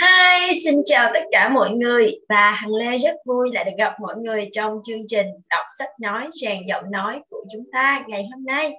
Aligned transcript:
Hi, 0.00 0.60
xin 0.64 0.82
chào 0.84 1.10
tất 1.14 1.24
cả 1.32 1.48
mọi 1.48 1.70
người 1.70 2.12
và 2.28 2.50
Hằng 2.50 2.74
Lê 2.74 2.98
rất 2.98 3.16
vui 3.26 3.50
lại 3.52 3.64
được 3.64 3.76
gặp 3.78 4.00
mọi 4.00 4.16
người 4.16 4.48
trong 4.52 4.80
chương 4.84 5.00
trình 5.08 5.26
đọc 5.50 5.66
sách 5.78 5.88
nói 6.00 6.28
rèn 6.42 6.58
giọng 6.66 6.90
nói 6.90 7.20
của 7.30 7.44
chúng 7.52 7.64
ta 7.72 8.04
ngày 8.08 8.28
hôm 8.32 8.44
nay. 8.44 8.72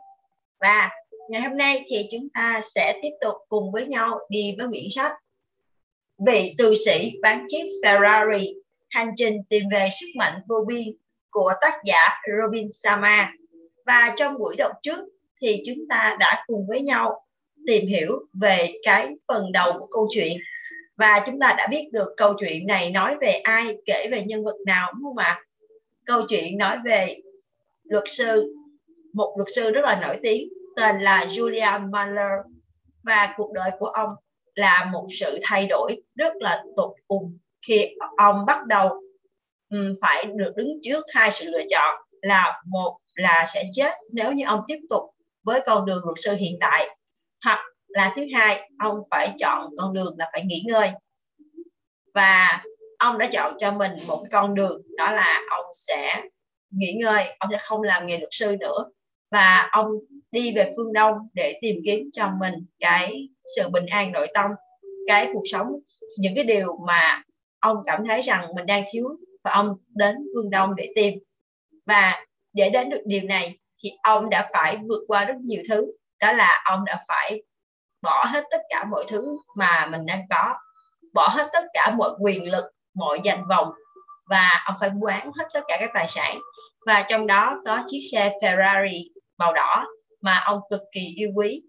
Và 0.60 0.90
ngày 1.30 1.42
hôm 1.42 1.58
nay 1.58 1.84
thì 1.88 2.08
chúng 2.12 2.30
ta 2.34 2.62
sẽ 2.76 3.00
tiếp 3.02 3.12
tục 3.22 3.36
cùng 3.50 3.72
với 3.72 3.86
nhau 3.86 4.20
đi 4.30 4.56
với 4.58 4.68
quyển 4.68 4.86
sách 4.96 5.12
Vị 6.26 6.56
tù 6.58 6.74
sĩ 6.86 7.12
bán 7.22 7.46
chiếc 7.48 7.64
Ferrari 7.84 8.54
Hành 8.90 9.12
trình 9.18 9.38
tìm 9.50 9.64
về 9.72 9.88
sức 10.00 10.08
mạnh 10.16 10.42
vô 10.48 10.66
biên 10.68 10.88
của 11.30 11.54
tác 11.62 11.74
giả 11.86 12.10
Robin 12.42 12.68
Sama. 12.72 13.32
Và 13.86 14.14
trong 14.18 14.38
buổi 14.38 14.56
đọc 14.56 14.72
trước 14.84 15.00
thì 15.42 15.64
chúng 15.66 15.88
ta 15.90 16.18
đã 16.20 16.44
cùng 16.48 16.66
với 16.68 16.82
nhau 16.82 17.26
tìm 17.68 17.88
hiểu 17.88 18.20
về 18.34 18.68
cái 18.84 19.10
phần 19.28 19.52
đầu 19.52 19.74
của 19.80 19.88
câu 19.92 20.08
chuyện. 20.12 20.38
Và 20.96 21.24
chúng 21.26 21.40
ta 21.40 21.56
đã 21.58 21.68
biết 21.72 21.90
được 21.92 22.08
câu 22.18 22.34
chuyện 22.40 22.68
này 22.68 22.92
nói 22.92 23.16
về 23.22 23.32
ai, 23.32 23.78
kể 23.86 24.08
về 24.12 24.24
nhân 24.24 24.44
vật 24.44 24.56
nào, 24.66 24.92
đúng 24.94 25.04
không 25.04 25.18
ạ? 25.18 25.44
Câu 26.06 26.22
chuyện 26.30 26.58
nói 26.58 26.78
về 26.86 27.18
luật 27.84 28.04
sư, 28.08 28.54
một 29.14 29.34
luật 29.38 29.50
sư 29.56 29.72
rất 29.72 29.82
là 29.84 30.02
nổi 30.02 30.20
tiếng, 30.22 30.50
tên 30.76 31.00
là 31.00 31.26
julia 31.30 31.90
Mahler 31.90 32.32
và 33.04 33.34
cuộc 33.38 33.52
đời 33.54 33.72
của 33.80 33.88
ông 33.88 34.10
là 34.56 34.90
một 34.92 35.08
sự 35.20 35.40
thay 35.44 35.68
đổi 35.68 36.02
rất 36.16 36.34
là 36.36 36.64
tột 36.76 36.92
cùng 37.08 37.38
khi 37.68 37.96
ông 38.18 38.46
bắt 38.46 38.66
đầu 38.66 39.02
phải 40.02 40.26
được 40.36 40.54
đứng 40.56 40.80
trước 40.84 41.06
hai 41.14 41.32
sự 41.32 41.46
lựa 41.50 41.64
chọn 41.70 41.96
là 42.22 42.62
một 42.66 42.98
là 43.16 43.46
sẽ 43.54 43.64
chết 43.74 43.92
nếu 44.12 44.32
như 44.32 44.46
ông 44.48 44.62
tiếp 44.68 44.80
tục 44.90 45.04
với 45.44 45.62
con 45.66 45.86
đường 45.86 46.02
luật 46.06 46.18
sư 46.20 46.36
hiện 46.36 46.58
tại 46.60 46.88
hoặc 47.46 47.60
là 47.88 48.14
thứ 48.16 48.26
hai, 48.34 48.70
ông 48.80 48.98
phải 49.12 49.34
chọn 49.40 49.70
con 49.78 49.94
đường 49.94 50.16
là 50.18 50.30
phải 50.34 50.44
nghỉ 50.46 50.64
ngơi. 50.68 50.90
Và 52.14 52.64
ông 53.00 53.18
đã 53.18 53.30
chọn 53.32 53.54
cho 53.60 53.72
mình 53.72 53.92
một 54.08 54.24
con 54.32 54.56
đường, 54.56 54.82
đó 54.98 55.12
là 55.12 55.42
ông 55.50 55.66
sẽ 55.74 56.24
nghỉ 56.70 56.94
ngơi, 56.94 57.24
ông 57.40 57.50
sẽ 57.52 57.58
không 57.62 57.82
làm 57.82 58.06
nghề 58.06 58.18
luật 58.18 58.30
sư 58.32 58.56
nữa. 58.60 58.86
Và 59.32 59.70
ông 59.72 59.88
đi 60.32 60.54
về 60.56 60.72
phương 60.76 60.94
đông 60.94 61.16
để 61.34 61.60
tìm 61.62 61.76
kiếm 61.86 62.10
cho 62.14 62.30
mình 62.40 62.54
cái 62.80 63.30
sự 63.56 63.70
bình 63.70 63.86
an 63.86 64.12
nội 64.12 64.28
tâm, 64.34 64.52
cái 65.08 65.30
cuộc 65.34 65.44
sống. 65.52 65.68
Những 66.18 66.36
cái 66.36 66.44
điều 66.44 66.78
mà 66.88 67.24
ông 67.60 67.78
cảm 67.86 68.06
thấy 68.06 68.22
rằng 68.22 68.56
mình 68.56 68.66
đang 68.66 68.84
thiếu 68.92 69.06
và 69.44 69.52
ông 69.52 69.78
đến 69.88 70.16
phương 70.36 70.50
đông 70.50 70.76
để 70.76 70.90
tìm. 70.96 71.20
Và 71.86 72.26
để 72.54 72.70
đến 72.70 72.90
được 72.90 73.02
điều 73.06 73.22
này 73.22 73.58
thì 73.84 73.92
ông 74.04 74.30
đã 74.30 74.50
phải 74.54 74.78
vượt 74.88 75.04
qua 75.08 75.26
rất 75.26 75.36
nhiều 75.42 75.64
thứ 75.70 75.92
đó 76.22 76.32
là 76.32 76.62
ông 76.66 76.86
đã 76.86 77.00
phải 77.08 77.44
bỏ 78.02 78.26
hết 78.26 78.44
tất 78.52 78.62
cả 78.70 78.86
mọi 78.92 79.06
thứ 79.08 79.38
mà 79.56 79.86
mình 79.86 80.06
đang 80.06 80.22
có, 80.30 80.56
bỏ 81.14 81.28
hết 81.28 81.48
tất 81.54 81.66
cả 81.74 81.94
mọi 81.98 82.10
quyền 82.20 82.52
lực, 82.52 82.66
mọi 82.94 83.20
danh 83.24 83.48
vọng, 83.48 83.72
và 84.30 84.64
ông 84.66 84.76
phải 84.80 84.90
bán 84.90 85.32
hết 85.40 85.46
tất 85.54 85.62
cả 85.68 85.78
các 85.80 85.90
tài 85.94 86.08
sản. 86.08 86.40
Và 86.86 87.06
trong 87.10 87.28
đó 87.28 87.62
có 87.66 87.84
chiếc 87.88 88.00
xe 88.12 88.34
Ferrari 88.42 89.04
màu 89.38 89.54
đỏ 89.54 89.86
mà 90.22 90.42
ông 90.46 90.60
cực 90.70 90.82
kỳ 90.92 91.14
yêu 91.18 91.30
quý. 91.36 91.62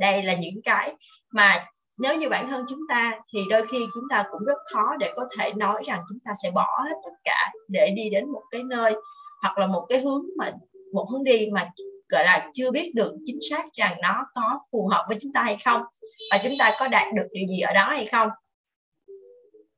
Đây 0.00 0.22
là 0.22 0.34
những 0.34 0.60
cái 0.64 0.94
mà 1.32 1.66
nếu 1.98 2.16
như 2.16 2.28
bản 2.28 2.48
thân 2.48 2.64
chúng 2.68 2.80
ta 2.88 3.20
thì 3.34 3.40
đôi 3.50 3.66
khi 3.66 3.86
chúng 3.94 4.04
ta 4.10 4.24
cũng 4.30 4.44
rất 4.44 4.58
khó 4.72 4.96
để 5.00 5.12
có 5.16 5.28
thể 5.38 5.52
nói 5.52 5.82
rằng 5.86 6.02
chúng 6.08 6.18
ta 6.24 6.32
sẽ 6.42 6.50
bỏ 6.54 6.80
hết 6.84 6.94
tất 7.04 7.14
cả 7.24 7.52
để 7.68 7.92
đi 7.96 8.10
đến 8.10 8.32
một 8.32 8.42
cái 8.50 8.62
nơi 8.62 8.94
hoặc 9.42 9.58
là 9.58 9.66
một 9.66 9.86
cái 9.88 10.00
hướng 10.00 10.22
mà, 10.38 10.50
một 10.92 11.06
hướng 11.12 11.24
đi 11.24 11.48
mà 11.52 11.70
gọi 12.12 12.24
là 12.24 12.48
chưa 12.52 12.70
biết 12.70 12.92
được 12.94 13.14
chính 13.24 13.38
xác 13.50 13.64
rằng 13.72 13.96
nó 14.02 14.26
có 14.34 14.60
phù 14.72 14.88
hợp 14.88 15.04
với 15.08 15.18
chúng 15.20 15.32
ta 15.32 15.42
hay 15.42 15.56
không 15.64 15.82
và 16.30 16.40
chúng 16.44 16.52
ta 16.58 16.76
có 16.78 16.88
đạt 16.88 17.14
được 17.14 17.28
điều 17.32 17.46
gì 17.48 17.60
ở 17.60 17.72
đó 17.72 17.88
hay 17.90 18.06
không. 18.06 18.28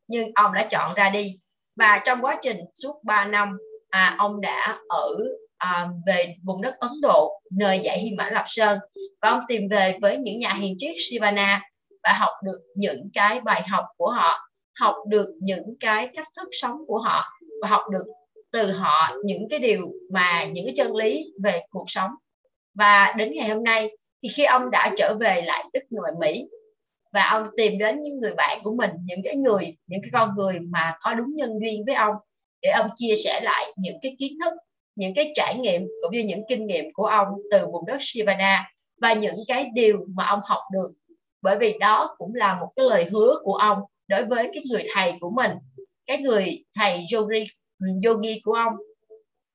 Nhưng 0.08 0.30
ông 0.34 0.52
đã 0.54 0.66
chọn 0.70 0.94
ra 0.94 1.10
đi. 1.10 1.38
Và 1.76 2.02
trong 2.04 2.24
quá 2.24 2.38
trình 2.42 2.56
suốt 2.74 3.04
3 3.04 3.24
năm 3.24 3.56
à, 3.90 4.14
ông 4.18 4.40
đã 4.40 4.78
ở 4.88 5.16
à, 5.56 5.88
về 6.06 6.34
vùng 6.44 6.62
đất 6.62 6.74
Ấn 6.78 6.90
Độ 7.02 7.40
nơi 7.52 7.78
dạy 7.78 7.98
Hy 7.98 8.10
Mã 8.16 8.30
Lạp 8.30 8.44
Sơn. 8.48 8.78
Và 9.22 9.30
ông 9.30 9.40
tìm 9.48 9.68
về 9.70 9.98
với 10.02 10.16
những 10.16 10.36
nhà 10.36 10.54
hiền 10.54 10.76
triết 10.78 10.94
Sivana 10.98 11.62
và 12.02 12.12
học 12.12 12.32
được 12.44 12.60
những 12.76 13.10
cái 13.14 13.40
bài 13.40 13.62
học 13.68 13.84
của 13.96 14.10
họ 14.10 14.48
học 14.80 14.94
được 15.08 15.28
những 15.40 15.70
cái 15.80 16.08
cách 16.14 16.28
thức 16.36 16.48
sống 16.52 16.76
của 16.86 16.98
họ 16.98 17.24
và 17.62 17.68
học 17.68 17.82
được 17.92 18.04
từ 18.52 18.72
họ 18.72 19.12
những 19.24 19.48
cái 19.50 19.58
điều 19.58 19.92
mà 20.10 20.44
những 20.44 20.64
cái 20.66 20.74
chân 20.76 20.96
lý 20.96 21.24
về 21.42 21.60
cuộc 21.70 21.84
sống 21.86 22.10
và 22.74 23.14
đến 23.16 23.32
ngày 23.34 23.48
hôm 23.48 23.64
nay 23.64 23.90
thì 24.22 24.28
khi 24.28 24.44
ông 24.44 24.70
đã 24.70 24.90
trở 24.96 25.16
về 25.20 25.42
lại 25.42 25.64
đất 25.72 25.82
nội 25.90 26.10
Mỹ 26.20 26.48
và 27.12 27.28
ông 27.30 27.46
tìm 27.56 27.78
đến 27.78 28.02
những 28.02 28.20
người 28.20 28.34
bạn 28.34 28.58
của 28.62 28.74
mình, 28.74 28.90
những 29.04 29.20
cái 29.24 29.36
người, 29.36 29.76
những 29.86 30.00
cái 30.02 30.10
con 30.12 30.30
người 30.36 30.58
mà 30.60 30.96
có 31.00 31.14
đúng 31.14 31.34
nhân 31.34 31.50
duyên 31.60 31.84
với 31.86 31.94
ông 31.94 32.14
để 32.62 32.70
ông 32.70 32.86
chia 32.96 33.14
sẻ 33.24 33.40
lại 33.40 33.72
những 33.76 33.96
cái 34.02 34.16
kiến 34.18 34.32
thức, 34.44 34.52
những 34.96 35.14
cái 35.14 35.32
trải 35.34 35.58
nghiệm 35.58 35.86
cũng 36.02 36.12
như 36.12 36.20
những 36.20 36.42
kinh 36.48 36.66
nghiệm 36.66 36.84
của 36.94 37.06
ông 37.06 37.28
từ 37.50 37.66
vùng 37.66 37.86
đất 37.86 37.96
Sivana 38.00 38.70
và 39.00 39.12
những 39.12 39.36
cái 39.48 39.70
điều 39.74 40.06
mà 40.14 40.24
ông 40.24 40.40
học 40.44 40.60
được. 40.72 40.90
Bởi 41.42 41.56
vì 41.58 41.78
đó 41.78 42.14
cũng 42.18 42.34
là 42.34 42.60
một 42.60 42.68
cái 42.76 42.86
lời 42.86 43.04
hứa 43.04 43.34
của 43.42 43.54
ông 43.54 43.78
đối 44.08 44.24
với 44.24 44.50
cái 44.54 44.62
người 44.70 44.84
thầy 44.94 45.12
của 45.20 45.30
mình, 45.30 45.50
cái 46.06 46.18
người 46.18 46.64
thầy 46.76 47.04
yogi 47.14 47.48
yogi 48.06 48.40
của 48.44 48.52
ông 48.52 48.72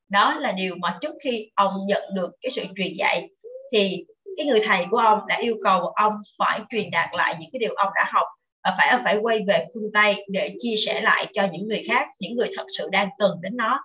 đó 0.09 0.39
là 0.39 0.51
điều 0.51 0.75
mà 0.75 0.97
trước 1.01 1.13
khi 1.23 1.49
ông 1.55 1.73
nhận 1.87 2.03
được 2.15 2.31
cái 2.41 2.49
sự 2.51 2.63
truyền 2.77 2.93
dạy 2.97 3.29
thì 3.71 4.05
cái 4.37 4.45
người 4.45 4.61
thầy 4.65 4.85
của 4.91 4.97
ông 4.97 5.19
đã 5.27 5.37
yêu 5.37 5.55
cầu 5.63 5.87
ông 5.87 6.13
phải 6.37 6.59
truyền 6.69 6.91
đạt 6.91 7.09
lại 7.13 7.35
những 7.39 7.49
cái 7.53 7.59
điều 7.59 7.73
ông 7.73 7.89
đã 7.95 8.05
học 8.07 8.27
và 8.63 8.75
phải 8.77 8.99
phải 9.03 9.17
quay 9.21 9.39
về 9.47 9.65
phương 9.73 9.91
Tây 9.93 10.25
để 10.31 10.55
chia 10.59 10.75
sẻ 10.85 11.01
lại 11.01 11.27
cho 11.33 11.47
những 11.51 11.67
người 11.67 11.83
khác, 11.87 12.07
những 12.19 12.35
người 12.35 12.47
thật 12.57 12.65
sự 12.77 12.89
đang 12.91 13.09
cần 13.17 13.31
đến 13.41 13.57
nó. 13.57 13.79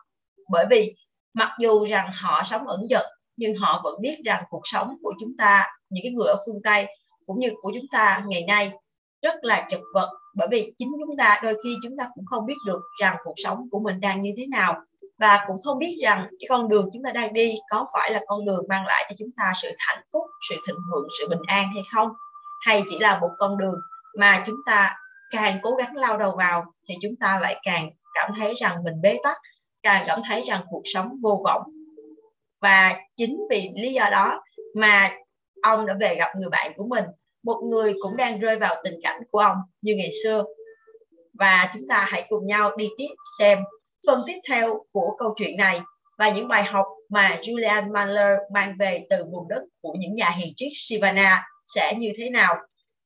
Bởi 0.50 0.66
vì 0.70 0.94
mặc 1.34 1.50
dù 1.60 1.84
rằng 1.84 2.10
họ 2.12 2.42
sống 2.50 2.66
ẩn 2.66 2.86
dật, 2.90 3.06
nhưng 3.36 3.54
họ 3.56 3.80
vẫn 3.84 3.94
biết 4.00 4.16
rằng 4.24 4.42
cuộc 4.48 4.62
sống 4.64 4.94
của 5.02 5.14
chúng 5.20 5.36
ta, 5.38 5.66
những 5.90 6.04
cái 6.04 6.12
người 6.12 6.28
ở 6.28 6.36
phương 6.46 6.62
Tây 6.64 6.86
cũng 7.26 7.38
như 7.38 7.50
của 7.62 7.72
chúng 7.74 7.86
ta 7.92 8.22
ngày 8.26 8.44
nay 8.48 8.70
rất 9.22 9.34
là 9.42 9.66
chật 9.68 9.80
vật. 9.94 10.10
Bởi 10.36 10.48
vì 10.50 10.72
chính 10.78 10.88
chúng 11.06 11.16
ta, 11.16 11.40
đôi 11.42 11.54
khi 11.64 11.76
chúng 11.82 11.96
ta 11.98 12.08
cũng 12.14 12.24
không 12.26 12.46
biết 12.46 12.56
được 12.66 12.80
rằng 13.00 13.16
cuộc 13.24 13.34
sống 13.36 13.68
của 13.70 13.80
mình 13.80 14.00
đang 14.00 14.20
như 14.20 14.30
thế 14.36 14.46
nào 14.46 14.74
và 15.24 15.44
cũng 15.46 15.62
không 15.62 15.78
biết 15.78 15.96
rằng 16.02 16.26
cái 16.30 16.46
con 16.48 16.68
đường 16.68 16.90
chúng 16.92 17.02
ta 17.02 17.12
đang 17.12 17.32
đi 17.32 17.54
có 17.70 17.86
phải 17.92 18.10
là 18.10 18.20
con 18.26 18.44
đường 18.44 18.64
mang 18.68 18.86
lại 18.86 19.04
cho 19.08 19.14
chúng 19.18 19.30
ta 19.36 19.52
sự 19.62 19.70
hạnh 19.78 20.04
phúc, 20.12 20.22
sự 20.48 20.56
thịnh 20.66 20.76
vượng, 20.92 21.08
sự 21.18 21.28
bình 21.28 21.40
an 21.46 21.70
hay 21.74 21.82
không? 21.92 22.08
Hay 22.66 22.82
chỉ 22.90 22.98
là 22.98 23.18
một 23.18 23.30
con 23.38 23.58
đường 23.58 23.74
mà 24.18 24.42
chúng 24.46 24.56
ta 24.66 24.96
càng 25.30 25.58
cố 25.62 25.70
gắng 25.70 25.96
lao 25.96 26.18
đầu 26.18 26.34
vào 26.38 26.64
thì 26.88 26.94
chúng 27.02 27.16
ta 27.20 27.38
lại 27.42 27.60
càng 27.62 27.90
cảm 28.14 28.30
thấy 28.38 28.54
rằng 28.54 28.84
mình 28.84 28.94
bế 29.02 29.18
tắc, 29.22 29.36
càng 29.82 30.04
cảm 30.08 30.20
thấy 30.28 30.42
rằng 30.42 30.64
cuộc 30.70 30.82
sống 30.84 31.16
vô 31.22 31.42
vọng? 31.44 31.62
Và 32.60 32.96
chính 33.16 33.40
vì 33.50 33.70
lý 33.74 33.92
do 33.92 34.08
đó 34.10 34.42
mà 34.74 35.10
ông 35.62 35.86
đã 35.86 35.94
về 36.00 36.16
gặp 36.18 36.36
người 36.36 36.50
bạn 36.50 36.72
của 36.76 36.86
mình. 36.86 37.04
Một 37.42 37.60
người 37.70 37.94
cũng 38.00 38.16
đang 38.16 38.40
rơi 38.40 38.58
vào 38.58 38.74
tình 38.84 38.94
cảnh 39.02 39.20
của 39.30 39.38
ông 39.38 39.56
như 39.82 39.94
ngày 39.96 40.10
xưa. 40.24 40.44
Và 41.38 41.70
chúng 41.72 41.82
ta 41.88 42.06
hãy 42.08 42.26
cùng 42.28 42.46
nhau 42.46 42.76
đi 42.76 42.88
tiếp 42.98 43.14
xem 43.38 43.58
phần 44.06 44.22
tiếp 44.26 44.40
theo 44.48 44.84
của 44.92 45.16
câu 45.18 45.34
chuyện 45.36 45.56
này 45.56 45.80
và 46.18 46.30
những 46.30 46.48
bài 46.48 46.64
học 46.64 46.86
mà 47.08 47.38
Julian 47.42 47.92
Mahler 47.92 48.38
mang 48.52 48.76
về 48.78 49.06
từ 49.10 49.24
vùng 49.32 49.48
đất 49.48 49.62
của 49.80 49.94
những 49.98 50.12
nhà 50.12 50.30
hiền 50.30 50.52
triết 50.56 50.68
Sivana 50.74 51.46
sẽ 51.74 51.94
như 51.98 52.12
thế 52.18 52.30
nào 52.30 52.56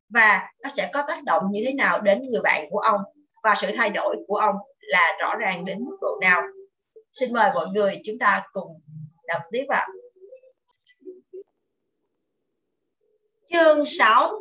và 0.09 0.49
nó 0.63 0.71
sẽ 0.77 0.91
có 0.93 1.03
tác 1.09 1.25
động 1.25 1.43
như 1.51 1.63
thế 1.67 1.73
nào 1.73 2.01
đến 2.01 2.23
người 2.31 2.41
bạn 2.41 2.67
của 2.71 2.79
ông 2.79 3.01
và 3.43 3.55
sự 3.55 3.67
thay 3.77 3.91
đổi 3.91 4.17
của 4.27 4.37
ông 4.37 4.55
là 4.81 5.17
rõ 5.21 5.37
ràng 5.37 5.65
đến 5.65 5.85
mức 5.85 5.97
độ 6.01 6.19
nào. 6.21 6.43
Xin 7.13 7.33
mời 7.33 7.51
mọi 7.55 7.67
người 7.67 8.01
chúng 8.05 8.19
ta 8.19 8.43
cùng 8.53 8.81
đọc 9.27 9.43
tiếp 9.53 9.65
ạ. 9.69 9.87
Chương 13.53 13.85
6 13.85 14.41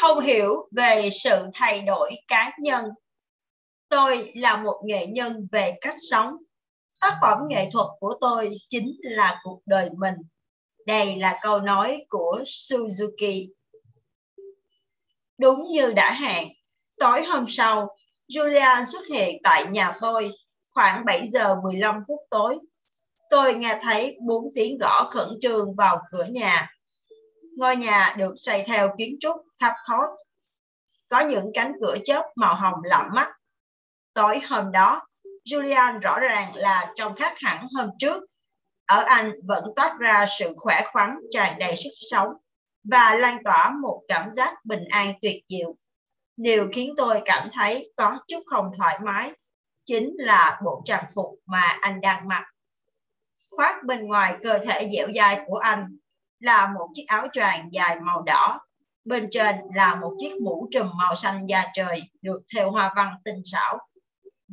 Thông 0.00 0.20
hiểu 0.20 0.68
về 0.76 1.08
sự 1.10 1.46
thay 1.54 1.82
đổi 1.82 2.12
cá 2.28 2.52
nhân 2.58 2.84
Tôi 3.94 4.32
là 4.34 4.56
một 4.56 4.80
nghệ 4.84 5.06
nhân 5.06 5.48
về 5.52 5.78
cách 5.80 5.94
sống. 6.10 6.36
Tác 7.00 7.18
phẩm 7.20 7.38
nghệ 7.48 7.68
thuật 7.72 7.86
của 8.00 8.14
tôi 8.20 8.50
chính 8.68 8.96
là 9.02 9.40
cuộc 9.42 9.60
đời 9.66 9.90
mình. 9.98 10.14
Đây 10.86 11.16
là 11.16 11.38
câu 11.42 11.60
nói 11.60 12.04
của 12.08 12.42
Suzuki. 12.44 13.48
Đúng 15.38 15.68
như 15.70 15.92
đã 15.92 16.12
hẹn, 16.12 16.48
tối 16.98 17.24
hôm 17.24 17.44
sau, 17.48 17.96
Julian 18.28 18.84
xuất 18.84 19.06
hiện 19.12 19.40
tại 19.42 19.66
nhà 19.66 19.96
tôi 20.00 20.30
khoảng 20.70 21.04
7 21.04 21.28
giờ 21.28 21.56
15 21.62 22.02
phút 22.08 22.20
tối. 22.30 22.58
Tôi 23.30 23.54
nghe 23.54 23.78
thấy 23.82 24.16
bốn 24.20 24.52
tiếng 24.54 24.78
gõ 24.78 25.10
khẩn 25.10 25.28
trương 25.40 25.74
vào 25.74 25.98
cửa 26.10 26.24
nhà. 26.24 26.70
Ngôi 27.56 27.76
nhà 27.76 28.14
được 28.18 28.34
xây 28.36 28.64
theo 28.66 28.94
kiến 28.98 29.16
trúc 29.20 29.36
tháp 29.60 29.74
thót. 29.88 30.08
Có 31.08 31.20
những 31.20 31.50
cánh 31.54 31.72
cửa 31.80 31.96
chớp 32.04 32.24
màu 32.36 32.54
hồng 32.54 32.80
lạ 32.84 33.08
mắt 33.12 33.28
Tối 34.14 34.40
hôm 34.48 34.72
đó, 34.72 35.06
Julian 35.44 36.00
rõ 36.00 36.18
ràng 36.18 36.50
là 36.54 36.92
trông 36.96 37.14
khác 37.14 37.34
hẳn 37.36 37.66
hôm 37.76 37.90
trước. 37.98 38.24
Ở 38.86 39.02
anh 39.02 39.32
vẫn 39.44 39.64
toát 39.76 39.96
ra 39.98 40.26
sự 40.38 40.54
khỏe 40.56 40.84
khoắn 40.92 41.16
tràn 41.30 41.58
đầy 41.58 41.76
sức 41.76 41.90
sống 42.10 42.28
và 42.84 43.14
lan 43.14 43.42
tỏa 43.44 43.70
một 43.82 44.02
cảm 44.08 44.32
giác 44.32 44.64
bình 44.64 44.84
an 44.90 45.14
tuyệt 45.22 45.42
diệu 45.48 45.74
Điều 46.36 46.68
khiến 46.72 46.94
tôi 46.96 47.22
cảm 47.24 47.48
thấy 47.52 47.92
có 47.96 48.18
chút 48.28 48.42
không 48.46 48.70
thoải 48.78 48.98
mái 49.04 49.32
chính 49.84 50.12
là 50.18 50.60
bộ 50.64 50.82
trang 50.84 51.04
phục 51.14 51.26
mà 51.46 51.78
anh 51.80 52.00
đang 52.00 52.28
mặc. 52.28 52.44
Khoác 53.50 53.84
bên 53.84 54.06
ngoài 54.06 54.36
cơ 54.42 54.58
thể 54.58 54.88
dẻo 54.92 55.08
dai 55.14 55.40
của 55.46 55.56
anh 55.56 55.96
là 56.40 56.66
một 56.66 56.88
chiếc 56.94 57.04
áo 57.06 57.26
choàng 57.32 57.68
dài 57.72 58.00
màu 58.00 58.22
đỏ. 58.22 58.60
Bên 59.04 59.28
trên 59.30 59.56
là 59.74 59.94
một 59.94 60.14
chiếc 60.18 60.34
mũ 60.44 60.68
trùm 60.70 60.90
màu 60.98 61.14
xanh 61.14 61.46
da 61.48 61.64
trời 61.74 62.02
được 62.22 62.40
thêu 62.54 62.70
hoa 62.70 62.92
văn 62.96 63.14
tinh 63.24 63.40
xảo. 63.44 63.78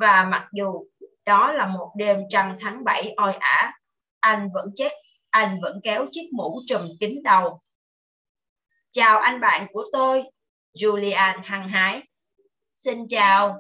Và 0.02 0.28
mặc 0.32 0.48
dù 0.52 0.86
đó 1.26 1.52
là 1.52 1.68
một 1.68 1.92
đêm 1.98 2.20
trăng 2.30 2.58
tháng 2.60 2.84
7 2.84 3.14
oi 3.18 3.34
ả, 3.34 3.74
anh 4.20 4.50
vẫn 4.54 4.70
chết, 4.76 4.92
anh 5.30 5.60
vẫn 5.62 5.80
kéo 5.84 6.06
chiếc 6.12 6.30
mũ 6.34 6.62
trùm 6.68 6.82
kín 7.00 7.20
đầu. 7.24 7.62
Chào 8.92 9.20
anh 9.20 9.40
bạn 9.40 9.68
của 9.74 9.86
tôi, 9.92 10.24
Julian 10.74 11.40
hăng 11.44 11.70
hái. 11.70 12.04
Xin 12.74 13.08
chào, 13.08 13.60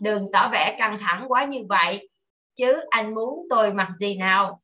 đừng 0.00 0.32
tỏ 0.32 0.48
vẻ 0.52 0.76
căng 0.78 0.98
thẳng 1.00 1.24
quá 1.28 1.44
như 1.44 1.58
vậy, 1.68 2.08
chứ 2.56 2.80
anh 2.90 3.14
muốn 3.14 3.46
tôi 3.50 3.72
mặc 3.72 3.88
gì 3.98 4.16
nào? 4.16 4.58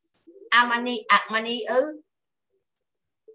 Armani 0.51 1.03
à, 1.09 1.17
Armani 1.17 1.61
ư? 1.61 2.03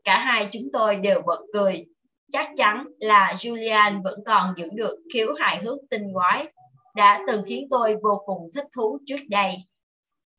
Cả 0.03 0.19
hai 0.19 0.47
chúng 0.51 0.69
tôi 0.73 0.95
đều 0.95 1.21
bật 1.21 1.41
cười. 1.53 1.85
Chắc 2.31 2.49
chắn 2.57 2.85
là 2.99 3.33
Julian 3.37 4.03
vẫn 4.03 4.19
còn 4.25 4.53
giữ 4.57 4.69
được 4.73 4.95
khiếu 5.13 5.33
hài 5.33 5.57
hước 5.57 5.77
tinh 5.89 6.13
quái 6.13 6.47
đã 6.95 7.23
từng 7.27 7.43
khiến 7.47 7.67
tôi 7.71 7.95
vô 8.03 8.21
cùng 8.25 8.49
thích 8.55 8.65
thú 8.75 8.99
trước 9.07 9.19
đây. 9.29 9.55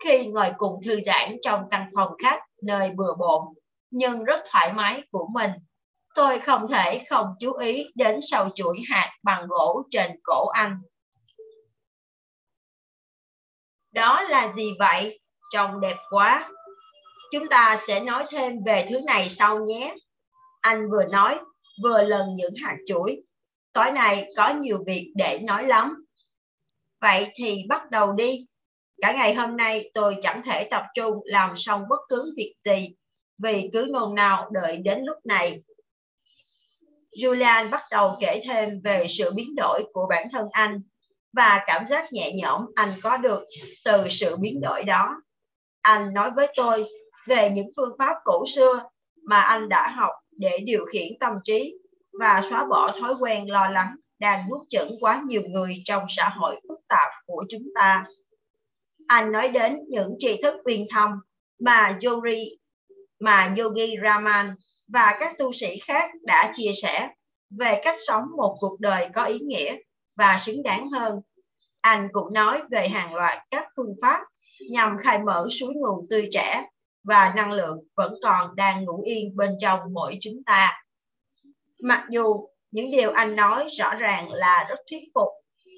Khi 0.05 0.27
ngồi 0.27 0.49
cùng 0.59 0.81
thư 0.85 1.01
giãn 1.05 1.37
trong 1.43 1.69
căn 1.71 1.89
phòng 1.95 2.13
khách 2.23 2.41
nơi 2.63 2.91
bừa 2.91 3.15
bộn 3.19 3.55
nhưng 3.91 4.25
rất 4.25 4.41
thoải 4.51 4.73
mái 4.73 5.03
của 5.11 5.29
mình, 5.33 5.51
tôi 6.15 6.39
không 6.39 6.69
thể 6.69 7.05
không 7.11 7.27
chú 7.41 7.53
ý 7.53 7.87
đến 7.95 8.21
sầu 8.23 8.49
chuỗi 8.55 8.79
hạt 8.91 9.11
bằng 9.23 9.47
gỗ 9.49 9.83
trên 9.91 10.11
cổ 10.25 10.47
anh. 10.47 10.81
Đó 13.93 14.23
là 14.23 14.53
gì 14.53 14.73
vậy? 14.79 15.21
Trông 15.53 15.81
đẹp 15.81 15.97
quá. 16.11 16.51
Chúng 17.33 17.49
ta 17.49 17.77
sẽ 17.87 18.01
nói 18.01 18.27
thêm 18.31 18.65
về 18.67 18.87
thứ 18.91 19.01
này 19.01 19.29
sau 19.29 19.59
nhé. 19.59 19.95
Anh 20.61 20.91
vừa 20.91 21.05
nói, 21.05 21.39
vừa 21.83 22.03
lần 22.03 22.37
những 22.37 22.55
hạt 22.65 22.77
chuỗi. 22.87 23.23
Tối 23.73 23.91
nay 23.91 24.33
có 24.37 24.49
nhiều 24.49 24.85
việc 24.87 25.13
để 25.15 25.39
nói 25.39 25.65
lắm. 25.65 26.05
Vậy 27.01 27.33
thì 27.35 27.65
bắt 27.69 27.91
đầu 27.91 28.13
đi. 28.13 28.47
Cả 29.01 29.13
ngày 29.13 29.35
hôm 29.35 29.57
nay 29.57 29.91
tôi 29.95 30.17
chẳng 30.23 30.43
thể 30.45 30.69
tập 30.71 30.83
trung 30.95 31.15
làm 31.25 31.57
xong 31.57 31.83
bất 31.89 32.01
cứ 32.09 32.35
việc 32.37 32.55
gì, 32.65 32.95
vì 33.39 33.71
cứ 33.73 33.87
nôn 33.91 34.15
nào 34.15 34.51
đợi 34.53 34.77
đến 34.77 35.05
lúc 35.05 35.17
này. 35.25 35.63
Julian 37.17 37.71
bắt 37.71 37.83
đầu 37.91 38.17
kể 38.21 38.41
thêm 38.45 38.81
về 38.85 39.07
sự 39.09 39.33
biến 39.33 39.55
đổi 39.57 39.83
của 39.93 40.07
bản 40.11 40.29
thân 40.33 40.47
anh 40.53 40.83
và 41.33 41.65
cảm 41.67 41.87
giác 41.87 42.13
nhẹ 42.13 42.33
nhõm 42.33 42.67
anh 42.75 42.93
có 43.03 43.17
được 43.17 43.45
từ 43.85 44.09
sự 44.09 44.37
biến 44.37 44.61
đổi 44.61 44.83
đó. 44.83 45.23
Anh 45.83 46.15
nói 46.15 46.31
với 46.37 46.53
tôi 46.57 46.85
về 47.27 47.51
những 47.51 47.69
phương 47.77 47.97
pháp 47.99 48.15
cổ 48.25 48.45
xưa 48.55 48.85
mà 49.25 49.41
anh 49.41 49.69
đã 49.69 49.89
học 49.89 50.13
để 50.31 50.59
điều 50.65 50.85
khiển 50.85 51.19
tâm 51.21 51.33
trí 51.45 51.79
và 52.21 52.43
xóa 52.51 52.65
bỏ 52.65 52.95
thói 53.01 53.15
quen 53.21 53.51
lo 53.51 53.69
lắng 53.69 53.97
đang 54.21 54.51
nuốt 54.51 54.61
chửng 54.69 54.97
quá 55.01 55.23
nhiều 55.27 55.43
người 55.43 55.83
trong 55.85 56.03
xã 56.09 56.29
hội 56.29 56.61
phức 56.69 56.79
tạp 56.89 57.09
của 57.27 57.45
chúng 57.49 57.69
ta. 57.75 58.05
Anh 59.07 59.33
nói 59.33 59.49
đến 59.49 59.79
những 59.89 60.15
tri 60.19 60.43
thức 60.43 60.55
uyên 60.65 60.85
thông 60.91 61.11
mà 61.61 61.99
Yogi, 62.05 62.59
mà 63.21 63.55
Yogi 63.59 63.91
Raman 64.05 64.55
và 64.89 65.17
các 65.21 65.39
tu 65.39 65.53
sĩ 65.53 65.79
khác 65.85 66.11
đã 66.23 66.53
chia 66.57 66.71
sẻ 66.83 67.09
về 67.51 67.81
cách 67.85 67.97
sống 68.07 68.25
một 68.37 68.57
cuộc 68.61 68.81
đời 68.81 69.09
có 69.15 69.25
ý 69.25 69.39
nghĩa 69.39 69.77
và 70.17 70.37
xứng 70.39 70.63
đáng 70.63 70.91
hơn. 70.91 71.21
Anh 71.81 72.09
cũng 72.13 72.33
nói 72.33 72.63
về 72.71 72.89
hàng 72.89 73.15
loạt 73.15 73.39
các 73.51 73.69
phương 73.77 73.95
pháp 74.03 74.21
nhằm 74.71 74.97
khai 75.01 75.19
mở 75.19 75.49
suối 75.51 75.75
nguồn 75.75 76.07
tươi 76.11 76.29
trẻ 76.33 76.65
và 77.05 77.33
năng 77.37 77.53
lượng 77.53 77.79
vẫn 77.97 78.15
còn 78.23 78.57
đang 78.57 78.85
ngủ 78.85 79.03
yên 79.07 79.37
bên 79.37 79.51
trong 79.61 79.81
mỗi 79.93 80.19
chúng 80.21 80.45
ta. 80.47 80.83
Mặc 81.83 82.07
dù 82.11 82.47
những 82.71 82.91
điều 82.91 83.13
anh 83.13 83.37
nói 83.37 83.67
rõ 83.79 83.95
ràng 83.95 84.33
là 84.33 84.67
rất 84.69 84.79
thuyết 84.91 85.03
phục, 85.15 85.29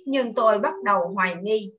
nhưng 0.06 0.34
tôi 0.34 0.58
bắt 0.58 0.74
đầu 0.84 1.00
hoài 1.14 1.34
nghi. 1.42 1.72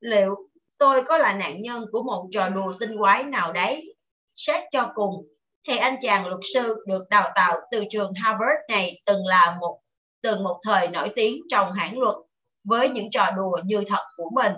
Liệu 0.00 0.34
tôi 0.78 1.02
có 1.02 1.18
là 1.18 1.32
nạn 1.32 1.60
nhân 1.60 1.84
của 1.92 2.02
một 2.02 2.28
trò 2.30 2.48
đùa 2.48 2.74
tinh 2.80 2.98
quái 2.98 3.24
nào 3.24 3.52
đấy? 3.52 3.94
Xét 4.34 4.64
cho 4.72 4.90
cùng, 4.94 5.26
thì 5.68 5.76
anh 5.76 5.96
chàng 6.00 6.26
luật 6.26 6.40
sư 6.54 6.84
được 6.86 7.04
đào 7.10 7.30
tạo 7.34 7.60
từ 7.70 7.84
trường 7.90 8.12
Harvard 8.14 8.60
này 8.68 9.00
từng 9.06 9.26
là 9.26 9.56
một 9.60 9.78
từng 10.22 10.44
một 10.44 10.60
thời 10.64 10.88
nổi 10.88 11.08
tiếng 11.14 11.42
trong 11.48 11.72
hãng 11.72 11.98
luật 11.98 12.16
với 12.64 12.88
những 12.88 13.10
trò 13.10 13.30
đùa 13.36 13.58
như 13.64 13.84
thật 13.86 14.02
của 14.16 14.30
mình. 14.34 14.52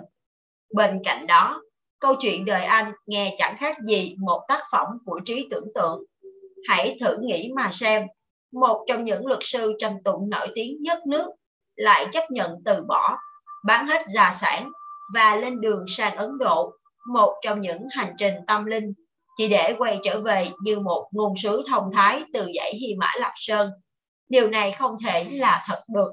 Bên 0.73 1.01
cạnh 1.03 1.27
đó, 1.27 1.61
câu 1.99 2.15
chuyện 2.19 2.45
đời 2.45 2.63
anh 2.63 2.91
nghe 3.05 3.35
chẳng 3.37 3.55
khác 3.57 3.77
gì 3.83 4.15
một 4.19 4.45
tác 4.47 4.59
phẩm 4.71 4.87
của 5.05 5.19
trí 5.25 5.47
tưởng 5.51 5.67
tượng. 5.75 6.03
Hãy 6.67 6.97
thử 7.01 7.17
nghĩ 7.21 7.51
mà 7.55 7.69
xem, 7.73 8.03
một 8.53 8.85
trong 8.87 9.03
những 9.03 9.27
luật 9.27 9.39
sư 9.41 9.73
trầm 9.79 9.93
tụng 10.03 10.29
nổi 10.29 10.47
tiếng 10.55 10.81
nhất 10.81 11.07
nước 11.07 11.27
lại 11.75 12.07
chấp 12.11 12.31
nhận 12.31 12.51
từ 12.65 12.83
bỏ, 12.87 13.17
bán 13.65 13.87
hết 13.87 14.05
gia 14.15 14.31
sản 14.31 14.71
và 15.13 15.35
lên 15.35 15.61
đường 15.61 15.85
sang 15.87 16.15
Ấn 16.15 16.37
Độ, 16.37 16.73
một 17.13 17.33
trong 17.41 17.61
những 17.61 17.81
hành 17.91 18.13
trình 18.17 18.35
tâm 18.47 18.65
linh, 18.65 18.93
chỉ 19.37 19.47
để 19.47 19.75
quay 19.77 19.99
trở 20.03 20.21
về 20.21 20.47
như 20.61 20.79
một 20.79 21.09
ngôn 21.11 21.33
sứ 21.37 21.61
thông 21.67 21.91
thái 21.93 22.23
từ 22.33 22.51
dãy 22.55 22.73
Hy 22.73 22.95
Mã 22.95 23.11
Lạp 23.19 23.31
Sơn. 23.35 23.69
Điều 24.29 24.47
này 24.49 24.71
không 24.71 24.97
thể 25.05 25.27
là 25.31 25.63
thật 25.67 25.79
được. 25.95 26.11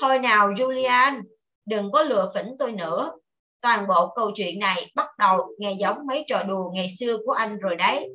Thôi 0.00 0.18
nào 0.18 0.48
Julian, 0.52 1.22
đừng 1.66 1.92
có 1.92 2.02
lừa 2.02 2.30
phỉnh 2.34 2.56
tôi 2.58 2.72
nữa. 2.72 3.12
Toàn 3.60 3.86
bộ 3.88 4.12
câu 4.16 4.30
chuyện 4.34 4.58
này 4.58 4.90
bắt 4.94 5.06
đầu 5.18 5.46
nghe 5.58 5.72
giống 5.72 6.06
mấy 6.06 6.24
trò 6.28 6.42
đùa 6.42 6.70
ngày 6.74 6.88
xưa 6.98 7.16
của 7.26 7.32
anh 7.32 7.58
rồi 7.58 7.76
đấy. 7.76 8.08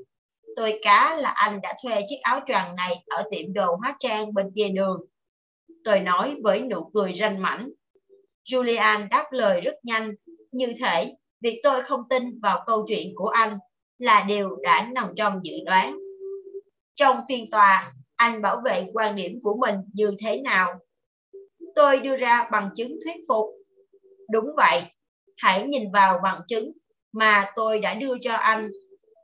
Tôi 0.55 0.79
cá 0.81 1.15
là 1.15 1.29
anh 1.29 1.61
đã 1.61 1.75
thuê 1.83 2.05
chiếc 2.07 2.19
áo 2.21 2.39
choàng 2.47 2.75
này 2.75 3.03
ở 3.07 3.23
tiệm 3.31 3.53
đồ 3.53 3.75
hóa 3.75 3.95
trang 3.99 4.33
bên 4.33 4.51
kia 4.55 4.69
đường. 4.69 5.05
Tôi 5.83 5.99
nói 5.99 6.35
với 6.43 6.61
nụ 6.61 6.89
cười 6.93 7.13
ranh 7.15 7.41
mảnh. 7.41 7.69
Julian 8.45 9.07
đáp 9.09 9.25
lời 9.31 9.61
rất 9.61 9.75
nhanh, 9.83 10.11
như 10.51 10.73
thể 10.79 11.13
việc 11.41 11.59
tôi 11.63 11.81
không 11.81 12.01
tin 12.09 12.39
vào 12.39 12.63
câu 12.67 12.85
chuyện 12.87 13.13
của 13.15 13.27
anh 13.27 13.57
là 13.97 14.25
điều 14.27 14.55
đã 14.63 14.89
nằm 14.93 15.09
trong 15.15 15.39
dự 15.43 15.53
đoán. 15.65 15.97
Trong 16.95 17.21
phiên 17.29 17.51
tòa, 17.51 17.93
anh 18.15 18.41
bảo 18.41 18.61
vệ 18.65 18.85
quan 18.93 19.15
điểm 19.15 19.31
của 19.43 19.57
mình 19.57 19.75
như 19.93 20.15
thế 20.19 20.41
nào? 20.41 20.73
Tôi 21.75 21.99
đưa 21.99 22.15
ra 22.15 22.49
bằng 22.51 22.69
chứng 22.75 22.91
thuyết 23.03 23.15
phục. 23.27 23.45
Đúng 24.31 24.45
vậy, 24.57 24.81
hãy 25.37 25.67
nhìn 25.67 25.91
vào 25.91 26.19
bằng 26.23 26.41
chứng 26.47 26.71
mà 27.11 27.51
tôi 27.55 27.79
đã 27.79 27.93
đưa 27.93 28.17
cho 28.21 28.33
anh 28.33 28.71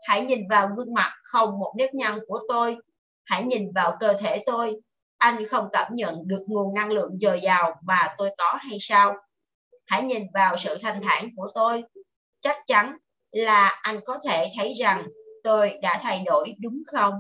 Hãy 0.10 0.26
nhìn 0.26 0.48
vào 0.50 0.70
gương 0.78 0.94
mặt 0.94 1.14
không 1.24 1.60
một 1.60 1.74
nếp 1.78 1.94
nhăn 1.94 2.20
của 2.28 2.40
tôi. 2.48 2.78
Hãy 3.26 3.44
nhìn 3.44 3.72
vào 3.76 3.98
cơ 4.00 4.14
thể 4.20 4.44
tôi. 4.46 4.76
Anh 5.18 5.48
không 5.48 5.68
cảm 5.72 5.92
nhận 5.96 6.16
được 6.28 6.44
nguồn 6.48 6.74
năng 6.74 6.90
lượng 6.92 7.18
dồi 7.20 7.40
dào 7.42 7.76
mà 7.84 8.16
tôi 8.18 8.30
có 8.38 8.58
hay 8.60 8.78
sao? 8.82 9.16
Hãy 9.86 10.04
nhìn 10.04 10.24
vào 10.34 10.58
sự 10.58 10.78
thanh 10.82 11.02
thản 11.04 11.30
của 11.36 11.52
tôi. 11.56 11.84
Chắc 12.40 12.58
chắn 12.66 12.98
là 13.32 13.80
anh 13.82 14.00
có 14.06 14.20
thể 14.28 14.52
thấy 14.58 14.74
rằng 14.74 15.08
tôi 15.44 15.80
đã 15.82 16.00
thay 16.04 16.24
đổi 16.26 16.56
đúng 16.60 16.84
không? 16.92 17.14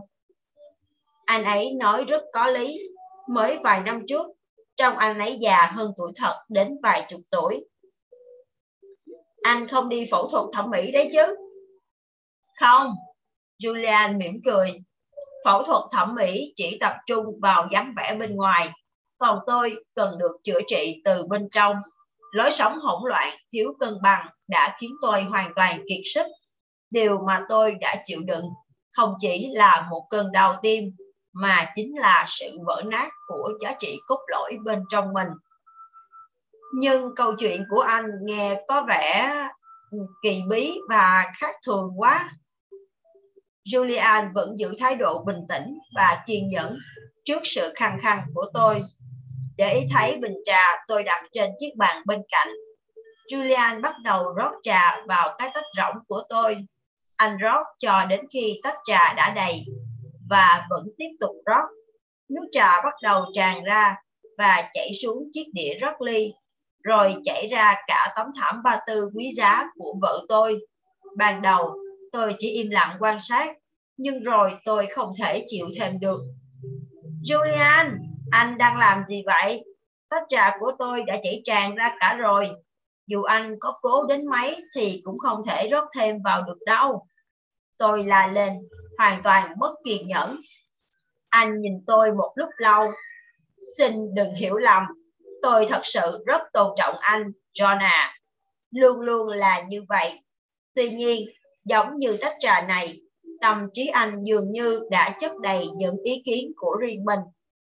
Anh 1.25 1.43
ấy 1.43 1.73
nói 1.79 2.05
rất 2.07 2.21
có 2.33 2.47
lý. 2.47 2.79
Mới 3.27 3.57
vài 3.63 3.81
năm 3.81 4.01
trước, 4.07 4.25
trong 4.75 4.97
anh 4.97 5.19
ấy 5.19 5.37
già 5.41 5.65
hơn 5.65 5.91
tuổi 5.97 6.11
thật 6.15 6.39
đến 6.49 6.77
vài 6.83 7.05
chục 7.09 7.21
tuổi. 7.31 7.65
Anh 9.43 9.67
không 9.67 9.89
đi 9.89 10.07
phẫu 10.11 10.29
thuật 10.29 10.45
thẩm 10.53 10.69
mỹ 10.69 10.91
đấy 10.91 11.09
chứ? 11.13 11.48
Không, 12.59 12.93
Julian 13.63 14.17
mỉm 14.17 14.41
cười. 14.45 14.73
Phẫu 15.45 15.63
thuật 15.63 15.83
thẩm 15.91 16.15
mỹ 16.15 16.53
chỉ 16.55 16.77
tập 16.81 16.93
trung 17.05 17.25
vào 17.41 17.67
dáng 17.71 17.93
vẻ 17.97 18.15
bên 18.19 18.35
ngoài, 18.35 18.69
còn 19.17 19.39
tôi 19.47 19.75
cần 19.95 20.17
được 20.17 20.37
chữa 20.43 20.59
trị 20.67 21.01
từ 21.05 21.27
bên 21.27 21.49
trong. 21.51 21.75
Lối 22.31 22.51
sống 22.51 22.79
hỗn 22.79 23.09
loạn, 23.09 23.33
thiếu 23.53 23.73
cân 23.79 23.93
bằng 24.01 24.27
đã 24.47 24.75
khiến 24.79 24.91
tôi 25.01 25.23
hoàn 25.23 25.53
toàn 25.55 25.81
kiệt 25.89 26.01
sức. 26.13 26.27
Điều 26.91 27.19
mà 27.27 27.41
tôi 27.49 27.75
đã 27.81 27.95
chịu 28.05 28.19
đựng 28.25 28.45
không 28.91 29.15
chỉ 29.19 29.49
là 29.53 29.87
một 29.89 30.07
cơn 30.09 30.31
đau 30.31 30.59
tim, 30.61 30.83
mà 31.33 31.65
chính 31.75 31.99
là 31.99 32.25
sự 32.27 32.57
vỡ 32.65 32.83
nát 32.85 33.09
của 33.27 33.51
giá 33.61 33.75
trị 33.79 33.99
cốt 34.07 34.19
lõi 34.27 34.57
bên 34.63 34.83
trong 34.89 35.13
mình. 35.13 35.27
Nhưng 36.73 37.15
câu 37.15 37.35
chuyện 37.39 37.65
của 37.69 37.81
anh 37.81 38.05
nghe 38.21 38.61
có 38.67 38.85
vẻ 38.87 39.33
ừ, 39.91 39.97
kỳ 40.23 40.41
bí 40.49 40.79
và 40.89 41.25
khác 41.37 41.55
thường 41.65 41.91
quá. 41.97 42.31
Julian 43.71 44.33
vẫn 44.33 44.59
giữ 44.59 44.75
thái 44.79 44.95
độ 44.95 45.23
bình 45.23 45.45
tĩnh 45.49 45.77
và 45.95 46.23
kiên 46.27 46.47
nhẫn 46.47 46.77
trước 47.25 47.39
sự 47.43 47.73
khăng 47.75 47.99
khăng 48.01 48.21
của 48.33 48.45
tôi. 48.53 48.83
Để 49.57 49.73
ý 49.73 49.87
thấy 49.93 50.17
bình 50.21 50.35
trà 50.45 50.61
tôi 50.87 51.03
đặt 51.03 51.23
trên 51.33 51.49
chiếc 51.59 51.75
bàn 51.77 52.03
bên 52.05 52.21
cạnh, 52.31 52.47
Julian 53.31 53.81
bắt 53.81 53.95
đầu 54.03 54.33
rót 54.33 54.51
trà 54.63 54.97
vào 55.07 55.35
cái 55.37 55.51
tách 55.53 55.63
rỗng 55.77 56.03
của 56.07 56.23
tôi. 56.29 56.57
Anh 57.15 57.37
rót 57.37 57.65
cho 57.79 58.05
đến 58.05 58.19
khi 58.33 58.59
tách 58.63 58.77
trà 58.85 59.13
đã 59.13 59.33
đầy 59.35 59.65
và 60.29 60.67
vẫn 60.69 60.87
tiếp 60.97 61.09
tục 61.19 61.35
rót. 61.45 61.65
Nước 62.29 62.47
trà 62.51 62.81
bắt 62.83 62.93
đầu 63.03 63.25
tràn 63.33 63.63
ra 63.63 63.95
và 64.37 64.69
chảy 64.73 64.91
xuống 65.01 65.23
chiếc 65.31 65.45
đĩa 65.53 65.73
rót 65.81 66.01
ly, 66.01 66.33
rồi 66.83 67.15
chảy 67.23 67.47
ra 67.47 67.75
cả 67.87 68.13
tấm 68.15 68.27
thảm 68.39 68.63
ba 68.63 68.79
tư 68.87 69.09
quý 69.15 69.31
giá 69.35 69.63
của 69.75 69.95
vợ 70.01 70.25
tôi. 70.29 70.59
Ban 71.17 71.41
đầu, 71.41 71.75
tôi 72.11 72.35
chỉ 72.37 72.51
im 72.51 72.69
lặng 72.69 72.97
quan 72.99 73.17
sát, 73.19 73.55
nhưng 74.01 74.23
rồi 74.23 74.51
tôi 74.65 74.87
không 74.91 75.13
thể 75.19 75.43
chịu 75.47 75.67
thêm 75.79 75.99
được. 75.99 76.19
Julian, 77.23 77.97
anh 78.31 78.57
đang 78.57 78.77
làm 78.77 79.03
gì 79.07 79.23
vậy? 79.25 79.63
Tách 80.09 80.23
trà 80.29 80.57
của 80.59 80.71
tôi 80.79 81.03
đã 81.03 81.17
chảy 81.23 81.41
tràn 81.45 81.75
ra 81.75 81.95
cả 81.99 82.15
rồi. 82.19 82.49
Dù 83.07 83.23
anh 83.23 83.55
có 83.59 83.79
cố 83.81 84.05
đến 84.07 84.25
mấy 84.29 84.63
thì 84.75 85.01
cũng 85.03 85.17
không 85.17 85.41
thể 85.47 85.67
rót 85.71 85.83
thêm 85.97 86.21
vào 86.23 86.41
được 86.41 86.57
đâu. 86.65 87.05
Tôi 87.77 88.03
la 88.03 88.27
lên, 88.27 88.53
hoàn 88.97 89.23
toàn 89.23 89.53
mất 89.59 89.75
kiên 89.85 90.07
nhẫn. 90.07 90.35
Anh 91.29 91.61
nhìn 91.61 91.73
tôi 91.87 92.11
một 92.11 92.31
lúc 92.35 92.49
lâu. 92.57 92.91
Xin 93.77 94.15
đừng 94.15 94.33
hiểu 94.33 94.57
lầm, 94.57 94.83
tôi 95.41 95.65
thật 95.69 95.81
sự 95.83 96.23
rất 96.25 96.41
tôn 96.53 96.73
trọng 96.77 96.95
anh, 96.99 97.31
John 97.53 97.77
à. 97.79 98.15
Luôn 98.71 99.01
luôn 99.01 99.27
là 99.27 99.61
như 99.61 99.83
vậy. 99.89 100.19
Tuy 100.73 100.89
nhiên, 100.89 101.29
giống 101.65 101.97
như 101.97 102.17
tách 102.21 102.35
trà 102.39 102.61
này, 102.61 103.01
tâm 103.41 103.67
trí 103.73 103.87
anh 103.87 104.23
dường 104.23 104.51
như 104.51 104.81
đã 104.91 105.15
chất 105.19 105.31
đầy 105.41 105.67
những 105.75 105.95
ý 106.03 106.21
kiến 106.25 106.51
của 106.55 106.75
riêng 106.81 107.05
mình, 107.05 107.19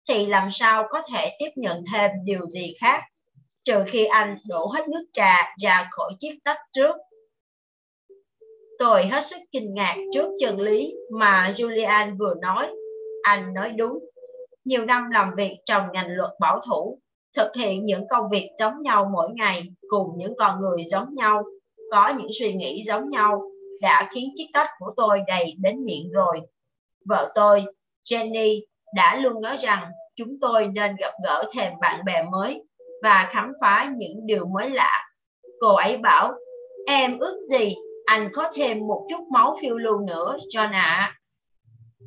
thì 0.09 0.25
làm 0.25 0.47
sao 0.51 0.83
có 0.89 1.01
thể 1.11 1.35
tiếp 1.39 1.49
nhận 1.55 1.83
thêm 1.93 2.11
điều 2.25 2.45
gì 2.45 2.73
khác, 2.81 3.01
trừ 3.65 3.83
khi 3.87 4.05
anh 4.05 4.37
đổ 4.47 4.71
hết 4.75 4.89
nước 4.89 5.05
trà 5.13 5.55
ra 5.63 5.87
khỏi 5.91 6.11
chiếc 6.19 6.39
tách 6.43 6.59
trước. 6.71 6.95
Tôi 8.79 9.05
hết 9.05 9.25
sức 9.25 9.39
kinh 9.51 9.73
ngạc 9.73 9.95
trước 10.13 10.29
chân 10.39 10.59
lý 10.59 10.93
mà 11.19 11.53
Julian 11.57 12.17
vừa 12.17 12.33
nói. 12.41 12.67
Anh 13.23 13.53
nói 13.53 13.69
đúng. 13.69 13.99
Nhiều 14.65 14.85
năm 14.85 15.09
làm 15.11 15.31
việc 15.37 15.57
trong 15.65 15.83
ngành 15.93 16.07
luật 16.09 16.31
bảo 16.39 16.61
thủ, 16.69 16.99
thực 17.37 17.55
hiện 17.55 17.85
những 17.85 18.07
công 18.09 18.29
việc 18.31 18.49
giống 18.59 18.81
nhau 18.81 19.09
mỗi 19.13 19.29
ngày 19.35 19.63
cùng 19.87 20.07
những 20.17 20.33
con 20.37 20.61
người 20.61 20.83
giống 20.87 21.13
nhau, 21.13 21.43
có 21.91 22.13
những 22.17 22.29
suy 22.39 22.53
nghĩ 22.53 22.83
giống 22.85 23.09
nhau, 23.09 23.41
đã 23.81 24.09
khiến 24.13 24.33
chiếc 24.35 24.47
tách 24.53 24.69
của 24.79 24.93
tôi 24.97 25.21
đầy 25.27 25.55
đến 25.57 25.85
miệng 25.85 26.11
rồi. 26.11 26.41
Vợ 27.05 27.31
tôi, 27.35 27.65
Jenny, 28.03 28.61
đã 28.95 29.15
luôn 29.15 29.41
nói 29.41 29.57
rằng 29.57 29.91
chúng 30.15 30.39
tôi 30.41 30.67
nên 30.67 30.95
gặp 30.95 31.13
gỡ 31.23 31.43
thêm 31.53 31.73
bạn 31.81 32.05
bè 32.05 32.23
mới 32.31 32.63
và 33.03 33.27
khám 33.29 33.51
phá 33.61 33.91
những 33.97 34.25
điều 34.25 34.45
mới 34.45 34.69
lạ. 34.69 35.07
Cô 35.59 35.75
ấy 35.75 35.97
bảo, 35.97 36.33
em 36.87 37.19
ước 37.19 37.47
gì 37.49 37.75
anh 38.05 38.29
có 38.33 38.51
thêm 38.55 38.87
một 38.87 39.07
chút 39.09 39.27
máu 39.33 39.57
phiêu 39.61 39.77
lưu 39.77 39.99
nữa, 39.99 40.37
John 40.53 40.71
ạ. 40.73 41.17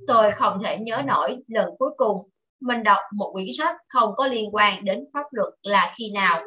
Tôi 0.07 0.31
không 0.31 0.59
thể 0.64 0.78
nhớ 0.78 1.02
nổi 1.07 1.37
lần 1.49 1.71
cuối 1.78 1.90
cùng 1.97 2.28
mình 2.61 2.83
đọc 2.83 2.99
một 3.14 3.31
quyển 3.33 3.47
sách 3.59 3.76
không 3.88 4.11
có 4.16 4.26
liên 4.26 4.54
quan 4.54 4.85
đến 4.85 5.04
pháp 5.14 5.25
luật 5.31 5.54
là 5.62 5.93
khi 5.97 6.11
nào. 6.11 6.43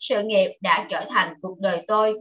Sự 0.00 0.22
nghiệp 0.22 0.58
đã 0.60 0.86
trở 0.90 1.04
thành 1.08 1.34
cuộc 1.42 1.58
đời 1.60 1.84
tôi. 1.88 2.14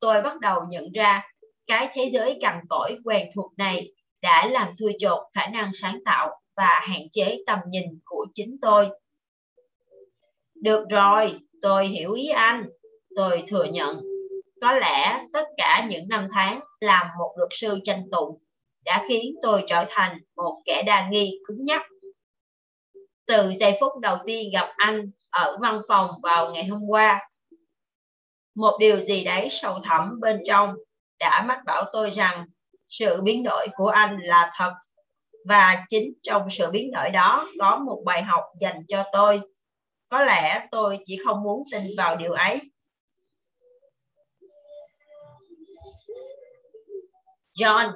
Tôi 0.00 0.22
bắt 0.22 0.40
đầu 0.40 0.60
nhận 0.68 0.92
ra 0.92 1.22
cái 1.66 1.88
thế 1.92 2.10
giới 2.12 2.38
cằn 2.40 2.60
cỗi 2.68 2.96
quen 3.04 3.28
thuộc 3.34 3.52
này 3.58 3.92
đã 4.22 4.48
làm 4.52 4.74
thui 4.80 4.96
chột 4.98 5.18
khả 5.34 5.46
năng 5.46 5.70
sáng 5.74 5.98
tạo 6.04 6.40
và 6.56 6.80
hạn 6.82 7.00
chế 7.12 7.38
tầm 7.46 7.58
nhìn 7.68 7.84
của 8.04 8.26
chính 8.34 8.56
tôi. 8.60 8.90
Được 10.54 10.84
rồi, 10.90 11.40
tôi 11.62 11.86
hiểu 11.86 12.12
ý 12.12 12.28
anh. 12.28 12.68
Tôi 13.16 13.44
thừa 13.48 13.64
nhận. 13.64 13.96
Có 14.60 14.72
lẽ 14.72 15.24
tất 15.32 15.48
cả 15.56 15.86
những 15.90 16.08
năm 16.08 16.28
tháng 16.32 16.60
làm 16.80 17.06
một 17.18 17.34
luật 17.36 17.50
sư 17.52 17.78
tranh 17.84 18.02
tụng 18.12 18.38
đã 18.84 19.04
khiến 19.08 19.34
tôi 19.42 19.64
trở 19.66 19.84
thành 19.88 20.18
một 20.36 20.62
kẻ 20.64 20.82
đa 20.86 21.08
nghi 21.08 21.38
cứng 21.46 21.64
nhắc. 21.64 21.82
Từ 23.26 23.52
giây 23.60 23.76
phút 23.80 23.92
đầu 24.00 24.16
tiên 24.26 24.50
gặp 24.52 24.72
anh 24.76 25.10
ở 25.30 25.58
văn 25.60 25.80
phòng 25.88 26.10
vào 26.22 26.52
ngày 26.52 26.64
hôm 26.64 26.80
qua, 26.88 27.30
một 28.54 28.76
điều 28.80 29.04
gì 29.04 29.24
đấy 29.24 29.48
sâu 29.50 29.80
thẳm 29.84 30.20
bên 30.20 30.40
trong 30.46 30.74
đã 31.18 31.44
mách 31.48 31.60
bảo 31.66 31.84
tôi 31.92 32.10
rằng 32.10 32.46
sự 32.88 33.22
biến 33.22 33.42
đổi 33.42 33.66
của 33.76 33.88
anh 33.88 34.18
là 34.22 34.50
thật 34.56 34.72
và 35.44 35.84
chính 35.88 36.12
trong 36.22 36.50
sự 36.50 36.70
biến 36.70 36.90
đổi 36.92 37.10
đó 37.10 37.48
có 37.58 37.76
một 37.76 38.02
bài 38.04 38.22
học 38.22 38.44
dành 38.60 38.76
cho 38.88 39.04
tôi. 39.12 39.40
Có 40.08 40.24
lẽ 40.24 40.66
tôi 40.70 40.98
chỉ 41.04 41.18
không 41.24 41.42
muốn 41.42 41.62
tin 41.72 41.82
vào 41.96 42.16
điều 42.16 42.32
ấy. 42.32 42.60
John, 47.58 47.92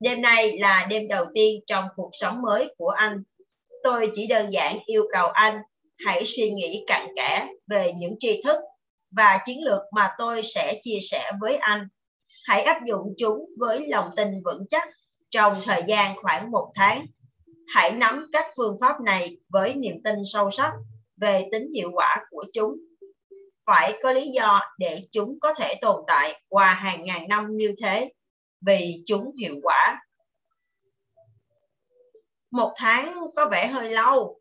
đêm 0.00 0.22
nay 0.22 0.58
là 0.58 0.86
đêm 0.90 1.08
đầu 1.08 1.26
tiên 1.34 1.60
trong 1.66 1.84
cuộc 1.96 2.10
sống 2.12 2.42
mới 2.42 2.74
của 2.78 2.88
anh. 2.88 3.22
Tôi 3.82 4.10
chỉ 4.14 4.26
đơn 4.26 4.50
giản 4.52 4.78
yêu 4.86 5.04
cầu 5.12 5.28
anh 5.28 5.58
hãy 6.06 6.24
suy 6.24 6.50
nghĩ 6.50 6.84
cặn 6.86 7.06
kẽ 7.16 7.48
về 7.66 7.92
những 7.98 8.14
tri 8.18 8.40
thức 8.44 8.56
và 9.10 9.38
chiến 9.44 9.64
lược 9.64 9.82
mà 9.92 10.14
tôi 10.18 10.42
sẽ 10.42 10.80
chia 10.82 10.98
sẻ 11.10 11.32
với 11.40 11.56
anh. 11.56 11.88
Hãy 12.44 12.62
áp 12.62 12.84
dụng 12.86 13.14
chúng 13.18 13.46
với 13.58 13.88
lòng 13.88 14.10
tin 14.16 14.42
vững 14.44 14.66
chắc 14.70 14.88
trong 15.30 15.54
thời 15.64 15.82
gian 15.86 16.16
khoảng 16.16 16.50
một 16.50 16.72
tháng. 16.74 17.06
Hãy 17.74 17.92
nắm 17.92 18.26
các 18.32 18.46
phương 18.56 18.76
pháp 18.80 19.00
này 19.00 19.36
với 19.48 19.74
niềm 19.74 20.02
tin 20.04 20.14
sâu 20.32 20.50
sắc 20.50 20.72
về 21.16 21.48
tính 21.52 21.72
hiệu 21.74 21.90
quả 21.94 22.16
của 22.30 22.44
chúng. 22.52 22.76
Phải 23.66 23.98
có 24.02 24.12
lý 24.12 24.28
do 24.28 24.60
để 24.78 25.02
chúng 25.12 25.40
có 25.40 25.54
thể 25.54 25.74
tồn 25.80 26.04
tại 26.06 26.42
qua 26.48 26.74
hàng 26.74 27.04
ngàn 27.04 27.28
năm 27.28 27.56
như 27.56 27.74
thế, 27.82 28.12
vì 28.60 29.02
chúng 29.06 29.32
hiệu 29.40 29.56
quả. 29.62 30.00
Một 32.50 32.72
tháng 32.76 33.20
có 33.36 33.48
vẻ 33.48 33.66
hơi 33.66 33.90
lâu. 33.90 34.40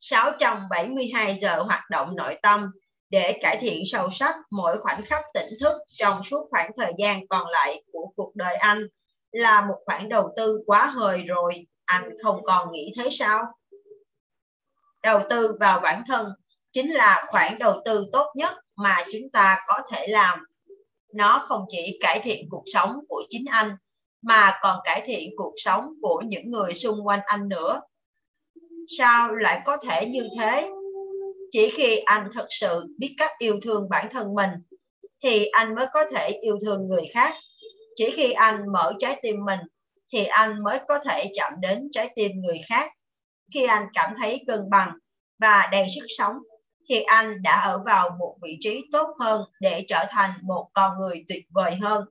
672 0.00 1.38
giờ 1.40 1.62
hoạt 1.62 1.90
động 1.90 2.16
nội 2.16 2.38
tâm 2.42 2.70
để 3.10 3.38
cải 3.42 3.56
thiện 3.60 3.82
sâu 3.86 4.10
sắc 4.10 4.36
mỗi 4.50 4.78
khoảnh 4.78 5.02
khắc 5.02 5.24
tỉnh 5.34 5.54
thức 5.60 5.72
trong 5.98 6.22
suốt 6.22 6.46
khoảng 6.50 6.70
thời 6.76 6.92
gian 6.98 7.28
còn 7.28 7.48
lại 7.48 7.82
của 7.92 8.12
cuộc 8.16 8.36
đời 8.36 8.54
anh 8.54 8.86
là 9.32 9.60
một 9.60 9.76
khoản 9.86 10.08
đầu 10.08 10.32
tư 10.36 10.62
quá 10.66 10.86
hời 10.86 11.22
rồi, 11.22 11.66
anh 11.84 12.10
không 12.22 12.42
còn 12.44 12.72
nghĩ 12.72 12.92
thế 12.96 13.08
sao? 13.10 13.44
Đầu 15.02 15.20
tư 15.30 15.56
vào 15.60 15.80
bản 15.80 16.02
thân 16.06 16.32
chính 16.72 16.92
là 16.92 17.24
khoản 17.28 17.58
đầu 17.58 17.80
tư 17.84 18.06
tốt 18.12 18.26
nhất 18.34 18.52
mà 18.76 18.96
chúng 19.12 19.30
ta 19.32 19.64
có 19.66 19.82
thể 19.90 20.06
làm. 20.06 20.38
Nó 21.14 21.44
không 21.48 21.64
chỉ 21.68 21.98
cải 22.00 22.20
thiện 22.20 22.48
cuộc 22.50 22.64
sống 22.72 22.96
của 23.08 23.22
chính 23.28 23.44
anh, 23.50 23.76
mà 24.22 24.58
còn 24.62 24.80
cải 24.84 25.02
thiện 25.06 25.30
cuộc 25.36 25.54
sống 25.56 25.94
của 26.02 26.22
những 26.26 26.50
người 26.50 26.74
xung 26.74 27.06
quanh 27.06 27.20
anh 27.24 27.48
nữa. 27.48 27.80
Sao 28.98 29.34
lại 29.34 29.60
có 29.64 29.76
thể 29.76 30.06
như 30.06 30.28
thế? 30.38 30.70
Chỉ 31.50 31.70
khi 31.70 31.96
anh 31.96 32.28
thật 32.34 32.46
sự 32.50 32.86
biết 32.98 33.14
cách 33.18 33.30
yêu 33.38 33.58
thương 33.62 33.88
bản 33.88 34.08
thân 34.10 34.34
mình, 34.34 34.50
thì 35.22 35.46
anh 35.46 35.74
mới 35.74 35.86
có 35.92 36.06
thể 36.14 36.28
yêu 36.28 36.58
thương 36.64 36.88
người 36.88 37.08
khác 37.12 37.34
chỉ 38.00 38.10
khi 38.10 38.32
anh 38.32 38.72
mở 38.72 38.92
trái 38.98 39.18
tim 39.22 39.44
mình 39.44 39.58
thì 40.12 40.24
anh 40.24 40.62
mới 40.62 40.78
có 40.88 40.98
thể 40.98 41.30
chạm 41.34 41.52
đến 41.60 41.88
trái 41.92 42.12
tim 42.16 42.32
người 42.34 42.60
khác. 42.68 42.92
Khi 43.54 43.64
anh 43.64 43.86
cảm 43.94 44.14
thấy 44.18 44.44
cân 44.46 44.70
bằng 44.70 44.92
và 45.38 45.68
đầy 45.72 45.86
sức 45.94 46.06
sống 46.18 46.36
thì 46.88 47.00
anh 47.00 47.42
đã 47.42 47.60
ở 47.60 47.82
vào 47.86 48.10
một 48.18 48.36
vị 48.42 48.58
trí 48.60 48.84
tốt 48.92 49.08
hơn 49.20 49.42
để 49.60 49.84
trở 49.88 50.04
thành 50.10 50.30
một 50.42 50.68
con 50.72 50.98
người 50.98 51.24
tuyệt 51.28 51.44
vời 51.50 51.74
hơn. 51.74 52.04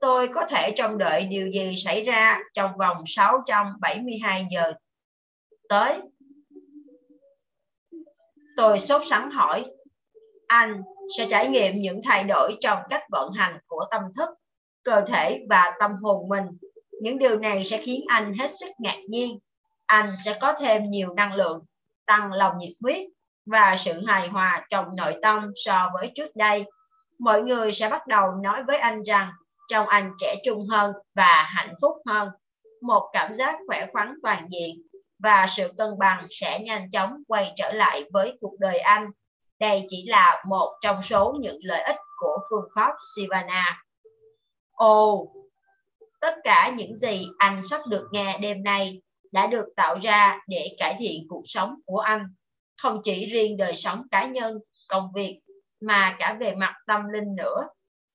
Tôi 0.00 0.28
có 0.28 0.46
thể 0.46 0.72
trông 0.76 0.98
đợi 0.98 1.24
điều 1.24 1.50
gì 1.50 1.74
xảy 1.76 2.04
ra 2.04 2.38
trong 2.54 2.70
vòng 2.78 3.04
672 3.06 4.46
giờ 4.50 4.72
tới. 5.68 6.00
Tôi 8.60 8.78
sốt 8.78 9.02
sắng 9.06 9.30
hỏi, 9.30 9.64
anh 10.46 10.82
sẽ 11.16 11.26
trải 11.30 11.48
nghiệm 11.48 11.80
những 11.82 12.00
thay 12.04 12.24
đổi 12.24 12.56
trong 12.60 12.78
cách 12.90 13.02
vận 13.10 13.32
hành 13.32 13.58
của 13.66 13.84
tâm 13.90 14.02
thức, 14.16 14.28
cơ 14.84 15.00
thể 15.06 15.40
và 15.50 15.72
tâm 15.80 15.90
hồn 16.02 16.28
mình. 16.28 16.44
Những 17.00 17.18
điều 17.18 17.38
này 17.38 17.64
sẽ 17.64 17.82
khiến 17.82 18.04
anh 18.08 18.34
hết 18.34 18.50
sức 18.60 18.68
ngạc 18.78 18.96
nhiên. 19.08 19.38
Anh 19.86 20.14
sẽ 20.24 20.38
có 20.40 20.52
thêm 20.52 20.90
nhiều 20.90 21.14
năng 21.14 21.34
lượng, 21.34 21.64
tăng 22.06 22.32
lòng 22.32 22.58
nhiệt 22.58 22.72
huyết 22.80 23.08
và 23.46 23.76
sự 23.78 24.06
hài 24.06 24.28
hòa 24.28 24.66
trong 24.70 24.96
nội 24.96 25.14
tâm 25.22 25.52
so 25.64 25.90
với 25.94 26.12
trước 26.14 26.36
đây. 26.36 26.64
Mọi 27.18 27.42
người 27.42 27.72
sẽ 27.72 27.88
bắt 27.88 28.06
đầu 28.06 28.30
nói 28.42 28.62
với 28.66 28.76
anh 28.76 29.02
rằng 29.02 29.32
trong 29.68 29.86
anh 29.86 30.12
trẻ 30.20 30.36
trung 30.44 30.66
hơn 30.66 30.92
và 31.14 31.42
hạnh 31.48 31.74
phúc 31.80 31.96
hơn. 32.06 32.28
Một 32.82 33.10
cảm 33.12 33.34
giác 33.34 33.58
khỏe 33.66 33.86
khoắn 33.92 34.14
toàn 34.22 34.46
diện 34.50 34.89
và 35.22 35.46
sự 35.56 35.72
cân 35.78 35.88
bằng 35.98 36.26
sẽ 36.30 36.60
nhanh 36.60 36.90
chóng 36.90 37.22
quay 37.28 37.52
trở 37.56 37.72
lại 37.72 38.04
với 38.12 38.38
cuộc 38.40 38.54
đời 38.58 38.78
anh 38.78 39.10
đây 39.60 39.86
chỉ 39.88 40.04
là 40.06 40.44
một 40.48 40.78
trong 40.82 41.02
số 41.02 41.36
những 41.40 41.58
lợi 41.62 41.82
ích 41.82 41.96
của 42.16 42.38
phương 42.50 42.68
pháp 42.74 42.92
Sivana. 43.14 43.82
Ồ, 44.72 45.32
tất 46.20 46.34
cả 46.44 46.72
những 46.76 46.96
gì 46.96 47.26
anh 47.38 47.60
sắp 47.62 47.80
được 47.88 48.08
nghe 48.12 48.38
đêm 48.38 48.62
nay 48.62 49.02
đã 49.32 49.46
được 49.46 49.66
tạo 49.76 49.98
ra 50.02 50.40
để 50.48 50.76
cải 50.78 50.96
thiện 50.98 51.26
cuộc 51.28 51.42
sống 51.46 51.74
của 51.86 51.98
anh, 51.98 52.34
không 52.82 53.00
chỉ 53.02 53.26
riêng 53.26 53.56
đời 53.56 53.76
sống 53.76 54.02
cá 54.10 54.26
nhân, 54.26 54.58
công 54.88 55.12
việc, 55.14 55.40
mà 55.80 56.16
cả 56.18 56.36
về 56.40 56.54
mặt 56.54 56.74
tâm 56.86 57.00
linh 57.12 57.34
nữa. 57.36 57.66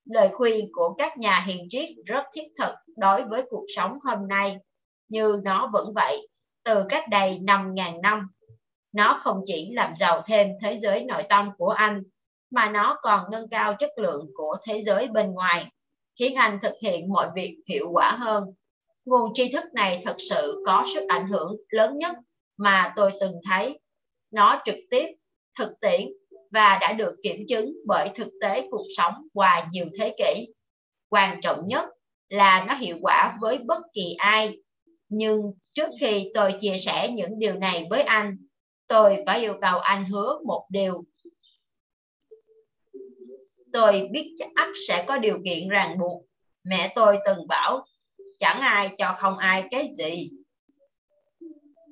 Lời 0.05 0.29
khuyên 0.33 0.69
của 0.73 0.95
các 0.97 1.17
nhà 1.17 1.43
hiền 1.47 1.67
triết 1.69 1.89
rất 2.05 2.23
thiết 2.33 2.47
thực 2.59 2.73
đối 2.97 3.25
với 3.25 3.43
cuộc 3.49 3.65
sống 3.75 3.97
hôm 4.03 4.27
nay, 4.27 4.57
như 5.09 5.41
nó 5.43 5.69
vẫn 5.73 5.93
vậy, 5.95 6.27
từ 6.65 6.85
cách 6.89 7.09
đây 7.09 7.39
5.000 7.43 8.01
năm 8.01 8.27
Nó 8.91 9.17
không 9.19 9.41
chỉ 9.45 9.71
làm 9.73 9.95
giàu 9.95 10.23
thêm 10.27 10.47
thế 10.61 10.77
giới 10.79 11.03
nội 11.03 11.23
tâm 11.29 11.49
của 11.57 11.69
anh, 11.69 12.03
mà 12.51 12.69
nó 12.69 12.97
còn 13.01 13.31
nâng 13.31 13.49
cao 13.49 13.75
chất 13.79 13.89
lượng 13.97 14.25
của 14.35 14.57
thế 14.67 14.81
giới 14.81 15.07
bên 15.07 15.31
ngoài, 15.31 15.71
khiến 16.19 16.35
anh 16.35 16.59
thực 16.61 16.73
hiện 16.81 17.09
mọi 17.09 17.27
việc 17.35 17.57
hiệu 17.69 17.89
quả 17.91 18.11
hơn. 18.11 18.43
Nguồn 19.05 19.31
tri 19.33 19.51
thức 19.51 19.63
này 19.73 20.01
thật 20.05 20.15
sự 20.29 20.63
có 20.65 20.85
sức 20.93 21.05
ảnh 21.07 21.27
hưởng 21.27 21.55
lớn 21.69 21.97
nhất 21.97 22.15
mà 22.57 22.93
tôi 22.95 23.11
từng 23.19 23.35
thấy. 23.49 23.79
Nó 24.31 24.61
trực 24.65 24.75
tiếp, 24.91 25.05
thực 25.59 25.71
tiễn 25.81 26.01
và 26.51 26.77
đã 26.81 26.93
được 26.93 27.15
kiểm 27.23 27.45
chứng 27.47 27.73
bởi 27.87 28.09
thực 28.15 28.27
tế 28.41 28.67
cuộc 28.71 28.85
sống 28.97 29.13
qua 29.33 29.67
nhiều 29.71 29.85
thế 29.99 30.15
kỷ. 30.17 30.47
Quan 31.09 31.41
trọng 31.41 31.67
nhất 31.67 31.89
là 32.29 32.65
nó 32.67 32.73
hiệu 32.73 32.97
quả 33.01 33.37
với 33.41 33.57
bất 33.57 33.81
kỳ 33.93 34.15
ai. 34.17 34.57
Nhưng 35.09 35.51
trước 35.75 35.89
khi 35.99 36.31
tôi 36.33 36.55
chia 36.59 36.77
sẻ 36.77 37.11
những 37.11 37.39
điều 37.39 37.53
này 37.53 37.87
với 37.89 38.01
anh, 38.01 38.37
tôi 38.87 39.23
phải 39.25 39.39
yêu 39.39 39.53
cầu 39.61 39.79
anh 39.79 40.05
hứa 40.05 40.39
một 40.45 40.65
điều. 40.69 41.03
Tôi 43.73 44.09
biết 44.11 44.35
chắc 44.37 44.69
sẽ 44.87 45.05
có 45.07 45.17
điều 45.17 45.37
kiện 45.45 45.69
ràng 45.69 45.99
buộc. 45.99 46.25
Mẹ 46.63 46.91
tôi 46.95 47.17
từng 47.25 47.47
bảo, 47.47 47.85
chẳng 48.39 48.61
ai 48.61 48.89
cho 48.97 49.13
không 49.17 49.37
ai 49.37 49.63
cái 49.71 49.89
gì. 49.97 50.29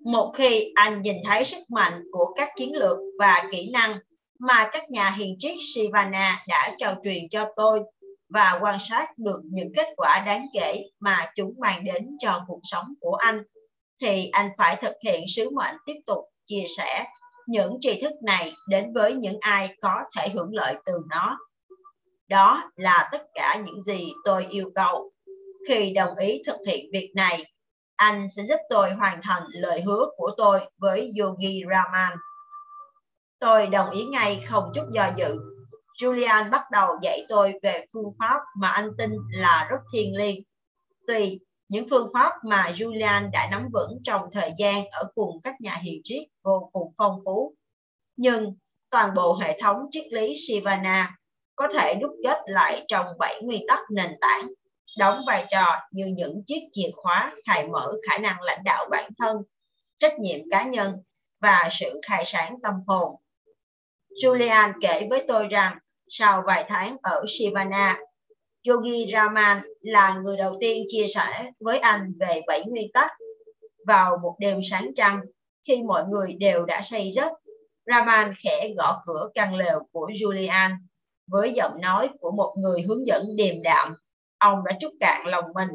Một 0.06 0.34
khi 0.36 0.72
anh 0.76 1.02
nhìn 1.02 1.18
thấy 1.26 1.44
sức 1.44 1.70
mạnh 1.70 2.04
của 2.12 2.34
các 2.36 2.50
chiến 2.56 2.76
lược 2.76 2.98
và 3.20 3.48
kỹ 3.52 3.70
năng 3.70 4.00
mà 4.40 4.70
các 4.74 4.92
nhà 4.92 5.10
hiền 5.10 5.36
triết 5.40 5.58
Sivana 5.74 6.44
đã 6.48 6.76
trao 6.78 6.96
truyền 7.04 7.30
cho 7.30 7.52
tôi 7.56 7.80
và 8.30 8.60
quan 8.62 8.80
sát 8.90 9.18
được 9.18 9.42
những 9.44 9.72
kết 9.76 9.88
quả 9.98 10.24
đáng 10.26 10.46
kể 10.54 10.84
mà 11.00 11.28
chúng 11.36 11.54
mang 11.60 11.84
đến 11.84 12.18
cho 12.20 12.44
cuộc 12.48 12.60
sống 12.64 12.94
của 13.00 13.16
anh, 13.16 13.44
thì 14.04 14.30
anh 14.32 14.50
phải 14.58 14.76
thực 14.82 14.94
hiện 15.04 15.26
sứ 15.28 15.50
mệnh 15.50 15.76
tiếp 15.86 15.96
tục 16.06 16.20
chia 16.46 16.66
sẻ 16.78 17.06
những 17.48 17.78
tri 17.82 18.02
thức 18.02 18.12
này 18.24 18.54
đến 18.68 18.94
với 18.94 19.16
những 19.16 19.38
ai 19.40 19.76
có 19.82 20.02
thể 20.18 20.30
hưởng 20.30 20.54
lợi 20.54 20.76
từ 20.86 20.94
nó. 21.10 21.38
Đó 22.28 22.72
là 22.76 23.10
tất 23.12 23.24
cả 23.34 23.62
những 23.66 23.84
gì 23.84 24.12
tôi 24.26 24.46
yêu 24.50 24.72
cầu. 24.76 25.12
Khi 25.68 25.94
đồng 25.94 26.16
ý 26.16 26.42
thực 26.46 26.58
hiện 26.68 26.86
việc 26.94 27.12
này, 27.16 27.46
anh 27.96 28.28
sẽ 28.36 28.44
giúp 28.44 28.60
tôi 28.70 28.92
hoàn 28.92 29.22
thành 29.22 29.44
lời 29.52 29.82
hứa 29.82 30.06
của 30.18 30.32
tôi 30.38 30.60
với 30.78 31.12
Yogi 31.20 31.64
Raman. 31.70 32.18
Tôi 33.40 33.68
đồng 33.68 33.90
ý 33.90 34.04
ngay 34.04 34.44
không 34.50 34.72
chút 34.76 34.86
do 34.94 35.12
dự. 35.18 35.36
Julian 36.02 36.50
bắt 36.50 36.64
đầu 36.72 36.88
dạy 37.02 37.26
tôi 37.30 37.54
về 37.64 37.86
phương 37.94 38.14
pháp 38.20 38.40
mà 38.58 38.68
anh 38.68 38.90
tin 38.98 39.12
là 39.32 39.68
rất 39.70 39.80
thiêng 39.94 40.16
liêng. 40.16 40.44
Tuy 41.08 41.40
những 41.68 41.86
phương 41.90 42.08
pháp 42.14 42.32
mà 42.44 42.72
Julian 42.76 43.30
đã 43.32 43.48
nắm 43.52 43.70
vững 43.74 44.00
trong 44.04 44.22
thời 44.34 44.52
gian 44.58 44.86
ở 44.92 45.12
cùng 45.16 45.42
các 45.44 45.62
nhà 45.62 45.76
hiền 45.84 46.02
triết 46.04 46.24
vô 46.44 46.70
cùng 46.74 46.94
phong 46.98 47.22
phú. 47.26 47.56
Nhưng 48.16 48.56
toàn 48.90 49.14
bộ 49.16 49.36
hệ 49.42 49.60
thống 49.62 49.78
triết 49.92 50.04
lý 50.12 50.36
Sivana 50.48 51.18
có 51.56 51.68
thể 51.74 51.96
đúc 52.02 52.12
kết 52.24 52.38
lại 52.46 52.86
trong 52.88 53.06
bảy 53.20 53.42
nguyên 53.42 53.66
tắc 53.68 53.80
nền 53.92 54.12
tảng, 54.22 54.48
đóng 54.98 55.22
vai 55.28 55.46
trò 55.50 55.66
như 55.92 56.06
những 56.06 56.44
chiếc 56.46 56.62
chìa 56.72 56.90
khóa 56.94 57.36
khai 57.46 57.68
mở 57.68 57.92
khả 58.10 58.18
năng 58.18 58.42
lãnh 58.42 58.64
đạo 58.64 58.88
bản 58.92 59.10
thân, 59.18 59.38
trách 60.00 60.20
nhiệm 60.20 60.40
cá 60.52 60.64
nhân 60.64 61.04
và 61.42 61.70
sự 61.72 62.00
khai 62.08 62.24
sáng 62.26 62.56
tâm 62.64 62.74
hồn. 62.88 63.16
Julian 64.24 64.74
kể 64.82 65.08
với 65.10 65.26
tôi 65.28 65.48
rằng 65.48 65.78
sau 66.08 66.44
vài 66.48 66.66
tháng 66.68 66.98
ở 67.02 67.24
Sivana, 67.28 68.00
Yogi 68.68 69.12
Raman 69.14 69.62
là 69.82 70.20
người 70.24 70.38
đầu 70.38 70.58
tiên 70.60 70.84
chia 70.88 71.06
sẻ 71.08 71.52
với 71.60 71.80
anh 71.80 72.14
về 72.20 72.42
bảy 72.48 72.64
nguyên 72.66 72.92
tắc. 72.94 73.12
Vào 73.88 74.18
một 74.24 74.36
đêm 74.40 74.60
sáng 74.70 74.92
trăng, 74.96 75.22
khi 75.68 75.84
mọi 75.84 76.04
người 76.08 76.34
đều 76.34 76.66
đã 76.66 76.82
say 76.82 77.12
giấc, 77.12 77.32
Raman 77.86 78.34
khẽ 78.44 78.70
gõ 78.78 79.02
cửa 79.06 79.30
căn 79.36 79.56
lều 79.56 79.80
của 79.92 80.08
Julian 80.08 80.72
với 81.28 81.54
giọng 81.54 81.82
nói 81.82 82.10
của 82.20 82.32
một 82.32 82.56
người 82.58 82.82
hướng 82.82 83.08
dẫn 83.08 83.36
điềm 83.36 83.62
đạm. 83.62 83.96
Ông 84.38 84.60
đã 84.66 84.78
trút 84.80 84.92
cạn 85.00 85.28
lòng 85.28 85.46
mình. 85.56 85.70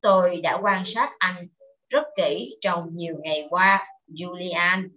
Tôi 0.00 0.40
đã 0.40 0.58
quan 0.62 0.82
sát 0.86 1.10
anh 1.18 1.48
rất 1.88 2.04
kỹ 2.16 2.56
trong 2.60 2.88
nhiều 2.92 3.16
ngày 3.22 3.46
qua, 3.50 3.86
Julian. 4.08 4.88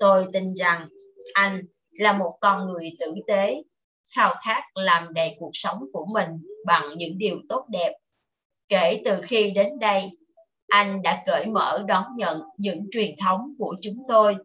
Tôi 0.00 0.26
tin 0.32 0.54
rằng 0.54 0.88
anh 1.34 1.62
là 1.90 2.12
một 2.12 2.38
con 2.40 2.66
người 2.66 2.90
tử 2.98 3.14
tế, 3.26 3.62
khao 4.16 4.34
khát 4.44 4.62
làm 4.74 5.14
đầy 5.14 5.36
cuộc 5.38 5.50
sống 5.52 5.78
của 5.92 6.06
mình 6.12 6.28
bằng 6.66 6.88
những 6.96 7.18
điều 7.18 7.36
tốt 7.48 7.64
đẹp. 7.68 7.92
Kể 8.68 9.02
từ 9.04 9.20
khi 9.22 9.50
đến 9.50 9.78
đây, 9.78 10.10
anh 10.68 11.02
đã 11.02 11.22
cởi 11.26 11.46
mở 11.46 11.84
đón 11.86 12.04
nhận 12.16 12.42
những 12.56 12.86
truyền 12.90 13.10
thống 13.20 13.54
của 13.58 13.74
chúng 13.82 13.96
tôi 14.08 14.36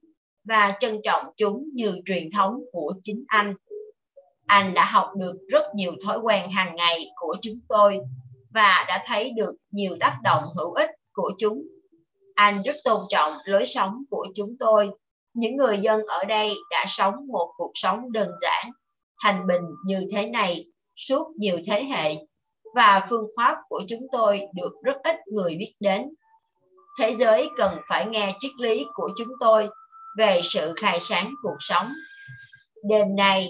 và 0.43 0.77
trân 0.79 0.99
trọng 1.03 1.25
chúng 1.37 1.63
như 1.73 1.99
truyền 2.05 2.31
thống 2.31 2.59
của 2.71 2.93
chính 3.03 3.23
anh. 3.27 3.55
Anh 4.45 4.73
đã 4.73 4.85
học 4.85 5.11
được 5.17 5.35
rất 5.49 5.63
nhiều 5.75 5.91
thói 6.05 6.19
quen 6.19 6.51
hàng 6.51 6.75
ngày 6.75 7.07
của 7.15 7.35
chúng 7.41 7.59
tôi 7.69 7.99
và 8.53 8.85
đã 8.87 9.03
thấy 9.05 9.31
được 9.35 9.55
nhiều 9.71 9.97
tác 9.99 10.17
động 10.23 10.43
hữu 10.57 10.73
ích 10.73 10.89
của 11.13 11.31
chúng. 11.37 11.63
Anh 12.35 12.61
rất 12.65 12.75
tôn 12.83 13.01
trọng 13.09 13.33
lối 13.45 13.65
sống 13.65 14.03
của 14.09 14.27
chúng 14.35 14.57
tôi 14.59 14.89
những 15.33 15.55
người 15.57 15.77
dân 15.77 16.01
ở 16.05 16.23
đây 16.23 16.53
đã 16.69 16.85
sống 16.87 17.13
một 17.27 17.53
cuộc 17.57 17.71
sống 17.73 18.11
đơn 18.11 18.31
giản, 18.41 18.71
thành 19.23 19.47
bình 19.47 19.63
như 19.85 20.07
thế 20.11 20.27
này 20.27 20.65
suốt 20.95 21.27
nhiều 21.37 21.59
thế 21.67 21.83
hệ 21.83 22.15
và 22.75 23.05
phương 23.09 23.27
pháp 23.37 23.55
của 23.69 23.81
chúng 23.87 24.07
tôi 24.11 24.41
được 24.55 24.71
rất 24.83 24.97
ít 25.03 25.15
người 25.27 25.55
biết 25.59 25.73
đến. 25.79 26.09
Thế 26.99 27.13
giới 27.13 27.49
cần 27.57 27.77
phải 27.89 28.05
nghe 28.05 28.35
triết 28.39 28.51
lý 28.57 28.85
của 28.93 29.09
chúng 29.17 29.27
tôi 29.39 29.69
về 30.17 30.39
sự 30.43 30.73
khai 30.75 30.99
sáng 31.01 31.33
cuộc 31.43 31.57
sống. 31.59 31.93
Đêm 32.89 33.15
nay, 33.15 33.49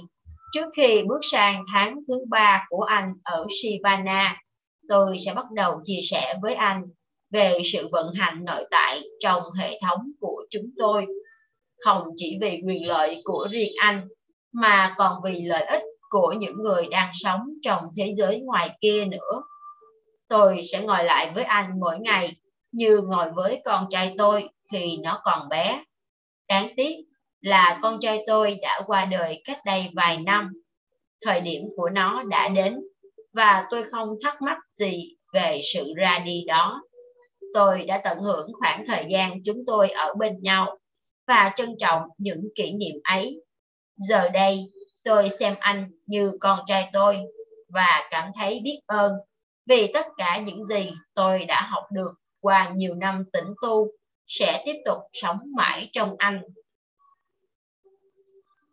trước 0.54 0.66
khi 0.76 1.04
bước 1.08 1.20
sang 1.32 1.66
tháng 1.74 2.00
thứ 2.08 2.16
ba 2.30 2.66
của 2.70 2.82
anh 2.82 3.14
ở 3.24 3.46
Sivana, 3.62 4.42
tôi 4.90 5.18
sẽ 5.26 5.34
bắt 5.34 5.46
đầu 5.52 5.82
chia 5.84 6.00
sẻ 6.10 6.34
với 6.42 6.54
anh 6.54 6.84
về 7.32 7.60
sự 7.74 7.90
vận 7.92 8.14
hành 8.14 8.46
nội 8.46 8.66
tại 8.72 9.02
trong 9.20 9.44
hệ 9.60 9.80
thống 9.88 10.12
của 10.20 10.46
chúng 10.50 10.70
tôi 10.78 11.06
không 11.86 12.04
chỉ 12.16 12.38
vì 12.42 12.62
quyền 12.66 12.88
lợi 12.88 13.22
của 13.24 13.48
riêng 13.52 13.72
anh 13.78 14.08
mà 14.52 14.96
còn 14.98 15.22
vì 15.24 15.42
lợi 15.46 15.64
ích 15.64 15.84
của 16.10 16.34
những 16.40 16.56
người 16.64 16.88
đang 16.92 17.12
sống 17.14 17.42
trong 17.62 17.84
thế 17.98 18.14
giới 18.18 18.40
ngoài 18.40 18.78
kia 18.82 19.06
nữa. 19.06 19.42
Tôi 20.28 20.62
sẽ 20.72 20.82
ngồi 20.82 21.04
lại 21.04 21.32
với 21.36 21.44
anh 21.44 21.80
mỗi 21.80 22.00
ngày 22.00 22.36
như 22.72 23.02
ngồi 23.02 23.32
với 23.36 23.62
con 23.66 23.86
trai 23.90 24.16
tôi 24.18 24.50
khi 24.72 24.98
nó 25.04 25.22
còn 25.24 25.50
bé. 25.50 25.84
Đáng 26.48 26.68
tiếc 26.76 26.96
là 27.42 27.80
con 27.82 28.00
trai 28.02 28.24
tôi 28.28 28.60
đã 28.62 28.82
qua 28.86 29.06
đời 29.06 29.42
cách 29.46 29.60
đây 29.66 29.90
vài 29.96 30.18
năm. 30.18 30.54
Thời 31.22 31.42
điểm 31.42 31.64
của 31.76 31.90
nó 31.90 32.24
đã 32.24 32.48
đến 32.48 32.80
và 33.34 33.64
tôi 33.72 33.84
không 33.84 34.10
thắc 34.24 34.42
mắc 34.42 34.58
gì 34.74 35.16
về 35.34 35.62
sự 35.74 35.94
ra 35.96 36.20
đi 36.26 36.44
đó. 36.48 36.82
Tôi 37.54 37.84
đã 37.86 38.02
tận 38.04 38.20
hưởng 38.20 38.52
khoảng 38.60 38.84
thời 38.88 39.06
gian 39.10 39.44
chúng 39.46 39.64
tôi 39.68 39.90
ở 39.90 40.14
bên 40.18 40.42
nhau 40.42 40.78
và 41.28 41.52
trân 41.56 41.76
trọng 41.80 42.02
những 42.18 42.48
kỷ 42.56 42.74
niệm 42.74 42.96
ấy. 43.04 43.42
Giờ 43.98 44.30
đây, 44.30 44.72
tôi 45.04 45.30
xem 45.40 45.56
anh 45.60 45.92
như 46.06 46.34
con 46.40 46.60
trai 46.68 46.90
tôi 46.94 47.18
và 47.70 48.08
cảm 48.12 48.32
thấy 48.36 48.60
biết 48.64 48.80
ơn 48.86 49.12
vì 49.66 49.92
tất 49.94 50.06
cả 50.18 50.38
những 50.38 50.66
gì 50.66 50.92
tôi 51.14 51.46
đã 51.46 51.62
học 51.62 51.84
được 51.92 52.12
qua 52.40 52.70
nhiều 52.76 52.96
năm 52.96 53.24
tĩnh 53.34 53.54
tu 53.62 53.88
sẽ 54.28 54.64
tiếp 54.66 54.76
tục 54.86 54.98
sống 55.14 55.40
mãi 55.56 55.90
trong 55.92 56.16
anh. 56.18 56.42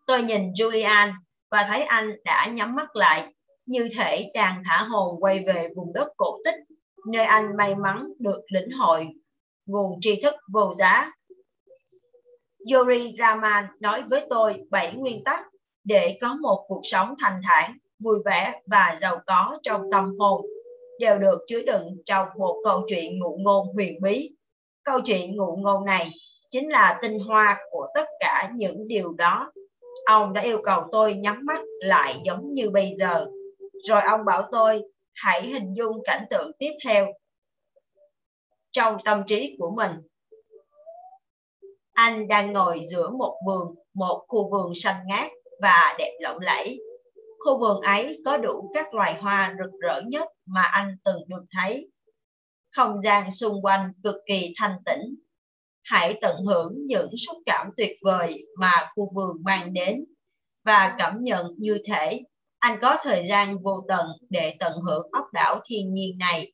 Tôi 0.06 0.22
nhìn 0.22 0.52
Julian 0.52 1.12
và 1.50 1.66
thấy 1.68 1.82
anh 1.82 2.16
đã 2.24 2.46
nhắm 2.46 2.74
mắt 2.74 2.96
lại, 2.96 3.34
như 3.66 3.88
thể 3.98 4.30
đang 4.34 4.62
thả 4.64 4.82
hồn 4.82 5.16
quay 5.20 5.44
về 5.46 5.68
vùng 5.76 5.92
đất 5.92 6.08
cổ 6.16 6.38
tích, 6.44 6.54
nơi 7.06 7.24
anh 7.24 7.56
may 7.56 7.74
mắn 7.74 8.08
được 8.18 8.40
lĩnh 8.48 8.70
hội 8.70 9.08
nguồn 9.66 9.98
tri 10.00 10.20
thức 10.22 10.34
vô 10.52 10.74
giá 10.74 11.12
Yuri 12.72 13.14
Raman 13.18 13.64
nói 13.80 14.02
với 14.10 14.26
tôi 14.30 14.64
bảy 14.70 14.92
nguyên 14.96 15.24
tắc 15.24 15.46
để 15.84 16.18
có 16.20 16.34
một 16.40 16.64
cuộc 16.68 16.80
sống 16.82 17.14
thành 17.18 17.40
thản, 17.44 17.78
vui 17.98 18.18
vẻ 18.24 18.60
và 18.66 18.98
giàu 19.00 19.20
có 19.26 19.58
trong 19.62 19.82
tâm 19.92 20.18
hồn 20.18 20.46
đều 21.00 21.18
được 21.18 21.38
chứa 21.46 21.62
đựng 21.62 21.96
trong 22.06 22.28
một 22.38 22.60
câu 22.64 22.82
chuyện 22.88 23.18
ngụ 23.18 23.36
ngôn 23.40 23.74
huyền 23.74 24.02
bí. 24.02 24.30
Câu 24.84 25.00
chuyện 25.04 25.36
ngụ 25.36 25.56
ngôn 25.56 25.84
này 25.84 26.10
chính 26.50 26.68
là 26.68 26.98
tinh 27.02 27.18
hoa 27.18 27.58
của 27.70 27.86
tất 27.94 28.04
cả 28.20 28.50
những 28.54 28.88
điều 28.88 29.12
đó. 29.12 29.52
Ông 30.06 30.32
đã 30.32 30.42
yêu 30.42 30.60
cầu 30.64 30.82
tôi 30.92 31.14
nhắm 31.14 31.40
mắt 31.44 31.60
lại 31.80 32.14
giống 32.24 32.52
như 32.52 32.70
bây 32.70 32.94
giờ. 32.98 33.26
Rồi 33.88 34.02
ông 34.02 34.24
bảo 34.24 34.48
tôi 34.52 34.82
hãy 35.14 35.42
hình 35.42 35.74
dung 35.74 36.02
cảnh 36.04 36.24
tượng 36.30 36.50
tiếp 36.58 36.72
theo 36.84 37.06
trong 38.72 38.96
tâm 39.04 39.22
trí 39.26 39.56
của 39.58 39.70
mình 39.70 39.90
anh 41.94 42.28
đang 42.28 42.52
ngồi 42.52 42.84
giữa 42.90 43.10
một 43.10 43.36
vườn, 43.46 43.74
một 43.94 44.24
khu 44.28 44.50
vườn 44.50 44.72
xanh 44.74 45.06
ngát 45.06 45.30
và 45.62 45.94
đẹp 45.98 46.18
lộng 46.20 46.38
lẫy. 46.40 46.78
Khu 47.44 47.58
vườn 47.60 47.80
ấy 47.80 48.22
có 48.24 48.36
đủ 48.36 48.70
các 48.74 48.94
loài 48.94 49.14
hoa 49.14 49.54
rực 49.58 49.80
rỡ 49.80 50.00
nhất 50.06 50.28
mà 50.46 50.62
anh 50.62 50.96
từng 51.04 51.22
được 51.28 51.44
thấy. 51.50 51.90
Không 52.76 53.02
gian 53.04 53.30
xung 53.30 53.62
quanh 53.62 53.92
cực 54.04 54.16
kỳ 54.26 54.54
thanh 54.56 54.76
tĩnh. 54.86 55.14
hãy 55.82 56.18
tận 56.20 56.36
hưởng 56.46 56.74
những 56.86 57.10
xúc 57.26 57.36
cảm 57.46 57.70
tuyệt 57.76 57.96
vời 58.02 58.44
mà 58.58 58.88
khu 58.94 59.12
vườn 59.14 59.36
mang 59.44 59.72
đến 59.72 60.04
và 60.64 60.94
cảm 60.98 61.22
nhận 61.22 61.46
như 61.58 61.78
thể 61.86 62.20
anh 62.64 62.78
có 62.82 62.96
thời 63.02 63.26
gian 63.26 63.58
vô 63.62 63.84
tận 63.88 64.06
để 64.30 64.56
tận 64.60 64.72
hưởng 64.86 65.08
ốc 65.12 65.24
đảo 65.32 65.60
thiên 65.68 65.94
nhiên 65.94 66.18
này. 66.18 66.52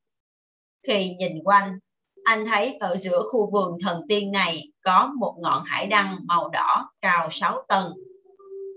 Khi 0.87 1.15
nhìn 1.19 1.33
quanh, 1.45 1.79
anh 2.25 2.47
thấy 2.47 2.77
ở 2.81 2.97
giữa 2.97 3.23
khu 3.31 3.51
vườn 3.51 3.79
thần 3.85 4.03
tiên 4.09 4.33
này 4.33 4.63
có 4.85 5.11
một 5.21 5.37
ngọn 5.43 5.63
hải 5.65 5.87
đăng 5.87 6.19
màu 6.27 6.49
đỏ 6.49 6.91
cao 7.01 7.29
6 7.31 7.63
tầng. 7.69 7.93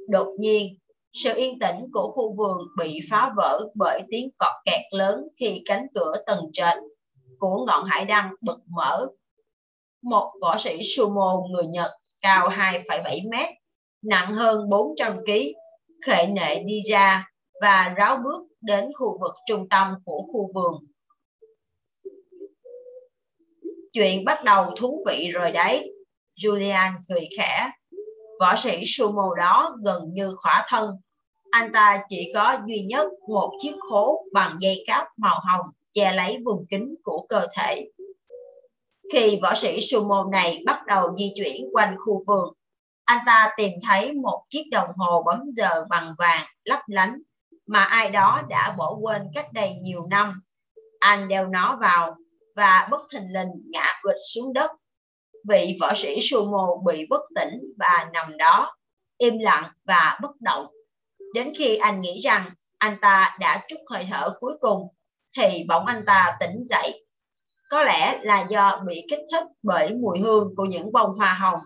Đột 0.09 0.27
nhiên, 0.39 0.77
sự 1.13 1.33
yên 1.35 1.59
tĩnh 1.59 1.87
của 1.93 2.11
khu 2.11 2.35
vườn 2.35 2.57
bị 2.77 2.99
phá 3.09 3.31
vỡ 3.37 3.69
bởi 3.75 4.01
tiếng 4.09 4.29
cọt 4.37 4.53
kẹt 4.65 4.81
lớn 4.91 5.27
khi 5.39 5.61
cánh 5.65 5.87
cửa 5.95 6.13
tầng 6.25 6.49
trệt 6.53 6.77
của 7.39 7.65
ngọn 7.67 7.85
hải 7.85 8.05
đăng 8.05 8.33
bật 8.45 8.57
mở. 8.67 9.07
Một 10.03 10.33
võ 10.41 10.57
sĩ 10.57 10.83
sumo 10.83 11.41
người 11.51 11.67
Nhật 11.67 11.91
cao 12.21 12.49
2,7 12.49 13.29
mét, 13.31 13.49
nặng 14.03 14.33
hơn 14.33 14.69
400 14.69 15.17
kg, 15.25 15.31
khệ 16.05 16.27
nệ 16.27 16.63
đi 16.63 16.81
ra 16.89 17.27
và 17.61 17.93
ráo 17.97 18.17
bước 18.23 18.47
đến 18.61 18.91
khu 18.99 19.19
vực 19.21 19.33
trung 19.47 19.69
tâm 19.69 19.93
của 20.05 20.23
khu 20.31 20.51
vườn. 20.53 20.73
Chuyện 23.93 24.25
bắt 24.25 24.43
đầu 24.43 24.65
thú 24.77 25.03
vị 25.07 25.29
rồi 25.29 25.51
đấy, 25.51 25.93
Julian 26.39 26.91
cười 27.09 27.27
khẽ. 27.37 27.69
Võ 28.39 28.55
sĩ 28.55 28.85
sumo 28.85 29.29
đó 29.37 29.75
gần 29.83 30.03
như 30.13 30.35
khỏa 30.37 30.65
thân. 30.67 30.89
Anh 31.51 31.71
ta 31.73 32.03
chỉ 32.09 32.31
có 32.33 32.57
duy 32.67 32.81
nhất 32.81 33.07
một 33.27 33.51
chiếc 33.59 33.75
khố 33.89 34.25
bằng 34.33 34.55
dây 34.59 34.83
cáp 34.87 35.07
màu 35.17 35.39
hồng 35.43 35.65
che 35.91 36.11
lấy 36.11 36.37
vùng 36.45 36.65
kính 36.69 36.95
của 37.03 37.25
cơ 37.29 37.47
thể. 37.57 37.89
Khi 39.13 39.39
võ 39.41 39.53
sĩ 39.53 39.81
sumo 39.81 40.27
này 40.31 40.63
bắt 40.65 40.85
đầu 40.87 41.15
di 41.17 41.33
chuyển 41.35 41.69
quanh 41.73 41.95
khu 41.99 42.23
vườn, 42.27 42.53
anh 43.05 43.19
ta 43.25 43.53
tìm 43.57 43.71
thấy 43.87 44.13
một 44.13 44.43
chiếc 44.49 44.63
đồng 44.71 44.89
hồ 44.97 45.23
bấm 45.23 45.41
giờ 45.51 45.85
bằng 45.89 46.15
vàng 46.17 46.45
lấp 46.65 46.79
lánh 46.87 47.21
mà 47.67 47.83
ai 47.83 48.09
đó 48.09 48.41
đã 48.49 48.75
bỏ 48.77 48.97
quên 49.01 49.21
cách 49.33 49.47
đây 49.53 49.75
nhiều 49.81 50.01
năm. 50.09 50.33
Anh 50.99 51.27
đeo 51.27 51.47
nó 51.47 51.77
vào 51.81 52.15
và 52.55 52.87
bất 52.91 53.01
thình 53.11 53.33
lình 53.33 53.49
ngã 53.71 53.99
quỵt 54.01 54.15
xuống 54.33 54.53
đất. 54.53 54.71
Vị 55.47 55.77
võ 55.81 55.93
sĩ 55.95 56.19
sumo 56.21 56.67
bị 56.85 57.05
bất 57.09 57.21
tỉnh 57.35 57.59
và 57.79 58.09
nằm 58.13 58.37
đó, 58.37 58.75
im 59.17 59.37
lặng 59.39 59.63
và 59.85 60.19
bất 60.21 60.41
động. 60.41 60.67
Đến 61.33 61.53
khi 61.57 61.75
anh 61.75 62.01
nghĩ 62.01 62.19
rằng 62.19 62.49
anh 62.77 62.97
ta 63.01 63.37
đã 63.39 63.65
trút 63.67 63.79
hơi 63.89 64.07
thở 64.11 64.33
cuối 64.39 64.53
cùng, 64.61 64.87
thì 65.37 65.65
bỗng 65.67 65.85
anh 65.85 66.03
ta 66.05 66.37
tỉnh 66.39 66.65
dậy. 66.69 67.05
Có 67.69 67.83
lẽ 67.83 68.19
là 68.21 68.45
do 68.49 68.81
bị 68.87 69.05
kích 69.09 69.21
thích 69.31 69.43
bởi 69.63 69.93
mùi 69.93 70.19
hương 70.19 70.55
của 70.57 70.65
những 70.65 70.91
bông 70.91 71.09
hoa 71.17 71.33
hồng 71.33 71.59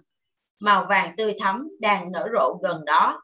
màu 0.61 0.85
vàng 0.89 1.15
tươi 1.17 1.35
thắm 1.39 1.69
đang 1.79 2.11
nở 2.11 2.27
rộ 2.33 2.59
gần 2.63 2.85
đó. 2.85 3.21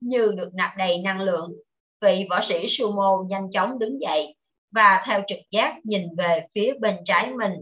Như 0.00 0.32
được 0.36 0.50
nạp 0.54 0.70
đầy 0.76 0.98
năng 1.04 1.20
lượng, 1.20 1.52
vị 2.00 2.26
võ 2.30 2.40
sĩ 2.42 2.66
sumo 2.68 3.24
nhanh 3.28 3.50
chóng 3.50 3.78
đứng 3.78 4.00
dậy 4.00 4.36
và 4.70 5.02
theo 5.06 5.22
trực 5.26 5.38
giác 5.50 5.74
nhìn 5.84 6.02
về 6.18 6.46
phía 6.54 6.72
bên 6.80 6.96
trái 7.04 7.32
mình. 7.34 7.52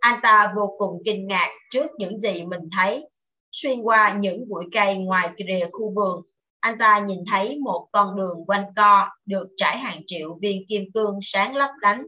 Anh 0.00 0.20
ta 0.22 0.52
vô 0.56 0.74
cùng 0.78 1.02
kinh 1.04 1.26
ngạc 1.26 1.48
trước 1.70 1.86
những 1.98 2.18
gì 2.18 2.44
mình 2.44 2.68
thấy. 2.76 3.08
Xuyên 3.52 3.80
qua 3.82 4.16
những 4.20 4.48
bụi 4.48 4.64
cây 4.72 4.94
ngoài 4.98 5.30
rìa 5.38 5.66
khu 5.72 5.92
vườn, 5.96 6.22
anh 6.60 6.78
ta 6.78 6.98
nhìn 6.98 7.18
thấy 7.30 7.58
một 7.58 7.88
con 7.92 8.16
đường 8.16 8.44
quanh 8.46 8.64
co 8.76 9.08
được 9.26 9.48
trải 9.56 9.78
hàng 9.78 10.02
triệu 10.06 10.38
viên 10.40 10.66
kim 10.68 10.82
cương 10.94 11.18
sáng 11.22 11.56
lấp 11.56 11.70
lánh. 11.82 12.02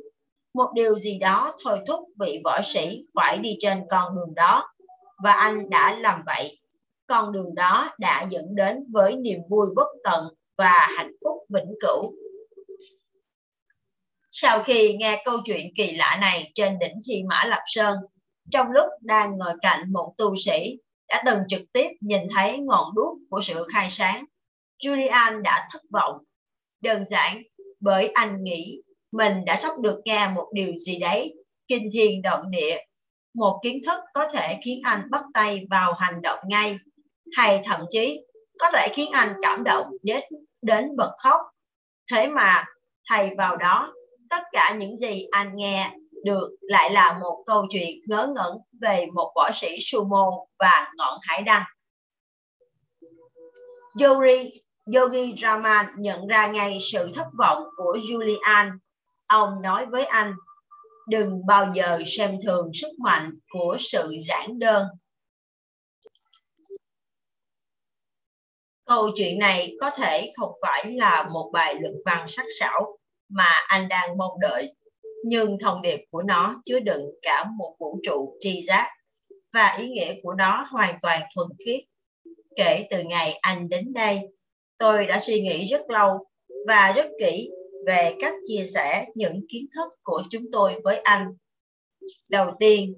Một 0.55 0.73
điều 0.75 0.99
gì 0.99 1.19
đó 1.19 1.53
thôi 1.65 1.79
thúc 1.89 2.01
vị 2.21 2.41
võ 2.45 2.61
sĩ 2.63 3.03
phải 3.15 3.39
đi 3.39 3.57
trên 3.61 3.85
con 3.91 4.17
đường 4.17 4.35
đó 4.35 4.65
và 5.25 5.33
anh 5.33 5.71
đã 5.71 5.99
làm 5.99 6.23
vậy. 6.27 6.59
Con 7.07 7.33
đường 7.33 7.55
đó 7.55 7.91
đã 7.99 8.27
dẫn 8.31 8.55
đến 8.55 8.85
với 8.93 9.17
niềm 9.17 9.41
vui 9.49 9.67
bất 9.77 9.89
tận 10.05 10.25
và 10.59 10.89
hạnh 10.97 11.13
phúc 11.25 11.37
vĩnh 11.49 11.75
cửu. 11.81 12.15
Sau 14.43 14.63
khi 14.63 14.95
nghe 14.99 15.23
câu 15.25 15.37
chuyện 15.45 15.67
kỳ 15.77 15.93
lạ 15.93 16.19
này 16.21 16.53
trên 16.55 16.79
đỉnh 16.79 17.01
Thiên 17.07 17.29
Mã 17.29 17.45
Lập 17.45 17.61
Sơn, 17.67 17.99
trong 18.51 18.67
lúc 18.71 18.89
đang 19.01 19.39
ngồi 19.39 19.53
cạnh 19.63 19.93
một 19.93 20.15
tu 20.19 20.35
sĩ 20.45 20.77
đã 21.09 21.23
từng 21.27 21.39
trực 21.49 21.61
tiếp 21.73 21.89
nhìn 22.01 22.21
thấy 22.35 22.59
ngọn 22.59 22.95
đuốc 22.95 23.19
của 23.31 23.41
sự 23.43 23.67
khai 23.73 23.91
sáng, 23.91 24.25
Julian 24.83 25.43
đã 25.43 25.69
thất 25.73 25.83
vọng. 25.93 26.17
Đơn 26.83 27.05
giản 27.11 27.43
bởi 27.81 28.09
anh 28.09 28.45
nghĩ 28.45 28.83
mình 29.13 29.45
đã 29.47 29.57
sắp 29.57 29.79
được 29.79 30.01
nghe 30.05 30.29
một 30.29 30.49
điều 30.53 30.77
gì 30.79 30.99
đấy 30.99 31.35
kinh 31.69 31.89
thiên 31.93 32.23
động 32.23 32.51
địa. 32.51 32.79
Một 33.35 33.61
kiến 33.63 33.81
thức 33.87 34.01
có 34.15 34.29
thể 34.33 34.59
khiến 34.65 34.81
anh 34.85 35.03
bắt 35.11 35.23
tay 35.35 35.67
vào 35.71 35.93
hành 35.93 36.23
động 36.23 36.39
ngay 36.49 36.77
hay 37.37 37.63
thậm 37.65 37.81
chí 37.91 38.21
có 38.59 38.71
thể 38.73 38.89
khiến 38.95 39.11
anh 39.13 39.33
cảm 39.43 39.65
động 39.65 39.87
đến 40.03 40.23
đến 40.63 40.97
bật 40.97 41.13
khóc. 41.19 41.41
Thế 42.13 42.27
mà 42.27 42.65
thay 43.11 43.31
vào 43.39 43.57
đó 43.57 43.93
tất 44.31 44.43
cả 44.53 44.75
những 44.79 44.99
gì 44.99 45.27
anh 45.31 45.57
nghe 45.57 45.93
được 46.25 46.51
lại 46.61 46.91
là 46.91 47.19
một 47.21 47.43
câu 47.47 47.67
chuyện 47.71 47.99
ngớ 48.07 48.33
ngẩn 48.37 48.57
về 48.81 49.07
một 49.15 49.33
võ 49.37 49.51
sĩ 49.55 49.77
sumo 49.81 50.31
và 50.59 50.93
ngọn 50.97 51.19
hải 51.23 51.43
đăng. 51.43 51.63
Yogi, 54.01 54.51
Yogi 54.95 55.35
Raman 55.43 55.87
nhận 55.99 56.27
ra 56.27 56.47
ngay 56.47 56.79
sự 56.93 57.11
thất 57.15 57.27
vọng 57.39 57.65
của 57.77 57.99
Julian. 58.03 58.79
Ông 59.27 59.63
nói 59.63 59.87
với 59.87 60.05
anh 60.05 60.35
đừng 61.09 61.47
bao 61.47 61.73
giờ 61.75 61.99
xem 62.07 62.39
thường 62.45 62.71
sức 62.75 62.99
mạnh 62.99 63.39
của 63.49 63.77
sự 63.81 64.15
giản 64.29 64.59
đơn. 64.59 64.87
Câu 68.85 69.11
chuyện 69.17 69.39
này 69.39 69.77
có 69.81 69.91
thể 69.91 70.33
không 70.37 70.53
phải 70.63 70.93
là 70.93 71.29
một 71.33 71.51
bài 71.53 71.75
luận 71.81 71.95
văn 72.05 72.27
sắc 72.29 72.47
sảo 72.59 73.00
mà 73.31 73.51
anh 73.69 73.89
đang 73.89 74.17
mong 74.17 74.41
đợi 74.41 74.75
nhưng 75.25 75.59
thông 75.61 75.83
điệp 75.83 76.01
của 76.11 76.23
nó 76.23 76.63
chứa 76.65 76.81
đựng 76.81 77.05
cả 77.23 77.45
một 77.59 77.77
vũ 77.79 78.01
trụ 78.03 78.37
tri 78.41 78.63
giác 78.63 78.89
và 79.53 79.77
ý 79.79 79.89
nghĩa 79.89 80.15
của 80.23 80.35
nó 80.35 80.67
hoàn 80.71 80.99
toàn 81.03 81.23
thuần 81.35 81.49
khiết 81.65 81.81
kể 82.57 82.87
từ 82.91 83.03
ngày 83.03 83.39
anh 83.41 83.69
đến 83.69 83.93
đây 83.93 84.21
tôi 84.79 85.07
đã 85.07 85.19
suy 85.19 85.41
nghĩ 85.41 85.65
rất 85.65 85.91
lâu 85.91 86.27
và 86.67 86.93
rất 86.97 87.07
kỹ 87.21 87.51
về 87.87 88.17
cách 88.21 88.35
chia 88.49 88.67
sẻ 88.75 89.07
những 89.15 89.41
kiến 89.49 89.67
thức 89.75 89.89
của 90.03 90.23
chúng 90.31 90.43
tôi 90.53 90.81
với 90.85 90.99
anh. 90.99 91.27
Đầu 92.29 92.51
tiên, 92.61 92.95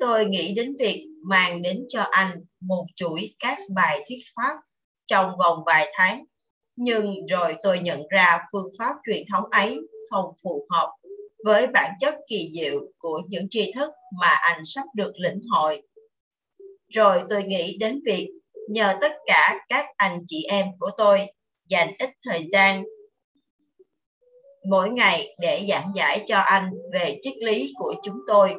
tôi 0.00 0.26
nghĩ 0.26 0.54
đến 0.54 0.76
việc 0.78 1.06
mang 1.22 1.62
đến 1.62 1.84
cho 1.88 2.00
anh 2.00 2.44
một 2.60 2.86
chuỗi 2.96 3.34
các 3.38 3.58
bài 3.74 4.04
thuyết 4.08 4.18
pháp 4.36 4.56
trong 5.06 5.30
vòng 5.38 5.62
vài 5.66 5.92
tháng. 5.94 6.24
Nhưng 6.76 7.26
rồi 7.26 7.56
tôi 7.62 7.78
nhận 7.78 8.02
ra 8.10 8.38
phương 8.52 8.70
pháp 8.78 8.94
truyền 9.06 9.24
thống 9.32 9.44
ấy 9.50 9.78
không 10.10 10.34
phù 10.42 10.66
hợp 10.70 10.92
với 11.44 11.66
bản 11.66 11.92
chất 12.00 12.14
kỳ 12.28 12.50
diệu 12.52 12.80
của 12.98 13.22
những 13.28 13.46
tri 13.50 13.72
thức 13.72 13.92
mà 14.20 14.28
anh 14.28 14.62
sắp 14.64 14.84
được 14.94 15.12
lĩnh 15.16 15.40
hội. 15.50 15.82
Rồi 16.88 17.22
tôi 17.28 17.44
nghĩ 17.44 17.76
đến 17.76 18.00
việc 18.06 18.28
nhờ 18.68 18.94
tất 19.00 19.12
cả 19.26 19.58
các 19.68 19.86
anh 19.96 20.20
chị 20.26 20.44
em 20.48 20.66
của 20.78 20.90
tôi 20.98 21.20
dành 21.68 21.92
ít 21.98 22.10
thời 22.24 22.46
gian 22.52 22.84
mỗi 24.68 24.90
ngày 24.90 25.36
để 25.40 25.66
giảng 25.68 25.88
giải 25.94 26.22
cho 26.26 26.38
anh 26.38 26.70
về 26.92 27.18
triết 27.22 27.34
lý 27.36 27.72
của 27.76 27.94
chúng 28.02 28.18
tôi. 28.26 28.54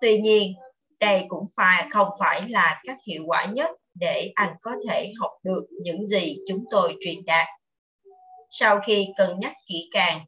Tuy 0.00 0.20
nhiên, 0.20 0.52
đây 1.00 1.24
cũng 1.28 1.46
phải 1.56 1.88
không 1.90 2.08
phải 2.18 2.48
là 2.48 2.80
cách 2.86 2.98
hiệu 3.06 3.22
quả 3.26 3.44
nhất 3.44 3.70
để 4.00 4.32
anh 4.34 4.54
có 4.62 4.70
thể 4.88 5.12
học 5.20 5.30
được 5.42 5.66
những 5.82 6.06
gì 6.06 6.36
chúng 6.48 6.64
tôi 6.70 6.96
truyền 7.00 7.24
đạt. 7.26 7.46
Sau 8.50 8.80
khi 8.86 9.08
cân 9.16 9.40
nhắc 9.40 9.52
kỹ 9.66 9.88
càng, 9.92 10.20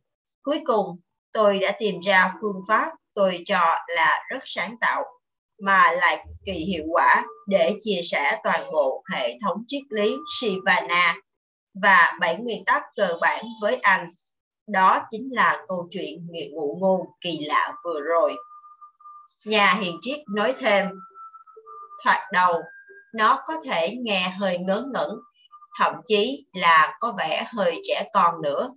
cuối 0.42 0.60
cùng 0.64 1.00
tôi 1.32 1.58
đã 1.58 1.72
tìm 1.78 2.00
ra 2.00 2.32
phương 2.40 2.62
pháp 2.68 2.90
tôi 3.14 3.42
cho 3.46 3.76
là 3.86 4.24
rất 4.30 4.42
sáng 4.44 4.76
tạo 4.80 5.04
mà 5.62 5.92
lại 5.92 6.24
kỳ 6.44 6.52
hiệu 6.52 6.84
quả 6.92 7.24
để 7.46 7.76
chia 7.80 8.00
sẻ 8.02 8.40
toàn 8.44 8.72
bộ 8.72 9.04
hệ 9.12 9.38
thống 9.42 9.64
triết 9.66 9.82
lý 9.90 10.16
Shivana 10.40 11.16
và 11.82 12.16
bảy 12.20 12.36
nguyên 12.36 12.64
tắc 12.64 12.82
cơ 12.96 13.16
bản 13.20 13.44
với 13.62 13.76
anh 13.76 14.06
đó 14.68 15.02
chính 15.10 15.28
là 15.32 15.64
câu 15.68 15.88
chuyện 15.90 16.26
nghiện 16.30 16.52
ngụ 16.52 16.78
ngôn 16.80 17.00
kỳ 17.20 17.38
lạ 17.40 17.72
vừa 17.84 18.00
rồi. 18.00 18.36
Nhà 19.44 19.74
hiền 19.80 19.98
triết 20.02 20.18
nói 20.34 20.54
thêm, 20.58 20.88
thoạt 22.04 22.20
đầu 22.32 22.62
nó 23.14 23.38
có 23.46 23.54
thể 23.64 23.96
nghe 24.00 24.34
hơi 24.38 24.58
ngớ 24.58 24.84
ngẩn, 24.94 25.10
thậm 25.78 25.94
chí 26.06 26.46
là 26.52 26.96
có 27.00 27.14
vẻ 27.18 27.46
hơi 27.54 27.80
trẻ 27.84 28.08
con 28.12 28.42
nữa. 28.42 28.70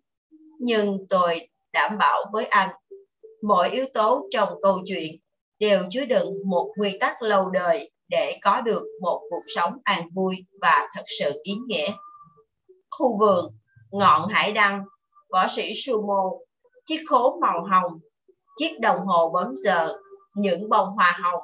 Nhưng 0.60 0.98
tôi 1.10 1.48
đảm 1.74 1.98
bảo 1.98 2.26
với 2.32 2.46
anh, 2.46 2.70
mọi 3.44 3.70
yếu 3.70 3.86
tố 3.94 4.28
trong 4.32 4.50
câu 4.62 4.82
chuyện 4.86 5.16
đều 5.60 5.84
chứa 5.90 6.06
đựng 6.06 6.34
một 6.46 6.72
quy 6.80 6.98
tắc 7.00 7.22
lâu 7.22 7.50
đời 7.50 7.92
để 8.10 8.40
có 8.42 8.62
được 8.62 8.84
một 9.02 9.22
cuộc 9.30 9.44
sống 9.56 9.78
an 9.84 10.08
vui 10.16 10.36
và 10.62 10.88
thật 10.94 11.04
sự 11.20 11.42
ý 11.44 11.54
nghĩa. 11.68 11.92
Khu 12.92 13.18
vườn, 13.20 13.46
ngọn 13.92 14.28
hải 14.30 14.52
đăng 14.52 14.84
võ 15.32 15.48
sĩ 15.48 15.74
sumo, 15.86 16.24
chiếc 16.86 17.00
khố 17.10 17.40
màu 17.42 17.64
hồng, 17.72 18.00
chiếc 18.58 18.80
đồng 18.80 19.00
hồ 19.06 19.30
bấm 19.34 19.54
giờ, 19.64 19.98
những 20.36 20.70
bông 20.70 20.88
hoa 20.88 21.20
hồng 21.24 21.42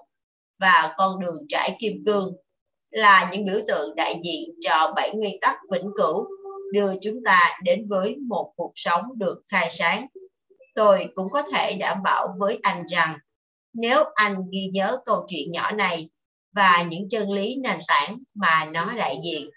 và 0.60 0.94
con 0.98 1.20
đường 1.20 1.38
trải 1.50 1.76
kim 1.80 1.94
cương 2.06 2.34
là 2.92 3.30
những 3.32 3.46
biểu 3.46 3.60
tượng 3.68 3.96
đại 3.96 4.20
diện 4.24 4.50
cho 4.62 4.94
bảy 4.96 5.12
nguyên 5.16 5.40
tắc 5.42 5.58
vĩnh 5.72 5.90
cửu 5.96 6.28
đưa 6.74 6.94
chúng 7.02 7.20
ta 7.26 7.60
đến 7.64 7.88
với 7.90 8.16
một 8.28 8.54
cuộc 8.56 8.72
sống 8.76 9.04
được 9.16 9.42
khai 9.48 9.70
sáng. 9.72 10.08
Tôi 10.76 11.08
cũng 11.16 11.30
có 11.30 11.44
thể 11.54 11.78
đảm 11.80 12.04
bảo 12.04 12.36
với 12.38 12.60
anh 12.62 12.86
rằng 12.88 13.18
nếu 13.74 14.04
anh 14.16 14.36
ghi 14.52 14.70
nhớ 14.74 14.98
câu 15.06 15.26
chuyện 15.28 15.52
nhỏ 15.52 15.72
này 15.72 16.10
và 16.56 16.86
những 16.90 17.10
chân 17.10 17.32
lý 17.32 17.56
nền 17.64 17.80
tảng 17.88 18.18
mà 18.34 18.66
nó 18.72 18.94
đại 18.98 19.18
diện, 19.24 19.50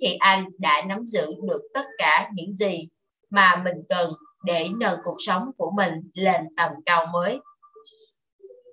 thì 0.00 0.16
anh 0.18 0.44
đã 0.58 0.82
nắm 0.86 1.04
giữ 1.04 1.26
được 1.48 1.62
tất 1.74 1.84
cả 1.98 2.30
những 2.34 2.52
gì 2.52 2.88
mà 3.30 3.62
mình 3.64 3.76
cần 3.88 4.12
để 4.44 4.68
nâng 4.80 4.98
cuộc 5.04 5.16
sống 5.18 5.50
của 5.56 5.70
mình 5.76 5.92
lên 6.14 6.40
tầm 6.56 6.70
cao 6.84 7.06
mới. 7.12 7.38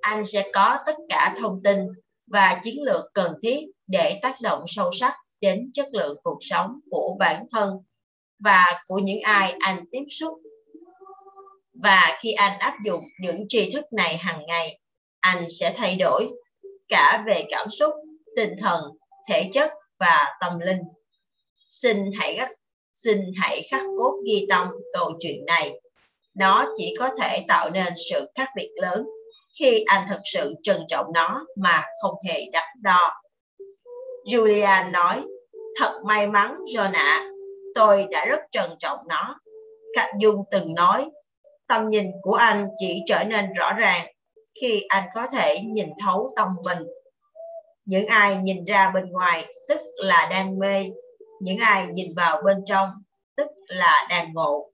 Anh 0.01 0.25
sẽ 0.25 0.49
có 0.53 0.77
tất 0.85 0.95
cả 1.09 1.35
thông 1.39 1.63
tin 1.63 1.79
và 2.31 2.59
chiến 2.63 2.83
lược 2.83 3.05
cần 3.13 3.33
thiết 3.41 3.59
để 3.87 4.19
tác 4.21 4.41
động 4.41 4.63
sâu 4.67 4.91
sắc 4.91 5.17
đến 5.41 5.71
chất 5.73 5.87
lượng 5.93 6.17
cuộc 6.23 6.37
sống 6.41 6.79
của 6.91 7.15
bản 7.19 7.45
thân 7.51 7.77
và 8.39 8.83
của 8.87 8.99
những 8.99 9.21
ai 9.21 9.55
anh 9.59 9.85
tiếp 9.91 10.03
xúc. 10.09 10.33
Và 11.73 12.17
khi 12.21 12.31
anh 12.31 12.59
áp 12.59 12.73
dụng 12.85 13.03
những 13.19 13.45
tri 13.49 13.71
thức 13.71 13.93
này 13.93 14.17
hàng 14.17 14.45
ngày, 14.47 14.79
anh 15.19 15.45
sẽ 15.49 15.73
thay 15.77 15.95
đổi 15.95 16.29
cả 16.89 17.23
về 17.27 17.43
cảm 17.49 17.69
xúc, 17.69 17.93
tinh 18.35 18.55
thần, 18.59 18.81
thể 19.29 19.49
chất 19.51 19.71
và 19.99 20.37
tâm 20.41 20.59
linh. 20.59 20.81
Xin 21.71 22.11
hãy 22.19 22.35
gắt, 22.35 22.49
xin 22.93 23.21
hãy 23.41 23.61
khắc 23.71 23.81
cốt 23.97 24.13
ghi 24.25 24.45
tâm 24.49 24.67
câu 24.93 25.11
chuyện 25.19 25.45
này. 25.45 25.79
Nó 26.33 26.65
chỉ 26.75 26.95
có 26.99 27.09
thể 27.19 27.45
tạo 27.47 27.69
nên 27.69 27.93
sự 28.09 28.31
khác 28.35 28.49
biệt 28.55 28.69
lớn 28.75 29.07
khi 29.59 29.83
anh 29.85 30.07
thực 30.09 30.19
sự 30.33 30.55
trân 30.63 30.77
trọng 30.87 31.05
nó 31.13 31.45
mà 31.55 31.83
không 32.01 32.15
hề 32.27 32.45
đắn 32.51 32.67
đo. 32.81 33.13
Julia 34.27 34.91
nói, 34.91 35.23
thật 35.79 36.01
may 36.05 36.27
mắn 36.27 36.57
Jonah, 36.65 37.33
tôi 37.75 38.07
đã 38.11 38.25
rất 38.25 38.39
trân 38.51 38.71
trọng 38.79 38.99
nó. 39.07 39.39
Cạnh 39.93 40.15
Dung 40.19 40.43
từng 40.51 40.73
nói, 40.73 41.09
tầm 41.67 41.89
nhìn 41.89 42.11
của 42.21 42.33
anh 42.33 42.67
chỉ 42.77 43.01
trở 43.05 43.23
nên 43.23 43.53
rõ 43.53 43.73
ràng 43.73 44.07
khi 44.61 44.85
anh 44.89 45.03
có 45.13 45.27
thể 45.27 45.59
nhìn 45.59 45.89
thấu 46.05 46.33
tâm 46.35 46.47
mình. 46.65 46.87
Những 47.85 48.07
ai 48.07 48.37
nhìn 48.37 48.65
ra 48.65 48.91
bên 48.91 49.11
ngoài 49.11 49.45
tức 49.69 49.79
là 49.95 50.27
đang 50.31 50.59
mê, 50.59 50.85
những 51.41 51.57
ai 51.57 51.87
nhìn 51.87 52.13
vào 52.15 52.41
bên 52.45 52.57
trong 52.65 52.89
tức 53.37 53.47
là 53.67 54.07
đang 54.09 54.33
ngộ. 54.33 54.71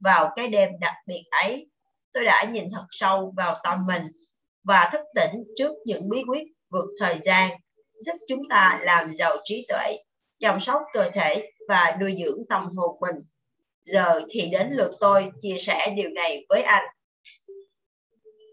Vào 0.00 0.32
cái 0.36 0.48
đêm 0.48 0.70
đặc 0.80 0.94
biệt 1.06 1.22
ấy, 1.30 1.66
tôi 2.12 2.24
đã 2.24 2.44
nhìn 2.52 2.64
thật 2.72 2.86
sâu 2.90 3.32
vào 3.36 3.60
tâm 3.64 3.86
mình 3.86 4.02
và 4.64 4.88
thức 4.92 5.00
tỉnh 5.14 5.44
trước 5.56 5.72
những 5.86 6.08
bí 6.08 6.22
quyết 6.28 6.44
vượt 6.72 6.86
thời 7.00 7.18
gian, 7.22 7.50
giúp 8.02 8.16
chúng 8.28 8.42
ta 8.50 8.80
làm 8.82 9.14
giàu 9.14 9.36
trí 9.44 9.66
tuệ, 9.68 9.96
chăm 10.40 10.60
sóc 10.60 10.82
cơ 10.92 11.10
thể 11.10 11.52
và 11.68 11.96
nuôi 12.00 12.16
dưỡng 12.24 12.42
tâm 12.48 12.64
hồn 12.64 12.96
mình. 13.00 13.24
Giờ 13.84 14.20
thì 14.28 14.48
đến 14.52 14.68
lượt 14.72 14.92
tôi 15.00 15.30
chia 15.40 15.56
sẻ 15.58 15.94
điều 15.96 16.10
này 16.10 16.46
với 16.48 16.62
anh. 16.62 16.84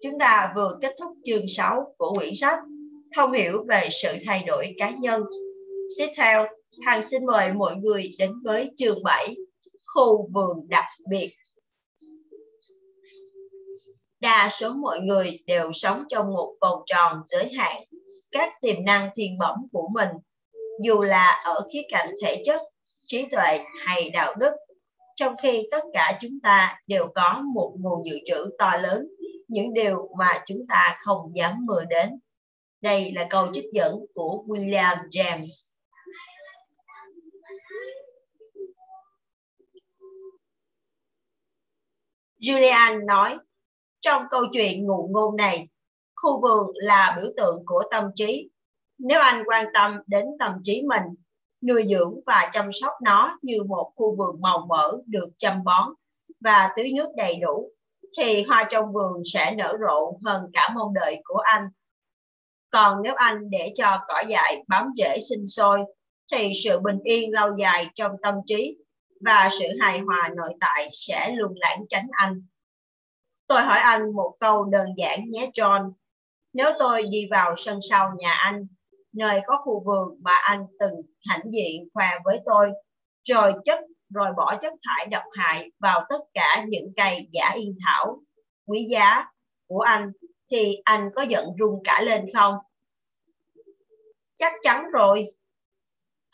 Chúng 0.03 0.19
ta 0.19 0.53
vừa 0.55 0.77
kết 0.81 0.95
thúc 0.99 1.11
chương 1.25 1.45
6 1.47 1.95
của 1.97 2.13
quyển 2.13 2.35
sách 2.35 2.59
Thông 3.15 3.33
hiểu 3.33 3.65
về 3.67 3.87
sự 3.91 4.17
thay 4.25 4.43
đổi 4.47 4.73
cá 4.77 4.89
nhân. 4.89 5.23
Tiếp 5.97 6.07
theo, 6.17 6.45
Hằng 6.85 7.03
xin 7.03 7.25
mời 7.25 7.53
mọi 7.53 7.75
người 7.75 8.15
đến 8.17 8.33
với 8.43 8.71
chương 8.77 9.03
7, 9.03 9.35
khu 9.85 10.29
vườn 10.33 10.67
đặc 10.67 10.85
biệt. 11.09 11.35
Đa 14.19 14.49
số 14.59 14.69
mọi 14.69 14.99
người 14.99 15.39
đều 15.45 15.71
sống 15.73 16.03
trong 16.09 16.27
một 16.33 16.55
vòng 16.61 16.81
tròn 16.85 17.21
giới 17.27 17.51
hạn 17.57 17.83
các 18.31 18.53
tiềm 18.61 18.85
năng 18.85 19.09
thiên 19.15 19.37
bẩm 19.39 19.55
của 19.71 19.89
mình, 19.93 20.09
dù 20.83 21.01
là 21.01 21.41
ở 21.43 21.67
khía 21.73 21.81
cạnh 21.89 22.09
thể 22.23 22.41
chất, 22.45 22.61
trí 23.07 23.25
tuệ 23.31 23.59
hay 23.85 24.09
đạo 24.09 24.35
đức, 24.35 24.51
trong 25.15 25.35
khi 25.43 25.67
tất 25.71 25.83
cả 25.93 26.17
chúng 26.21 26.39
ta 26.43 26.79
đều 26.87 27.07
có 27.15 27.43
một 27.53 27.75
nguồn 27.79 28.05
dự 28.05 28.19
trữ 28.25 28.49
to 28.57 28.75
lớn, 28.81 29.07
những 29.47 29.73
điều 29.73 30.09
mà 30.17 30.43
chúng 30.45 30.67
ta 30.69 30.97
không 30.99 31.35
dám 31.35 31.65
mơ 31.65 31.85
đến. 31.89 32.19
Đây 32.81 33.11
là 33.11 33.27
câu 33.29 33.47
trích 33.53 33.65
dẫn 33.73 33.95
của 34.13 34.43
William 34.47 35.09
James. 35.09 35.71
Julian 42.41 43.05
nói, 43.05 43.37
trong 44.01 44.23
câu 44.29 44.43
chuyện 44.53 44.85
ngụ 44.85 45.09
ngôn 45.11 45.35
này, 45.35 45.67
khu 46.21 46.41
vườn 46.41 46.67
là 46.73 47.17
biểu 47.21 47.31
tượng 47.37 47.63
của 47.65 47.83
tâm 47.91 48.03
trí. 48.15 48.49
Nếu 48.97 49.19
anh 49.19 49.43
quan 49.45 49.65
tâm 49.73 49.99
đến 50.07 50.25
tâm 50.39 50.51
trí 50.63 50.81
mình, 50.81 51.03
nuôi 51.67 51.83
dưỡng 51.83 52.19
và 52.25 52.49
chăm 52.53 52.69
sóc 52.71 52.93
nó 53.03 53.37
như 53.41 53.63
một 53.63 53.91
khu 53.95 54.15
vườn 54.15 54.41
màu 54.41 54.65
mỡ 54.69 54.97
được 55.05 55.29
chăm 55.37 55.63
bón 55.63 55.93
và 56.39 56.69
tưới 56.75 56.91
nước 56.95 57.09
đầy 57.17 57.39
đủ, 57.41 57.71
thì 58.17 58.43
hoa 58.43 58.67
trong 58.69 58.93
vườn 58.93 59.23
sẽ 59.33 59.55
nở 59.55 59.77
rộ 59.87 60.17
hơn 60.25 60.49
cả 60.53 60.69
mong 60.75 60.93
đợi 60.93 61.21
của 61.23 61.37
anh. 61.37 61.69
Còn 62.69 63.01
nếu 63.03 63.13
anh 63.15 63.49
để 63.49 63.73
cho 63.75 63.97
cỏ 64.07 64.23
dại 64.27 64.63
bám 64.67 64.89
rễ 64.97 65.19
sinh 65.29 65.45
sôi, 65.45 65.79
thì 66.31 66.51
sự 66.63 66.79
bình 66.79 66.99
yên 67.03 67.31
lâu 67.31 67.57
dài 67.59 67.85
trong 67.95 68.11
tâm 68.21 68.35
trí 68.45 68.77
và 69.25 69.49
sự 69.59 69.65
hài 69.79 69.99
hòa 69.99 70.29
nội 70.35 70.53
tại 70.59 70.89
sẽ 70.91 71.35
luôn 71.35 71.53
lãng 71.55 71.85
tránh 71.89 72.07
anh. 72.11 72.45
Tôi 73.47 73.61
hỏi 73.61 73.79
anh 73.79 74.13
một 74.15 74.35
câu 74.39 74.63
đơn 74.63 74.87
giản 74.97 75.19
nhé 75.31 75.49
John. 75.53 75.91
Nếu 76.53 76.69
tôi 76.79 77.03
đi 77.03 77.27
vào 77.31 77.55
sân 77.57 77.79
sau 77.89 78.11
nhà 78.17 78.31
anh, 78.31 78.67
nơi 79.13 79.41
có 79.47 79.61
khu 79.63 79.83
vườn 79.85 80.19
mà 80.21 80.31
anh 80.31 80.65
từng 80.79 80.93
hãnh 81.29 81.51
diện 81.51 81.89
khoe 81.93 82.07
với 82.25 82.39
tôi, 82.45 82.69
rồi 83.23 83.53
chất 83.65 83.79
rồi 84.09 84.27
bỏ 84.37 84.55
chất 84.61 84.73
thải 84.87 85.05
độc 85.05 85.23
hại 85.33 85.71
vào 85.79 86.05
tất 86.09 86.19
cả 86.33 86.65
những 86.67 86.93
cây 86.97 87.27
giả 87.31 87.51
yên 87.55 87.77
thảo 87.85 88.19
quý 88.65 88.87
giá 88.89 89.25
của 89.67 89.79
anh 89.79 90.11
thì 90.51 90.81
anh 90.83 91.09
có 91.15 91.21
giận 91.21 91.45
run 91.57 91.81
cả 91.83 92.01
lên 92.01 92.25
không? 92.33 92.55
Chắc 94.37 94.53
chắn 94.61 94.85
rồi. 94.91 95.25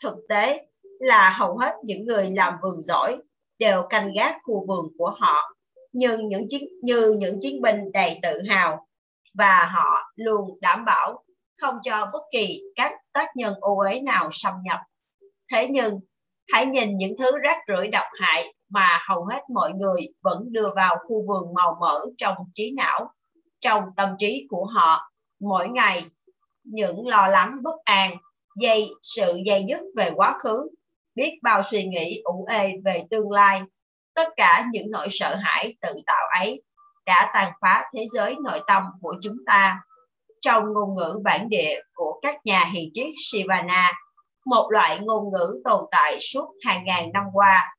Thực 0.02 0.16
tế 0.28 0.66
là 0.82 1.30
hầu 1.30 1.58
hết 1.58 1.74
những 1.84 2.04
người 2.04 2.30
làm 2.30 2.54
vườn 2.62 2.82
giỏi 2.82 3.16
đều 3.58 3.86
canh 3.90 4.12
gác 4.16 4.36
khu 4.42 4.66
vườn 4.66 4.86
của 4.98 5.16
họ 5.18 5.56
nhưng 5.92 6.28
những 6.28 6.46
chiến 6.48 6.68
như 6.82 7.16
những 7.18 7.38
chiến 7.40 7.62
binh 7.62 7.92
đầy 7.92 8.18
tự 8.22 8.42
hào 8.48 8.85
và 9.38 9.70
họ 9.72 10.12
luôn 10.16 10.54
đảm 10.60 10.84
bảo 10.84 11.24
không 11.60 11.78
cho 11.82 12.10
bất 12.12 12.22
kỳ 12.32 12.60
các 12.76 12.92
tác 13.12 13.26
nhân 13.36 13.54
ô 13.60 13.78
uế 13.78 14.00
nào 14.00 14.28
xâm 14.32 14.54
nhập. 14.64 14.80
Thế 15.52 15.68
nhưng, 15.70 16.00
hãy 16.52 16.66
nhìn 16.66 16.96
những 16.96 17.14
thứ 17.18 17.38
rác 17.38 17.58
rưởi 17.68 17.88
độc 17.88 18.06
hại 18.20 18.54
mà 18.68 18.98
hầu 19.08 19.24
hết 19.24 19.40
mọi 19.54 19.72
người 19.72 20.00
vẫn 20.22 20.52
đưa 20.52 20.68
vào 20.76 20.96
khu 21.08 21.26
vườn 21.26 21.54
màu 21.54 21.76
mỡ 21.80 22.04
trong 22.18 22.36
trí 22.54 22.70
não, 22.76 23.12
trong 23.60 23.82
tâm 23.96 24.08
trí 24.18 24.46
của 24.48 24.64
họ 24.64 25.12
mỗi 25.40 25.68
ngày. 25.68 26.04
Những 26.64 27.06
lo 27.06 27.28
lắng 27.28 27.56
bất 27.62 27.76
an, 27.84 28.16
dây 28.60 28.88
sự 29.02 29.38
dây 29.46 29.64
dứt 29.68 29.80
về 29.96 30.10
quá 30.14 30.36
khứ, 30.38 30.68
biết 31.14 31.38
bao 31.42 31.62
suy 31.62 31.84
nghĩ 31.84 32.20
ủ 32.24 32.46
ê 32.50 32.72
về 32.84 33.02
tương 33.10 33.30
lai 33.30 33.62
tất 34.16 34.28
cả 34.36 34.66
những 34.72 34.90
nỗi 34.90 35.08
sợ 35.10 35.36
hãi 35.36 35.76
tự 35.80 35.92
tạo 36.06 36.26
ấy 36.38 36.62
đã 37.06 37.30
tàn 37.34 37.52
phá 37.60 37.84
thế 37.94 38.06
giới 38.12 38.34
nội 38.44 38.60
tâm 38.66 38.82
của 39.00 39.14
chúng 39.22 39.36
ta 39.46 39.80
trong 40.40 40.72
ngôn 40.72 40.94
ngữ 40.94 41.20
bản 41.24 41.48
địa 41.48 41.80
của 41.94 42.20
các 42.22 42.46
nhà 42.46 42.70
hiền 42.72 42.90
triết 42.94 43.06
Sivana, 43.30 43.92
một 44.46 44.68
loại 44.70 44.98
ngôn 45.00 45.32
ngữ 45.32 45.62
tồn 45.64 45.84
tại 45.90 46.16
suốt 46.20 46.54
hàng 46.64 46.84
ngàn 46.84 47.12
năm 47.12 47.24
qua. 47.32 47.76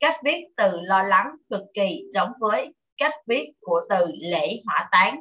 Cách 0.00 0.20
viết 0.24 0.44
từ 0.56 0.80
lo 0.80 1.02
lắng 1.02 1.30
cực 1.50 1.62
kỳ 1.74 2.02
giống 2.14 2.30
với 2.40 2.74
cách 2.96 3.14
viết 3.26 3.52
của 3.60 3.80
từ 3.90 4.06
lễ 4.30 4.60
hỏa 4.66 4.88
táng. 4.92 5.20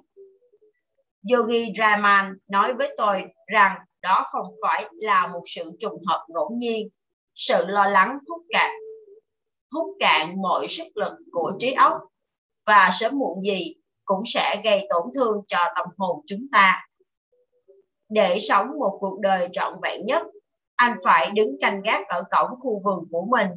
Yogi 1.31 1.73
Raman 1.77 2.33
nói 2.47 2.73
với 2.73 2.95
tôi 2.97 3.23
rằng 3.53 3.77
đó 4.01 4.25
không 4.27 4.45
phải 4.61 4.85
là 4.91 5.27
một 5.27 5.41
sự 5.45 5.71
trùng 5.79 6.01
hợp 6.07 6.25
ngẫu 6.27 6.51
nhiên. 6.57 6.89
Sự 7.35 7.65
lo 7.67 7.85
lắng 7.85 8.17
hút 8.27 8.41
cạn 8.49 8.71
hút 9.73 9.87
cạn 9.99 10.41
mọi 10.41 10.67
sức 10.67 10.87
lực 10.95 11.13
của 11.31 11.51
trí 11.59 11.73
óc 11.73 11.93
và 12.65 12.89
sớm 12.99 13.19
muộn 13.19 13.41
gì 13.45 13.75
cũng 14.05 14.23
sẽ 14.25 14.61
gây 14.63 14.87
tổn 14.89 15.11
thương 15.15 15.41
cho 15.47 15.57
tâm 15.75 15.87
hồn 15.97 16.21
chúng 16.27 16.47
ta. 16.51 16.87
Để 18.09 18.37
sống 18.39 18.67
một 18.79 18.97
cuộc 18.99 19.19
đời 19.19 19.49
trọn 19.51 19.73
vẹn 19.83 20.05
nhất, 20.05 20.23
anh 20.75 20.97
phải 21.03 21.31
đứng 21.31 21.57
canh 21.61 21.81
gác 21.81 22.07
ở 22.07 22.23
cổng 22.31 22.59
khu 22.59 22.81
vườn 22.85 23.05
của 23.11 23.25
mình 23.29 23.47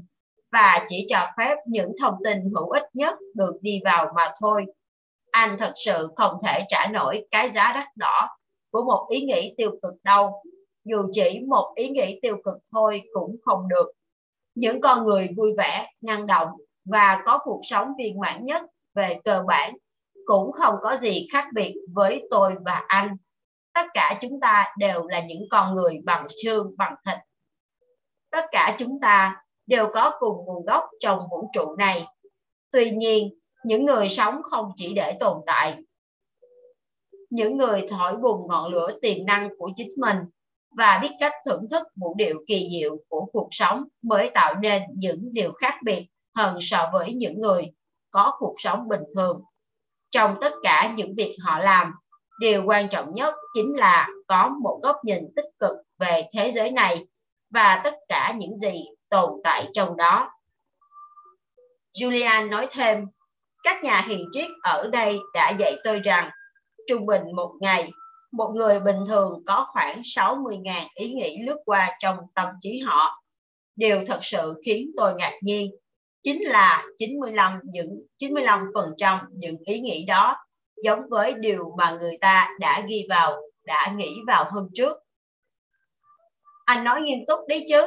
và 0.53 0.87
chỉ 0.89 1.07
cho 1.09 1.27
phép 1.39 1.57
những 1.67 1.93
thông 2.01 2.15
tin 2.25 2.39
hữu 2.55 2.71
ích 2.71 2.83
nhất 2.93 3.19
được 3.35 3.55
đi 3.61 3.81
vào 3.85 4.13
mà 4.17 4.35
thôi. 4.41 4.65
Anh 5.31 5.57
thật 5.61 5.73
sự 5.77 6.09
không 6.17 6.39
thể 6.47 6.65
trả 6.69 6.87
nổi 6.93 7.27
cái 7.31 7.51
giá 7.51 7.73
đắt 7.75 7.89
đỏ 7.97 8.29
của 8.71 8.85
một 8.85 9.07
ý 9.11 9.21
nghĩ 9.21 9.55
tiêu 9.57 9.71
cực 9.83 9.95
đâu. 10.03 10.43
Dù 10.85 11.03
chỉ 11.13 11.41
một 11.49 11.73
ý 11.75 11.89
nghĩ 11.89 12.19
tiêu 12.23 12.37
cực 12.45 12.57
thôi 12.73 13.03
cũng 13.13 13.37
không 13.45 13.69
được 13.69 13.93
những 14.55 14.81
con 14.81 15.05
người 15.05 15.29
vui 15.37 15.53
vẻ, 15.59 15.93
năng 16.01 16.27
động 16.27 16.49
và 16.85 17.23
có 17.25 17.39
cuộc 17.45 17.61
sống 17.63 17.89
viên 17.99 18.21
mãn 18.21 18.45
nhất 18.45 18.63
về 18.97 19.21
cơ 19.25 19.45
bản, 19.49 19.77
cũng 20.25 20.53
không 20.53 20.75
có 20.83 20.97
gì 20.97 21.29
khác 21.33 21.47
biệt 21.55 21.75
với 21.93 22.23
tôi 22.31 22.53
và 22.65 22.85
anh. 22.89 23.17
tất 23.75 23.87
cả 23.95 24.19
chúng 24.21 24.41
ta 24.41 24.75
đều 24.79 25.07
là 25.07 25.21
những 25.21 25.43
con 25.51 25.75
người 25.75 26.01
bằng 26.05 26.27
xương, 26.45 26.75
bằng 26.77 26.95
thịt. 27.07 27.19
Tất 28.31 28.45
cả 28.53 28.77
chúng 28.79 29.01
ta 29.01 29.37
đều 29.67 29.91
có 29.95 30.17
cùng 30.19 30.45
nguồn 30.45 30.65
gốc 30.67 30.85
trong 31.01 31.19
vũ 31.31 31.51
trụ 31.53 31.77
này. 31.77 32.07
Tuy 32.71 32.91
nhiên, 32.91 33.39
những 33.65 33.85
người 33.85 34.09
sống 34.09 34.43
không 34.43 34.73
chỉ 34.77 34.95
để 34.95 35.17
tồn 35.21 35.37
tại. 35.47 35.77
Những 37.31 37.57
người 37.57 37.87
thổi 37.89 38.17
bùng 38.17 38.47
ngọn 38.49 38.73
lửa 38.73 38.99
tiềm 39.03 39.27
năng 39.27 39.49
của 39.59 39.71
chính 39.77 39.91
mình 39.97 40.17
và 40.77 40.99
biết 41.03 41.11
cách 41.21 41.33
thưởng 41.47 41.69
thức 41.71 41.87
vũ 41.97 42.15
điệu 42.15 42.45
kỳ 42.47 42.69
diệu 42.73 42.97
của 43.09 43.25
cuộc 43.33 43.49
sống 43.51 43.85
mới 44.03 44.31
tạo 44.35 44.55
nên 44.55 44.83
những 44.95 45.29
điều 45.33 45.53
khác 45.53 45.75
biệt 45.85 46.07
hơn 46.37 46.59
so 46.61 46.91
với 46.93 47.15
những 47.15 47.41
người 47.41 47.73
có 48.17 48.33
cuộc 48.39 48.55
sống 48.59 48.89
bình 48.89 49.01
thường. 49.15 49.43
Trong 50.11 50.37
tất 50.41 50.53
cả 50.63 50.93
những 50.97 51.15
việc 51.17 51.37
họ 51.45 51.59
làm, 51.59 51.93
điều 52.41 52.63
quan 52.67 52.89
trọng 52.89 53.13
nhất 53.13 53.35
chính 53.55 53.77
là 53.77 54.09
có 54.29 54.49
một 54.63 54.81
góc 54.83 54.97
nhìn 55.05 55.19
tích 55.37 55.45
cực 55.59 55.77
về 55.99 56.29
thế 56.35 56.53
giới 56.53 56.71
này 56.71 57.07
và 57.51 57.81
tất 57.85 57.95
cả 58.09 58.35
những 58.37 58.59
gì 58.59 58.85
tồn 59.09 59.31
tại 59.45 59.69
trong 59.75 59.97
đó. 59.97 60.31
Julian 61.99 62.51
nói 62.51 62.69
thêm, 62.71 63.05
các 63.63 63.85
nhà 63.85 64.05
hiền 64.09 64.29
triết 64.33 64.49
ở 64.63 64.89
đây 64.93 65.19
đã 65.35 65.51
dạy 65.51 65.75
tôi 65.85 66.01
rằng 66.01 66.31
trung 66.89 67.07
bình 67.07 67.23
một 67.37 67.53
ngày 67.61 67.91
một 68.33 68.53
người 68.57 68.81
bình 68.81 69.01
thường 69.09 69.43
có 69.47 69.67
khoảng 69.73 70.03
60.000 70.03 70.87
ý 70.95 71.13
nghĩ 71.13 71.39
lướt 71.47 71.59
qua 71.65 71.97
trong 72.01 72.17
tâm 72.35 72.49
trí 72.61 72.79
họ. 72.79 73.23
Điều 73.77 74.05
thật 74.07 74.19
sự 74.23 74.61
khiến 74.65 74.91
tôi 74.97 75.15
ngạc 75.15 75.33
nhiên 75.43 75.71
chính 76.27 76.43
là 76.43 76.87
95 76.99 77.61
những 77.65 78.03
95% 78.19 79.19
những 79.33 79.57
ý 79.65 79.81
nghĩ 79.81 80.05
đó 80.05 80.37
giống 80.85 81.01
với 81.11 81.35
điều 81.35 81.75
mà 81.79 81.97
người 82.01 82.19
ta 82.21 82.57
đã 82.61 82.83
ghi 82.89 83.07
vào, 83.09 83.43
đã 83.65 83.95
nghĩ 83.97 84.17
vào 84.27 84.45
hôm 84.51 84.69
trước. 84.75 84.97
Anh 86.65 86.85
nói 86.85 87.01
nghiêm 87.01 87.19
túc 87.27 87.39
đấy 87.49 87.65
chứ? 87.69 87.83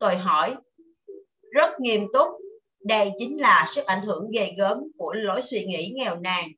Tôi 0.00 0.16
hỏi. 0.16 0.54
Rất 1.52 1.80
nghiêm 1.80 2.06
túc. 2.12 2.28
Đây 2.84 3.10
chính 3.18 3.40
là 3.40 3.66
sức 3.68 3.86
ảnh 3.86 4.02
hưởng 4.02 4.30
ghê 4.30 4.54
gớm 4.58 4.78
của 4.98 5.12
lối 5.12 5.42
suy 5.42 5.64
nghĩ 5.64 5.92
nghèo 5.94 6.16
nàn 6.16 6.48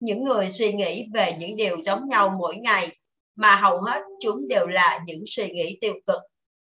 những 0.00 0.24
người 0.24 0.48
suy 0.48 0.72
nghĩ 0.72 1.06
về 1.14 1.32
những 1.38 1.56
điều 1.56 1.82
giống 1.82 2.06
nhau 2.08 2.36
mỗi 2.38 2.56
ngày 2.56 2.96
mà 3.36 3.56
hầu 3.56 3.80
hết 3.80 4.02
chúng 4.20 4.48
đều 4.48 4.66
là 4.66 5.00
những 5.06 5.24
suy 5.26 5.48
nghĩ 5.48 5.78
tiêu 5.80 5.94
cực 6.06 6.20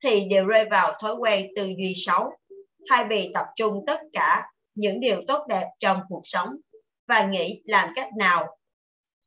thì 0.04 0.26
đều 0.30 0.46
rơi 0.46 0.66
vào 0.72 0.98
thói 1.02 1.16
quen 1.16 1.48
tư 1.56 1.64
duy 1.64 1.94
xấu 1.96 2.32
thay 2.90 3.06
vì 3.10 3.32
tập 3.34 3.46
trung 3.56 3.84
tất 3.88 4.00
cả 4.14 4.48
những 4.76 5.00
điều 5.00 5.22
tốt 5.28 5.46
đẹp 5.50 5.68
trong 5.80 6.00
cuộc 6.10 6.22
sống 6.24 6.50
và 7.08 7.28
nghĩ 7.28 7.62
làm 7.66 7.90
cách 7.96 8.10
nào 8.18 8.58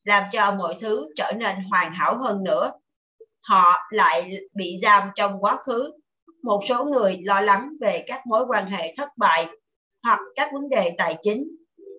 làm 0.05 0.25
cho 0.33 0.55
mọi 0.55 0.77
thứ 0.81 1.09
trở 1.17 1.33
nên 1.37 1.57
hoàn 1.71 1.93
hảo 1.93 2.17
hơn 2.17 2.45
nữa. 2.45 2.73
Họ 3.41 3.73
lại 3.91 4.39
bị 4.55 4.79
giam 4.83 5.09
trong 5.15 5.45
quá 5.45 5.57
khứ. 5.57 5.93
Một 6.43 6.61
số 6.69 6.85
người 6.85 7.21
lo 7.25 7.41
lắng 7.41 7.73
về 7.81 8.05
các 8.07 8.27
mối 8.27 8.45
quan 8.49 8.67
hệ 8.67 8.95
thất 8.97 9.09
bại 9.17 9.47
hoặc 10.03 10.21
các 10.37 10.51
vấn 10.53 10.69
đề 10.69 10.95
tài 10.99 11.17
chính. 11.23 11.49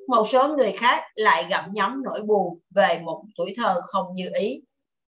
Một 0.08 0.28
số 0.30 0.56
người 0.56 0.72
khác 0.72 1.04
lại 1.16 1.46
gặm 1.50 1.66
nhóm 1.74 2.04
nỗi 2.04 2.22
buồn 2.22 2.60
về 2.76 3.02
một 3.04 3.24
tuổi 3.38 3.54
thơ 3.58 3.82
không 3.84 4.06
như 4.14 4.30
ý. 4.40 4.62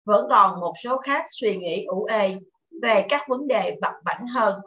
Vẫn 0.04 0.26
còn 0.30 0.60
một 0.60 0.74
số 0.84 0.98
khác 0.98 1.26
suy 1.30 1.56
nghĩ 1.56 1.84
ủ 1.84 2.04
ê 2.04 2.36
về 2.82 3.06
các 3.08 3.22
vấn 3.28 3.46
đề 3.48 3.76
bập 3.80 3.92
bảnh 4.04 4.26
hơn, 4.26 4.60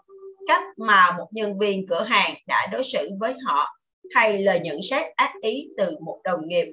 cách 0.47 0.63
mà 0.77 1.11
một 1.17 1.27
nhân 1.31 1.59
viên 1.59 1.87
cửa 1.87 2.03
hàng 2.03 2.35
đã 2.47 2.67
đối 2.71 2.83
xử 2.83 3.09
với 3.19 3.33
họ 3.45 3.77
hay 4.15 4.39
lời 4.39 4.59
nhận 4.59 4.79
xét 4.89 5.15
ác 5.15 5.33
ý 5.41 5.67
từ 5.77 5.97
một 6.05 6.19
đồng 6.23 6.47
nghiệp. 6.47 6.65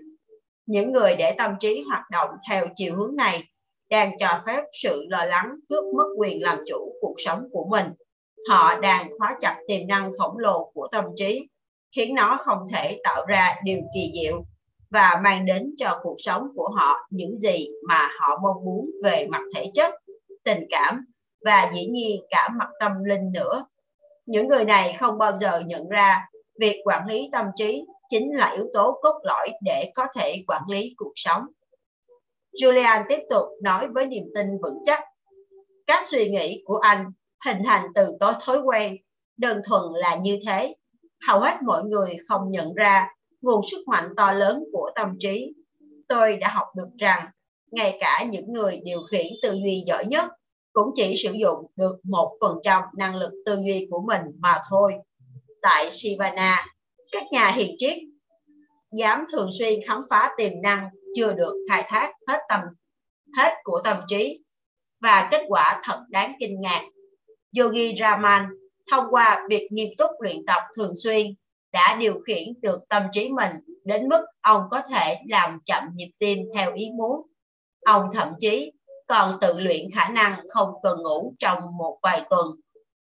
Những 0.66 0.92
người 0.92 1.16
để 1.16 1.34
tâm 1.38 1.54
trí 1.60 1.82
hoạt 1.88 2.02
động 2.10 2.30
theo 2.48 2.66
chiều 2.74 2.96
hướng 2.96 3.16
này 3.16 3.42
đang 3.90 4.18
cho 4.18 4.40
phép 4.46 4.62
sự 4.82 5.04
lo 5.08 5.24
lắng 5.24 5.50
cướp 5.68 5.84
mất 5.96 6.06
quyền 6.18 6.42
làm 6.42 6.58
chủ 6.68 6.94
cuộc 7.00 7.14
sống 7.18 7.48
của 7.52 7.66
mình. 7.70 7.86
Họ 8.48 8.80
đang 8.80 9.10
khóa 9.18 9.36
chặt 9.40 9.60
tiềm 9.68 9.86
năng 9.86 10.10
khổng 10.18 10.38
lồ 10.38 10.70
của 10.74 10.88
tâm 10.92 11.04
trí 11.16 11.48
khiến 11.96 12.14
nó 12.14 12.36
không 12.40 12.58
thể 12.72 13.00
tạo 13.04 13.26
ra 13.26 13.56
điều 13.64 13.78
kỳ 13.94 14.12
diệu 14.14 14.44
và 14.90 15.20
mang 15.24 15.46
đến 15.46 15.74
cho 15.76 16.00
cuộc 16.02 16.16
sống 16.18 16.48
của 16.54 16.68
họ 16.76 16.96
những 17.10 17.36
gì 17.36 17.68
mà 17.88 18.08
họ 18.20 18.38
mong 18.42 18.64
muốn 18.64 18.90
về 19.04 19.26
mặt 19.30 19.42
thể 19.54 19.70
chất, 19.74 19.94
tình 20.44 20.66
cảm 20.70 21.04
và 21.44 21.70
dĩ 21.74 21.86
nhiên 21.86 22.22
cả 22.30 22.48
mặt 22.58 22.68
tâm 22.80 23.04
linh 23.04 23.32
nữa. 23.32 23.66
Những 24.26 24.48
người 24.48 24.64
này 24.64 24.96
không 25.00 25.18
bao 25.18 25.38
giờ 25.38 25.62
nhận 25.66 25.88
ra 25.88 26.28
việc 26.60 26.80
quản 26.84 27.06
lý 27.06 27.28
tâm 27.32 27.46
trí 27.56 27.84
chính 28.08 28.36
là 28.36 28.50
yếu 28.56 28.66
tố 28.74 29.00
cốt 29.02 29.20
lõi 29.22 29.48
để 29.64 29.92
có 29.94 30.06
thể 30.16 30.44
quản 30.46 30.62
lý 30.68 30.94
cuộc 30.96 31.12
sống. 31.14 31.42
Julian 32.62 33.04
tiếp 33.08 33.20
tục 33.30 33.44
nói 33.62 33.88
với 33.94 34.06
niềm 34.06 34.24
tin 34.34 34.46
vững 34.62 34.78
chắc. 34.84 35.00
Các 35.86 36.06
suy 36.06 36.30
nghĩ 36.30 36.62
của 36.64 36.76
anh 36.76 37.06
hình 37.44 37.58
thành 37.64 37.86
từ 37.94 38.16
tối 38.20 38.32
thói 38.40 38.60
quen, 38.60 38.96
đơn 39.36 39.60
thuần 39.68 39.82
là 39.94 40.16
như 40.16 40.38
thế 40.46 40.74
hầu 41.26 41.40
hết 41.40 41.62
mọi 41.62 41.84
người 41.84 42.16
không 42.28 42.50
nhận 42.50 42.74
ra 42.74 43.08
nguồn 43.40 43.60
sức 43.70 43.88
mạnh 43.88 44.08
to 44.16 44.32
lớn 44.32 44.64
của 44.72 44.90
tâm 44.94 45.16
trí. 45.18 45.54
Tôi 46.08 46.36
đã 46.36 46.48
học 46.48 46.66
được 46.76 46.88
rằng 46.98 47.26
ngay 47.70 47.98
cả 48.00 48.26
những 48.30 48.52
người 48.52 48.80
điều 48.84 49.00
khiển 49.10 49.26
tư 49.42 49.52
duy 49.52 49.84
giỏi 49.86 50.04
nhất 50.04 50.24
cũng 50.72 50.90
chỉ 50.94 51.14
sử 51.16 51.32
dụng 51.32 51.66
được 51.76 51.96
một 52.02 52.36
phần 52.40 52.58
trăm 52.64 52.82
năng 52.96 53.16
lực 53.16 53.32
tư 53.46 53.58
duy 53.66 53.86
của 53.90 54.02
mình 54.06 54.22
mà 54.38 54.62
thôi. 54.70 54.92
Tại 55.62 55.90
Sivana, 55.90 56.66
các 57.12 57.24
nhà 57.30 57.50
hiền 57.50 57.74
triết 57.78 57.98
dám 58.92 59.24
thường 59.32 59.48
xuyên 59.58 59.80
khám 59.86 60.02
phá 60.10 60.30
tiềm 60.36 60.52
năng 60.62 60.88
chưa 61.14 61.32
được 61.32 61.54
khai 61.68 61.84
thác 61.88 62.12
hết 62.28 62.38
tầm 62.48 62.60
hết 63.36 63.54
của 63.64 63.80
tâm 63.84 63.96
trí 64.08 64.44
và 65.00 65.28
kết 65.30 65.44
quả 65.48 65.80
thật 65.84 66.00
đáng 66.08 66.32
kinh 66.40 66.60
ngạc. 66.60 66.82
Yogi 67.58 67.98
Raman 68.00 68.46
thông 68.90 69.04
qua 69.10 69.46
việc 69.48 69.68
nghiêm 69.70 69.88
túc 69.98 70.10
luyện 70.20 70.36
tập 70.46 70.62
thường 70.76 70.92
xuyên 70.96 71.26
đã 71.72 71.96
điều 72.00 72.20
khiển 72.26 72.60
được 72.62 72.80
tâm 72.88 73.02
trí 73.12 73.28
mình 73.28 73.52
đến 73.84 74.08
mức 74.08 74.24
ông 74.40 74.62
có 74.70 74.82
thể 74.90 75.16
làm 75.28 75.58
chậm 75.64 75.82
nhịp 75.94 76.10
tim 76.18 76.38
theo 76.54 76.74
ý 76.74 76.90
muốn. 76.96 77.26
Ông 77.86 78.08
thậm 78.12 78.28
chí 78.40 78.72
còn 79.12 79.38
tự 79.40 79.58
luyện 79.58 79.90
khả 79.94 80.08
năng 80.08 80.40
không 80.48 80.68
cần 80.82 81.02
ngủ 81.02 81.34
trong 81.38 81.58
một 81.78 81.98
vài 82.02 82.22
tuần. 82.30 82.46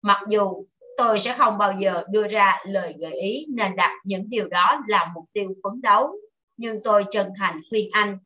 Mặc 0.01 0.21
dù 0.29 0.53
tôi 0.97 1.19
sẽ 1.19 1.35
không 1.37 1.57
bao 1.57 1.73
giờ 1.79 2.03
đưa 2.09 2.27
ra 2.27 2.63
lời 2.67 2.93
gợi 2.99 3.13
ý 3.13 3.45
nên 3.55 3.75
đặt 3.75 3.91
những 4.03 4.29
điều 4.29 4.47
đó 4.47 4.81
làm 4.87 5.07
mục 5.13 5.25
tiêu 5.33 5.53
phấn 5.63 5.81
đấu, 5.81 6.11
nhưng 6.57 6.77
tôi 6.83 7.05
chân 7.11 7.29
thành 7.39 7.61
khuyên 7.69 7.89
anh 7.91 8.17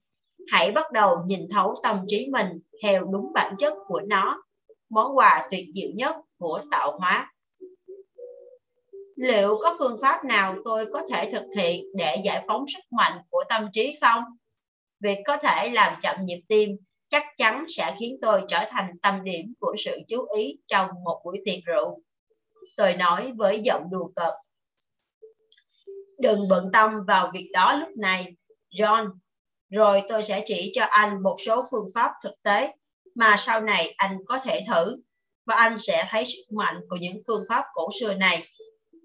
hãy 0.51 0.71
bắt 0.71 0.91
đầu 0.91 1.17
nhìn 1.25 1.47
thấu 1.51 1.75
tâm 1.83 1.99
trí 2.07 2.27
mình 2.31 2.47
theo 2.83 3.05
đúng 3.05 3.33
bản 3.33 3.55
chất 3.57 3.73
của 3.87 4.01
nó, 4.07 4.43
món 4.89 5.17
quà 5.17 5.47
tuyệt 5.51 5.65
diệu 5.75 5.89
nhất 5.95 6.15
của 6.37 6.61
tạo 6.71 6.99
hóa. 6.99 7.33
Liệu 9.15 9.59
có 9.61 9.75
phương 9.79 9.97
pháp 10.01 10.25
nào 10.25 10.55
tôi 10.65 10.85
có 10.93 11.01
thể 11.09 11.31
thực 11.31 11.45
hiện 11.57 11.85
để 11.95 12.21
giải 12.25 12.43
phóng 12.47 12.65
sức 12.67 12.83
mạnh 12.91 13.21
của 13.29 13.43
tâm 13.49 13.67
trí 13.73 13.97
không? 14.01 14.23
Việc 14.99 15.17
có 15.25 15.37
thể 15.37 15.69
làm 15.69 15.93
chậm 16.01 16.15
nhịp 16.25 16.41
tim 16.47 16.69
chắc 17.09 17.23
chắn 17.37 17.65
sẽ 17.69 17.95
khiến 17.99 18.17
tôi 18.21 18.41
trở 18.47 18.65
thành 18.69 18.91
tâm 19.01 19.23
điểm 19.23 19.53
của 19.59 19.75
sự 19.85 19.99
chú 20.07 20.25
ý 20.37 20.57
trong 20.67 20.89
một 21.03 21.21
buổi 21.25 21.41
tiệc 21.45 21.59
rượu. 21.65 22.01
Tôi 22.77 22.93
nói 22.93 23.31
với 23.37 23.61
giọng 23.63 23.83
đùa 23.91 24.09
cợt. 24.15 24.33
Đừng 26.19 26.47
bận 26.47 26.69
tâm 26.73 26.91
vào 27.07 27.31
việc 27.33 27.49
đó 27.53 27.75
lúc 27.75 27.89
này, 27.97 28.35
john. 28.71 29.09
Rồi 29.69 30.03
tôi 30.07 30.23
sẽ 30.23 30.43
chỉ 30.45 30.71
cho 30.73 30.85
anh 30.85 31.23
một 31.23 31.35
số 31.45 31.67
phương 31.71 31.89
pháp 31.95 32.11
thực 32.23 32.33
tế 32.43 32.73
mà 33.15 33.35
sau 33.37 33.61
này 33.61 33.93
anh 33.97 34.17
có 34.25 34.39
thể 34.39 34.63
thử, 34.67 34.97
và 35.45 35.55
anh 35.55 35.77
sẽ 35.79 36.07
thấy 36.09 36.25
sức 36.25 36.55
mạnh 36.55 36.79
của 36.89 36.95
những 36.95 37.17
phương 37.27 37.43
pháp 37.49 37.63
cổ 37.73 37.89
xưa 37.99 38.13
này. 38.13 38.47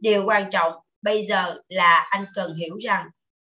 Điều 0.01 0.27
quan 0.27 0.51
trọng 0.51 0.73
bây 1.03 1.27
giờ 1.27 1.55
là 1.69 2.07
anh 2.11 2.25
cần 2.35 2.55
hiểu 2.55 2.77
rằng 2.81 3.07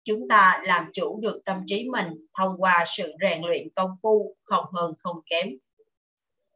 chúng 0.09 0.27
ta 0.27 0.61
làm 0.63 0.85
chủ 0.93 1.19
được 1.21 1.41
tâm 1.45 1.57
trí 1.67 1.89
mình 1.91 2.07
thông 2.37 2.55
qua 2.57 2.85
sự 2.97 3.13
rèn 3.21 3.41
luyện 3.41 3.67
công 3.75 3.91
phu 4.03 4.35
không 4.43 4.65
hơn 4.73 4.93
không 4.97 5.15
kém. 5.29 5.49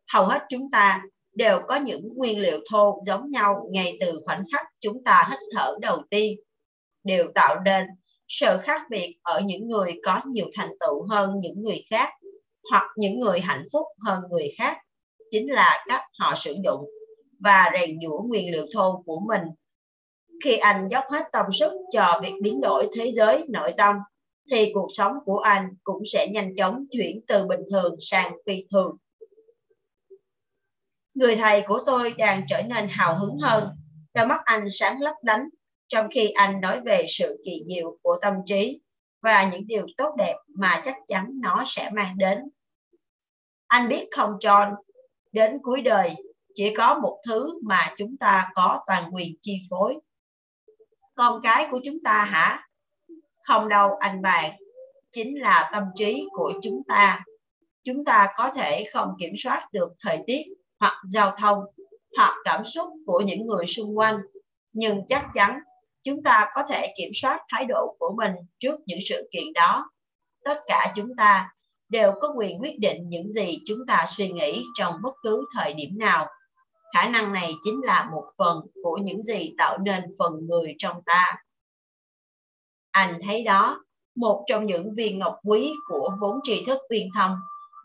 Hầu 0.07 0.25
hết 0.25 0.41
chúng 0.49 0.71
ta 0.71 1.01
đều 1.35 1.59
có 1.67 1.75
những 1.75 2.09
nguyên 2.15 2.39
liệu 2.39 2.59
thô 2.71 3.03
giống 3.05 3.29
nhau 3.29 3.67
ngay 3.71 3.97
từ 3.99 4.21
khoảnh 4.25 4.43
khắc 4.53 4.65
chúng 4.81 5.03
ta 5.03 5.27
hít 5.29 5.39
thở 5.55 5.75
đầu 5.81 6.01
tiên. 6.09 6.39
Đều 7.03 7.31
tạo 7.35 7.59
nên 7.65 7.85
sự 8.27 8.57
khác 8.61 8.81
biệt 8.89 9.15
ở 9.21 9.39
những 9.39 9.67
người 9.67 9.95
có 10.05 10.21
nhiều 10.25 10.49
thành 10.53 10.69
tựu 10.79 11.07
hơn 11.09 11.39
những 11.39 11.61
người 11.61 11.83
khác 11.89 12.09
hoặc 12.71 12.83
những 12.95 13.19
người 13.19 13.39
hạnh 13.39 13.65
phúc 13.73 13.87
hơn 14.05 14.23
người 14.29 14.47
khác 14.57 14.77
chính 15.31 15.51
là 15.51 15.85
cách 15.87 16.01
họ 16.19 16.33
sử 16.35 16.55
dụng 16.63 16.85
và 17.39 17.71
rèn 17.73 17.99
giũa 18.03 18.21
nguyên 18.21 18.51
liệu 18.51 18.65
thô 18.73 19.03
của 19.05 19.19
mình 19.27 19.41
khi 20.43 20.57
anh 20.57 20.87
dốc 20.91 21.03
hết 21.11 21.23
tâm 21.31 21.45
sức 21.53 21.71
cho 21.91 22.19
việc 22.23 22.33
biến 22.41 22.61
đổi 22.61 22.89
thế 22.95 23.11
giới 23.15 23.45
nội 23.49 23.73
tâm, 23.77 23.95
thì 24.51 24.71
cuộc 24.73 24.87
sống 24.93 25.13
của 25.25 25.37
anh 25.37 25.69
cũng 25.83 26.03
sẽ 26.05 26.27
nhanh 26.27 26.55
chóng 26.55 26.85
chuyển 26.91 27.21
từ 27.27 27.47
bình 27.47 27.59
thường 27.71 27.95
sang 28.01 28.33
phi 28.45 28.65
thường. 28.71 28.97
Người 31.13 31.35
thầy 31.35 31.61
của 31.67 31.79
tôi 31.85 32.13
đang 32.17 32.45
trở 32.49 32.61
nên 32.61 32.87
hào 32.89 33.19
hứng 33.19 33.37
hơn, 33.37 33.69
đôi 34.13 34.25
mắt 34.25 34.41
anh 34.45 34.67
sáng 34.71 35.01
lấp 35.01 35.15
lánh 35.21 35.49
trong 35.87 36.07
khi 36.11 36.29
anh 36.29 36.61
nói 36.61 36.81
về 36.85 37.05
sự 37.07 37.41
kỳ 37.45 37.63
diệu 37.67 37.97
của 38.01 38.17
tâm 38.21 38.33
trí 38.45 38.81
và 39.21 39.49
những 39.51 39.67
điều 39.67 39.87
tốt 39.97 40.15
đẹp 40.17 40.35
mà 40.47 40.81
chắc 40.85 40.97
chắn 41.07 41.29
nó 41.41 41.63
sẽ 41.65 41.89
mang 41.93 42.17
đến. 42.17 42.39
Anh 43.67 43.89
biết 43.89 44.07
không 44.11 44.31
John, 44.31 44.75
đến 45.31 45.59
cuối 45.61 45.81
đời 45.81 46.15
chỉ 46.55 46.73
có 46.75 46.99
một 46.99 47.19
thứ 47.27 47.59
mà 47.63 47.93
chúng 47.97 48.17
ta 48.17 48.51
có 48.55 48.79
toàn 48.87 49.15
quyền 49.15 49.33
chi 49.41 49.59
phối. 49.69 49.95
Con 51.15 51.41
cái 51.43 51.67
của 51.71 51.79
chúng 51.85 51.97
ta 52.03 52.23
hả? 52.23 52.67
Không 53.43 53.69
đâu 53.69 53.95
anh 53.99 54.21
bạn, 54.21 54.51
chính 55.11 55.39
là 55.39 55.69
tâm 55.73 55.83
trí 55.95 56.27
của 56.31 56.53
chúng 56.61 56.81
ta. 56.87 57.23
Chúng 57.83 58.05
ta 58.05 58.27
có 58.35 58.51
thể 58.55 58.89
không 58.93 59.15
kiểm 59.19 59.33
soát 59.37 59.67
được 59.71 59.93
thời 59.99 60.23
tiết 60.27 60.41
hoặc 60.79 61.01
giao 61.05 61.35
thông 61.37 61.59
hoặc 62.17 62.35
cảm 62.43 62.65
xúc 62.65 62.89
của 63.05 63.21
những 63.21 63.45
người 63.45 63.65
xung 63.65 63.97
quanh, 63.97 64.17
nhưng 64.73 65.07
chắc 65.07 65.27
chắn 65.33 65.59
chúng 66.03 66.23
ta 66.23 66.51
có 66.55 66.63
thể 66.69 66.93
kiểm 66.97 67.11
soát 67.13 67.39
thái 67.49 67.65
độ 67.65 67.95
của 67.99 68.13
mình 68.17 68.31
trước 68.59 68.79
những 68.85 68.99
sự 69.09 69.29
kiện 69.31 69.53
đó. 69.53 69.89
Tất 70.43 70.57
cả 70.67 70.93
chúng 70.95 71.15
ta 71.17 71.49
đều 71.89 72.11
có 72.21 72.33
quyền 72.37 72.61
quyết 72.61 72.79
định 72.79 73.09
những 73.09 73.33
gì 73.33 73.57
chúng 73.65 73.79
ta 73.87 74.05
suy 74.07 74.31
nghĩ 74.31 74.63
trong 74.75 74.93
bất 75.03 75.13
cứ 75.23 75.43
thời 75.55 75.73
điểm 75.73 75.89
nào. 75.97 76.27
Khả 76.93 77.09
năng 77.09 77.33
này 77.33 77.53
chính 77.63 77.81
là 77.83 78.09
một 78.11 78.25
phần 78.37 78.57
của 78.83 78.97
những 79.03 79.23
gì 79.23 79.53
tạo 79.57 79.77
nên 79.77 80.03
phần 80.19 80.33
người 80.47 80.75
trong 80.77 81.01
ta. 81.05 81.35
Anh 82.91 83.19
thấy 83.25 83.43
đó, 83.43 83.83
một 84.15 84.43
trong 84.47 84.65
những 84.65 84.93
viên 84.97 85.19
ngọc 85.19 85.35
quý 85.43 85.71
của 85.89 86.09
vốn 86.21 86.39
tri 86.43 86.63
thức 86.65 86.79
viên 86.89 87.09
thông 87.15 87.35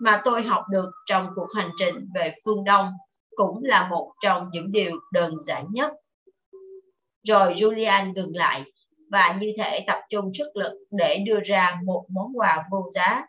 mà 0.00 0.22
tôi 0.24 0.42
học 0.42 0.64
được 0.70 0.90
trong 1.06 1.28
cuộc 1.34 1.46
hành 1.56 1.70
trình 1.76 2.08
về 2.14 2.34
phương 2.44 2.64
Đông 2.64 2.90
cũng 3.36 3.64
là 3.64 3.88
một 3.88 4.12
trong 4.22 4.48
những 4.52 4.72
điều 4.72 5.00
đơn 5.12 5.34
giản 5.46 5.66
nhất. 5.70 5.92
Rồi 7.22 7.54
Julian 7.54 8.14
dừng 8.14 8.36
lại 8.36 8.62
và 9.10 9.38
như 9.40 9.52
thể 9.58 9.84
tập 9.86 10.00
trung 10.10 10.30
sức 10.34 10.56
lực 10.56 10.72
để 10.90 11.24
đưa 11.26 11.40
ra 11.44 11.80
một 11.84 12.04
món 12.08 12.38
quà 12.38 12.64
vô 12.70 12.88
giá. 12.94 13.26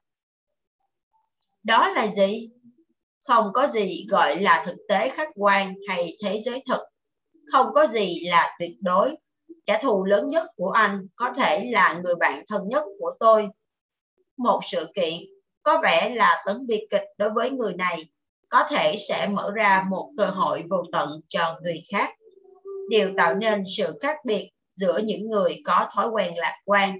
Đó 1.63 1.87
là 1.87 2.13
gì? 2.13 2.49
Không 3.29 3.53
có 3.53 3.67
gì 3.67 4.05
gọi 4.09 4.39
là 4.39 4.63
thực 4.65 4.75
tế 4.87 5.09
khách 5.09 5.29
quan 5.35 5.73
hay 5.87 6.17
thế 6.23 6.41
giới 6.45 6.63
thực. 6.69 6.81
Không 7.51 7.67
có 7.73 7.87
gì 7.87 8.19
là 8.25 8.55
tuyệt 8.59 8.71
đối. 8.81 9.15
Kẻ 9.65 9.79
thù 9.81 10.05
lớn 10.05 10.27
nhất 10.27 10.47
của 10.55 10.69
anh 10.69 11.07
có 11.15 11.33
thể 11.33 11.69
là 11.71 11.99
người 12.03 12.15
bạn 12.15 12.43
thân 12.47 12.67
nhất 12.67 12.83
của 12.99 13.11
tôi. 13.19 13.47
Một 14.37 14.59
sự 14.63 14.87
kiện 14.95 15.13
có 15.63 15.81
vẻ 15.83 16.13
là 16.15 16.43
tấn 16.45 16.67
bi 16.67 16.87
kịch 16.89 17.03
đối 17.17 17.29
với 17.29 17.51
người 17.51 17.73
này 17.73 18.09
có 18.49 18.65
thể 18.69 18.95
sẽ 19.09 19.27
mở 19.27 19.51
ra 19.55 19.85
một 19.89 20.11
cơ 20.17 20.25
hội 20.25 20.63
vô 20.69 20.83
tận 20.91 21.09
cho 21.27 21.59
người 21.63 21.83
khác. 21.91 22.09
Điều 22.89 23.09
tạo 23.17 23.33
nên 23.35 23.63
sự 23.77 23.97
khác 24.01 24.17
biệt 24.25 24.49
giữa 24.75 24.97
những 24.97 25.29
người 25.29 25.61
có 25.65 25.89
thói 25.95 26.09
quen 26.09 26.33
lạc 26.37 26.55
quan 26.65 26.99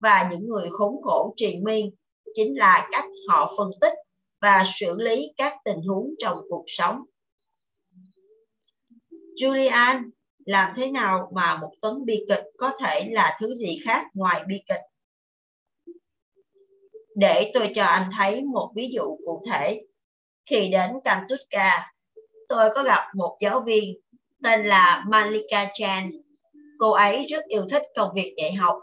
và 0.00 0.28
những 0.30 0.48
người 0.48 0.68
khốn 0.70 0.94
khổ 1.02 1.34
triền 1.36 1.64
miên 1.64 1.90
chính 2.34 2.58
là 2.58 2.88
cách 2.92 3.04
họ 3.28 3.54
phân 3.56 3.70
tích 3.80 3.92
và 4.44 4.64
xử 4.66 4.96
lý 4.98 5.32
các 5.36 5.56
tình 5.64 5.82
huống 5.88 6.14
trong 6.18 6.38
cuộc 6.48 6.64
sống. 6.66 7.02
Julian, 9.36 10.10
làm 10.46 10.72
thế 10.76 10.90
nào 10.90 11.30
mà 11.34 11.56
một 11.56 11.72
tấn 11.82 12.04
bi 12.04 12.24
kịch 12.28 12.44
có 12.58 12.72
thể 12.80 13.08
là 13.10 13.36
thứ 13.40 13.54
gì 13.54 13.78
khác 13.84 14.06
ngoài 14.14 14.44
bi 14.46 14.56
kịch? 14.68 14.80
Để 17.16 17.50
tôi 17.54 17.70
cho 17.74 17.84
anh 17.84 18.10
thấy 18.16 18.42
một 18.42 18.72
ví 18.76 18.90
dụ 18.92 19.18
cụ 19.24 19.42
thể. 19.50 19.82
Khi 20.46 20.68
đến 20.68 20.90
Kantutka, 21.04 21.92
tôi 22.48 22.70
có 22.74 22.82
gặp 22.82 23.04
một 23.14 23.36
giáo 23.40 23.60
viên 23.60 23.94
tên 24.42 24.66
là 24.66 25.04
Malika 25.08 25.70
Chan. 25.74 26.10
Cô 26.78 26.90
ấy 26.90 27.26
rất 27.28 27.44
yêu 27.44 27.66
thích 27.70 27.82
công 27.96 28.10
việc 28.14 28.34
dạy 28.36 28.52
học 28.52 28.78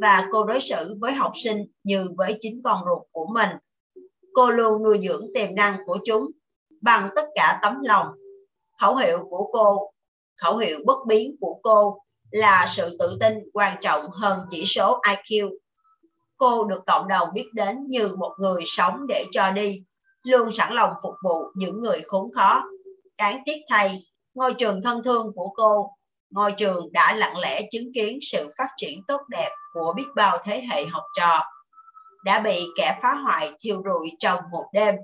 và 0.00 0.28
cô 0.32 0.44
đối 0.44 0.60
xử 0.60 0.96
với 1.00 1.12
học 1.12 1.32
sinh 1.34 1.66
như 1.82 2.08
với 2.16 2.38
chính 2.40 2.60
con 2.64 2.80
ruột 2.84 3.02
của 3.12 3.26
mình. 3.34 3.50
Cô 4.34 4.50
luôn 4.50 4.82
nuôi 4.82 5.00
dưỡng 5.02 5.26
tiềm 5.34 5.54
năng 5.54 5.78
của 5.86 5.98
chúng 6.04 6.30
bằng 6.82 7.08
tất 7.16 7.24
cả 7.34 7.58
tấm 7.62 7.80
lòng. 7.82 8.06
Khẩu 8.80 8.96
hiệu 8.96 9.26
của 9.30 9.50
cô, 9.52 9.90
khẩu 10.42 10.56
hiệu 10.56 10.80
bất 10.84 10.98
biến 11.06 11.36
của 11.40 11.60
cô 11.62 11.98
là 12.30 12.66
sự 12.68 12.96
tự 12.98 13.16
tin 13.20 13.34
quan 13.52 13.76
trọng 13.82 14.10
hơn 14.10 14.38
chỉ 14.50 14.64
số 14.64 15.00
IQ. 15.00 15.50
Cô 16.36 16.64
được 16.64 16.82
cộng 16.86 17.08
đồng 17.08 17.28
biết 17.34 17.48
đến 17.52 17.86
như 17.88 18.16
một 18.16 18.34
người 18.38 18.62
sống 18.66 19.06
để 19.08 19.24
cho 19.30 19.50
đi, 19.50 19.82
luôn 20.22 20.52
sẵn 20.52 20.74
lòng 20.74 20.92
phục 21.02 21.14
vụ 21.24 21.44
những 21.54 21.80
người 21.80 22.02
khốn 22.06 22.32
khó. 22.32 22.62
Đáng 23.18 23.42
tiếc 23.44 23.56
thay, 23.70 24.04
ngôi 24.34 24.54
trường 24.54 24.82
thân 24.82 25.02
thương 25.04 25.32
của 25.34 25.48
cô, 25.56 25.90
ngôi 26.30 26.52
trường 26.52 26.92
đã 26.92 27.14
lặng 27.16 27.38
lẽ 27.38 27.62
chứng 27.70 27.92
kiến 27.94 28.18
sự 28.22 28.50
phát 28.58 28.68
triển 28.76 29.00
tốt 29.06 29.20
đẹp 29.28 29.50
của 29.72 29.92
biết 29.96 30.06
bao 30.16 30.38
thế 30.44 30.62
hệ 30.70 30.86
học 30.86 31.04
trò, 31.16 31.40
đã 32.24 32.40
bị 32.40 32.66
kẻ 32.76 32.98
phá 33.02 33.12
hoại 33.14 33.52
thiêu 33.60 33.82
rụi 33.84 34.10
trong 34.18 34.40
một 34.50 34.66
đêm. 34.72 34.94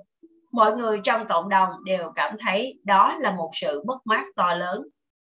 Mọi 0.52 0.76
người 0.76 1.00
trong 1.04 1.26
cộng 1.28 1.48
đồng 1.48 1.68
đều 1.84 2.12
cảm 2.14 2.36
thấy 2.40 2.80
đó 2.84 3.16
là 3.20 3.36
một 3.36 3.50
sự 3.52 3.82
mất 3.86 3.98
mát 4.04 4.24
to 4.36 4.54
lớn. 4.54 4.82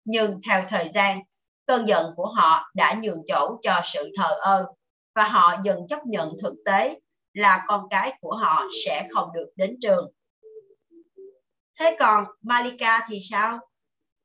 Nhưng 0.05 0.41
theo 0.49 0.65
thời 0.69 0.91
gian, 0.95 1.21
cơn 1.67 1.89
giận 1.89 2.07
của 2.17 2.27
họ 2.27 2.71
đã 2.75 2.95
nhường 3.03 3.23
chỗ 3.29 3.57
cho 3.63 3.81
sự 3.85 4.11
thờ 4.17 4.37
ơ 4.41 4.67
và 5.15 5.29
họ 5.29 5.55
dần 5.65 5.79
chấp 5.89 6.07
nhận 6.07 6.37
thực 6.43 6.55
tế 6.65 7.01
là 7.35 7.65
con 7.67 7.89
cái 7.91 8.19
của 8.21 8.35
họ 8.35 8.65
sẽ 8.85 9.09
không 9.11 9.29
được 9.35 9.49
đến 9.57 9.77
trường. 9.83 10.13
Thế 11.79 11.97
còn 11.99 12.25
Malika 12.43 13.07
thì 13.09 13.19
sao? 13.31 13.59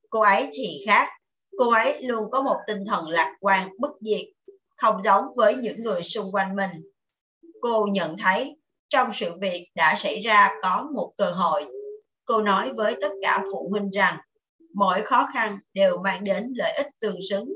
Cô 0.10 0.20
ấy 0.22 0.50
thì 0.54 0.84
khác. 0.86 1.10
Cô 1.58 1.72
ấy 1.72 2.02
luôn 2.04 2.32
có 2.32 2.42
một 2.42 2.58
tinh 2.68 2.84
thần 2.88 3.08
lạc 3.08 3.36
quan 3.40 3.70
bất 3.80 3.92
diệt, 4.02 4.26
không 4.78 5.02
giống 5.02 5.26
với 5.36 5.56
những 5.56 5.84
người 5.84 6.04
xung 6.04 6.32
quanh 6.32 6.56
mình. 6.56 6.72
Cô 7.68 7.88
nhận 7.92 8.18
thấy 8.18 8.58
trong 8.90 9.10
sự 9.14 9.32
việc 9.42 9.68
đã 9.76 9.96
xảy 9.98 10.20
ra 10.20 10.50
có 10.62 10.90
một 10.96 11.14
cơ 11.18 11.26
hội. 11.26 11.66
Cô 12.26 12.42
nói 12.42 12.74
với 12.74 12.96
tất 13.02 13.10
cả 13.22 13.44
phụ 13.52 13.68
huynh 13.72 13.90
rằng 13.90 14.18
mỗi 14.74 15.02
khó 15.02 15.28
khăn 15.34 15.60
đều 15.74 15.98
mang 15.98 16.24
đến 16.24 16.54
lợi 16.56 16.74
ích 16.78 16.88
tương 17.02 17.18
xứng 17.30 17.50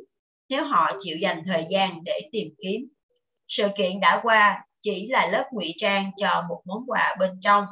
nếu 0.50 0.64
họ 0.64 0.92
chịu 1.00 1.18
dành 1.22 1.44
thời 1.46 1.66
gian 1.70 2.04
để 2.04 2.30
tìm 2.32 2.48
kiếm. 2.62 2.82
Sự 3.48 3.68
kiện 3.78 4.00
đã 4.00 4.20
qua 4.24 4.66
chỉ 4.82 5.08
là 5.10 5.28
lớp 5.32 5.50
ngụy 5.52 5.74
trang 5.78 6.12
cho 6.18 6.44
một 6.50 6.62
món 6.66 6.84
quà 6.88 7.16
bên 7.20 7.32
trong. 7.42 7.66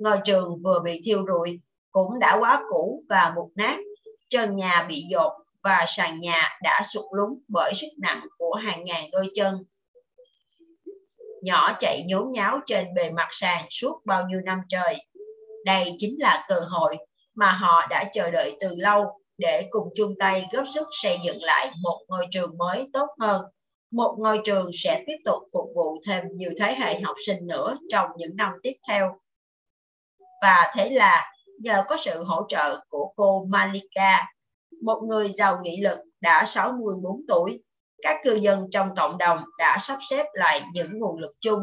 Ngôi 0.00 0.18
trường 0.24 0.62
vừa 0.64 0.80
bị 0.84 1.00
thiêu 1.04 1.24
rụi 1.26 1.60
cũng 1.90 2.18
đã 2.18 2.36
quá 2.40 2.62
cũ 2.70 3.04
và 3.08 3.32
mục 3.36 3.52
nát, 3.54 3.76
trần 4.30 4.54
nhà 4.54 4.86
bị 4.88 5.02
dột 5.10 5.32
và 5.62 5.84
sàn 5.86 6.18
nhà 6.18 6.58
đã 6.62 6.82
sụt 6.92 7.04
lún 7.12 7.38
bởi 7.48 7.72
sức 7.74 7.88
nặng 7.98 8.20
của 8.38 8.54
hàng 8.54 8.84
ngàn 8.84 9.10
đôi 9.12 9.28
chân. 9.34 9.64
Nhỏ 11.42 11.76
chạy 11.78 12.02
nhốn 12.06 12.32
nháo 12.32 12.60
trên 12.66 12.94
bề 12.94 13.10
mặt 13.10 13.28
sàn 13.30 13.66
suốt 13.70 14.00
bao 14.04 14.26
nhiêu 14.28 14.40
năm 14.40 14.60
trời. 14.68 15.06
Đây 15.64 15.94
chính 15.98 16.14
là 16.18 16.44
cơ 16.48 16.60
hội 16.68 16.96
mà 17.34 17.52
họ 17.52 17.86
đã 17.90 18.04
chờ 18.12 18.30
đợi 18.30 18.56
từ 18.60 18.74
lâu 18.76 19.20
để 19.38 19.66
cùng 19.70 19.88
chung 19.94 20.14
tay 20.18 20.46
góp 20.52 20.64
sức 20.74 20.88
xây 21.02 21.18
dựng 21.24 21.42
lại 21.42 21.70
một 21.82 22.00
ngôi 22.08 22.26
trường 22.30 22.58
mới 22.58 22.88
tốt 22.92 23.06
hơn 23.20 23.42
một 23.90 24.16
ngôi 24.18 24.40
trường 24.44 24.70
sẽ 24.74 25.04
tiếp 25.06 25.16
tục 25.24 25.42
phục 25.52 25.70
vụ 25.74 25.98
thêm 26.06 26.24
nhiều 26.34 26.50
thế 26.58 26.74
hệ 26.74 27.00
học 27.00 27.16
sinh 27.26 27.46
nữa 27.46 27.78
trong 27.88 28.06
những 28.16 28.36
năm 28.36 28.52
tiếp 28.62 28.72
theo. 28.88 29.20
Và 30.42 30.72
thế 30.74 30.90
là 30.90 31.32
nhờ 31.60 31.84
có 31.88 31.96
sự 31.96 32.24
hỗ 32.24 32.46
trợ 32.48 32.80
của 32.88 33.12
cô 33.16 33.44
Malika, 33.44 34.26
một 34.82 35.02
người 35.08 35.32
giàu 35.32 35.58
nghị 35.62 35.80
lực 35.80 35.98
đã 36.20 36.44
64 36.46 37.20
tuổi, 37.28 37.62
các 38.02 38.20
cư 38.24 38.34
dân 38.34 38.66
trong 38.70 38.94
cộng 38.96 39.18
đồng 39.18 39.38
đã 39.58 39.76
sắp 39.80 39.98
xếp 40.10 40.26
lại 40.32 40.62
những 40.72 40.98
nguồn 40.98 41.18
lực 41.18 41.32
chung 41.40 41.62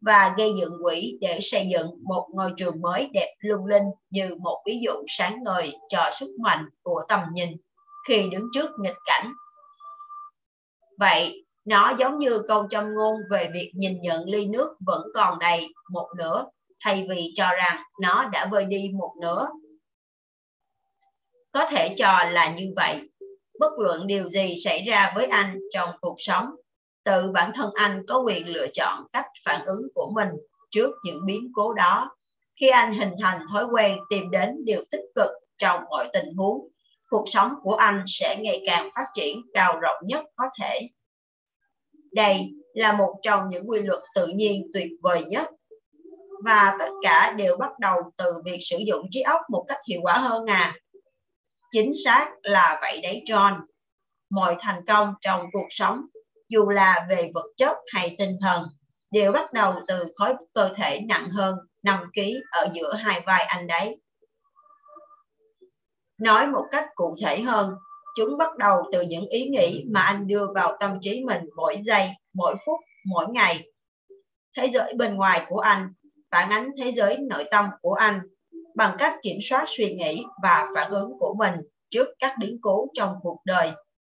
và 0.00 0.34
gây 0.38 0.52
dựng 0.60 0.72
quỹ 0.82 1.18
để 1.20 1.38
xây 1.40 1.68
dựng 1.72 1.90
một 2.04 2.28
ngôi 2.34 2.52
trường 2.56 2.80
mới 2.80 3.10
đẹp 3.12 3.34
lung 3.40 3.66
linh 3.66 3.84
như 4.10 4.36
một 4.40 4.62
ví 4.66 4.80
dụ 4.84 4.92
sáng 5.08 5.42
ngời 5.42 5.72
cho 5.88 6.10
sức 6.12 6.36
mạnh 6.40 6.68
của 6.82 7.02
tầm 7.08 7.20
nhìn 7.32 7.48
khi 8.08 8.28
đứng 8.30 8.48
trước 8.52 8.70
nghịch 8.78 8.96
cảnh. 9.04 9.32
Vậy 10.98 11.44
nó 11.64 11.92
giống 11.98 12.18
như 12.18 12.42
câu 12.48 12.66
châm 12.70 12.94
ngôn 12.94 13.14
về 13.30 13.50
việc 13.52 13.72
nhìn 13.74 14.00
nhận 14.00 14.24
ly 14.28 14.46
nước 14.46 14.76
vẫn 14.86 15.02
còn 15.14 15.38
đầy 15.38 15.68
một 15.90 16.08
nửa, 16.16 16.44
thay 16.80 17.06
vì 17.10 17.32
cho 17.34 17.48
rằng 17.50 17.82
nó 18.00 18.28
đã 18.32 18.48
vơi 18.50 18.64
đi 18.64 18.90
một 18.98 19.14
nửa. 19.22 19.48
Có 21.52 21.66
thể 21.66 21.94
cho 21.96 22.24
là 22.30 22.54
như 22.54 22.72
vậy. 22.76 23.11
Bất 23.58 23.78
luận 23.78 24.06
điều 24.06 24.28
gì 24.28 24.54
xảy 24.64 24.82
ra 24.82 25.12
với 25.14 25.26
anh 25.26 25.60
trong 25.72 25.90
cuộc 26.00 26.16
sống, 26.18 26.50
tự 27.04 27.30
bản 27.30 27.50
thân 27.54 27.70
anh 27.74 28.02
có 28.08 28.18
quyền 28.18 28.48
lựa 28.48 28.66
chọn 28.72 29.06
cách 29.12 29.26
phản 29.44 29.64
ứng 29.64 29.82
của 29.94 30.10
mình 30.14 30.28
trước 30.70 30.90
những 31.04 31.26
biến 31.26 31.52
cố 31.54 31.72
đó. 31.72 32.16
Khi 32.60 32.68
anh 32.68 32.94
hình 32.94 33.12
thành 33.20 33.46
thói 33.52 33.64
quen 33.72 33.98
tìm 34.10 34.30
đến 34.30 34.64
điều 34.64 34.84
tích 34.90 35.04
cực 35.14 35.30
trong 35.58 35.80
mọi 35.90 36.08
tình 36.12 36.34
huống, 36.36 36.68
cuộc 37.08 37.24
sống 37.26 37.54
của 37.62 37.74
anh 37.74 38.04
sẽ 38.06 38.36
ngày 38.40 38.62
càng 38.66 38.90
phát 38.94 39.06
triển 39.14 39.40
cao 39.52 39.80
rộng 39.80 40.06
nhất 40.06 40.24
có 40.36 40.44
thể. 40.60 40.80
Đây 42.12 42.50
là 42.74 42.92
một 42.92 43.14
trong 43.22 43.48
những 43.48 43.70
quy 43.70 43.82
luật 43.82 44.00
tự 44.14 44.26
nhiên 44.26 44.64
tuyệt 44.74 44.90
vời 45.02 45.24
nhất. 45.24 45.46
Và 46.44 46.76
tất 46.78 46.90
cả 47.02 47.34
đều 47.38 47.56
bắt 47.56 47.78
đầu 47.78 47.96
từ 48.16 48.34
việc 48.44 48.58
sử 48.60 48.76
dụng 48.86 49.06
trí 49.10 49.20
óc 49.20 49.40
một 49.48 49.64
cách 49.68 49.78
hiệu 49.88 50.00
quả 50.02 50.18
hơn 50.18 50.46
à. 50.46 50.74
Chính 51.72 51.90
xác 52.04 52.30
là 52.42 52.78
vậy 52.82 53.00
đấy 53.02 53.22
John. 53.26 53.60
Mọi 54.30 54.56
thành 54.60 54.84
công 54.86 55.14
trong 55.20 55.46
cuộc 55.52 55.66
sống, 55.70 56.00
dù 56.48 56.68
là 56.68 57.06
về 57.10 57.30
vật 57.34 57.46
chất 57.56 57.76
hay 57.92 58.16
tinh 58.18 58.36
thần, 58.40 58.62
đều 59.10 59.32
bắt 59.32 59.52
đầu 59.52 59.74
từ 59.86 60.04
khối 60.14 60.34
cơ 60.54 60.72
thể 60.76 61.00
nặng 61.08 61.30
hơn 61.30 61.56
nằm 61.82 62.04
ký 62.12 62.40
ở 62.50 62.68
giữa 62.72 62.94
hai 62.94 63.20
vai 63.26 63.44
anh 63.44 63.66
đấy. 63.66 64.00
Nói 66.18 66.46
một 66.46 66.64
cách 66.70 66.88
cụ 66.94 67.16
thể 67.22 67.40
hơn, 67.40 67.74
chúng 68.16 68.38
bắt 68.38 68.56
đầu 68.56 68.82
từ 68.92 69.00
những 69.00 69.26
ý 69.26 69.48
nghĩ 69.48 69.84
mà 69.92 70.00
anh 70.00 70.26
đưa 70.26 70.46
vào 70.54 70.76
tâm 70.80 70.98
trí 71.00 71.24
mình 71.24 71.42
mỗi 71.56 71.80
giây, 71.84 72.10
mỗi 72.34 72.54
phút, 72.66 72.80
mỗi 73.06 73.26
ngày. 73.28 73.70
Thế 74.56 74.68
giới 74.68 74.94
bên 74.94 75.14
ngoài 75.14 75.46
của 75.48 75.60
anh 75.60 75.92
phản 76.30 76.50
ánh 76.50 76.70
thế 76.78 76.92
giới 76.92 77.18
nội 77.18 77.44
tâm 77.50 77.66
của 77.80 77.94
anh 77.94 78.20
bằng 78.74 78.96
cách 78.98 79.14
kiểm 79.22 79.38
soát 79.42 79.64
suy 79.68 79.94
nghĩ 79.94 80.24
và 80.42 80.70
phản 80.74 80.90
ứng 80.90 81.12
của 81.18 81.34
mình 81.38 81.54
trước 81.90 82.08
các 82.18 82.34
biến 82.40 82.58
cố 82.62 82.86
trong 82.94 83.14
cuộc 83.22 83.40
đời. 83.44 83.70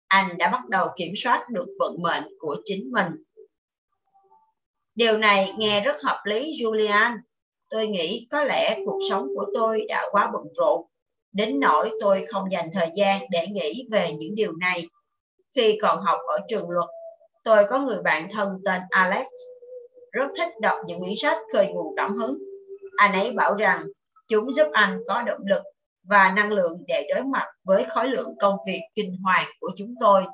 Anh 0.09 0.39
đã 0.39 0.51
bắt 0.51 0.69
đầu 0.69 0.89
kiểm 0.97 1.13
soát 1.17 1.47
được 1.51 1.67
vận 1.79 2.03
mệnh 2.03 2.25
của 2.39 2.57
chính 2.65 2.91
mình. 2.93 3.07
Điều 4.95 5.19
này 5.19 5.53
nghe 5.59 5.81
rất 5.81 5.97
hợp 6.03 6.21
lý 6.25 6.53
Julian. 6.53 7.17
Tôi 7.71 7.87
nghĩ 7.87 8.27
có 8.31 8.45
lẽ 8.45 8.79
cuộc 8.87 8.99
sống 9.11 9.29
của 9.35 9.47
tôi 9.55 9.87
đã 9.89 10.09
quá 10.11 10.31
bận 10.33 10.43
rộn, 10.57 10.87
đến 11.33 11.61
nỗi 11.61 11.91
tôi 12.01 12.27
không 12.29 12.53
dành 12.53 12.71
thời 12.73 12.91
gian 12.95 13.23
để 13.31 13.47
nghĩ 13.47 13.87
về 13.91 14.13
những 14.19 14.35
điều 14.35 14.53
này. 14.53 14.87
Khi 15.57 15.79
còn 15.83 16.01
học 16.03 16.19
ở 16.29 16.39
trường 16.49 16.71
luật, 16.71 16.89
tôi 17.45 17.65
có 17.71 17.81
người 17.81 18.03
bạn 18.03 18.29
thân 18.33 18.49
tên 18.65 18.81
Alex, 18.91 19.27
rất 20.13 20.27
thích 20.37 20.53
đọc 20.61 20.79
những 20.87 20.99
quyển 20.99 21.15
sách 21.17 21.39
khơi 21.53 21.67
nguồn 21.67 21.97
cảm 21.97 22.13
hứng. 22.13 22.39
Anh 22.97 23.13
ấy 23.13 23.33
bảo 23.33 23.55
rằng 23.55 23.87
chúng 24.29 24.55
giúp 24.55 24.67
anh 24.73 24.99
có 25.09 25.23
động 25.23 25.41
lực 25.47 25.63
và 26.03 26.33
năng 26.37 26.53
lượng 26.53 26.85
để 26.87 27.07
đối 27.15 27.25
mặt 27.25 27.47
với 27.65 27.85
khối 27.85 28.09
lượng 28.09 28.35
công 28.41 28.57
việc 28.67 28.81
kinh 28.95 29.17
hoàng 29.23 29.47
của 29.61 29.71
chúng 29.77 29.95
tôi. 30.01 30.25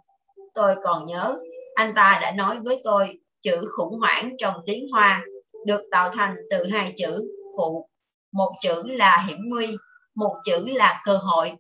Tôi 0.54 0.76
còn 0.82 1.04
nhớ, 1.04 1.36
anh 1.74 1.92
ta 1.94 2.18
đã 2.22 2.32
nói 2.32 2.58
với 2.60 2.80
tôi 2.84 3.18
chữ 3.40 3.68
khủng 3.76 3.98
hoảng 3.98 4.36
trong 4.38 4.54
tiếng 4.66 4.88
Hoa 4.92 5.24
được 5.66 5.82
tạo 5.90 6.10
thành 6.10 6.36
từ 6.50 6.66
hai 6.66 6.92
chữ 6.96 7.30
phụ. 7.56 7.88
Một 8.32 8.52
chữ 8.62 8.82
là 8.86 9.24
hiểm 9.28 9.38
nguy, 9.48 9.76
một 10.14 10.36
chữ 10.44 10.66
là 10.66 11.02
cơ 11.04 11.16
hội. 11.16 11.52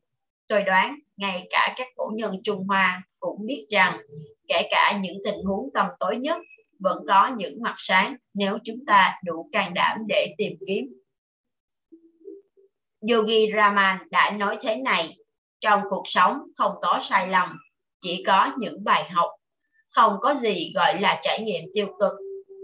Tôi 0.48 0.62
đoán 0.62 0.98
ngay 1.16 1.46
cả 1.50 1.74
các 1.76 1.88
cổ 1.96 2.10
nhân 2.14 2.40
Trung 2.44 2.66
Hoa 2.68 3.02
cũng 3.20 3.46
biết 3.46 3.66
rằng 3.70 4.00
kể 4.48 4.68
cả 4.70 4.98
những 5.02 5.16
tình 5.24 5.44
huống 5.44 5.70
tầm 5.74 5.86
tối 6.00 6.16
nhất 6.16 6.38
vẫn 6.78 6.98
có 7.08 7.30
những 7.36 7.62
mặt 7.62 7.74
sáng 7.78 8.16
nếu 8.34 8.58
chúng 8.64 8.86
ta 8.86 9.20
đủ 9.24 9.48
can 9.52 9.74
đảm 9.74 9.98
để 10.08 10.34
tìm 10.38 10.52
kiếm. 10.66 10.84
Yogi 13.10 13.52
Raman 13.56 13.98
đã 14.10 14.30
nói 14.30 14.58
thế 14.60 14.76
này, 14.76 15.16
trong 15.60 15.82
cuộc 15.90 16.02
sống 16.04 16.38
không 16.56 16.72
có 16.82 17.00
sai 17.02 17.28
lầm, 17.28 17.58
chỉ 18.00 18.24
có 18.26 18.52
những 18.58 18.84
bài 18.84 19.10
học 19.10 19.30
không 19.94 20.16
có 20.20 20.34
gì 20.34 20.72
gọi 20.74 21.00
là 21.00 21.20
trải 21.22 21.40
nghiệm 21.40 21.62
tiêu 21.74 21.86
cực 22.00 22.12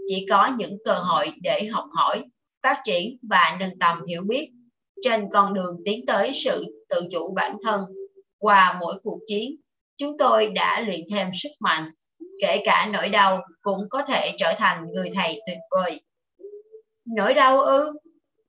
chỉ 0.07 0.25
có 0.29 0.49
những 0.57 0.77
cơ 0.85 0.93
hội 0.93 1.33
để 1.41 1.65
học 1.71 1.85
hỏi 1.91 2.23
phát 2.63 2.81
triển 2.83 3.17
và 3.29 3.57
nâng 3.59 3.79
tầm 3.79 4.05
hiểu 4.05 4.21
biết 4.27 4.49
trên 5.01 5.29
con 5.31 5.53
đường 5.53 5.77
tiến 5.85 6.05
tới 6.05 6.31
sự 6.33 6.65
tự 6.89 7.07
chủ 7.11 7.33
bản 7.35 7.55
thân. 7.63 7.81
Qua 8.37 8.77
mỗi 8.79 8.95
cuộc 9.03 9.19
chiến 9.27 9.55
chúng 9.97 10.17
tôi 10.17 10.47
đã 10.47 10.81
luyện 10.81 10.99
thêm 11.11 11.27
sức 11.33 11.49
mạnh 11.59 11.91
kể 12.41 12.61
cả 12.65 12.89
nỗi 12.93 13.09
đau 13.09 13.41
cũng 13.61 13.89
có 13.89 14.03
thể 14.03 14.35
trở 14.37 14.53
thành 14.57 14.85
người 14.93 15.11
thầy 15.15 15.41
tuyệt 15.47 15.57
vời. 15.71 16.01
Nỗi 17.05 17.33
đau 17.33 17.61
ư? 17.61 17.93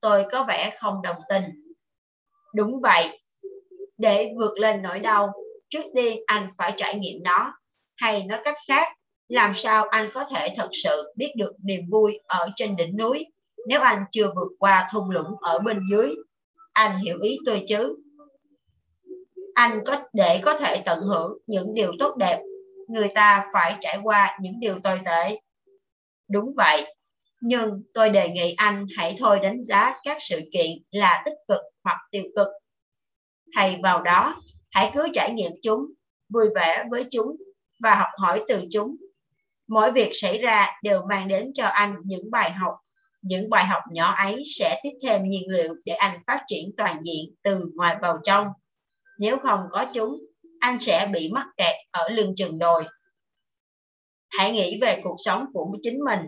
Tôi 0.00 0.24
có 0.32 0.44
vẻ 0.44 0.76
không 0.78 1.02
đồng 1.02 1.16
tình 1.28 1.42
đúng 2.54 2.80
vậy 2.80 3.18
để 3.98 4.32
vượt 4.38 4.58
lên 4.58 4.82
nỗi 4.82 4.98
đau 4.98 5.32
trước 5.70 5.82
tiên 5.94 6.22
anh 6.26 6.48
phải 6.58 6.74
trải 6.76 6.98
nghiệm 6.98 7.22
nó 7.22 7.52
hay 7.96 8.24
nói 8.24 8.40
cách 8.44 8.56
khác, 8.68 8.88
làm 9.28 9.52
sao 9.54 9.84
anh 9.88 10.10
có 10.14 10.24
thể 10.24 10.48
thật 10.56 10.68
sự 10.82 11.12
biết 11.16 11.32
được 11.36 11.52
niềm 11.62 11.80
vui 11.90 12.20
ở 12.26 12.48
trên 12.56 12.76
đỉnh 12.76 12.96
núi 12.96 13.26
nếu 13.66 13.80
anh 13.80 14.04
chưa 14.12 14.32
vượt 14.36 14.52
qua 14.58 14.88
thung 14.92 15.10
lũng 15.10 15.34
ở 15.40 15.58
bên 15.58 15.80
dưới? 15.90 16.14
Anh 16.72 16.98
hiểu 16.98 17.18
ý 17.20 17.38
tôi 17.46 17.64
chứ? 17.68 17.96
Anh 19.54 19.80
có 19.86 20.02
để 20.12 20.40
có 20.44 20.58
thể 20.58 20.82
tận 20.84 21.00
hưởng 21.00 21.38
những 21.46 21.74
điều 21.74 21.92
tốt 21.98 22.16
đẹp, 22.16 22.42
người 22.88 23.08
ta 23.14 23.46
phải 23.52 23.76
trải 23.80 23.98
qua 24.02 24.38
những 24.40 24.60
điều 24.60 24.80
tồi 24.80 25.00
tệ. 25.04 25.40
Đúng 26.28 26.54
vậy, 26.56 26.94
nhưng 27.44 27.82
tôi 27.94 28.10
đề 28.10 28.28
nghị 28.28 28.54
anh 28.56 28.86
hãy 28.96 29.16
thôi 29.18 29.38
đánh 29.42 29.62
giá 29.62 29.94
các 30.04 30.16
sự 30.20 30.40
kiện 30.52 30.70
là 30.90 31.22
tích 31.24 31.34
cực 31.48 31.60
hoặc 31.84 31.98
tiêu 32.10 32.24
cực. 32.36 32.48
Thay 33.56 33.78
vào 33.82 34.02
đó, 34.02 34.42
hãy 34.70 34.90
cứ 34.94 35.08
trải 35.14 35.32
nghiệm 35.32 35.52
chúng, 35.62 35.80
vui 36.28 36.46
vẻ 36.54 36.84
với 36.90 37.06
chúng 37.10 37.36
và 37.80 37.94
học 37.94 38.08
hỏi 38.18 38.44
từ 38.48 38.64
chúng. 38.72 38.96
Mỗi 39.68 39.92
việc 39.92 40.10
xảy 40.12 40.38
ra 40.38 40.72
đều 40.82 41.02
mang 41.08 41.28
đến 41.28 41.50
cho 41.54 41.66
anh 41.66 41.96
những 42.04 42.30
bài 42.30 42.50
học. 42.50 42.74
Những 43.22 43.50
bài 43.50 43.64
học 43.64 43.82
nhỏ 43.90 44.14
ấy 44.14 44.42
sẽ 44.58 44.80
tiếp 44.82 44.92
thêm 45.02 45.28
nhiên 45.28 45.48
liệu 45.48 45.74
để 45.86 45.92
anh 45.92 46.20
phát 46.26 46.42
triển 46.46 46.70
toàn 46.76 47.00
diện 47.02 47.34
từ 47.42 47.60
ngoài 47.74 47.96
vào 48.02 48.18
trong. 48.24 48.46
Nếu 49.18 49.38
không 49.38 49.60
có 49.70 49.86
chúng, 49.94 50.20
anh 50.60 50.78
sẽ 50.78 51.08
bị 51.12 51.30
mắc 51.32 51.46
kẹt 51.56 51.74
ở 51.90 52.08
lưng 52.08 52.32
chừng 52.36 52.58
đồi. 52.58 52.84
Hãy 54.28 54.52
nghĩ 54.52 54.78
về 54.80 55.00
cuộc 55.04 55.16
sống 55.24 55.46
của 55.52 55.76
chính 55.82 55.98
mình. 56.04 56.20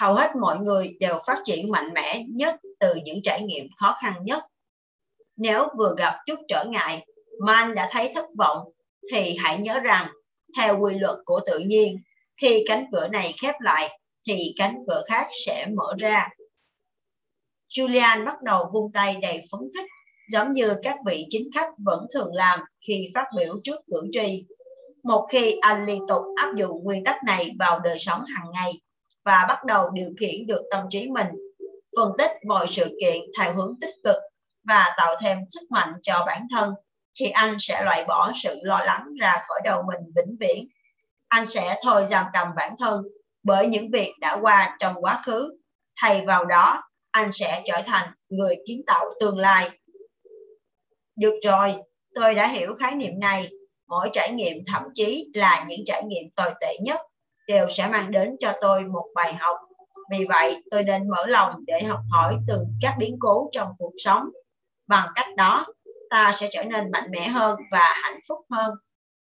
Hầu 0.00 0.14
hết 0.14 0.30
mọi 0.40 0.58
người 0.58 0.96
đều 1.00 1.20
phát 1.26 1.42
triển 1.44 1.70
mạnh 1.70 1.88
mẽ 1.94 2.24
nhất 2.28 2.54
từ 2.80 2.94
những 3.04 3.22
trải 3.22 3.42
nghiệm 3.42 3.66
khó 3.76 3.96
khăn 4.02 4.14
nhất. 4.24 4.44
Nếu 5.36 5.68
vừa 5.78 5.94
gặp 5.98 6.18
chút 6.26 6.38
trở 6.48 6.64
ngại 6.68 7.06
mà 7.44 7.54
anh 7.54 7.74
đã 7.74 7.88
thấy 7.90 8.12
thất 8.14 8.26
vọng, 8.38 8.68
thì 9.12 9.36
hãy 9.38 9.58
nhớ 9.58 9.80
rằng 9.80 10.08
theo 10.56 10.80
quy 10.80 10.94
luật 10.94 11.16
của 11.24 11.40
tự 11.46 11.58
nhiên, 11.58 11.96
khi 12.36 12.64
cánh 12.68 12.84
cửa 12.92 13.08
này 13.08 13.34
khép 13.42 13.54
lại, 13.60 13.98
thì 14.26 14.54
cánh 14.56 14.74
cửa 14.88 15.02
khác 15.08 15.26
sẽ 15.46 15.66
mở 15.76 15.94
ra. 15.98 16.28
Julian 17.68 18.24
bắt 18.24 18.42
đầu 18.42 18.70
vung 18.72 18.92
tay 18.92 19.16
đầy 19.22 19.42
phấn 19.52 19.60
khích, 19.76 19.90
giống 20.32 20.52
như 20.52 20.74
các 20.82 20.98
vị 21.06 21.26
chính 21.28 21.50
khách 21.54 21.70
vẫn 21.78 22.06
thường 22.14 22.34
làm 22.34 22.60
khi 22.86 23.08
phát 23.14 23.26
biểu 23.36 23.60
trước 23.64 23.80
cử 23.90 24.02
tri. 24.12 24.44
Một 25.02 25.26
khi 25.30 25.58
anh 25.60 25.86
liên 25.86 26.02
tục 26.08 26.22
áp 26.36 26.54
dụng 26.56 26.84
nguyên 26.84 27.04
tắc 27.04 27.24
này 27.24 27.50
vào 27.58 27.80
đời 27.80 27.98
sống 27.98 28.24
hàng 28.24 28.50
ngày 28.52 28.72
và 29.28 29.44
bắt 29.48 29.64
đầu 29.64 29.90
điều 29.90 30.10
khiển 30.20 30.46
được 30.46 30.62
tâm 30.70 30.84
trí 30.90 31.08
mình, 31.08 31.26
phân 31.96 32.12
tích 32.18 32.30
mọi 32.46 32.66
sự 32.66 32.96
kiện 33.00 33.16
theo 33.38 33.52
hướng 33.52 33.74
tích 33.80 33.94
cực 34.04 34.16
và 34.68 34.94
tạo 34.96 35.16
thêm 35.20 35.38
sức 35.48 35.70
mạnh 35.70 35.92
cho 36.02 36.24
bản 36.26 36.42
thân 36.50 36.74
thì 37.20 37.26
anh 37.26 37.56
sẽ 37.58 37.82
loại 37.82 38.04
bỏ 38.08 38.32
sự 38.42 38.60
lo 38.62 38.78
lắng 38.84 39.14
ra 39.20 39.42
khỏi 39.48 39.60
đầu 39.64 39.82
mình 39.82 40.12
vĩnh 40.16 40.36
viễn. 40.40 40.68
Anh 41.28 41.46
sẽ 41.46 41.78
thôi 41.82 42.06
giam 42.08 42.26
cầm 42.32 42.48
bản 42.56 42.74
thân 42.78 43.02
bởi 43.42 43.66
những 43.66 43.90
việc 43.90 44.12
đã 44.20 44.38
qua 44.40 44.76
trong 44.80 44.94
quá 45.04 45.22
khứ. 45.26 45.48
Thay 46.00 46.26
vào 46.26 46.44
đó, 46.44 46.82
anh 47.10 47.32
sẽ 47.32 47.62
trở 47.66 47.82
thành 47.86 48.10
người 48.28 48.56
kiến 48.66 48.82
tạo 48.86 49.04
tương 49.20 49.38
lai. 49.38 49.70
Được 51.16 51.34
rồi, 51.44 51.74
tôi 52.14 52.34
đã 52.34 52.48
hiểu 52.48 52.74
khái 52.74 52.94
niệm 52.94 53.20
này. 53.20 53.48
Mỗi 53.88 54.10
trải 54.12 54.32
nghiệm 54.32 54.56
thậm 54.66 54.82
chí 54.94 55.30
là 55.34 55.64
những 55.68 55.80
trải 55.86 56.02
nghiệm 56.04 56.30
tồi 56.36 56.50
tệ 56.60 56.76
nhất 56.84 57.00
đều 57.48 57.66
sẽ 57.68 57.88
mang 57.88 58.10
đến 58.10 58.36
cho 58.40 58.52
tôi 58.60 58.84
một 58.84 59.06
bài 59.14 59.34
học. 59.34 59.56
Vì 60.10 60.24
vậy, 60.28 60.62
tôi 60.70 60.82
nên 60.82 61.08
mở 61.10 61.26
lòng 61.26 61.52
để 61.66 61.82
học 61.82 62.00
hỏi 62.10 62.38
từ 62.48 62.64
các 62.82 62.96
biến 62.98 63.16
cố 63.20 63.48
trong 63.52 63.68
cuộc 63.78 63.92
sống. 63.98 64.28
Bằng 64.86 65.08
cách 65.14 65.36
đó, 65.36 65.66
ta 66.10 66.32
sẽ 66.34 66.48
trở 66.52 66.64
nên 66.64 66.90
mạnh 66.90 67.10
mẽ 67.10 67.28
hơn 67.28 67.60
và 67.70 67.94
hạnh 68.02 68.18
phúc 68.28 68.38
hơn 68.50 68.74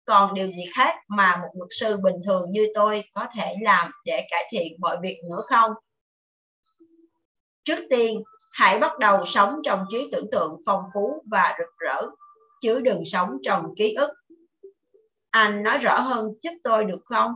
còn 0.07 0.35
điều 0.35 0.47
gì 0.47 0.65
khác 0.75 0.95
mà 1.09 1.37
một 1.37 1.49
luật 1.55 1.69
sư 1.71 1.97
bình 2.03 2.17
thường 2.27 2.51
như 2.51 2.67
tôi 2.75 3.05
có 3.15 3.27
thể 3.37 3.55
làm 3.61 3.91
để 4.05 4.27
cải 4.31 4.49
thiện 4.51 4.73
mọi 4.81 4.97
việc 5.03 5.21
nữa 5.31 5.43
không 5.47 5.73
trước 7.65 7.87
tiên 7.91 8.23
hãy 8.53 8.79
bắt 8.79 8.99
đầu 8.99 9.25
sống 9.25 9.61
trong 9.65 9.85
trí 9.91 10.09
tưởng 10.13 10.31
tượng 10.33 10.57
phong 10.67 10.83
phú 10.95 11.23
và 11.31 11.57
rực 11.59 11.79
rỡ 11.79 12.03
chứ 12.61 12.81
đừng 12.81 13.03
sống 13.07 13.31
trong 13.43 13.75
ký 13.77 13.95
ức 13.95 14.11
anh 15.31 15.63
nói 15.63 15.79
rõ 15.79 16.01
hơn 16.01 16.27
giúp 16.41 16.53
tôi 16.65 16.85
được 16.85 17.01
không 17.05 17.33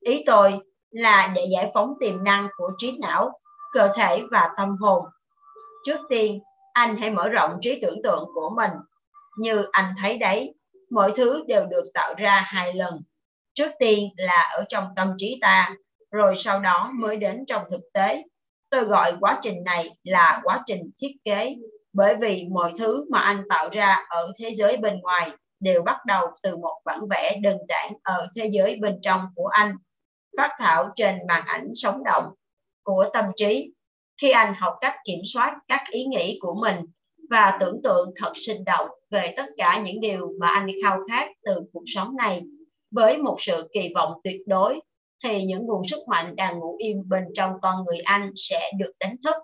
ý 0.00 0.22
tôi 0.26 0.58
là 0.90 1.32
để 1.34 1.46
giải 1.52 1.70
phóng 1.74 1.94
tiềm 2.00 2.24
năng 2.24 2.48
của 2.56 2.70
trí 2.78 2.98
não 3.00 3.40
cơ 3.72 3.92
thể 3.96 4.22
và 4.30 4.50
tâm 4.56 4.76
hồn 4.80 5.04
trước 5.86 6.00
tiên 6.08 6.40
anh 6.72 6.96
hãy 6.96 7.10
mở 7.10 7.28
rộng 7.28 7.58
trí 7.60 7.78
tưởng 7.82 8.02
tượng 8.02 8.24
của 8.34 8.50
mình. 8.56 8.70
Như 9.38 9.66
anh 9.72 9.94
thấy 10.00 10.18
đấy, 10.18 10.54
mọi 10.90 11.12
thứ 11.16 11.44
đều 11.48 11.66
được 11.66 11.84
tạo 11.94 12.14
ra 12.18 12.44
hai 12.46 12.74
lần. 12.74 13.02
Trước 13.54 13.70
tiên 13.78 14.08
là 14.16 14.50
ở 14.56 14.64
trong 14.68 14.88
tâm 14.96 15.14
trí 15.18 15.38
ta, 15.40 15.70
rồi 16.10 16.34
sau 16.36 16.60
đó 16.60 16.90
mới 16.94 17.16
đến 17.16 17.44
trong 17.46 17.62
thực 17.70 17.80
tế. 17.94 18.22
Tôi 18.70 18.84
gọi 18.84 19.12
quá 19.20 19.38
trình 19.42 19.64
này 19.64 19.90
là 20.02 20.40
quá 20.42 20.62
trình 20.66 20.90
thiết 21.02 21.12
kế, 21.24 21.56
bởi 21.92 22.16
vì 22.20 22.48
mọi 22.52 22.72
thứ 22.78 23.04
mà 23.10 23.20
anh 23.20 23.42
tạo 23.48 23.68
ra 23.72 24.06
ở 24.08 24.32
thế 24.38 24.50
giới 24.54 24.76
bên 24.76 25.00
ngoài 25.00 25.30
đều 25.60 25.82
bắt 25.82 26.06
đầu 26.06 26.26
từ 26.42 26.56
một 26.56 26.80
bản 26.84 27.00
vẽ 27.10 27.38
đơn 27.42 27.58
giản 27.68 27.92
ở 28.02 28.28
thế 28.36 28.48
giới 28.52 28.76
bên 28.80 28.98
trong 29.02 29.26
của 29.34 29.46
anh, 29.46 29.72
phát 30.36 30.50
thảo 30.58 30.90
trên 30.96 31.18
màn 31.28 31.42
ảnh 31.46 31.68
sống 31.74 32.04
động 32.04 32.24
của 32.82 33.06
tâm 33.12 33.24
trí 33.36 33.72
khi 34.20 34.30
anh 34.30 34.54
học 34.54 34.74
cách 34.80 34.94
kiểm 35.04 35.20
soát 35.24 35.56
các 35.68 35.80
ý 35.90 36.04
nghĩ 36.04 36.38
của 36.40 36.54
mình 36.60 36.76
và 37.30 37.56
tưởng 37.60 37.80
tượng 37.84 38.10
thật 38.16 38.32
sinh 38.34 38.64
động 38.64 38.88
về 39.10 39.34
tất 39.36 39.46
cả 39.56 39.82
những 39.84 40.00
điều 40.00 40.32
mà 40.40 40.48
anh 40.48 40.66
khao 40.82 40.98
khát 41.10 41.30
từ 41.44 41.60
cuộc 41.72 41.84
sống 41.86 42.16
này 42.16 42.42
với 42.90 43.18
một 43.18 43.36
sự 43.38 43.68
kỳ 43.72 43.92
vọng 43.94 44.12
tuyệt 44.24 44.40
đối, 44.46 44.80
thì 45.24 45.44
những 45.44 45.66
nguồn 45.66 45.88
sức 45.88 46.08
mạnh 46.08 46.36
đang 46.36 46.58
ngủ 46.58 46.76
im 46.78 47.08
bên 47.08 47.24
trong 47.34 47.52
con 47.62 47.84
người 47.84 47.98
anh 47.98 48.32
sẽ 48.36 48.72
được 48.78 48.92
đánh 49.00 49.16
thức 49.24 49.34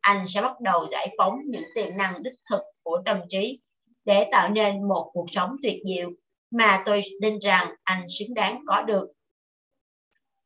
anh 0.00 0.26
sẽ 0.26 0.42
bắt 0.42 0.60
đầu 0.60 0.86
giải 0.90 1.14
phóng 1.18 1.38
những 1.46 1.64
tiềm 1.74 1.96
năng 1.96 2.22
đích 2.22 2.34
thực 2.50 2.60
của 2.82 3.02
tâm 3.04 3.20
trí 3.28 3.60
để 4.04 4.28
tạo 4.32 4.48
nên 4.48 4.88
một 4.88 5.10
cuộc 5.12 5.26
sống 5.30 5.56
tuyệt 5.62 5.80
diệu 5.84 6.10
mà 6.50 6.82
tôi 6.86 7.02
tin 7.22 7.38
rằng 7.38 7.74
anh 7.82 8.06
xứng 8.18 8.34
đáng 8.34 8.64
có 8.66 8.82
được. 8.82 9.08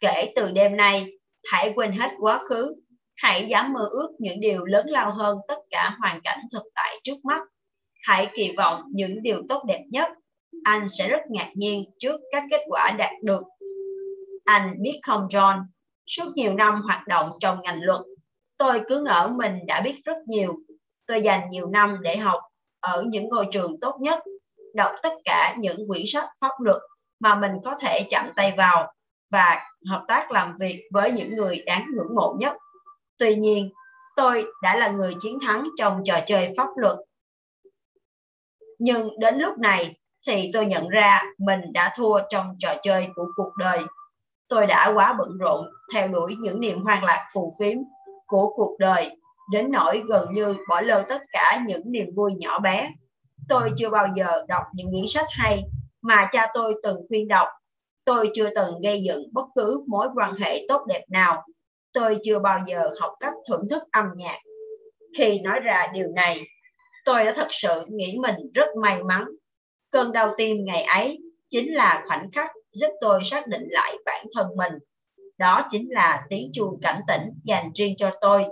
Kể 0.02 0.32
từ 0.36 0.50
đêm 0.50 0.76
nay, 0.76 1.06
hãy 1.44 1.72
quên 1.74 1.92
hết 1.92 2.10
quá 2.18 2.40
khứ, 2.48 2.74
hãy 3.16 3.46
dám 3.48 3.72
mơ 3.72 3.88
ước 3.90 4.08
những 4.18 4.40
điều 4.40 4.64
lớn 4.64 4.86
lao 4.88 5.12
hơn 5.12 5.38
tất 5.48 5.58
cả 5.70 5.96
hoàn 6.00 6.20
cảnh 6.20 6.38
thực 6.52 6.62
tại 6.74 7.00
trước 7.04 7.24
mắt. 7.24 7.40
Hãy 8.02 8.28
kỳ 8.34 8.54
vọng 8.56 8.82
những 8.94 9.22
điều 9.22 9.42
tốt 9.48 9.64
đẹp 9.66 9.82
nhất. 9.90 10.08
Anh 10.64 10.88
sẽ 10.88 11.08
rất 11.08 11.20
ngạc 11.30 11.50
nhiên 11.54 11.84
trước 11.98 12.20
các 12.32 12.44
kết 12.50 12.60
quả 12.68 12.94
đạt 12.98 13.10
được. 13.22 13.42
Anh 14.44 14.74
biết 14.78 15.00
không 15.02 15.26
John, 15.30 15.62
suốt 16.06 16.32
nhiều 16.34 16.54
năm 16.54 16.82
hoạt 16.82 17.06
động 17.06 17.30
trong 17.40 17.62
ngành 17.62 17.82
luật, 17.82 18.00
tôi 18.56 18.80
cứ 18.88 19.02
ngỡ 19.02 19.30
mình 19.36 19.66
đã 19.66 19.80
biết 19.80 20.00
rất 20.04 20.16
nhiều. 20.26 20.56
Tôi 21.06 21.22
dành 21.22 21.50
nhiều 21.50 21.70
năm 21.70 21.96
để 22.02 22.16
học 22.16 22.40
ở 22.80 23.04
những 23.06 23.28
ngôi 23.28 23.46
trường 23.52 23.80
tốt 23.80 23.96
nhất, 24.00 24.22
đọc 24.74 24.90
tất 25.02 25.12
cả 25.24 25.56
những 25.58 25.88
quyển 25.88 26.02
sách 26.06 26.28
pháp 26.40 26.52
luật 26.60 26.82
mà 27.20 27.34
mình 27.34 27.52
có 27.64 27.76
thể 27.80 28.06
chạm 28.10 28.30
tay 28.36 28.54
vào 28.56 28.92
và 29.32 29.66
hợp 29.88 30.04
tác 30.08 30.30
làm 30.30 30.56
việc 30.56 30.88
với 30.92 31.12
những 31.12 31.36
người 31.36 31.62
đáng 31.66 31.86
ngưỡng 31.94 32.14
mộ 32.14 32.36
nhất. 32.38 32.56
Tuy 33.18 33.34
nhiên, 33.34 33.72
tôi 34.16 34.44
đã 34.62 34.76
là 34.76 34.88
người 34.88 35.14
chiến 35.20 35.38
thắng 35.46 35.68
trong 35.78 36.02
trò 36.04 36.20
chơi 36.26 36.54
pháp 36.56 36.68
luật. 36.76 36.96
Nhưng 38.78 39.20
đến 39.20 39.38
lúc 39.38 39.58
này 39.58 39.96
thì 40.26 40.50
tôi 40.52 40.66
nhận 40.66 40.88
ra 40.88 41.22
mình 41.38 41.60
đã 41.72 41.92
thua 41.96 42.18
trong 42.30 42.56
trò 42.58 42.74
chơi 42.82 43.08
của 43.14 43.26
cuộc 43.36 43.52
đời. 43.58 43.78
Tôi 44.48 44.66
đã 44.66 44.92
quá 44.94 45.12
bận 45.18 45.38
rộn 45.38 45.64
theo 45.94 46.08
đuổi 46.08 46.36
những 46.38 46.60
niềm 46.60 46.82
hoang 46.82 47.04
lạc 47.04 47.30
phù 47.34 47.54
phiếm 47.58 47.78
của 48.26 48.52
cuộc 48.56 48.76
đời 48.78 49.16
đến 49.52 49.72
nỗi 49.72 50.02
gần 50.08 50.32
như 50.32 50.56
bỏ 50.68 50.80
lỡ 50.80 51.04
tất 51.08 51.22
cả 51.32 51.62
những 51.66 51.92
niềm 51.92 52.06
vui 52.16 52.32
nhỏ 52.34 52.58
bé. 52.58 52.90
Tôi 53.48 53.70
chưa 53.76 53.90
bao 53.90 54.06
giờ 54.16 54.44
đọc 54.48 54.62
những 54.72 54.90
quyển 54.90 55.04
sách 55.08 55.26
hay 55.30 55.62
mà 56.02 56.28
cha 56.32 56.46
tôi 56.54 56.74
từng 56.82 57.00
khuyên 57.08 57.28
đọc. 57.28 57.48
Tôi 58.04 58.30
chưa 58.34 58.50
từng 58.54 58.80
gây 58.82 59.02
dựng 59.02 59.22
bất 59.32 59.44
cứ 59.54 59.84
mối 59.88 60.06
quan 60.14 60.32
hệ 60.34 60.64
tốt 60.68 60.86
đẹp 60.88 61.02
nào. 61.08 61.42
Tôi 61.92 62.18
chưa 62.22 62.38
bao 62.38 62.58
giờ 62.66 62.90
học 63.00 63.12
cách 63.20 63.34
thưởng 63.48 63.68
thức 63.70 63.82
âm 63.90 64.04
nhạc. 64.16 64.38
Khi 65.18 65.40
nói 65.44 65.60
ra 65.60 65.86
điều 65.94 66.08
này, 66.08 66.40
tôi 67.04 67.24
đã 67.24 67.32
thật 67.36 67.48
sự 67.50 67.84
nghĩ 67.88 68.16
mình 68.18 68.36
rất 68.54 68.66
may 68.82 69.02
mắn. 69.02 69.24
Cơn 69.90 70.12
đau 70.12 70.34
tim 70.36 70.56
ngày 70.64 70.82
ấy 70.82 71.18
chính 71.50 71.74
là 71.74 72.04
khoảnh 72.08 72.30
khắc 72.32 72.50
giúp 72.72 72.90
tôi 73.00 73.20
xác 73.24 73.46
định 73.46 73.62
lại 73.70 73.96
bản 74.04 74.26
thân 74.34 74.46
mình. 74.56 74.72
Đó 75.38 75.66
chính 75.70 75.86
là 75.90 76.26
tiếng 76.30 76.50
chuông 76.52 76.80
cảnh 76.82 77.00
tỉnh 77.08 77.22
dành 77.44 77.70
riêng 77.74 77.94
cho 77.96 78.10
tôi 78.20 78.44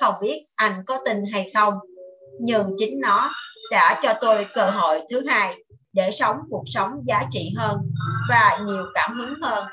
không 0.00 0.14
biết 0.22 0.42
anh 0.56 0.82
có 0.86 0.98
tin 1.04 1.16
hay 1.32 1.50
không, 1.54 1.74
nhưng 2.40 2.74
chính 2.78 3.00
nó 3.00 3.30
đã 3.70 4.00
cho 4.02 4.14
tôi 4.20 4.46
cơ 4.54 4.70
hội 4.70 5.00
thứ 5.10 5.26
hai 5.26 5.54
để 5.92 6.10
sống 6.10 6.36
cuộc 6.50 6.64
sống 6.66 6.90
giá 7.04 7.24
trị 7.30 7.52
hơn 7.56 7.76
và 8.30 8.58
nhiều 8.66 8.86
cảm 8.94 9.18
hứng 9.18 9.34
hơn. 9.42 9.66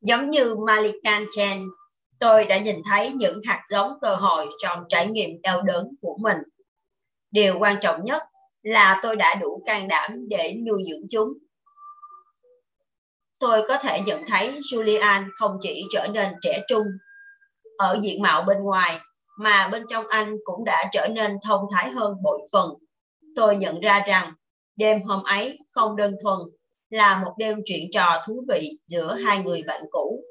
Giống 0.00 0.30
như 0.30 0.56
Malikan 0.66 1.24
Chen, 1.32 1.68
tôi 2.18 2.44
đã 2.44 2.58
nhìn 2.58 2.82
thấy 2.90 3.12
những 3.12 3.40
hạt 3.44 3.64
giống 3.70 3.92
cơ 4.02 4.14
hội 4.14 4.46
trong 4.58 4.84
trải 4.88 5.06
nghiệm 5.06 5.42
đau 5.42 5.62
đớn 5.62 5.88
của 6.00 6.16
mình. 6.20 6.36
Điều 7.30 7.58
quan 7.58 7.76
trọng 7.82 8.04
nhất 8.04 8.22
là 8.62 9.00
tôi 9.02 9.16
đã 9.16 9.34
đủ 9.34 9.62
can 9.66 9.88
đảm 9.88 10.10
để 10.28 10.54
nuôi 10.66 10.82
dưỡng 10.90 11.08
chúng. 11.10 11.32
Tôi 13.40 13.64
có 13.68 13.76
thể 13.76 14.00
nhận 14.00 14.24
thấy 14.26 14.60
Julian 14.60 15.28
không 15.34 15.58
chỉ 15.60 15.84
trở 15.90 16.08
nên 16.12 16.32
trẻ 16.42 16.62
trung 16.68 16.86
ở 17.78 17.98
diện 18.02 18.22
mạo 18.22 18.42
bên 18.42 18.58
ngoài 18.58 19.00
mà 19.38 19.68
bên 19.68 19.84
trong 19.90 20.06
anh 20.08 20.36
cũng 20.44 20.64
đã 20.64 20.84
trở 20.92 21.08
nên 21.08 21.36
thông 21.44 21.60
thái 21.72 21.90
hơn 21.90 22.14
bội 22.22 22.38
phần. 22.52 22.74
Tôi 23.36 23.56
nhận 23.56 23.80
ra 23.80 24.04
rằng 24.06 24.34
đêm 24.76 25.02
hôm 25.02 25.22
ấy 25.22 25.58
không 25.74 25.96
đơn 25.96 26.16
thuần 26.22 26.38
là 26.90 27.22
một 27.24 27.34
đêm 27.38 27.58
chuyện 27.64 27.90
trò 27.92 28.22
thú 28.26 28.44
vị 28.48 28.70
giữa 28.84 29.14
hai 29.14 29.38
người 29.38 29.62
bạn 29.66 29.82
cũ, 29.90 30.24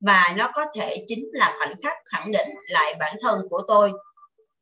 và 0.00 0.34
nó 0.36 0.50
có 0.54 0.64
thể 0.74 1.04
chính 1.06 1.28
là 1.32 1.54
khoảnh 1.58 1.74
khắc 1.82 1.96
khẳng 2.04 2.32
định 2.32 2.48
lại 2.68 2.94
bản 3.00 3.16
thân 3.20 3.40
của 3.50 3.62
tôi 3.68 3.92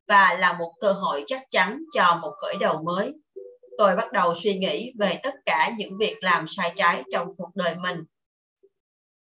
và 0.09 0.37
là 0.41 0.53
một 0.53 0.73
cơ 0.81 0.93
hội 0.93 1.25
chắc 1.27 1.43
chắn 1.51 1.83
cho 1.95 2.19
một 2.23 2.33
khởi 2.39 2.55
đầu 2.61 2.83
mới. 2.83 3.15
Tôi 3.79 3.97
bắt 3.97 4.13
đầu 4.13 4.35
suy 4.35 4.59
nghĩ 4.59 4.93
về 4.99 5.21
tất 5.23 5.35
cả 5.47 5.73
những 5.79 5.99
việc 5.99 6.17
làm 6.21 6.45
sai 6.49 6.73
trái 6.77 7.03
trong 7.13 7.37
cuộc 7.37 7.51
đời 7.55 7.75
mình. 7.83 8.05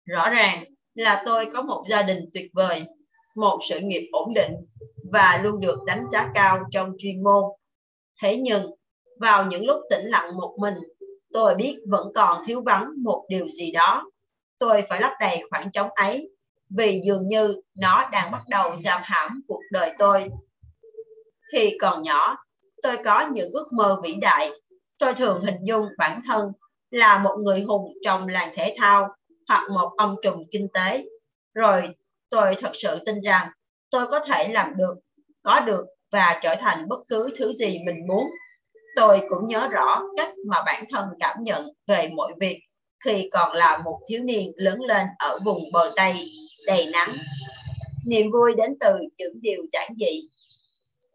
Rõ 0.05 0.29
ràng, 0.29 0.63
là 0.93 1.23
tôi 1.25 1.49
có 1.53 1.61
một 1.61 1.85
gia 1.89 2.01
đình 2.01 2.29
tuyệt 2.33 2.51
vời, 2.53 2.85
một 3.35 3.59
sự 3.69 3.79
nghiệp 3.79 4.09
ổn 4.11 4.33
định 4.33 4.51
và 5.11 5.39
luôn 5.43 5.59
được 5.59 5.83
đánh 5.85 6.05
giá 6.11 6.29
cao 6.33 6.59
trong 6.71 6.91
chuyên 6.97 7.23
môn. 7.23 7.43
Thế 8.21 8.37
nhưng, 8.37 8.71
vào 9.19 9.45
những 9.45 9.65
lúc 9.65 9.81
tĩnh 9.89 10.05
lặng 10.05 10.35
một 10.35 10.55
mình, 10.59 10.73
tôi 11.33 11.55
biết 11.55 11.79
vẫn 11.87 12.11
còn 12.15 12.43
thiếu 12.45 12.61
vắng 12.61 12.91
một 13.03 13.25
điều 13.29 13.49
gì 13.49 13.71
đó. 13.71 14.11
Tôi 14.57 14.83
phải 14.89 15.01
lấp 15.01 15.11
đầy 15.19 15.43
khoảng 15.49 15.71
trống 15.71 15.89
ấy, 15.95 16.29
vì 16.69 17.01
dường 17.05 17.27
như 17.27 17.61
nó 17.75 18.09
đang 18.11 18.31
bắt 18.31 18.41
đầu 18.49 18.77
giam 18.77 19.01
hãm 19.03 19.41
cuộc 19.47 19.61
đời 19.71 19.93
tôi. 19.99 20.29
Khi 21.51 21.77
còn 21.81 22.03
nhỏ, 22.03 22.35
tôi 22.83 22.97
có 23.05 23.29
những 23.33 23.51
ước 23.51 23.73
mơ 23.73 24.01
vĩ 24.03 24.15
đại. 24.21 24.51
Tôi 24.97 25.13
thường 25.13 25.41
hình 25.41 25.57
dung 25.63 25.85
bản 25.97 26.21
thân 26.27 26.51
là 26.91 27.17
một 27.17 27.35
người 27.43 27.61
hùng 27.61 27.93
trong 28.03 28.27
làng 28.27 28.53
thể 28.55 28.75
thao 28.77 29.15
hoặc 29.47 29.69
một 29.69 29.91
ông 29.97 30.15
trùm 30.23 30.43
kinh 30.51 30.67
tế. 30.73 31.05
Rồi 31.53 31.95
tôi 32.29 32.55
thật 32.59 32.71
sự 32.73 32.99
tin 33.05 33.21
rằng 33.21 33.49
tôi 33.89 34.07
có 34.07 34.19
thể 34.19 34.47
làm 34.47 34.77
được, 34.77 34.95
có 35.43 35.59
được 35.59 35.85
và 36.11 36.39
trở 36.41 36.55
thành 36.59 36.89
bất 36.89 36.99
cứ 37.09 37.29
thứ 37.37 37.53
gì 37.53 37.79
mình 37.85 38.07
muốn. 38.07 38.27
Tôi 38.95 39.21
cũng 39.29 39.47
nhớ 39.47 39.67
rõ 39.71 40.01
cách 40.17 40.33
mà 40.47 40.63
bản 40.65 40.85
thân 40.91 41.05
cảm 41.19 41.37
nhận 41.39 41.69
về 41.87 42.09
mọi 42.15 42.33
việc 42.39 42.59
khi 43.05 43.29
còn 43.33 43.55
là 43.55 43.77
một 43.77 43.99
thiếu 44.07 44.19
niên 44.23 44.51
lớn 44.55 44.81
lên 44.81 45.07
ở 45.19 45.39
vùng 45.45 45.71
bờ 45.71 45.91
Tây 45.95 46.13
đầy 46.65 46.89
nắng. 46.93 47.15
Niềm 48.05 48.31
vui 48.31 48.53
đến 48.57 48.77
từ 48.79 48.93
những 49.17 49.41
điều 49.41 49.63
giản 49.71 49.93
dị. 49.99 50.27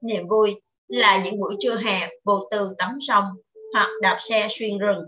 Niềm 0.02 0.28
vui 0.28 0.60
là 0.88 1.22
những 1.24 1.40
buổi 1.40 1.56
trưa 1.60 1.76
hè 1.76 2.08
vô 2.24 2.40
tư 2.50 2.74
tắm 2.78 2.98
sông 3.00 3.24
hoặc 3.74 3.88
đạp 4.02 4.16
xe 4.20 4.46
xuyên 4.50 4.78
rừng 4.78 5.04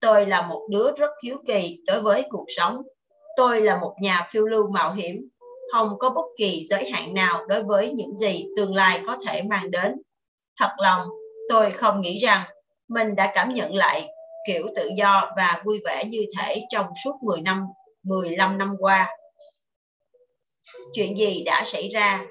Tôi 0.00 0.26
là 0.26 0.46
một 0.46 0.66
đứa 0.70 0.90
rất 0.96 1.10
hiếu 1.24 1.36
kỳ 1.46 1.78
đối 1.86 2.00
với 2.00 2.24
cuộc 2.30 2.44
sống. 2.48 2.82
Tôi 3.36 3.60
là 3.60 3.80
một 3.80 3.94
nhà 4.00 4.28
phiêu 4.32 4.46
lưu 4.46 4.70
mạo 4.70 4.94
hiểm, 4.94 5.28
không 5.72 5.98
có 5.98 6.10
bất 6.10 6.26
kỳ 6.36 6.66
giới 6.70 6.90
hạn 6.90 7.14
nào 7.14 7.46
đối 7.48 7.62
với 7.62 7.90
những 7.90 8.16
gì 8.16 8.46
tương 8.56 8.74
lai 8.74 9.00
có 9.06 9.16
thể 9.26 9.42
mang 9.42 9.70
đến. 9.70 9.92
Thật 10.60 10.70
lòng, 10.78 11.00
tôi 11.48 11.70
không 11.70 12.00
nghĩ 12.00 12.18
rằng 12.18 12.44
mình 12.88 13.16
đã 13.16 13.32
cảm 13.34 13.54
nhận 13.54 13.74
lại 13.74 14.08
kiểu 14.46 14.66
tự 14.76 14.90
do 14.96 15.32
và 15.36 15.62
vui 15.64 15.80
vẻ 15.84 16.04
như 16.04 16.26
thể 16.38 16.62
trong 16.70 16.86
suốt 17.04 17.22
10 17.22 17.40
năm, 17.40 17.66
15 18.02 18.58
năm 18.58 18.76
qua. 18.78 19.16
Chuyện 20.94 21.16
gì 21.16 21.42
đã 21.44 21.62
xảy 21.64 21.88
ra? 21.88 22.26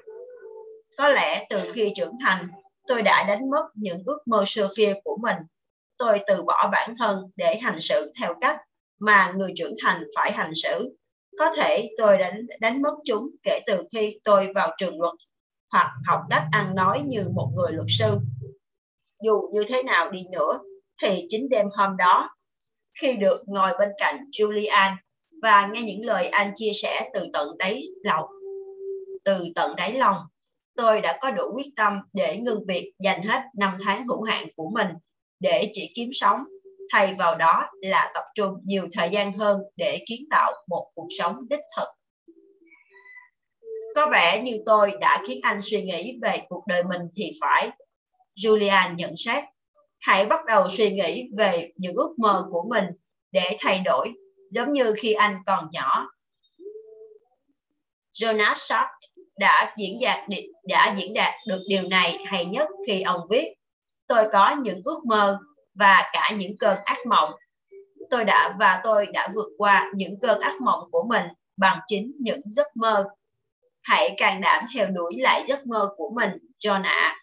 Có 0.96 1.08
lẽ 1.08 1.46
từ 1.50 1.72
khi 1.72 1.92
trưởng 1.96 2.12
thành, 2.24 2.48
tôi 2.86 3.02
đã 3.02 3.24
đánh 3.28 3.50
mất 3.50 3.66
những 3.74 4.02
ước 4.06 4.18
mơ 4.26 4.44
xưa 4.46 4.70
kia 4.76 4.94
của 5.04 5.18
mình 5.22 5.36
tôi 5.98 6.20
từ 6.26 6.42
bỏ 6.42 6.68
bản 6.72 6.94
thân 6.98 7.30
để 7.36 7.56
hành 7.56 7.80
xử 7.80 8.12
theo 8.20 8.34
cách 8.40 8.56
mà 8.98 9.32
người 9.36 9.52
trưởng 9.56 9.74
thành 9.84 10.04
phải 10.14 10.32
hành 10.32 10.52
xử. 10.62 10.96
Có 11.38 11.52
thể 11.56 11.90
tôi 11.98 12.18
đã 12.18 12.32
đánh 12.60 12.82
mất 12.82 12.94
chúng 13.04 13.30
kể 13.42 13.60
từ 13.66 13.84
khi 13.92 14.20
tôi 14.24 14.52
vào 14.54 14.70
trường 14.78 15.00
luật 15.00 15.14
hoặc 15.72 15.90
học 16.06 16.20
cách 16.30 16.44
ăn 16.52 16.74
nói 16.74 17.02
như 17.06 17.28
một 17.34 17.50
người 17.56 17.72
luật 17.72 17.86
sư. 17.98 18.18
Dù 19.22 19.50
như 19.52 19.64
thế 19.68 19.82
nào 19.82 20.10
đi 20.10 20.22
nữa, 20.32 20.60
thì 21.02 21.26
chính 21.28 21.48
đêm 21.48 21.66
hôm 21.76 21.96
đó, 21.96 22.30
khi 23.00 23.16
được 23.16 23.42
ngồi 23.46 23.70
bên 23.78 23.88
cạnh 23.98 24.16
Julian 24.32 24.96
và 25.42 25.70
nghe 25.72 25.82
những 25.82 26.04
lời 26.04 26.26
anh 26.26 26.52
chia 26.54 26.72
sẻ 26.74 27.10
từ 27.14 27.26
tận 27.32 27.48
đáy 27.58 27.82
lòng, 28.04 28.24
từ 29.24 29.46
tận 29.54 29.76
đáy 29.76 29.92
lòng, 29.92 30.16
tôi 30.76 31.00
đã 31.00 31.18
có 31.20 31.30
đủ 31.30 31.52
quyết 31.54 31.70
tâm 31.76 31.92
để 32.12 32.36
ngừng 32.36 32.66
việc 32.68 32.92
dành 32.98 33.22
hết 33.22 33.42
năm 33.58 33.72
tháng 33.84 34.06
hữu 34.06 34.22
hạn 34.22 34.46
của 34.56 34.70
mình 34.74 34.88
để 35.40 35.70
chỉ 35.72 35.92
kiếm 35.94 36.10
sống, 36.12 36.40
thay 36.92 37.14
vào 37.18 37.36
đó 37.36 37.64
là 37.80 38.10
tập 38.14 38.24
trung 38.34 38.54
nhiều 38.64 38.88
thời 38.92 39.10
gian 39.10 39.32
hơn 39.32 39.60
để 39.76 40.04
kiến 40.08 40.20
tạo 40.30 40.52
một 40.68 40.90
cuộc 40.94 41.08
sống 41.18 41.48
đích 41.48 41.60
thực. 41.76 41.88
Có 43.94 44.08
vẻ 44.12 44.42
như 44.42 44.62
tôi 44.66 44.92
đã 45.00 45.22
khiến 45.26 45.40
anh 45.42 45.58
suy 45.60 45.82
nghĩ 45.82 46.18
về 46.22 46.38
cuộc 46.48 46.64
đời 46.66 46.82
mình 46.82 47.00
thì 47.16 47.32
phải. 47.40 47.70
Julian 48.36 48.94
nhận 48.96 49.14
xét, 49.18 49.44
hãy 49.98 50.26
bắt 50.26 50.44
đầu 50.44 50.68
suy 50.68 50.92
nghĩ 50.92 51.28
về 51.36 51.72
những 51.76 51.94
ước 51.94 52.14
mơ 52.18 52.46
của 52.50 52.66
mình 52.70 52.84
để 53.32 53.56
thay 53.60 53.82
đổi, 53.84 54.12
giống 54.50 54.72
như 54.72 54.94
khi 54.98 55.12
anh 55.12 55.36
còn 55.46 55.68
nhỏ. 55.72 56.08
Jonas 58.12 58.54
Salk 58.54 58.88
đã 59.38 59.74
diễn 59.76 59.98
đạt 60.00 60.28
đã 60.68 60.94
diễn 60.98 61.14
đạt 61.14 61.34
được 61.46 61.62
điều 61.68 61.82
này 61.82 62.18
hay 62.26 62.44
nhất 62.44 62.68
khi 62.86 63.02
ông 63.02 63.20
viết 63.30 63.54
tôi 64.06 64.28
có 64.32 64.56
những 64.62 64.80
ước 64.84 65.04
mơ 65.04 65.38
và 65.74 66.10
cả 66.12 66.30
những 66.36 66.58
cơn 66.58 66.78
ác 66.84 67.06
mộng. 67.06 67.30
Tôi 68.10 68.24
đã 68.24 68.56
và 68.58 68.80
tôi 68.84 69.06
đã 69.06 69.28
vượt 69.34 69.48
qua 69.58 69.90
những 69.94 70.20
cơn 70.20 70.40
ác 70.40 70.60
mộng 70.60 70.90
của 70.90 71.04
mình 71.08 71.26
bằng 71.56 71.78
chính 71.86 72.12
những 72.20 72.40
giấc 72.44 72.66
mơ. 72.74 73.04
Hãy 73.82 74.14
càng 74.16 74.40
đảm 74.40 74.64
theo 74.74 74.86
đuổi 74.86 75.14
lại 75.18 75.44
giấc 75.48 75.66
mơ 75.66 75.88
của 75.96 76.10
mình, 76.14 76.30
John 76.60 76.82
ạ. 76.82 77.16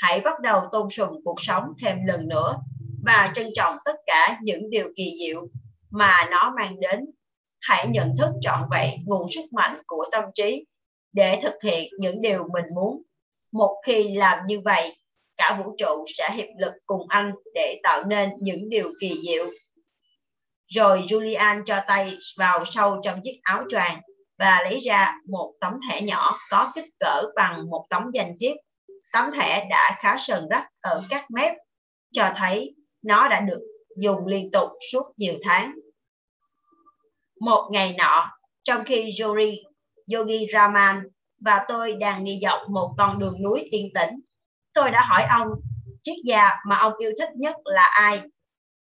Hãy 0.00 0.20
bắt 0.20 0.40
đầu 0.40 0.62
tôn 0.72 0.90
sùng 0.90 1.20
cuộc 1.24 1.40
sống 1.40 1.64
thêm 1.82 1.96
lần 2.06 2.28
nữa 2.28 2.56
và 3.04 3.32
trân 3.36 3.46
trọng 3.54 3.76
tất 3.84 3.96
cả 4.06 4.38
những 4.42 4.70
điều 4.70 4.88
kỳ 4.96 5.12
diệu 5.20 5.46
mà 5.90 6.28
nó 6.30 6.52
mang 6.56 6.80
đến. 6.80 7.06
Hãy 7.60 7.86
nhận 7.88 8.14
thức 8.18 8.30
trọn 8.40 8.60
vẹn 8.70 8.90
nguồn 9.06 9.26
sức 9.30 9.52
mạnh 9.52 9.82
của 9.86 10.06
tâm 10.12 10.24
trí 10.34 10.64
để 11.12 11.38
thực 11.42 11.54
hiện 11.64 11.92
những 11.98 12.22
điều 12.22 12.46
mình 12.52 12.64
muốn. 12.74 13.02
Một 13.52 13.82
khi 13.86 14.14
làm 14.16 14.38
như 14.46 14.60
vậy, 14.60 14.96
cả 15.36 15.58
vũ 15.58 15.74
trụ 15.78 16.04
sẽ 16.18 16.30
hiệp 16.34 16.48
lực 16.58 16.72
cùng 16.86 17.08
anh 17.08 17.32
để 17.54 17.80
tạo 17.82 18.04
nên 18.04 18.30
những 18.40 18.68
điều 18.68 18.92
kỳ 19.00 19.20
diệu. 19.26 19.46
Rồi 20.66 21.04
Julian 21.08 21.62
cho 21.66 21.80
tay 21.86 22.18
vào 22.36 22.64
sâu 22.64 23.00
trong 23.02 23.20
chiếc 23.22 23.40
áo 23.42 23.64
choàng 23.70 24.00
và 24.38 24.60
lấy 24.62 24.78
ra 24.78 25.14
một 25.28 25.52
tấm 25.60 25.72
thẻ 25.88 26.02
nhỏ 26.02 26.38
có 26.50 26.72
kích 26.74 26.88
cỡ 27.00 27.22
bằng 27.36 27.70
một 27.70 27.86
tấm 27.90 28.02
danh 28.12 28.36
thiếp. 28.40 28.56
Tấm 29.12 29.30
thẻ 29.32 29.66
đã 29.70 29.96
khá 29.98 30.16
sần 30.18 30.48
rách 30.50 30.66
ở 30.80 31.02
các 31.10 31.30
mép, 31.30 31.52
cho 32.12 32.32
thấy 32.36 32.74
nó 33.02 33.28
đã 33.28 33.40
được 33.40 33.60
dùng 33.96 34.26
liên 34.26 34.50
tục 34.50 34.70
suốt 34.92 35.02
nhiều 35.16 35.34
tháng. 35.42 35.74
Một 37.40 37.68
ngày 37.72 37.94
nọ, 37.98 38.30
trong 38.64 38.84
khi 38.84 39.14
Yori, 39.22 39.62
Yogi 40.14 40.52
Raman 40.52 41.08
và 41.40 41.64
tôi 41.68 41.92
đang 41.92 42.24
đi 42.24 42.38
dọc 42.42 42.58
một 42.68 42.94
con 42.98 43.18
đường 43.18 43.42
núi 43.42 43.60
yên 43.60 43.88
tĩnh, 43.94 44.20
tôi 44.72 44.90
đã 44.90 45.04
hỏi 45.08 45.22
ông 45.30 45.48
triết 46.02 46.16
gia 46.24 46.56
mà 46.66 46.76
ông 46.76 46.92
yêu 46.98 47.12
thích 47.18 47.30
nhất 47.36 47.56
là 47.64 47.84
ai. 47.84 48.20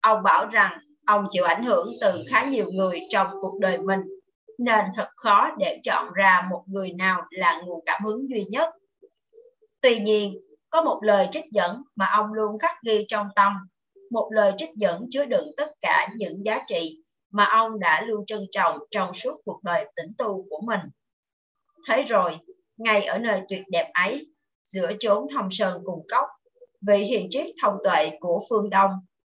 Ông 0.01 0.23
bảo 0.23 0.47
rằng 0.47 0.79
ông 1.05 1.27
chịu 1.31 1.43
ảnh 1.43 1.65
hưởng 1.65 1.93
từ 2.01 2.23
khá 2.29 2.43
nhiều 2.43 2.71
người 2.71 2.99
trong 3.09 3.27
cuộc 3.41 3.59
đời 3.59 3.77
mình, 3.77 4.01
nên 4.59 4.85
thật 4.95 5.09
khó 5.15 5.49
để 5.57 5.79
chọn 5.83 6.13
ra 6.13 6.47
một 6.49 6.63
người 6.67 6.91
nào 6.91 7.21
là 7.29 7.61
nguồn 7.65 7.83
cảm 7.85 8.03
hứng 8.03 8.29
duy 8.29 8.45
nhất. 8.49 8.69
Tuy 9.85 9.99
nhiên, 9.99 10.37
có 10.69 10.81
một 10.81 10.99
lời 11.03 11.27
trích 11.31 11.45
dẫn 11.51 11.83
mà 11.95 12.05
ông 12.05 12.33
luôn 12.33 12.59
khắc 12.59 12.75
ghi 12.85 13.05
trong 13.07 13.27
tâm 13.35 13.53
một 14.11 14.29
lời 14.31 14.53
trích 14.57 14.69
dẫn 14.75 15.07
chứa 15.11 15.25
đựng 15.25 15.51
tất 15.57 15.71
cả 15.81 16.09
những 16.15 16.45
giá 16.45 16.61
trị 16.67 17.03
mà 17.31 17.45
ông 17.45 17.79
đã 17.79 18.01
luôn 18.01 18.25
trân 18.25 18.45
trọng 18.51 18.79
trong 18.91 19.13
suốt 19.13 19.41
cuộc 19.45 19.63
đời 19.63 19.91
tĩnh 19.95 20.11
tu 20.17 20.45
của 20.49 20.61
mình. 20.65 20.79
Thế 21.87 22.01
rồi, 22.01 22.37
ngay 22.77 23.03
ở 23.03 23.17
nơi 23.17 23.41
tuyệt 23.49 23.61
đẹp 23.71 23.91
ấy, 23.93 24.27
giữa 24.63 24.91
chốn 24.99 25.27
thâm 25.33 25.47
sơn 25.51 25.81
cùng 25.85 26.07
cốc, 26.11 26.25
vị 26.81 26.97
hiền 26.97 27.27
triết 27.31 27.45
thông 27.61 27.77
tuệ 27.83 28.17
của 28.19 28.45
phương 28.49 28.69
Đông 28.69 28.91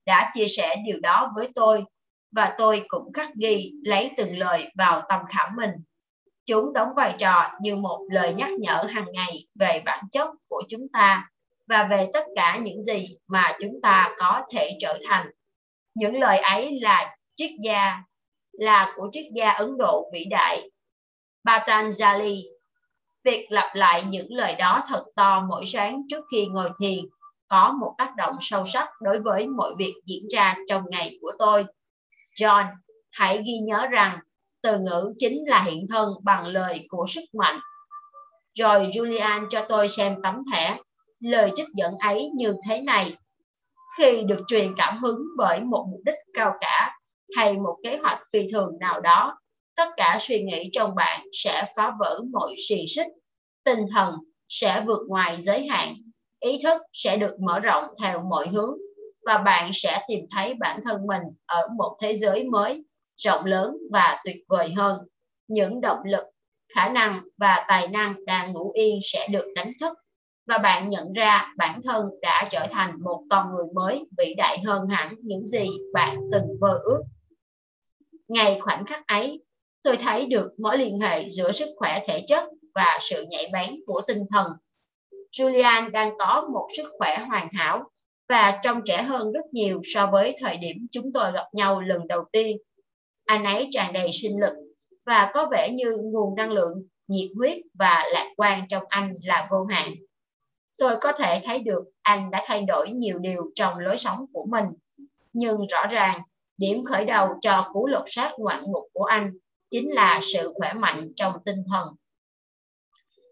đã 0.06 0.30
chia 0.34 0.46
sẻ 0.48 0.76
điều 0.86 1.00
đó 1.00 1.32
với 1.36 1.48
tôi 1.54 1.84
và 2.32 2.54
tôi 2.58 2.84
cũng 2.88 3.12
khắc 3.12 3.34
ghi 3.34 3.72
lấy 3.84 4.10
từng 4.16 4.38
lời 4.38 4.72
vào 4.78 5.02
tâm 5.08 5.20
khảm 5.28 5.56
mình. 5.56 5.70
Chúng 6.46 6.72
đóng 6.72 6.88
vai 6.96 7.14
trò 7.18 7.50
như 7.60 7.76
một 7.76 8.06
lời 8.10 8.34
nhắc 8.34 8.50
nhở 8.58 8.84
hàng 8.88 9.06
ngày 9.12 9.46
về 9.54 9.82
bản 9.84 10.04
chất 10.12 10.28
của 10.48 10.62
chúng 10.68 10.88
ta 10.92 11.30
và 11.66 11.84
về 11.90 12.10
tất 12.12 12.24
cả 12.36 12.56
những 12.62 12.82
gì 12.82 13.16
mà 13.26 13.52
chúng 13.60 13.80
ta 13.82 14.14
có 14.18 14.42
thể 14.52 14.70
trở 14.80 14.98
thành. 15.08 15.30
Những 15.94 16.20
lời 16.20 16.38
ấy 16.38 16.80
là 16.80 17.16
triết 17.36 17.50
gia, 17.62 18.02
là 18.52 18.92
của 18.96 19.08
triết 19.12 19.24
gia 19.34 19.50
Ấn 19.50 19.78
Độ 19.78 20.10
vĩ 20.12 20.24
đại 20.24 20.70
Patanjali. 21.44 22.42
Việc 23.24 23.46
lặp 23.50 23.74
lại 23.74 24.04
những 24.08 24.26
lời 24.30 24.54
đó 24.58 24.84
thật 24.88 25.04
to 25.16 25.44
mỗi 25.48 25.64
sáng 25.66 26.02
trước 26.10 26.24
khi 26.32 26.46
ngồi 26.46 26.70
thiền 26.80 27.04
có 27.48 27.72
một 27.80 27.94
tác 27.98 28.16
động 28.16 28.34
sâu 28.40 28.66
sắc 28.66 28.88
đối 29.00 29.18
với 29.18 29.46
mọi 29.46 29.74
việc 29.78 29.94
diễn 30.06 30.28
ra 30.28 30.54
trong 30.68 30.82
ngày 30.90 31.18
của 31.20 31.32
tôi. 31.38 31.64
John, 32.40 32.66
hãy 33.10 33.42
ghi 33.46 33.58
nhớ 33.62 33.86
rằng 33.90 34.18
từ 34.62 34.78
ngữ 34.78 35.12
chính 35.18 35.44
là 35.46 35.62
hiện 35.62 35.86
thân 35.90 36.08
bằng 36.24 36.46
lời 36.46 36.86
của 36.88 37.04
sức 37.08 37.24
mạnh. 37.38 37.60
Rồi 38.58 38.90
Julian 38.94 39.46
cho 39.50 39.66
tôi 39.68 39.88
xem 39.88 40.16
tấm 40.22 40.42
thẻ. 40.52 40.78
Lời 41.20 41.50
trích 41.56 41.68
dẫn 41.74 41.94
ấy 41.98 42.30
như 42.34 42.54
thế 42.68 42.80
này. 42.80 43.16
Khi 43.98 44.22
được 44.26 44.40
truyền 44.46 44.74
cảm 44.76 45.02
hứng 45.02 45.20
bởi 45.36 45.60
một 45.60 45.86
mục 45.90 46.00
đích 46.04 46.18
cao 46.34 46.52
cả 46.60 46.96
hay 47.36 47.58
một 47.58 47.76
kế 47.84 47.96
hoạch 47.96 48.18
phi 48.32 48.50
thường 48.52 48.78
nào 48.80 49.00
đó, 49.00 49.38
tất 49.76 49.88
cả 49.96 50.18
suy 50.20 50.42
nghĩ 50.42 50.70
trong 50.72 50.94
bạn 50.94 51.26
sẽ 51.32 51.72
phá 51.76 51.92
vỡ 51.98 52.20
mọi 52.32 52.54
xì 52.68 52.84
xích, 52.88 53.06
tinh 53.64 53.86
thần 53.94 54.14
sẽ 54.48 54.82
vượt 54.86 55.00
ngoài 55.08 55.42
giới 55.42 55.66
hạn, 55.66 55.94
ý 56.40 56.60
thức 56.62 56.82
sẽ 56.92 57.16
được 57.16 57.40
mở 57.40 57.60
rộng 57.60 57.84
theo 58.02 58.22
mọi 58.30 58.48
hướng. 58.48 58.76
Và 59.26 59.38
bạn 59.38 59.70
sẽ 59.74 60.04
tìm 60.08 60.20
thấy 60.30 60.54
bản 60.54 60.80
thân 60.84 61.06
mình 61.06 61.22
ở 61.46 61.68
một 61.76 61.96
thế 62.02 62.14
giới 62.14 62.44
mới, 62.44 62.84
rộng 63.16 63.44
lớn 63.44 63.76
và 63.92 64.20
tuyệt 64.24 64.36
vời 64.48 64.72
hơn. 64.76 64.98
Những 65.48 65.80
động 65.80 65.98
lực, 66.04 66.24
khả 66.74 66.88
năng 66.88 67.22
và 67.36 67.64
tài 67.68 67.88
năng 67.88 68.24
đang 68.24 68.52
ngủ 68.52 68.70
yên 68.74 68.98
sẽ 69.02 69.28
được 69.30 69.52
đánh 69.54 69.72
thức 69.80 69.98
và 70.46 70.58
bạn 70.58 70.88
nhận 70.88 71.12
ra 71.12 71.52
bản 71.56 71.80
thân 71.82 72.06
đã 72.22 72.48
trở 72.50 72.66
thành 72.70 72.92
một 73.04 73.22
con 73.30 73.50
người 73.50 73.64
mới 73.74 74.04
vĩ 74.18 74.34
đại 74.36 74.58
hơn 74.64 74.86
hẳn 74.86 75.14
những 75.22 75.44
gì 75.44 75.68
bạn 75.92 76.16
từng 76.32 76.60
mơ 76.60 76.80
ước. 76.84 77.02
Ngày 78.28 78.60
khoảnh 78.60 78.84
khắc 78.86 79.06
ấy, 79.06 79.42
tôi 79.82 79.96
thấy 79.96 80.26
được 80.26 80.50
mối 80.58 80.78
liên 80.78 80.98
hệ 81.00 81.28
giữa 81.30 81.52
sức 81.52 81.68
khỏe 81.76 82.04
thể 82.08 82.22
chất 82.28 82.44
và 82.74 82.98
sự 83.00 83.26
nhạy 83.28 83.50
bén 83.52 83.80
của 83.86 84.00
tinh 84.06 84.24
thần. 84.30 84.46
Julian 85.32 85.90
đang 85.90 86.18
có 86.18 86.48
một 86.52 86.68
sức 86.76 86.90
khỏe 86.98 87.18
hoàn 87.28 87.48
hảo 87.52 87.90
và 88.28 88.60
trông 88.62 88.80
trẻ 88.84 89.02
hơn 89.02 89.32
rất 89.32 89.44
nhiều 89.52 89.80
so 89.84 90.06
với 90.12 90.36
thời 90.40 90.56
điểm 90.56 90.86
chúng 90.92 91.12
tôi 91.12 91.32
gặp 91.32 91.46
nhau 91.52 91.80
lần 91.80 92.06
đầu 92.08 92.24
tiên. 92.32 92.56
Anh 93.26 93.44
ấy 93.44 93.68
tràn 93.72 93.92
đầy 93.92 94.10
sinh 94.12 94.40
lực 94.40 94.52
và 95.06 95.30
có 95.34 95.48
vẻ 95.52 95.70
như 95.72 95.96
nguồn 96.02 96.34
năng 96.34 96.50
lượng, 96.50 96.82
nhiệt 97.08 97.30
huyết 97.36 97.58
và 97.74 98.04
lạc 98.12 98.32
quan 98.36 98.68
trong 98.68 98.84
anh 98.88 99.14
là 99.24 99.48
vô 99.50 99.64
hạn 99.64 99.92
tôi 100.78 100.96
có 101.00 101.12
thể 101.12 101.40
thấy 101.44 101.58
được 101.58 101.84
anh 102.02 102.30
đã 102.30 102.42
thay 102.46 102.62
đổi 102.62 102.90
nhiều 102.90 103.18
điều 103.18 103.50
trong 103.54 103.78
lối 103.78 103.96
sống 103.96 104.26
của 104.32 104.46
mình. 104.50 104.64
Nhưng 105.32 105.66
rõ 105.66 105.86
ràng, 105.86 106.22
điểm 106.56 106.84
khởi 106.84 107.04
đầu 107.04 107.28
cho 107.40 107.70
cú 107.72 107.86
lột 107.86 108.04
xác 108.06 108.32
ngoạn 108.38 108.64
mục 108.72 108.84
của 108.92 109.04
anh 109.04 109.32
chính 109.70 109.92
là 109.92 110.20
sự 110.32 110.52
khỏe 110.56 110.72
mạnh 110.72 111.12
trong 111.16 111.32
tinh 111.44 111.64
thần. 111.72 111.88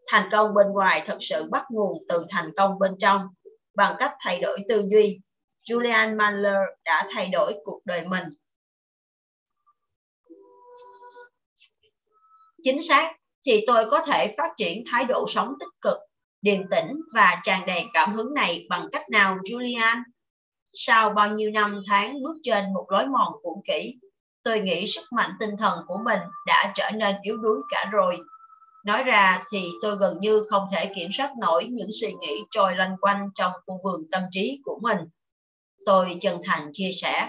Thành 0.07 0.29
công 0.33 0.55
bên 0.55 0.67
ngoài 0.67 1.03
thật 1.07 1.19
sự 1.21 1.49
bắt 1.51 1.65
nguồn 1.71 2.05
từ 2.09 2.27
thành 2.31 2.51
công 2.57 2.79
bên 2.79 2.93
trong. 2.99 3.21
Bằng 3.75 3.97
cách 3.99 4.13
thay 4.21 4.39
đổi 4.39 4.59
tư 4.69 4.85
duy, 4.91 5.21
Julian 5.69 6.17
Mandler 6.17 6.57
đã 6.85 7.07
thay 7.11 7.29
đổi 7.29 7.55
cuộc 7.65 7.81
đời 7.85 8.07
mình. 8.07 8.25
Chính 12.65 12.83
xác, 12.83 13.13
thì 13.47 13.65
tôi 13.67 13.91
có 13.91 14.01
thể 14.01 14.35
phát 14.39 14.51
triển 14.57 14.85
thái 14.91 15.05
độ 15.05 15.25
sống 15.29 15.53
tích 15.61 15.81
cực 15.81 15.99
điềm 16.43 16.61
tĩnh 16.71 17.01
và 17.15 17.41
tràn 17.45 17.67
đầy 17.67 17.85
cảm 17.93 18.15
hứng 18.15 18.35
này 18.35 18.67
bằng 18.69 18.89
cách 18.93 19.11
nào 19.11 19.37
Julian? 19.45 20.03
Sau 20.73 21.11
bao 21.11 21.31
nhiêu 21.31 21.51
năm 21.51 21.83
tháng 21.89 22.23
bước 22.23 22.37
trên 22.43 22.65
một 22.75 22.87
lối 22.89 23.07
mòn 23.07 23.33
cũ 23.43 23.63
kỹ, 23.67 23.99
tôi 24.43 24.61
nghĩ 24.61 24.87
sức 24.87 25.05
mạnh 25.13 25.31
tinh 25.41 25.57
thần 25.59 25.79
của 25.87 25.99
mình 26.05 26.19
đã 26.47 26.73
trở 26.75 26.91
nên 26.91 27.17
yếu 27.23 27.37
đuối 27.37 27.61
cả 27.71 27.89
rồi. 27.93 28.19
Nói 28.85 29.05
ra 29.05 29.45
thì 29.53 29.71
tôi 29.83 29.97
gần 29.97 30.21
như 30.21 30.43
không 30.51 30.67
thể 30.73 30.93
kiểm 30.95 31.09
soát 31.13 31.33
nổi 31.41 31.65
những 31.71 31.91
suy 32.01 32.13
nghĩ 32.21 32.43
trôi 32.51 32.77
loanh 32.77 32.97
quanh 33.01 33.29
trong 33.35 33.53
khu 33.67 33.81
vườn 33.85 34.11
tâm 34.11 34.23
trí 34.31 34.61
của 34.65 34.79
mình. 34.83 34.99
Tôi 35.87 36.17
chân 36.21 36.41
thành 36.45 36.71
chia 36.73 36.91
sẻ. 36.93 37.29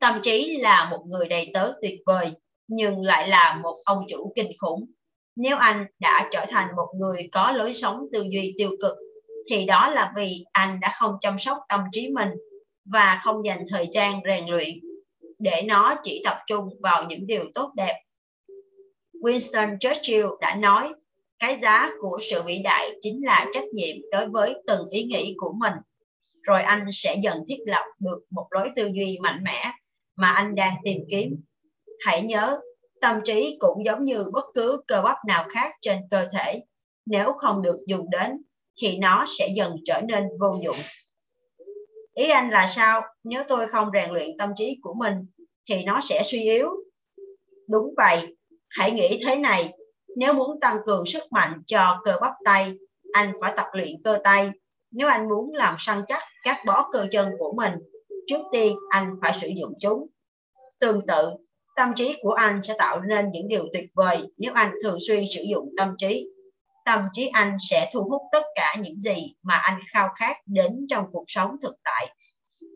Tâm 0.00 0.20
trí 0.22 0.56
là 0.56 0.88
một 0.90 1.04
người 1.06 1.28
đầy 1.28 1.50
tớ 1.54 1.72
tuyệt 1.82 2.00
vời, 2.06 2.32
nhưng 2.68 3.02
lại 3.02 3.28
là 3.28 3.60
một 3.62 3.82
ông 3.84 4.04
chủ 4.08 4.32
kinh 4.36 4.50
khủng 4.58 4.86
nếu 5.36 5.56
anh 5.56 5.86
đã 5.98 6.28
trở 6.32 6.46
thành 6.48 6.76
một 6.76 6.88
người 6.94 7.28
có 7.32 7.52
lối 7.52 7.74
sống 7.74 8.06
tư 8.12 8.22
duy 8.30 8.54
tiêu 8.58 8.70
cực, 8.82 8.96
thì 9.50 9.66
đó 9.66 9.88
là 9.88 10.12
vì 10.16 10.44
anh 10.52 10.80
đã 10.80 10.92
không 11.00 11.14
chăm 11.20 11.38
sóc 11.38 11.58
tâm 11.68 11.80
trí 11.92 12.08
mình 12.08 12.28
và 12.84 13.20
không 13.22 13.44
dành 13.44 13.64
thời 13.70 13.88
gian 13.92 14.20
rèn 14.24 14.46
luyện 14.48 14.68
để 15.38 15.62
nó 15.66 15.94
chỉ 16.02 16.22
tập 16.24 16.38
trung 16.46 16.68
vào 16.80 17.04
những 17.08 17.26
điều 17.26 17.44
tốt 17.54 17.72
đẹp. 17.76 18.02
Winston 19.22 19.78
Churchill 19.78 20.26
đã 20.40 20.54
nói, 20.54 20.88
cái 21.38 21.56
giá 21.56 21.90
của 22.00 22.18
sự 22.30 22.42
vĩ 22.42 22.58
đại 22.64 22.90
chính 23.00 23.26
là 23.26 23.46
trách 23.52 23.64
nhiệm 23.72 23.96
đối 24.12 24.28
với 24.28 24.54
từng 24.66 24.88
ý 24.88 25.04
nghĩ 25.04 25.34
của 25.36 25.52
mình. 25.58 25.72
Rồi 26.42 26.62
anh 26.62 26.86
sẽ 26.92 27.16
dần 27.22 27.38
thiết 27.48 27.58
lập 27.66 27.84
được 27.98 28.18
một 28.30 28.46
lối 28.50 28.70
tư 28.76 28.90
duy 28.94 29.18
mạnh 29.22 29.44
mẽ 29.44 29.72
mà 30.16 30.28
anh 30.28 30.54
đang 30.54 30.74
tìm 30.84 30.98
kiếm. 31.10 31.42
Hãy 32.04 32.22
nhớ, 32.22 32.60
Tâm 33.02 33.20
trí 33.24 33.56
cũng 33.60 33.84
giống 33.84 34.04
như 34.04 34.24
bất 34.32 34.44
cứ 34.54 34.82
cơ 34.86 35.02
bắp 35.02 35.16
nào 35.26 35.46
khác 35.50 35.74
trên 35.80 35.98
cơ 36.10 36.28
thể, 36.32 36.62
nếu 37.06 37.32
không 37.32 37.62
được 37.62 37.78
dùng 37.86 38.10
đến 38.10 38.42
thì 38.80 38.98
nó 38.98 39.24
sẽ 39.38 39.48
dần 39.56 39.76
trở 39.84 40.00
nên 40.00 40.24
vô 40.40 40.56
dụng. 40.64 40.76
Ý 42.14 42.28
anh 42.28 42.50
là 42.50 42.66
sao? 42.66 43.02
Nếu 43.24 43.42
tôi 43.48 43.68
không 43.68 43.88
rèn 43.92 44.10
luyện 44.10 44.36
tâm 44.38 44.52
trí 44.56 44.76
của 44.82 44.94
mình 44.94 45.14
thì 45.68 45.84
nó 45.84 46.00
sẽ 46.02 46.22
suy 46.24 46.42
yếu. 46.42 46.68
Đúng 47.68 47.94
vậy, 47.96 48.36
hãy 48.68 48.90
nghĩ 48.90 49.20
thế 49.26 49.36
này, 49.36 49.72
nếu 50.16 50.32
muốn 50.32 50.60
tăng 50.60 50.76
cường 50.86 51.06
sức 51.06 51.22
mạnh 51.30 51.62
cho 51.66 52.00
cơ 52.04 52.16
bắp 52.20 52.32
tay, 52.44 52.72
anh 53.12 53.32
phải 53.40 53.52
tập 53.56 53.66
luyện 53.72 54.02
cơ 54.04 54.18
tay. 54.24 54.50
Nếu 54.90 55.08
anh 55.08 55.28
muốn 55.28 55.54
làm 55.54 55.74
săn 55.78 56.02
chắc 56.06 56.22
các 56.44 56.56
bó 56.66 56.90
cơ 56.92 57.06
chân 57.10 57.30
của 57.38 57.54
mình, 57.56 57.72
trước 58.26 58.40
tiên 58.52 58.76
anh 58.90 59.16
phải 59.22 59.38
sử 59.40 59.48
dụng 59.56 59.72
chúng. 59.80 60.06
Tương 60.80 61.06
tự, 61.06 61.30
Tâm 61.76 61.92
trí 61.96 62.16
của 62.22 62.32
anh 62.32 62.62
sẽ 62.62 62.74
tạo 62.78 63.00
nên 63.00 63.30
những 63.32 63.48
điều 63.48 63.64
tuyệt 63.72 63.90
vời 63.94 64.22
nếu 64.36 64.52
anh 64.54 64.72
thường 64.82 64.98
xuyên 65.08 65.24
sử 65.34 65.42
dụng 65.50 65.68
tâm 65.76 65.94
trí. 65.98 66.26
Tâm 66.84 67.08
trí 67.12 67.28
anh 67.28 67.56
sẽ 67.70 67.90
thu 67.92 68.02
hút 68.02 68.22
tất 68.32 68.42
cả 68.54 68.76
những 68.80 69.00
gì 69.00 69.34
mà 69.42 69.54
anh 69.54 69.80
khao 69.92 70.08
khát 70.16 70.36
đến 70.46 70.86
trong 70.88 71.04
cuộc 71.12 71.24
sống 71.28 71.56
thực 71.62 71.74
tại. 71.84 72.14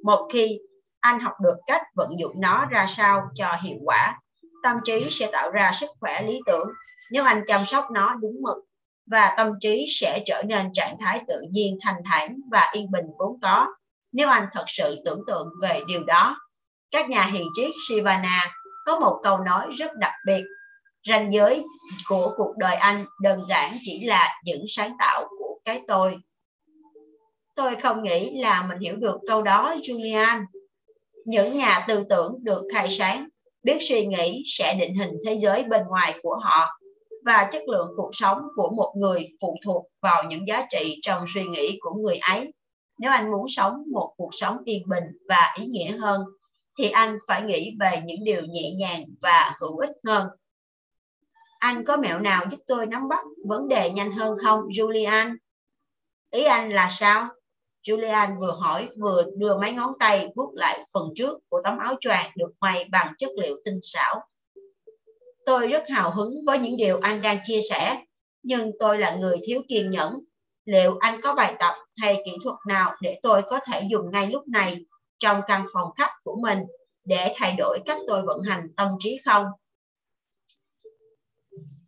Một 0.05 0.29
khi 0.33 0.59
anh 1.01 1.21
học 1.21 1.33
được 1.43 1.57
cách 1.67 1.83
vận 1.97 2.11
dụng 2.19 2.41
nó 2.41 2.67
ra 2.71 2.87
sao 2.89 3.23
cho 3.35 3.57
hiệu 3.63 3.77
quả, 3.85 4.21
tâm 4.63 4.77
trí 4.85 5.07
sẽ 5.11 5.29
tạo 5.33 5.51
ra 5.51 5.73
sức 5.75 5.91
khỏe 6.01 6.23
lý 6.23 6.41
tưởng 6.47 6.69
nếu 7.11 7.25
anh 7.25 7.45
chăm 7.47 7.67
sóc 7.67 7.91
nó 7.91 8.15
đúng 8.15 8.37
mực 8.43 8.57
và 9.11 9.35
tâm 9.37 9.53
trí 9.61 9.87
sẽ 10.01 10.23
trở 10.27 10.43
nên 10.43 10.73
trạng 10.75 10.97
thái 11.01 11.21
tự 11.29 11.41
nhiên 11.51 11.79
thanh 11.83 11.97
thản 12.05 12.37
và 12.51 12.71
yên 12.73 12.91
bình 12.91 13.05
vốn 13.19 13.41
có 13.43 13.67
nếu 14.13 14.29
anh 14.29 14.47
thật 14.53 14.65
sự 14.67 14.95
tưởng 15.05 15.21
tượng 15.27 15.49
về 15.63 15.81
điều 15.89 16.05
đó. 16.05 16.37
Các 16.91 17.09
nhà 17.09 17.25
hiền 17.25 17.47
triết 17.57 17.71
Sivana 17.89 18.53
có 18.87 18.99
một 18.99 19.20
câu 19.22 19.39
nói 19.39 19.70
rất 19.70 19.95
đặc 19.97 20.12
biệt. 20.26 20.45
Ranh 21.09 21.32
giới 21.32 21.64
của 22.09 22.34
cuộc 22.37 22.57
đời 22.57 22.74
anh 22.74 23.05
đơn 23.22 23.41
giản 23.49 23.78
chỉ 23.82 24.05
là 24.05 24.41
những 24.45 24.64
sáng 24.68 24.97
tạo 24.99 25.28
của 25.39 25.59
cái 25.64 25.82
tôi. 25.89 26.16
Tôi 27.55 27.74
không 27.74 28.03
nghĩ 28.03 28.41
là 28.41 28.66
mình 28.68 28.78
hiểu 28.78 28.97
được 28.97 29.16
câu 29.26 29.43
đó, 29.43 29.76
Julian. 29.82 30.45
Những 31.24 31.57
nhà 31.57 31.84
tư 31.89 32.05
tưởng 32.11 32.34
được 32.43 32.62
khai 32.72 32.89
sáng, 32.91 33.28
biết 33.62 33.78
suy 33.80 34.07
nghĩ 34.07 34.43
sẽ 34.47 34.76
định 34.78 34.95
hình 34.95 35.11
thế 35.26 35.39
giới 35.41 35.64
bên 35.64 35.82
ngoài 35.89 36.14
của 36.22 36.39
họ 36.43 36.80
và 37.24 37.49
chất 37.53 37.62
lượng 37.68 37.89
cuộc 37.97 38.11
sống 38.12 38.39
của 38.57 38.70
một 38.76 38.95
người 38.97 39.28
phụ 39.41 39.57
thuộc 39.64 39.87
vào 40.03 40.24
những 40.24 40.49
giá 40.49 40.66
trị 40.70 40.99
trong 41.03 41.24
suy 41.34 41.45
nghĩ 41.45 41.78
của 41.80 41.95
người 41.95 42.16
ấy. 42.16 42.53
Nếu 42.99 43.11
anh 43.11 43.30
muốn 43.30 43.47
sống 43.49 43.82
một 43.93 44.14
cuộc 44.16 44.30
sống 44.32 44.57
yên 44.64 44.82
bình 44.89 45.05
và 45.28 45.55
ý 45.61 45.66
nghĩa 45.66 45.91
hơn, 45.91 46.24
thì 46.79 46.91
anh 46.91 47.18
phải 47.29 47.43
nghĩ 47.43 47.77
về 47.81 48.03
những 48.05 48.24
điều 48.24 48.43
nhẹ 48.43 48.70
nhàng 48.79 49.05
và 49.22 49.57
hữu 49.61 49.79
ích 49.79 49.91
hơn. 50.07 50.29
Anh 51.59 51.85
có 51.85 51.97
mẹo 51.97 52.20
nào 52.20 52.45
giúp 52.51 52.61
tôi 52.66 52.87
nắm 52.87 53.09
bắt 53.09 53.24
vấn 53.45 53.68
đề 53.68 53.91
nhanh 53.91 54.12
hơn 54.12 54.39
không, 54.43 54.61
Julian? 54.68 55.37
Ý 56.31 56.45
anh 56.45 56.72
là 56.72 56.89
sao? 56.91 57.29
Julian 57.87 58.41
vừa 58.41 58.53
hỏi 58.61 58.89
vừa 58.97 59.24
đưa 59.37 59.59
mấy 59.59 59.72
ngón 59.72 59.93
tay 59.99 60.29
vuốt 60.37 60.53
lại 60.55 60.85
phần 60.95 61.09
trước 61.16 61.39
của 61.49 61.61
tấm 61.64 61.79
áo 61.79 61.95
choàng 62.01 62.31
được 62.37 62.53
may 62.61 62.85
bằng 62.91 63.14
chất 63.18 63.31
liệu 63.37 63.57
tinh 63.64 63.81
xảo. 63.83 64.29
Tôi 65.47 65.68
rất 65.68 65.83
hào 65.89 66.11
hứng 66.11 66.45
với 66.45 66.59
những 66.59 66.77
điều 66.77 66.99
anh 67.01 67.22
đang 67.22 67.39
chia 67.47 67.61
sẻ, 67.70 68.05
nhưng 68.43 68.72
tôi 68.81 68.99
là 68.99 69.16
người 69.16 69.37
thiếu 69.45 69.62
kiên 69.68 69.91
nhẫn. 69.91 70.20
Liệu 70.64 70.97
anh 71.01 71.20
có 71.20 71.35
bài 71.35 71.57
tập 71.59 71.74
hay 71.97 72.22
kỹ 72.24 72.37
thuật 72.45 72.57
nào 72.68 72.97
để 73.01 73.18
tôi 73.22 73.43
có 73.43 73.61
thể 73.61 73.83
dùng 73.91 74.11
ngay 74.11 74.27
lúc 74.27 74.49
này 74.49 74.85
trong 75.19 75.41
căn 75.47 75.67
phòng 75.73 75.91
khách 75.97 76.12
của 76.25 76.37
mình 76.43 76.59
để 77.05 77.35
thay 77.37 77.55
đổi 77.59 77.79
cách 77.87 77.99
tôi 78.07 78.23
vận 78.27 78.43
hành 78.43 78.69
tâm 78.77 78.89
trí 78.99 79.21
không? 79.25 79.47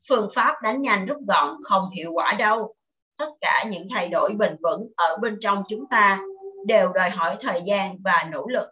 Phương 0.08 0.28
pháp 0.34 0.54
đánh 0.62 0.82
nhanh 0.82 1.06
rút 1.06 1.18
gọn 1.28 1.56
không 1.62 1.90
hiệu 1.90 2.12
quả 2.12 2.32
đâu. 2.32 2.74
Tất 3.18 3.28
cả 3.40 3.64
những 3.70 3.86
thay 3.94 4.08
đổi 4.08 4.34
bền 4.38 4.56
vững 4.62 4.92
ở 4.96 5.16
bên 5.20 5.38
trong 5.40 5.62
chúng 5.68 5.84
ta 5.90 6.20
đều 6.66 6.92
đòi 6.92 7.10
hỏi 7.10 7.36
thời 7.40 7.62
gian 7.66 7.96
và 8.04 8.28
nỗ 8.32 8.46
lực. 8.46 8.68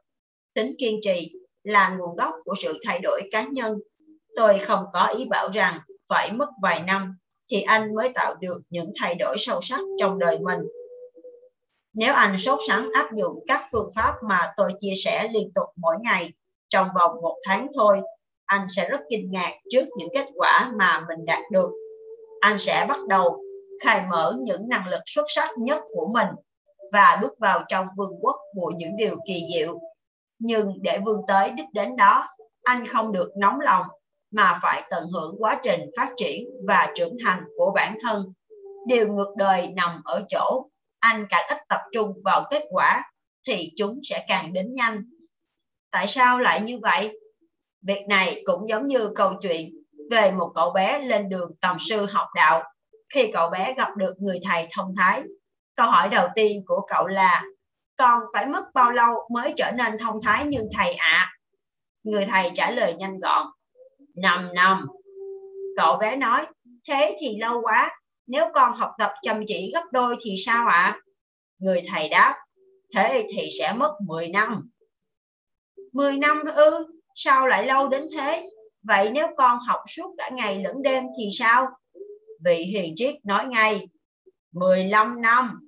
Tính 0.54 0.74
kiên 0.78 1.00
trì 1.02 1.32
là 1.62 1.88
nguồn 1.90 2.16
gốc 2.16 2.34
của 2.44 2.54
sự 2.62 2.78
thay 2.84 3.00
đổi 3.02 3.22
cá 3.32 3.44
nhân. 3.52 3.78
Tôi 4.36 4.58
không 4.58 4.84
có 4.92 5.06
ý 5.06 5.24
bảo 5.30 5.50
rằng 5.52 5.80
phải 6.08 6.32
mất 6.32 6.48
vài 6.62 6.82
năm 6.82 7.18
thì 7.50 7.60
anh 7.62 7.94
mới 7.94 8.08
tạo 8.14 8.34
được 8.40 8.58
những 8.70 8.92
thay 9.00 9.14
đổi 9.14 9.36
sâu 9.38 9.60
sắc 9.62 9.80
trong 10.00 10.18
đời 10.18 10.38
mình 10.42 10.60
nếu 11.96 12.14
anh 12.14 12.38
sốt 12.38 12.58
sắng 12.68 12.88
áp 12.94 13.08
dụng 13.16 13.44
các 13.46 13.62
phương 13.72 13.90
pháp 13.96 14.14
mà 14.28 14.52
tôi 14.56 14.72
chia 14.80 14.94
sẻ 15.04 15.28
liên 15.32 15.52
tục 15.54 15.64
mỗi 15.76 15.96
ngày 16.00 16.32
trong 16.68 16.88
vòng 16.94 17.20
một 17.22 17.36
tháng 17.46 17.68
thôi, 17.76 18.00
anh 18.46 18.66
sẽ 18.76 18.88
rất 18.88 19.00
kinh 19.10 19.30
ngạc 19.30 19.52
trước 19.70 19.84
những 19.96 20.08
kết 20.14 20.26
quả 20.34 20.72
mà 20.78 21.00
mình 21.08 21.26
đạt 21.26 21.42
được. 21.50 21.70
Anh 22.40 22.58
sẽ 22.58 22.86
bắt 22.88 22.98
đầu 23.08 23.42
khai 23.80 24.02
mở 24.10 24.34
những 24.40 24.68
năng 24.68 24.86
lực 24.86 25.00
xuất 25.06 25.24
sắc 25.28 25.48
nhất 25.58 25.82
của 25.94 26.08
mình 26.14 26.28
và 26.92 27.18
bước 27.22 27.38
vào 27.38 27.64
trong 27.68 27.86
vương 27.96 28.14
quốc 28.20 28.36
của 28.54 28.72
những 28.76 28.96
điều 28.96 29.16
kỳ 29.26 29.42
diệu. 29.54 29.80
Nhưng 30.38 30.72
để 30.82 30.98
vươn 31.04 31.20
tới 31.28 31.50
đích 31.50 31.66
đến 31.72 31.96
đó, 31.96 32.28
anh 32.64 32.86
không 32.86 33.12
được 33.12 33.30
nóng 33.36 33.60
lòng 33.60 33.86
mà 34.30 34.58
phải 34.62 34.82
tận 34.90 35.04
hưởng 35.14 35.36
quá 35.38 35.60
trình 35.62 35.80
phát 35.96 36.12
triển 36.16 36.44
và 36.68 36.92
trưởng 36.94 37.16
thành 37.24 37.44
của 37.56 37.72
bản 37.74 37.98
thân. 38.02 38.32
Điều 38.86 39.12
ngược 39.12 39.34
đời 39.36 39.68
nằm 39.76 40.00
ở 40.04 40.24
chỗ 40.28 40.66
anh 40.98 41.26
càng 41.30 41.46
ít 41.48 41.58
tập 41.68 41.80
trung 41.92 42.12
vào 42.24 42.46
kết 42.50 42.62
quả 42.70 43.02
thì 43.46 43.72
chúng 43.76 44.00
sẽ 44.02 44.24
càng 44.28 44.52
đến 44.52 44.74
nhanh. 44.74 45.02
Tại 45.90 46.06
sao 46.06 46.38
lại 46.38 46.60
như 46.60 46.78
vậy? 46.78 47.18
Việc 47.82 48.02
này 48.08 48.42
cũng 48.44 48.68
giống 48.68 48.86
như 48.86 49.10
câu 49.14 49.34
chuyện 49.42 49.70
về 50.10 50.30
một 50.30 50.52
cậu 50.54 50.70
bé 50.70 50.98
lên 50.98 51.28
đường 51.28 51.50
tầm 51.60 51.76
sư 51.78 52.06
học 52.06 52.28
đạo. 52.34 52.62
Khi 53.14 53.30
cậu 53.32 53.50
bé 53.50 53.74
gặp 53.76 53.96
được 53.96 54.14
người 54.18 54.38
thầy 54.44 54.68
thông 54.76 54.94
thái, 54.96 55.22
câu 55.76 55.86
hỏi 55.86 56.08
đầu 56.08 56.28
tiên 56.34 56.62
của 56.66 56.86
cậu 56.88 57.06
là 57.06 57.44
con 57.96 58.22
phải 58.34 58.46
mất 58.46 58.64
bao 58.74 58.90
lâu 58.90 59.14
mới 59.32 59.54
trở 59.56 59.70
nên 59.70 59.98
thông 59.98 60.22
thái 60.22 60.46
như 60.46 60.60
thầy 60.72 60.94
ạ? 60.94 61.08
À? 61.08 61.32
Người 62.02 62.26
thầy 62.26 62.50
trả 62.54 62.70
lời 62.70 62.94
nhanh 62.94 63.20
gọn, 63.20 63.46
5 64.14 64.48
năm. 64.54 64.86
Cậu 65.76 65.96
bé 65.96 66.16
nói, 66.16 66.46
thế 66.88 67.16
thì 67.20 67.38
lâu 67.38 67.60
quá, 67.62 68.00
nếu 68.26 68.46
con 68.54 68.72
học 68.72 68.90
tập 68.98 69.12
chăm 69.22 69.42
chỉ 69.46 69.70
gấp 69.74 69.84
đôi 69.92 70.16
thì 70.20 70.36
sao 70.46 70.66
ạ? 70.68 70.72
À? 70.72 71.00
Người 71.58 71.82
thầy 71.86 72.08
đáp, 72.08 72.36
thế 72.94 73.26
thì 73.28 73.48
sẽ 73.58 73.72
mất 73.72 73.96
10 74.06 74.28
năm. 74.28 74.70
10 75.92 76.16
năm 76.18 76.44
ư, 76.54 76.86
sao 77.14 77.46
lại 77.48 77.66
lâu 77.66 77.88
đến 77.88 78.08
thế? 78.16 78.48
Vậy 78.82 79.10
nếu 79.10 79.26
con 79.36 79.58
học 79.66 79.80
suốt 79.88 80.14
cả 80.18 80.30
ngày 80.32 80.62
lẫn 80.62 80.82
đêm 80.82 81.04
thì 81.18 81.28
sao? 81.38 81.66
Vị 82.44 82.56
hiền 82.56 82.94
triết 82.96 83.14
nói 83.24 83.46
ngay, 83.46 83.88
15 84.52 85.22
năm. 85.22 85.60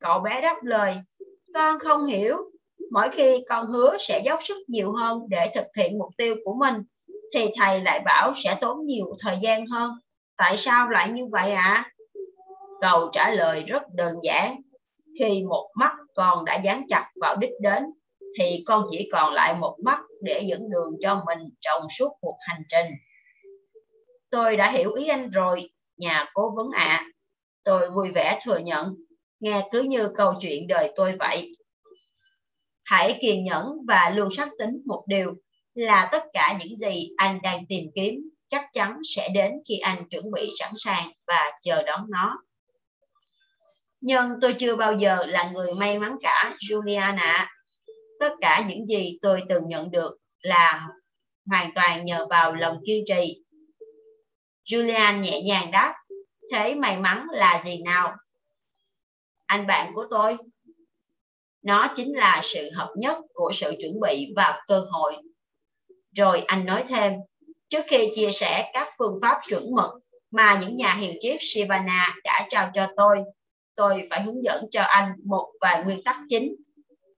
Cậu 0.00 0.20
bé 0.20 0.40
đáp 0.40 0.56
lời, 0.62 0.96
con 1.54 1.78
không 1.78 2.04
hiểu. 2.04 2.36
Mỗi 2.90 3.08
khi 3.12 3.44
con 3.48 3.66
hứa 3.66 3.96
sẽ 3.98 4.22
dốc 4.24 4.40
sức 4.44 4.56
nhiều 4.68 4.92
hơn 4.92 5.22
để 5.28 5.50
thực 5.54 5.66
hiện 5.76 5.98
mục 5.98 6.08
tiêu 6.16 6.36
của 6.44 6.54
mình, 6.54 6.74
thì 7.34 7.50
thầy 7.56 7.80
lại 7.80 8.00
bảo 8.04 8.32
sẽ 8.36 8.58
tốn 8.60 8.84
nhiều 8.84 9.16
thời 9.20 9.38
gian 9.42 9.66
hơn. 9.66 9.90
Tại 10.36 10.56
sao 10.56 10.88
lại 10.88 11.08
như 11.08 11.26
vậy 11.26 11.52
ạ? 11.52 11.62
À? 11.62 11.90
Câu 12.80 13.10
trả 13.12 13.30
lời 13.30 13.62
rất 13.66 13.82
đơn 13.94 14.14
giản. 14.22 14.60
Khi 15.18 15.44
một 15.48 15.70
mắt 15.74 15.92
con 16.14 16.44
đã 16.44 16.60
dán 16.64 16.82
chặt 16.88 17.10
vào 17.20 17.36
đích 17.36 17.50
đến, 17.60 17.84
thì 18.38 18.62
con 18.66 18.86
chỉ 18.90 19.08
còn 19.12 19.32
lại 19.32 19.54
một 19.54 19.76
mắt 19.84 20.00
để 20.22 20.42
dẫn 20.46 20.70
đường 20.70 20.90
cho 21.00 21.22
mình 21.26 21.38
trong 21.60 21.82
suốt 21.98 22.12
cuộc 22.20 22.36
hành 22.40 22.62
trình. 22.68 22.86
Tôi 24.30 24.56
đã 24.56 24.70
hiểu 24.70 24.92
ý 24.92 25.06
anh 25.06 25.30
rồi, 25.30 25.70
nhà 25.96 26.30
cố 26.34 26.52
vấn 26.56 26.70
ạ. 26.70 26.84
À. 26.84 27.06
Tôi 27.64 27.90
vui 27.90 28.10
vẻ 28.14 28.40
thừa 28.44 28.58
nhận, 28.58 28.94
nghe 29.40 29.68
cứ 29.72 29.82
như 29.82 30.08
câu 30.16 30.34
chuyện 30.40 30.66
đời 30.66 30.92
tôi 30.96 31.16
vậy. 31.18 31.52
Hãy 32.84 33.18
kiên 33.20 33.44
nhẫn 33.44 33.66
và 33.88 34.12
luôn 34.14 34.28
xác 34.36 34.48
tính 34.58 34.82
một 34.86 35.04
điều 35.06 35.34
là 35.74 36.08
tất 36.12 36.24
cả 36.32 36.58
những 36.60 36.76
gì 36.76 37.08
anh 37.16 37.38
đang 37.42 37.66
tìm 37.68 37.90
kiếm 37.94 38.14
chắc 38.48 38.64
chắn 38.72 38.98
sẽ 39.16 39.28
đến 39.34 39.52
khi 39.68 39.78
anh 39.78 40.08
chuẩn 40.08 40.24
bị 40.34 40.50
sẵn 40.58 40.72
sàng 40.76 41.12
và 41.26 41.52
chờ 41.62 41.82
đón 41.82 42.00
nó. 42.10 42.38
Nhưng 44.00 44.30
tôi 44.40 44.54
chưa 44.58 44.76
bao 44.76 44.96
giờ 44.96 45.24
là 45.26 45.50
người 45.50 45.74
may 45.74 45.98
mắn 45.98 46.16
cả, 46.22 46.56
Juliana. 46.68 47.46
Tất 48.20 48.32
cả 48.40 48.64
những 48.68 48.86
gì 48.86 49.18
tôi 49.22 49.42
từng 49.48 49.68
nhận 49.68 49.90
được 49.90 50.16
là 50.42 50.88
hoàn 51.46 51.74
toàn 51.74 52.04
nhờ 52.04 52.26
vào 52.30 52.54
lòng 52.54 52.78
kiên 52.86 53.04
trì. 53.06 53.42
Julian 54.64 55.20
nhẹ 55.20 55.40
nhàng 55.42 55.70
đáp, 55.70 55.94
thế 56.52 56.74
may 56.74 56.98
mắn 56.98 57.26
là 57.30 57.62
gì 57.64 57.82
nào? 57.82 58.16
Anh 59.46 59.66
bạn 59.66 59.92
của 59.94 60.06
tôi. 60.10 60.36
Nó 61.62 61.92
chính 61.94 62.16
là 62.16 62.40
sự 62.42 62.70
hợp 62.74 62.92
nhất 62.96 63.16
của 63.32 63.50
sự 63.54 63.74
chuẩn 63.80 64.00
bị 64.00 64.32
và 64.36 64.62
cơ 64.66 64.86
hội. 64.90 65.16
Rồi 66.16 66.40
anh 66.40 66.66
nói 66.66 66.84
thêm, 66.88 67.12
trước 67.68 67.82
khi 67.88 68.10
chia 68.14 68.30
sẻ 68.32 68.70
các 68.72 68.88
phương 68.98 69.14
pháp 69.22 69.40
chuẩn 69.48 69.74
mực 69.74 69.90
mà 70.30 70.58
những 70.62 70.76
nhà 70.76 70.94
hiền 70.94 71.16
triết 71.20 71.36
Sivana 71.40 72.14
đã 72.24 72.46
trao 72.50 72.70
cho 72.74 72.86
tôi, 72.96 73.18
tôi 73.74 74.06
phải 74.10 74.22
hướng 74.22 74.42
dẫn 74.42 74.64
cho 74.70 74.82
anh 74.82 75.12
một 75.24 75.52
vài 75.60 75.84
nguyên 75.84 76.02
tắc 76.04 76.16
chính. 76.28 76.56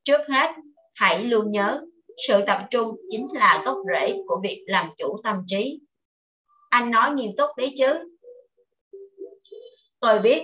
Trước 0.05 0.21
hết, 0.29 0.51
hãy 0.95 1.25
luôn 1.25 1.51
nhớ, 1.51 1.81
sự 2.29 2.45
tập 2.47 2.67
trung 2.71 2.97
chính 3.11 3.27
là 3.33 3.63
gốc 3.65 3.77
rễ 3.93 4.17
của 4.27 4.41
việc 4.43 4.65
làm 4.67 4.91
chủ 4.99 5.21
tâm 5.25 5.37
trí. 5.47 5.81
Anh 6.71 6.91
nói 6.91 7.13
nghiêm 7.13 7.31
túc 7.37 7.51
đấy 7.57 7.75
chứ. 7.79 8.17
Tôi 10.01 10.21
biết, 10.21 10.43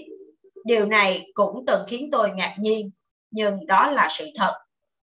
điều 0.65 0.87
này 0.87 1.31
cũng 1.35 1.65
từng 1.67 1.81
khiến 1.89 2.09
tôi 2.13 2.31
ngạc 2.31 2.57
nhiên, 2.59 2.91
nhưng 3.31 3.67
đó 3.67 3.91
là 3.91 4.09
sự 4.11 4.27
thật. 4.37 4.53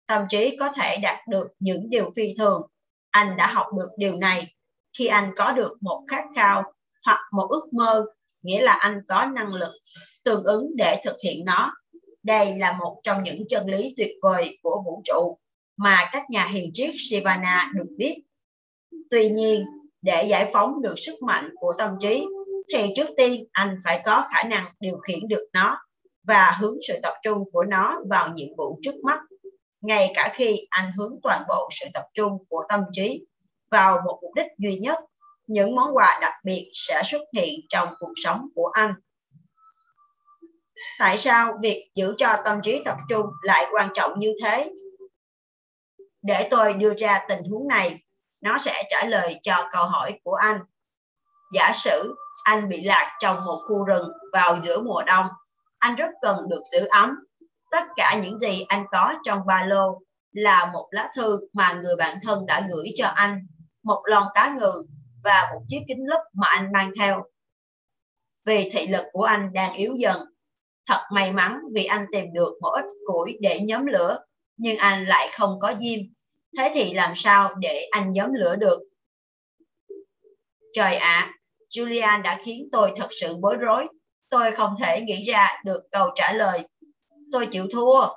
Tâm 0.08 0.26
trí 0.30 0.58
có 0.60 0.72
thể 0.76 0.98
đạt 1.02 1.28
được 1.28 1.48
những 1.60 1.90
điều 1.90 2.12
phi 2.16 2.34
thường. 2.38 2.62
Anh 3.10 3.38
đã 3.38 3.48
học 3.48 3.68
được 3.78 3.90
điều 3.98 4.16
này 4.16 4.54
khi 4.98 5.06
anh 5.06 5.32
có 5.36 5.52
được 5.52 5.78
một 5.82 6.04
khát 6.08 6.24
khao 6.36 6.64
hoặc 7.06 7.20
một 7.32 7.48
ước 7.50 7.74
mơ, 7.74 8.06
nghĩa 8.42 8.62
là 8.62 8.74
anh 8.74 9.02
có 9.08 9.26
năng 9.26 9.54
lực 9.54 9.74
tương 10.26 10.44
ứng 10.44 10.76
để 10.76 11.02
thực 11.06 11.16
hiện 11.24 11.46
nó. 11.46 11.74
Đây 12.24 12.58
là 12.58 12.72
một 12.72 13.00
trong 13.04 13.24
những 13.24 13.44
chân 13.50 13.70
lý 13.70 13.94
tuyệt 13.98 14.12
vời 14.22 14.58
của 14.62 14.82
vũ 14.86 15.02
trụ 15.06 15.38
mà 15.78 16.10
các 16.12 16.30
nhà 16.30 16.48
hiền 16.48 16.72
triết 16.74 16.90
Sivana 17.10 17.72
được 17.76 17.88
biết. 17.98 18.22
Tuy 19.10 19.30
nhiên, 19.30 19.66
để 20.02 20.28
giải 20.30 20.50
phóng 20.54 20.82
được 20.82 20.96
sức 20.98 21.22
mạnh 21.22 21.50
của 21.56 21.74
tâm 21.78 21.92
trí, 22.00 22.26
thì 22.74 22.94
trước 22.96 23.08
tiên 23.18 23.46
anh 23.52 23.78
phải 23.84 24.02
có 24.06 24.24
khả 24.34 24.44
năng 24.44 24.66
điều 24.80 24.98
khiển 24.98 25.28
được 25.28 25.48
nó 25.54 25.78
và 26.24 26.58
hướng 26.60 26.76
sự 26.88 27.00
tập 27.04 27.14
trung 27.24 27.44
của 27.52 27.64
nó 27.64 28.00
vào 28.10 28.34
nhiệm 28.36 28.56
vụ 28.58 28.80
trước 28.82 28.96
mắt, 29.04 29.20
ngay 29.82 30.12
cả 30.16 30.34
khi 30.36 30.60
anh 30.70 30.92
hướng 30.92 31.20
toàn 31.24 31.42
bộ 31.48 31.70
sự 31.72 31.86
tập 31.94 32.04
trung 32.14 32.32
của 32.50 32.64
tâm 32.70 32.82
trí 32.94 33.26
vào 33.72 34.02
một 34.06 34.20
mục 34.22 34.32
đích 34.36 34.48
duy 34.58 34.78
nhất, 34.78 35.00
những 35.48 35.76
món 35.76 35.96
quà 35.96 36.20
đặc 36.22 36.34
biệt 36.44 36.72
sẽ 36.74 37.02
xuất 37.06 37.22
hiện 37.36 37.60
trong 37.70 37.94
cuộc 38.00 38.14
sống 38.16 38.48
của 38.56 38.70
anh. 38.74 38.94
Tại 41.00 41.18
sao 41.18 41.58
việc 41.62 41.92
giữ 41.96 42.16
cho 42.18 42.42
tâm 42.46 42.62
trí 42.64 42.82
tập 42.86 42.98
trung 43.10 43.26
lại 43.42 43.66
quan 43.72 43.90
trọng 43.94 44.20
như 44.20 44.34
thế? 44.44 44.74
Để 46.22 46.48
tôi 46.52 46.74
đưa 46.74 46.94
ra 46.98 47.26
tình 47.30 47.44
huống 47.52 47.68
này, 47.68 48.00
nó 48.42 48.58
sẽ 48.58 48.84
trả 48.90 49.06
lời 49.06 49.40
cho 49.42 49.70
câu 49.72 49.86
hỏi 49.86 50.20
của 50.24 50.34
anh. 50.34 50.60
Giả 51.54 51.72
sử 51.74 52.16
anh 52.44 52.70
bị 52.70 52.82
lạc 52.82 53.18
trong 53.20 53.46
một 53.46 53.64
khu 53.68 53.84
rừng 53.84 54.10
vào 54.34 54.60
giữa 54.62 54.82
mùa 54.82 55.04
đông, 55.04 55.28
anh 55.80 55.96
rất 55.96 56.10
cần 56.22 56.50
được 56.50 56.62
giữ 56.72 56.86
ấm. 56.90 57.16
Tất 57.72 57.84
cả 57.96 58.20
những 58.24 58.38
gì 58.38 58.66
anh 58.68 58.86
có 58.92 59.14
trong 59.24 59.46
ba 59.46 59.64
lô 59.64 60.02
là 60.32 60.66
một 60.74 60.88
lá 60.92 61.12
thư 61.16 61.40
mà 61.54 61.74
người 61.74 61.96
bạn 61.96 62.18
thân 62.24 62.46
đã 62.46 62.68
gửi 62.70 62.90
cho 62.96 63.08
anh, 63.08 63.48
một 63.88 64.02
lon 64.06 64.24
cá 64.34 64.56
ngừ 64.60 64.84
và 65.24 65.52
một 65.54 65.62
chiếc 65.68 65.80
kính 65.88 66.06
lúp 66.08 66.20
mà 66.34 66.48
anh 66.48 66.72
mang 66.74 66.92
theo. 67.00 67.24
Vì 68.46 68.70
thị 68.70 68.88
lực 68.88 69.06
của 69.12 69.24
anh 69.24 69.54
đang 69.54 69.74
yếu 69.74 69.96
dần, 69.96 70.18
thật 70.88 71.02
may 71.14 71.34
mắn 71.34 71.60
vì 71.74 71.86
anh 71.86 72.06
tìm 72.12 72.34
được 72.34 72.58
một 72.62 72.70
ít 72.70 72.86
củi 73.06 73.38
để 73.42 73.60
nhóm 73.60 73.86
lửa, 73.86 74.20
nhưng 74.58 74.78
anh 74.78 75.06
lại 75.06 75.30
không 75.38 75.60
có 75.60 75.74
diêm. 75.80 76.00
Thế 76.58 76.72
thì 76.74 76.94
làm 76.94 77.14
sao 77.16 77.56
để 77.60 77.88
anh 77.92 78.14
nhóm 78.14 78.34
lửa 78.34 78.56
được? 78.56 78.80
Trời 80.74 80.96
ạ, 80.96 81.32
à, 81.32 81.34
Julian 81.70 82.22
đã 82.22 82.40
khiến 82.44 82.70
tôi 82.72 82.92
thật 82.96 83.08
sự 83.12 83.36
bối 83.42 83.56
rối. 83.56 83.88
Tôi 84.30 84.52
không 84.52 84.76
thể 84.80 85.02
nghĩ 85.02 85.24
ra 85.24 85.62
được 85.66 85.82
câu 85.92 86.10
trả 86.16 86.34
lời. 86.34 86.68
Tôi 87.32 87.48
chịu 87.52 87.68
thua. 87.74 88.08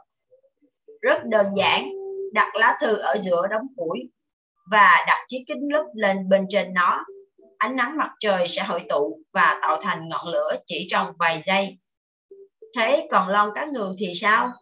Rất 1.00 1.24
đơn 1.24 1.46
giản, 1.56 1.88
đặt 2.32 2.54
lá 2.54 2.78
thư 2.80 2.96
ở 2.96 3.16
giữa 3.16 3.46
đống 3.50 3.66
củi 3.76 3.98
và 4.70 5.04
đặt 5.06 5.24
chiếc 5.28 5.44
kính 5.46 5.72
lúp 5.72 5.86
lên 5.94 6.28
bên 6.28 6.46
trên 6.48 6.74
nó. 6.74 7.04
Ánh 7.58 7.76
nắng 7.76 7.96
mặt 7.96 8.10
trời 8.20 8.48
sẽ 8.48 8.62
hội 8.62 8.82
tụ 8.88 9.20
và 9.32 9.58
tạo 9.62 9.78
thành 9.82 10.08
ngọn 10.08 10.28
lửa 10.28 10.52
chỉ 10.66 10.86
trong 10.90 11.12
vài 11.18 11.42
giây. 11.44 11.78
Thế 12.76 13.08
còn 13.10 13.28
lon 13.28 13.50
cá 13.54 13.66
ngừ 13.72 13.94
thì 13.98 14.12
sao? 14.14 14.52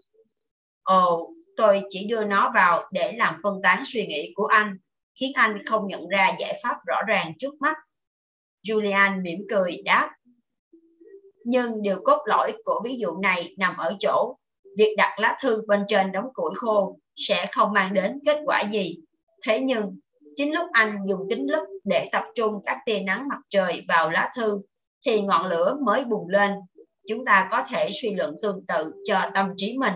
Ồ, 0.83 1.31
tôi 1.57 1.83
chỉ 1.91 2.07
đưa 2.07 2.25
nó 2.25 2.53
vào 2.55 2.89
để 2.93 3.13
làm 3.13 3.41
phân 3.43 3.55
tán 3.63 3.83
suy 3.87 4.07
nghĩ 4.07 4.33
của 4.35 4.47
anh, 4.47 4.79
khiến 5.21 5.33
anh 5.35 5.67
không 5.67 5.87
nhận 5.87 6.09
ra 6.09 6.33
giải 6.39 6.61
pháp 6.63 6.77
rõ 6.87 6.97
ràng 7.09 7.33
trước 7.39 7.55
mắt. 7.61 7.77
Julian 8.67 9.23
mỉm 9.23 9.41
cười 9.51 9.83
đáp. 9.85 10.11
Nhưng 11.45 11.83
điều 11.83 12.01
cốt 12.05 12.23
lõi 12.27 12.53
của 12.65 12.81
ví 12.85 12.99
dụ 12.99 13.17
này 13.17 13.55
nằm 13.59 13.77
ở 13.77 13.97
chỗ, 14.01 14.37
việc 14.79 14.95
đặt 14.97 15.19
lá 15.19 15.39
thư 15.43 15.63
bên 15.67 15.85
trên 15.89 16.13
đống 16.13 16.29
củi 16.33 16.55
khô 16.55 16.99
sẽ 17.17 17.47
không 17.53 17.73
mang 17.73 17.95
đến 17.95 18.19
kết 18.27 18.41
quả 18.45 18.63
gì. 18.71 18.99
Thế 19.47 19.61
nhưng, 19.61 19.99
chính 20.37 20.55
lúc 20.55 20.67
anh 20.73 20.99
dùng 21.09 21.21
kính 21.31 21.47
lúp 21.51 21.69
để 21.85 22.09
tập 22.13 22.25
trung 22.35 22.61
các 22.67 22.79
tia 22.87 23.01
nắng 23.01 23.29
mặt 23.29 23.39
trời 23.51 23.85
vào 23.89 24.11
lá 24.11 24.33
thư, 24.37 24.61
thì 25.07 25.23
ngọn 25.23 25.47
lửa 25.47 25.77
mới 25.83 26.05
bùng 26.05 26.29
lên. 26.29 26.53
Chúng 27.09 27.25
ta 27.25 27.49
có 27.51 27.65
thể 27.69 27.89
suy 28.03 28.15
luận 28.15 28.35
tương 28.43 28.67
tự 28.67 28.93
cho 29.05 29.31
tâm 29.35 29.53
trí 29.57 29.79
mình. 29.79 29.95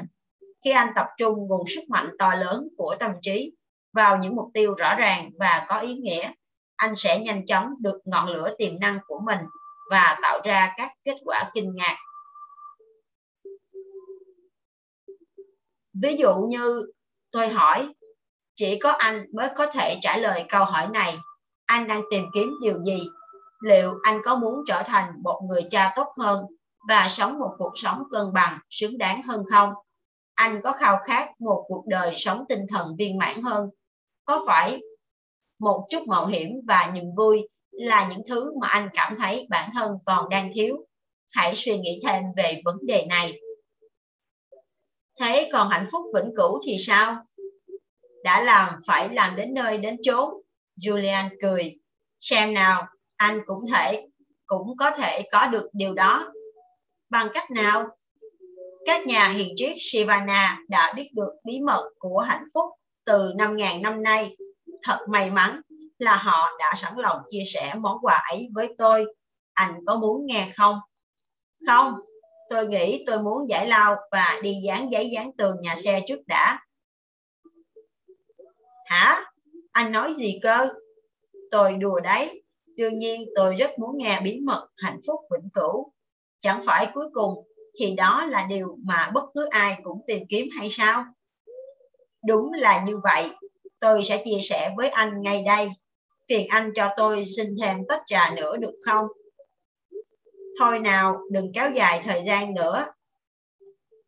Khi 0.65 0.71
anh 0.71 0.93
tập 0.97 1.07
trung 1.19 1.39
nguồn 1.49 1.67
sức 1.67 1.83
mạnh 1.89 2.11
to 2.19 2.35
lớn 2.35 2.69
của 2.77 2.97
tâm 3.01 3.11
trí 3.23 3.53
vào 3.93 4.19
những 4.19 4.37
mục 4.37 4.51
tiêu 4.55 4.75
rõ 4.75 4.95
ràng 4.95 5.31
và 5.39 5.67
có 5.69 5.79
ý 5.79 5.95
nghĩa, 5.95 6.33
anh 6.77 6.97
sẽ 6.97 7.21
nhanh 7.21 7.47
chóng 7.47 7.75
được 7.81 8.01
ngọn 8.05 8.29
lửa 8.29 8.55
tiềm 8.59 8.81
năng 8.81 8.99
của 9.07 9.21
mình 9.25 9.39
và 9.91 10.19
tạo 10.23 10.41
ra 10.45 10.73
các 10.77 10.93
kết 11.05 11.17
quả 11.25 11.51
kinh 11.55 11.75
ngạc. 11.75 11.97
Ví 16.03 16.17
dụ 16.17 16.35
như 16.49 16.93
tôi 17.31 17.49
hỏi, 17.49 17.95
chỉ 18.63 18.79
có 18.79 18.91
anh 18.91 19.27
mới 19.33 19.49
có 19.57 19.67
thể 19.67 19.99
trả 20.03 20.17
lời 20.17 20.45
câu 20.49 20.65
hỏi 20.65 20.89
này. 20.93 21.17
Anh 21.67 21.87
đang 21.87 22.03
tìm 22.11 22.25
kiếm 22.35 22.53
điều 22.63 22.83
gì? 22.83 23.03
Liệu 23.61 23.95
anh 24.03 24.21
có 24.25 24.37
muốn 24.37 24.55
trở 24.67 24.83
thành 24.87 25.13
một 25.23 25.41
người 25.49 25.63
cha 25.71 25.93
tốt 25.97 26.07
hơn 26.19 26.45
và 26.89 27.07
sống 27.11 27.39
một 27.39 27.51
cuộc 27.59 27.73
sống 27.75 28.03
cân 28.13 28.33
bằng, 28.33 28.59
xứng 28.71 28.99
đáng 28.99 29.23
hơn 29.23 29.45
không? 29.51 29.71
Anh 30.35 30.61
có 30.63 30.73
khao 30.73 30.99
khát 31.05 31.29
một 31.41 31.65
cuộc 31.69 31.87
đời 31.87 32.15
sống 32.17 32.45
tinh 32.49 32.67
thần 32.71 32.97
viên 32.99 33.19
mãn 33.19 33.43
hơn? 33.43 33.71
Có 34.25 34.45
phải 34.47 34.81
một 35.61 35.85
chút 35.91 36.03
mạo 36.09 36.27
hiểm 36.27 36.51
và 36.67 36.91
niềm 36.95 37.15
vui 37.17 37.49
là 37.71 38.09
những 38.09 38.23
thứ 38.29 38.53
mà 38.61 38.69
anh 38.69 38.89
cảm 38.95 39.17
thấy 39.19 39.47
bản 39.51 39.71
thân 39.75 39.93
còn 40.07 40.29
đang 40.29 40.51
thiếu. 40.55 40.77
Hãy 41.33 41.55
suy 41.55 41.79
nghĩ 41.79 42.01
thêm 42.07 42.23
về 42.37 42.63
vấn 42.65 42.77
đề 42.87 43.07
này. 43.07 43.41
Thế 45.21 45.51
còn 45.53 45.69
hạnh 45.69 45.87
phúc 45.93 46.03
vĩnh 46.15 46.33
cửu 46.37 46.61
thì 46.67 46.77
sao? 46.79 47.23
Đã 48.25 48.43
làm 48.43 48.81
phải 48.87 49.09
làm 49.15 49.37
đến 49.37 49.55
nơi 49.55 49.79
đến 49.79 49.97
chốn. 50.03 50.35
Julian 50.81 51.29
cười. 51.43 51.77
Xem 52.21 52.55
nào, 52.55 52.87
anh 53.17 53.41
cũng 53.47 53.67
thể 53.75 54.07
cũng 54.47 54.77
có 54.77 54.91
thể 54.91 55.23
có 55.33 55.47
được 55.47 55.69
điều 55.73 55.95
đó. 55.95 56.33
Bằng 57.11 57.29
cách 57.35 57.51
nào? 57.51 57.89
Các 58.87 59.07
nhà 59.07 59.29
hiền 59.29 59.55
triết 59.57 59.73
Shivana 59.79 60.59
đã 60.69 60.93
biết 60.97 61.11
được 61.15 61.33
bí 61.45 61.61
mật 61.61 61.91
của 61.99 62.19
hạnh 62.19 62.45
phúc 62.55 62.65
từ 63.05 63.33
5.000 63.33 63.81
năm 63.81 64.03
nay 64.03 64.37
thật 64.83 64.99
may 65.09 65.31
mắn 65.31 65.61
là 65.99 66.17
họ 66.17 66.51
đã 66.59 66.75
sẵn 66.77 66.97
lòng 66.97 67.19
chia 67.29 67.43
sẻ 67.55 67.75
món 67.81 67.99
quà 68.03 68.23
ấy 68.31 68.49
với 68.55 68.75
tôi. 68.79 69.05
Anh 69.53 69.75
có 69.87 69.97
muốn 69.97 70.27
nghe 70.27 70.49
không? 70.57 70.77
Không, 71.67 71.95
tôi 72.51 72.67
nghĩ 72.67 73.05
tôi 73.07 73.23
muốn 73.23 73.49
giải 73.49 73.67
lao 73.67 73.97
và 74.11 74.41
đi 74.43 74.55
dán 74.65 74.93
giấy 74.93 75.11
dán 75.11 75.31
tường 75.37 75.57
nhà 75.61 75.77
xe 75.77 76.03
trước 76.09 76.19
đã. 76.27 76.59
Hả? 78.93 79.25
Anh 79.73 79.93
nói 79.93 80.15
gì 80.15 80.39
cơ? 80.43 80.69
Tôi 81.51 81.75
đùa 81.75 82.01
đấy. 82.01 82.43
Đương 82.77 82.99
nhiên 82.99 83.29
tôi 83.35 83.55
rất 83.55 83.79
muốn 83.79 83.99
nghe 83.99 84.21
bí 84.25 84.41
mật 84.41 84.69
hạnh 84.77 84.99
phúc 85.07 85.21
vĩnh 85.31 85.51
cửu. 85.55 85.93
Chẳng 86.41 86.61
phải 86.65 86.91
cuối 86.95 87.07
cùng 87.13 87.49
thì 87.79 87.95
đó 87.97 88.25
là 88.25 88.47
điều 88.49 88.79
mà 88.85 89.11
bất 89.15 89.25
cứ 89.35 89.47
ai 89.51 89.81
cũng 89.83 90.01
tìm 90.07 90.27
kiếm 90.29 90.49
hay 90.59 90.69
sao? 90.71 91.05
Đúng 92.27 92.53
là 92.53 92.85
như 92.87 92.99
vậy, 93.03 93.31
tôi 93.81 94.05
sẽ 94.05 94.23
chia 94.25 94.39
sẻ 94.43 94.75
với 94.77 94.89
anh 94.89 95.23
ngay 95.23 95.45
đây. 95.47 95.71
Phiền 96.29 96.49
anh 96.49 96.73
cho 96.75 96.89
tôi 96.97 97.25
xin 97.37 97.57
thêm 97.63 97.77
tách 97.89 98.03
trà 98.07 98.31
nữa 98.37 98.57
được 98.57 98.75
không? 98.85 99.07
Thôi 100.59 100.79
nào, 100.79 101.21
đừng 101.31 101.53
kéo 101.55 101.71
dài 101.75 102.03
thời 102.05 102.23
gian 102.27 102.55
nữa. 102.55 102.85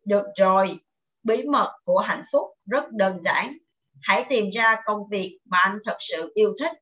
Được 0.04 0.24
rồi, 0.36 0.78
bí 1.22 1.42
mật 1.42 1.72
của 1.84 1.98
hạnh 1.98 2.24
phúc 2.32 2.48
rất 2.66 2.90
đơn 2.90 3.22
giản. 3.22 3.58
Hãy 4.04 4.24
tìm 4.28 4.50
ra 4.50 4.76
công 4.84 5.08
việc 5.10 5.38
mà 5.44 5.58
anh 5.58 5.78
thật 5.84 5.96
sự 6.00 6.32
yêu 6.34 6.54
thích 6.60 6.72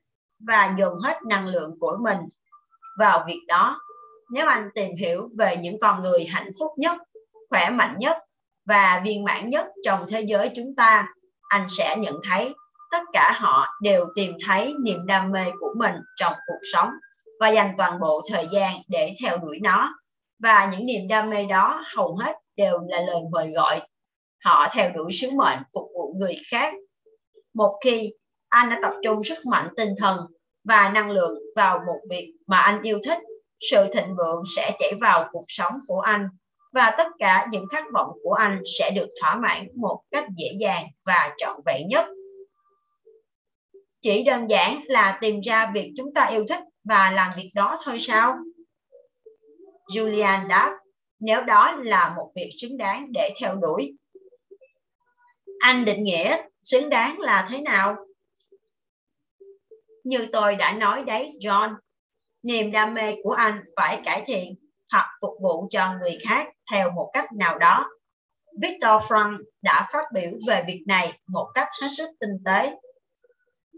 và 0.47 0.75
dồn 0.79 0.99
hết 0.99 1.16
năng 1.29 1.47
lượng 1.47 1.77
của 1.81 1.97
mình 2.03 2.18
vào 2.99 3.25
việc 3.27 3.41
đó. 3.49 3.81
Nếu 4.33 4.47
anh 4.47 4.68
tìm 4.75 4.97
hiểu 4.97 5.29
về 5.39 5.57
những 5.57 5.77
con 5.81 6.01
người 6.01 6.25
hạnh 6.25 6.51
phúc 6.59 6.70
nhất, 6.77 6.97
khỏe 7.51 7.70
mạnh 7.70 7.97
nhất 7.99 8.16
và 8.64 9.03
viên 9.05 9.25
mãn 9.25 9.49
nhất 9.49 9.66
trong 9.85 10.07
thế 10.09 10.20
giới 10.20 10.51
chúng 10.57 10.75
ta, 10.77 11.09
anh 11.49 11.66
sẽ 11.68 11.97
nhận 11.99 12.14
thấy 12.31 12.55
tất 12.91 13.03
cả 13.12 13.33
họ 13.41 13.66
đều 13.83 14.07
tìm 14.14 14.37
thấy 14.47 14.75
niềm 14.85 15.07
đam 15.07 15.33
mê 15.33 15.45
của 15.61 15.75
mình 15.79 15.95
trong 16.16 16.33
cuộc 16.47 16.61
sống 16.73 16.91
và 17.41 17.49
dành 17.49 17.75
toàn 17.79 18.01
bộ 18.01 18.23
thời 18.31 18.47
gian 18.53 18.77
để 18.89 19.14
theo 19.23 19.39
đuổi 19.39 19.59
nó. 19.62 19.95
Và 20.39 20.70
những 20.73 20.87
niềm 20.87 21.09
đam 21.09 21.31
mê 21.31 21.47
đó 21.47 21.85
hầu 21.95 22.16
hết 22.16 22.33
đều 22.57 22.79
là 22.89 23.01
lời 23.01 23.20
mời 23.33 23.51
gọi. 23.51 23.83
Họ 24.45 24.68
theo 24.73 24.91
đuổi 24.91 25.12
sứ 25.12 25.31
mệnh 25.31 25.59
phục 25.75 25.89
vụ 25.95 26.14
người 26.18 26.37
khác. 26.51 26.75
Một 27.55 27.78
khi 27.84 28.12
anh 28.48 28.70
đã 28.70 28.78
tập 28.82 28.92
trung 29.03 29.24
sức 29.24 29.46
mạnh 29.46 29.68
tinh 29.76 29.94
thần 29.98 30.18
và 30.64 30.88
năng 30.88 31.11
lượng 31.11 31.38
vào 31.57 31.78
một 31.86 32.00
việc 32.11 32.32
mà 32.46 32.57
anh 32.57 32.82
yêu 32.82 32.98
thích, 33.05 33.18
sự 33.70 33.86
thịnh 33.92 34.16
vượng 34.16 34.42
sẽ 34.57 34.76
chảy 34.78 34.92
vào 35.00 35.28
cuộc 35.32 35.44
sống 35.48 35.72
của 35.86 36.00
anh 36.00 36.28
và 36.72 36.94
tất 36.98 37.07
cả 37.18 37.46
những 37.50 37.64
khát 37.72 37.84
vọng 37.94 38.09
của 38.22 38.32
anh 38.32 38.62
sẽ 38.78 38.90
được 38.90 39.09
thỏa 39.20 39.36
mãn 39.36 39.68
một 39.76 40.03
cách 40.11 40.24
dễ 40.36 40.48
dàng 40.61 40.84
và 41.07 41.34
trọn 41.38 41.57
vẹn 41.66 41.86
nhất. 41.86 42.07
Chỉ 44.00 44.24
đơn 44.24 44.48
giản 44.48 44.80
là 44.86 45.18
tìm 45.20 45.40
ra 45.40 45.70
việc 45.74 45.92
chúng 45.96 46.14
ta 46.14 46.24
yêu 46.24 46.44
thích 46.48 46.62
và 46.84 47.11
làm 47.11 47.30
việc 47.36 47.50
đó 47.55 47.78
thôi 47.84 47.96
sao? 48.00 48.36
Julian 49.94 50.48
đáp, 50.48 50.78
nếu 51.20 51.42
đó 51.42 51.76
là 51.82 52.14
một 52.16 52.32
việc 52.36 52.50
xứng 52.61 52.76
đáng 52.76 53.07
để 53.12 53.34
theo 53.40 53.55
đuổi. 53.55 53.96
Anh 55.59 55.84
định 55.84 56.05
nghĩa 56.05 56.42
xứng 56.62 56.88
đáng 56.88 57.20
là 57.20 57.48
thế 57.50 57.60
nào? 57.60 57.96
Như 60.04 60.28
tôi 60.32 60.56
đã 60.56 60.72
nói 60.72 61.04
đấy, 61.06 61.32
John, 61.40 61.74
niềm 62.42 62.70
đam 62.70 62.94
mê 62.94 63.14
của 63.22 63.32
anh 63.32 63.64
phải 63.76 64.00
cải 64.04 64.22
thiện 64.26 64.54
hoặc 64.92 65.06
phục 65.20 65.34
vụ 65.42 65.68
cho 65.70 65.94
người 66.00 66.18
khác 66.28 66.48
theo 66.72 66.90
một 66.90 67.10
cách 67.12 67.32
nào 67.32 67.58
đó. 67.58 67.90
Victor 68.60 69.02
Frank 69.02 69.38
đã 69.62 69.88
phát 69.92 70.04
biểu 70.14 70.30
về 70.46 70.64
việc 70.66 70.82
này 70.86 71.18
một 71.26 71.50
cách 71.54 71.68
hết 71.80 71.88
sức 71.96 72.10
tinh 72.20 72.42
tế 72.44 72.72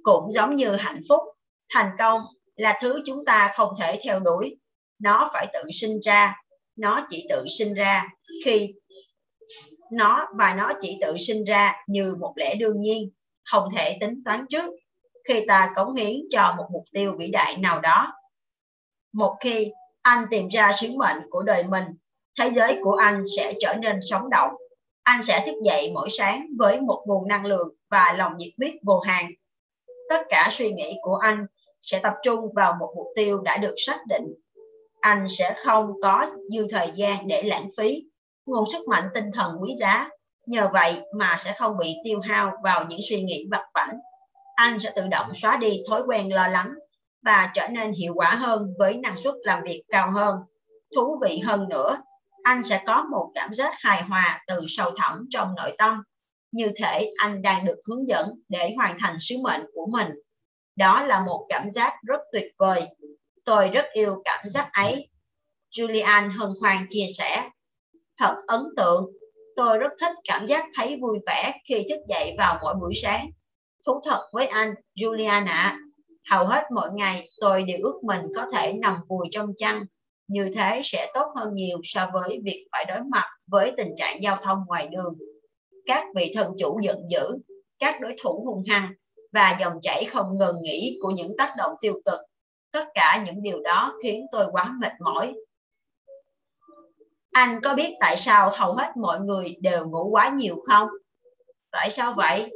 cũng 0.02 0.32
giống 0.32 0.54
như 0.54 0.76
hạnh 0.76 1.00
phúc 1.08 1.20
thành 1.74 1.90
công 1.98 2.20
là 2.56 2.78
thứ 2.80 3.02
chúng 3.06 3.24
ta 3.24 3.52
không 3.54 3.74
thể 3.80 4.00
theo 4.04 4.20
đuổi 4.20 4.56
nó 4.98 5.30
phải 5.32 5.46
tự 5.52 5.60
sinh 5.72 6.00
ra 6.00 6.36
nó 6.76 7.06
chỉ 7.10 7.26
tự 7.30 7.44
sinh 7.58 7.74
ra 7.74 8.08
khi 8.44 8.74
nó 9.96 10.28
và 10.34 10.54
nó 10.58 10.72
chỉ 10.80 10.98
tự 11.00 11.16
sinh 11.18 11.44
ra 11.44 11.74
như 11.86 12.14
một 12.20 12.32
lẽ 12.36 12.54
đương 12.54 12.80
nhiên, 12.80 13.10
không 13.44 13.68
thể 13.76 13.98
tính 14.00 14.22
toán 14.24 14.46
trước. 14.50 14.74
Khi 15.28 15.44
ta 15.48 15.72
cống 15.76 15.94
hiến 15.94 16.20
cho 16.30 16.54
một 16.58 16.66
mục 16.72 16.84
tiêu 16.92 17.14
vĩ 17.18 17.30
đại 17.30 17.56
nào 17.56 17.80
đó, 17.80 18.12
một 19.12 19.36
khi 19.40 19.70
anh 20.02 20.26
tìm 20.30 20.48
ra 20.48 20.72
sứ 20.80 20.88
mệnh 20.96 21.16
của 21.30 21.42
đời 21.42 21.64
mình, 21.64 21.84
thế 22.38 22.50
giới 22.54 22.78
của 22.82 22.92
anh 22.92 23.24
sẽ 23.36 23.54
trở 23.60 23.74
nên 23.74 24.00
sống 24.02 24.30
động. 24.30 24.50
Anh 25.02 25.22
sẽ 25.22 25.42
thức 25.46 25.54
dậy 25.64 25.90
mỗi 25.94 26.08
sáng 26.10 26.46
với 26.58 26.80
một 26.80 27.02
nguồn 27.06 27.28
năng 27.28 27.46
lượng 27.46 27.68
và 27.90 28.14
lòng 28.18 28.36
nhiệt 28.36 28.52
huyết 28.58 28.74
vô 28.82 29.00
hạn. 29.00 29.30
Tất 30.08 30.22
cả 30.28 30.48
suy 30.52 30.72
nghĩ 30.72 30.96
của 31.02 31.16
anh 31.16 31.46
sẽ 31.82 31.98
tập 31.98 32.14
trung 32.22 32.52
vào 32.54 32.76
một 32.80 32.92
mục 32.96 33.06
tiêu 33.16 33.40
đã 33.40 33.56
được 33.56 33.74
xác 33.76 33.98
định. 34.08 34.34
Anh 35.00 35.26
sẽ 35.28 35.54
không 35.64 35.92
có 36.02 36.26
dư 36.52 36.66
thời 36.70 36.90
gian 36.94 37.28
để 37.28 37.42
lãng 37.42 37.70
phí 37.76 38.04
nguồn 38.46 38.70
sức 38.72 38.88
mạnh 38.88 39.08
tinh 39.14 39.30
thần 39.32 39.56
quý 39.60 39.74
giá. 39.78 40.08
Nhờ 40.46 40.70
vậy 40.72 41.02
mà 41.18 41.36
sẽ 41.38 41.54
không 41.58 41.78
bị 41.78 41.94
tiêu 42.04 42.20
hao 42.20 42.52
vào 42.62 42.86
những 42.88 43.00
suy 43.08 43.22
nghĩ 43.22 43.46
vặt 43.50 43.64
vảnh 43.74 43.98
anh 44.54 44.80
sẽ 44.80 44.92
tự 44.96 45.06
động 45.10 45.26
xóa 45.34 45.56
đi 45.56 45.82
thói 45.88 46.02
quen 46.06 46.34
lo 46.34 46.48
lắng 46.48 46.74
và 47.22 47.50
trở 47.54 47.68
nên 47.68 47.92
hiệu 47.92 48.12
quả 48.14 48.34
hơn 48.34 48.74
với 48.78 48.94
năng 48.94 49.16
suất 49.22 49.34
làm 49.42 49.62
việc 49.62 49.82
cao 49.88 50.10
hơn. 50.14 50.36
Thú 50.96 51.18
vị 51.22 51.38
hơn 51.38 51.68
nữa, 51.68 51.96
anh 52.42 52.64
sẽ 52.64 52.82
có 52.86 53.04
một 53.10 53.30
cảm 53.34 53.52
giác 53.52 53.74
hài 53.76 54.02
hòa 54.02 54.42
từ 54.46 54.60
sâu 54.68 54.90
thẳm 54.96 55.26
trong 55.30 55.54
nội 55.56 55.74
tâm. 55.78 56.02
Như 56.52 56.72
thể 56.76 57.10
anh 57.16 57.42
đang 57.42 57.64
được 57.64 57.76
hướng 57.88 58.08
dẫn 58.08 58.30
để 58.48 58.74
hoàn 58.76 58.98
thành 58.98 59.16
sứ 59.20 59.36
mệnh 59.42 59.62
của 59.74 59.86
mình. 59.92 60.08
Đó 60.76 61.02
là 61.02 61.20
một 61.20 61.46
cảm 61.48 61.72
giác 61.72 61.94
rất 62.02 62.20
tuyệt 62.32 62.52
vời. 62.58 62.88
Tôi 63.44 63.68
rất 63.68 63.84
yêu 63.92 64.22
cảm 64.24 64.48
giác 64.48 64.68
ấy. 64.72 65.08
Julian 65.76 66.30
hân 66.38 66.50
hoan 66.60 66.86
chia 66.88 67.06
sẻ 67.18 67.50
thật 68.18 68.36
ấn 68.46 68.60
tượng. 68.76 69.10
Tôi 69.56 69.78
rất 69.78 69.92
thích 70.00 70.12
cảm 70.28 70.46
giác 70.46 70.64
thấy 70.74 70.98
vui 71.00 71.18
vẻ 71.26 71.60
khi 71.68 71.86
thức 71.90 72.00
dậy 72.08 72.34
vào 72.38 72.58
mỗi 72.62 72.74
buổi 72.74 72.92
sáng. 72.94 73.30
Thú 73.86 74.00
thật 74.04 74.28
với 74.32 74.46
anh 74.46 74.74
Juliana, 74.96 75.76
hầu 76.30 76.46
hết 76.46 76.64
mỗi 76.74 76.88
ngày 76.94 77.28
tôi 77.40 77.62
đều 77.62 77.78
ước 77.82 78.00
mình 78.02 78.20
có 78.36 78.46
thể 78.52 78.72
nằm 78.72 78.96
vùi 79.08 79.28
trong 79.30 79.52
chăn. 79.56 79.84
Như 80.28 80.50
thế 80.54 80.80
sẽ 80.84 81.10
tốt 81.14 81.26
hơn 81.36 81.54
nhiều 81.54 81.78
so 81.82 82.10
với 82.12 82.40
việc 82.44 82.66
phải 82.72 82.84
đối 82.88 83.00
mặt 83.10 83.28
với 83.46 83.72
tình 83.76 83.94
trạng 83.96 84.22
giao 84.22 84.38
thông 84.42 84.58
ngoài 84.66 84.88
đường. 84.88 85.14
Các 85.86 86.06
vị 86.16 86.32
thần 86.34 86.52
chủ 86.58 86.80
giận 86.82 86.98
dữ 87.10 87.38
các 87.78 88.00
đối 88.00 88.14
thủ 88.22 88.44
hung 88.46 88.62
hăng 88.68 88.92
và 89.32 89.56
dòng 89.60 89.72
chảy 89.82 90.04
không 90.04 90.38
ngừng 90.38 90.56
nghỉ 90.62 90.98
của 91.02 91.10
những 91.10 91.36
tác 91.38 91.54
động 91.56 91.72
tiêu 91.80 91.94
cực. 92.04 92.20
Tất 92.72 92.84
cả 92.94 93.24
những 93.26 93.42
điều 93.42 93.60
đó 93.60 93.94
khiến 94.02 94.26
tôi 94.32 94.46
quá 94.52 94.72
mệt 94.80 94.92
mỏi 95.00 95.34
anh 97.34 97.60
có 97.62 97.74
biết 97.74 97.94
tại 98.00 98.16
sao 98.16 98.50
hầu 98.54 98.74
hết 98.74 98.96
mọi 98.96 99.20
người 99.20 99.56
đều 99.60 99.88
ngủ 99.88 100.08
quá 100.10 100.28
nhiều 100.28 100.62
không? 100.66 100.88
Tại 101.70 101.90
sao 101.90 102.12
vậy? 102.16 102.50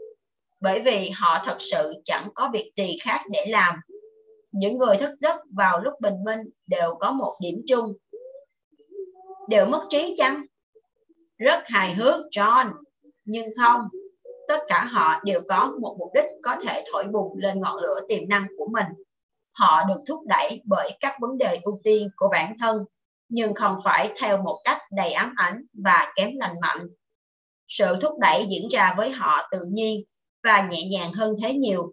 Bởi 0.61 0.81
vì 0.81 1.11
họ 1.11 1.39
thật 1.45 1.57
sự 1.61 1.93
chẳng 2.05 2.29
có 2.35 2.51
việc 2.53 2.71
gì 2.75 2.99
khác 3.03 3.21
để 3.31 3.47
làm. 3.49 3.81
Những 4.53 4.79
người 4.79 4.97
thức 4.97 5.11
giấc 5.21 5.41
vào 5.57 5.81
lúc 5.81 5.95
bình 6.01 6.25
minh 6.25 6.39
đều 6.67 6.95
có 7.01 7.13
một 7.13 7.37
điểm 7.41 7.63
chung. 7.67 7.93
Đều 9.49 9.67
mất 9.67 9.87
trí 9.91 10.15
chăng? 10.19 10.45
Rất 11.39 11.63
hài 11.67 11.95
hước, 11.95 12.25
john. 12.31 12.73
Nhưng 13.25 13.49
không, 13.59 13.81
tất 14.49 14.59
cả 14.69 14.85
họ 14.85 15.21
đều 15.25 15.41
có 15.49 15.73
một 15.81 15.97
mục 15.99 16.11
đích 16.15 16.27
có 16.43 16.57
thể 16.63 16.85
thổi 16.93 17.05
bùng 17.05 17.39
lên 17.39 17.61
ngọn 17.61 17.83
lửa 17.83 18.01
tiềm 18.09 18.29
năng 18.29 18.47
của 18.59 18.69
mình. 18.73 18.87
Họ 19.59 19.85
được 19.89 20.01
thúc 20.09 20.21
đẩy 20.27 20.63
bởi 20.65 20.91
các 21.01 21.17
vấn 21.21 21.39
đề 21.39 21.59
ưu 21.63 21.81
tiên 21.85 22.09
của 22.17 22.29
bản 22.33 22.57
thân 22.61 22.85
nhưng 23.29 23.55
không 23.55 23.77
phải 23.85 24.13
theo 24.21 24.43
một 24.43 24.61
cách 24.65 24.79
đầy 24.91 25.13
ám 25.13 25.35
ảnh 25.37 25.63
và 25.85 26.13
kém 26.17 26.31
lành 26.35 26.55
mạnh. 26.61 26.87
Sự 27.69 27.97
thúc 28.03 28.19
đẩy 28.21 28.47
diễn 28.51 28.69
ra 28.69 28.95
với 28.97 29.11
họ 29.11 29.49
tự 29.51 29.59
nhiên 29.73 30.05
và 30.45 30.69
nhẹ 30.71 30.83
nhàng 30.91 31.13
hơn 31.13 31.35
thế 31.43 31.55
nhiều, 31.55 31.93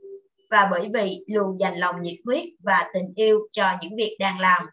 và 0.49 0.67
bởi 0.71 0.89
vì 0.93 1.19
luôn 1.27 1.59
dành 1.59 1.77
lòng 1.77 1.95
nhiệt 2.01 2.17
huyết 2.25 2.43
và 2.63 2.89
tình 2.93 3.13
yêu 3.15 3.39
cho 3.51 3.71
những 3.81 3.95
việc 3.97 4.15
đang 4.19 4.39
làm, 4.39 4.65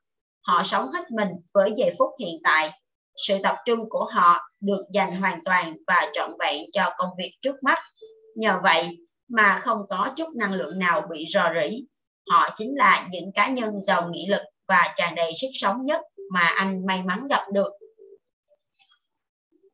họ 0.46 0.62
sống 0.64 0.88
hết 0.88 1.10
mình 1.10 1.28
với 1.54 1.72
giây 1.76 1.94
phút 1.98 2.10
hiện 2.20 2.36
tại. 2.44 2.70
Sự 3.26 3.38
tập 3.42 3.56
trung 3.66 3.88
của 3.88 4.04
họ 4.04 4.38
được 4.60 4.84
dành 4.92 5.16
hoàn 5.16 5.44
toàn 5.44 5.76
và 5.86 6.10
trọn 6.12 6.30
vẹn 6.40 6.62
cho 6.72 6.90
công 6.96 7.10
việc 7.18 7.32
trước 7.42 7.62
mắt. 7.62 7.78
Nhờ 8.36 8.60
vậy 8.62 8.98
mà 9.28 9.56
không 9.60 9.78
có 9.88 10.12
chút 10.16 10.28
năng 10.36 10.52
lượng 10.52 10.78
nào 10.78 11.02
bị 11.10 11.26
rò 11.28 11.44
rỉ, 11.60 11.84
họ 12.30 12.48
chính 12.56 12.76
là 12.76 13.06
những 13.10 13.32
cá 13.34 13.48
nhân 13.48 13.80
giàu 13.80 14.08
nghị 14.08 14.26
lực 14.30 14.42
và 14.68 14.94
tràn 14.96 15.14
đầy 15.14 15.32
sức 15.40 15.48
sống 15.54 15.84
nhất 15.84 16.00
mà 16.32 16.40
anh 16.40 16.86
may 16.86 17.02
mắn 17.02 17.28
gặp 17.30 17.42
được 17.52 17.72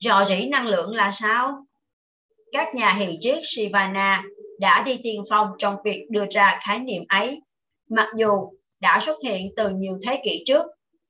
rò 0.01 0.25
rỉ 0.25 0.49
năng 0.49 0.67
lượng 0.67 0.95
là 0.95 1.11
sao 1.13 1.65
các 2.53 2.75
nhà 2.75 2.91
hiền 2.91 3.17
triết 3.21 3.39
Sivana 3.43 4.23
đã 4.61 4.83
đi 4.83 5.01
tiên 5.03 5.23
phong 5.31 5.49
trong 5.59 5.77
việc 5.85 6.07
đưa 6.11 6.25
ra 6.31 6.59
khái 6.63 6.79
niệm 6.79 7.03
ấy, 7.09 7.41
mặc 7.91 8.09
dù 8.17 8.51
đã 8.81 9.01
xuất 9.03 9.19
hiện 9.25 9.47
từ 9.57 9.71
nhiều 9.71 9.99
thế 10.07 10.21
kỷ 10.25 10.43
trước. 10.47 10.63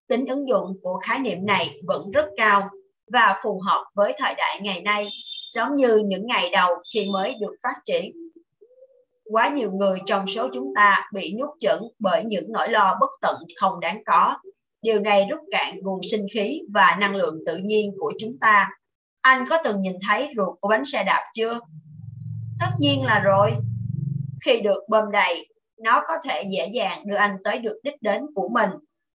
Tính 0.09 0.26
ứng 0.26 0.49
dụng 0.49 0.76
của 0.82 0.99
khái 0.99 1.18
niệm 1.18 1.46
này 1.46 1.80
vẫn 1.86 2.11
rất 2.11 2.24
cao 2.36 2.68
và 3.12 3.40
phù 3.42 3.61
hợp 3.66 3.84
với 3.94 4.14
thời 4.18 4.34
đại 4.34 4.61
ngày 4.62 4.80
nay, 4.80 5.09
giống 5.55 5.76
như 5.76 5.96
những 5.96 6.26
ngày 6.26 6.51
đầu 6.53 6.68
khi 6.94 7.07
mới 7.12 7.34
được 7.40 7.57
phát 7.62 7.74
triển. 7.84 8.12
Quá 9.32 9.49
nhiều 9.49 9.70
người 9.72 9.99
trong 10.07 10.26
số 10.26 10.49
chúng 10.55 10.72
ta 10.76 11.11
bị 11.14 11.34
nuốt 11.40 11.51
chửng 11.61 11.82
bởi 11.99 12.24
những 12.24 12.44
nỗi 12.53 12.68
lo 12.68 12.96
bất 13.01 13.11
tận 13.22 13.36
không 13.61 13.80
đáng 13.80 14.03
có. 14.07 14.36
Điều 14.82 15.00
này 15.00 15.26
rút 15.30 15.40
cạn 15.50 15.78
nguồn 15.82 16.00
sinh 16.10 16.26
khí 16.34 16.60
và 16.74 16.96
năng 17.00 17.14
lượng 17.14 17.38
tự 17.46 17.56
nhiên 17.56 17.94
của 17.98 18.12
chúng 18.18 18.38
ta. 18.40 18.70
Anh 19.20 19.44
có 19.50 19.58
từng 19.64 19.80
nhìn 19.80 19.96
thấy 20.08 20.28
ruột 20.36 20.60
của 20.60 20.68
bánh 20.68 20.84
xe 20.84 21.04
đạp 21.04 21.30
chưa? 21.34 21.60
Tất 22.60 22.70
nhiên 22.78 23.04
là 23.04 23.20
rồi. 23.20 23.50
Khi 24.44 24.60
được 24.60 24.82
bơm 24.88 25.10
đầy, 25.12 25.48
nó 25.78 26.02
có 26.08 26.14
thể 26.24 26.42
dễ 26.50 26.68
dàng 26.72 27.02
đưa 27.06 27.16
anh 27.16 27.36
tới 27.44 27.58
được 27.58 27.80
đích 27.82 28.02
đến 28.02 28.22
của 28.34 28.48
mình. 28.48 28.70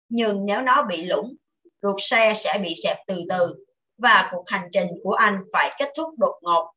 Nhưng 0.08 0.46
nếu 0.46 0.60
nó 0.60 0.82
bị 0.82 1.04
lủng, 1.04 1.34
ruột 1.82 1.96
xe 1.98 2.32
sẽ 2.36 2.58
bị 2.62 2.74
xẹp 2.82 2.96
từ 3.06 3.22
từ 3.28 3.64
và 3.98 4.28
cuộc 4.32 4.44
hành 4.46 4.68
trình 4.72 4.88
của 5.02 5.12
anh 5.12 5.38
phải 5.52 5.70
kết 5.78 5.88
thúc 5.96 6.08
đột 6.18 6.34
ngột. 6.42 6.72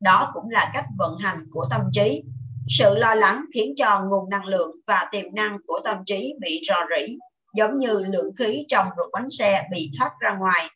Đó 0.00 0.30
cũng 0.34 0.50
là 0.50 0.70
cách 0.74 0.86
vận 0.98 1.16
hành 1.18 1.46
của 1.50 1.66
tâm 1.70 1.80
trí. 1.92 2.22
Sự 2.68 2.94
lo 2.94 3.14
lắng 3.14 3.44
khiến 3.54 3.74
cho 3.76 4.04
nguồn 4.08 4.30
năng 4.30 4.44
lượng 4.44 4.70
và 4.86 5.08
tiềm 5.12 5.34
năng 5.34 5.58
của 5.66 5.80
tâm 5.84 5.96
trí 6.06 6.34
bị 6.40 6.60
rò 6.68 6.76
rỉ, 6.96 7.16
giống 7.54 7.78
như 7.78 8.06
lượng 8.08 8.30
khí 8.38 8.66
trong 8.68 8.86
ruột 8.96 9.12
bánh 9.12 9.30
xe 9.30 9.68
bị 9.70 9.90
thoát 9.98 10.10
ra 10.20 10.36
ngoài. 10.38 10.70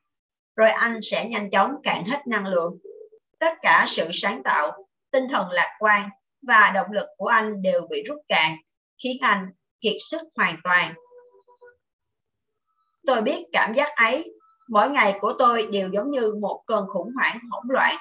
Rồi 0.57 0.71
anh 0.71 0.99
sẽ 1.03 1.29
nhanh 1.29 1.51
chóng 1.51 1.73
cạn 1.83 2.05
hết 2.05 2.27
năng 2.27 2.47
lượng. 2.47 2.79
Tất 3.39 3.55
cả 3.63 3.85
sự 3.89 4.11
sáng 4.13 4.43
tạo 4.43 4.87
tinh 5.11 5.29
thần 5.31 5.51
lạc 5.51 5.77
quan 5.79 6.09
và 6.43 6.71
động 6.75 6.93
lực 6.93 7.07
của 7.17 7.27
anh 7.27 7.63
đều 7.63 7.87
bị 7.91 8.03
rút 8.03 8.19
cạn, 8.29 8.57
khiến 9.03 9.17
anh 9.21 9.49
kiệt 9.81 9.97
sức 10.11 10.21
hoàn 10.37 10.57
toàn. 10.65 10.95
Tôi 13.07 13.23
biết 13.23 13.45
cảm 13.53 13.75
giác 13.75 13.89
ấy, 13.97 14.33
mỗi 14.69 14.91
ngày 14.91 15.19
của 15.21 15.33
tôi 15.39 15.69
đều 15.73 15.89
giống 15.93 16.11
như 16.11 16.35
một 16.41 16.63
cơn 16.67 16.87
khủng 16.89 17.13
hoảng 17.17 17.39
hỗn 17.51 17.65
loạn. 17.69 17.97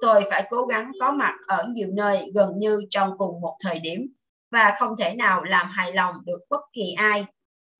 Tôi 0.00 0.24
phải 0.30 0.46
cố 0.50 0.66
gắng 0.66 0.92
có 1.00 1.12
mặt 1.12 1.34
ở 1.46 1.66
nhiều 1.70 1.88
nơi 1.92 2.30
gần 2.34 2.58
như 2.58 2.80
trong 2.90 3.18
cùng 3.18 3.40
một 3.40 3.56
thời 3.60 3.78
điểm 3.78 4.12
và 4.50 4.74
không 4.78 4.96
thể 4.98 5.14
nào 5.14 5.44
làm 5.44 5.70
hài 5.70 5.92
lòng 5.92 6.14
được 6.26 6.40
bất 6.50 6.60
kỳ 6.72 6.94
ai. 6.98 7.26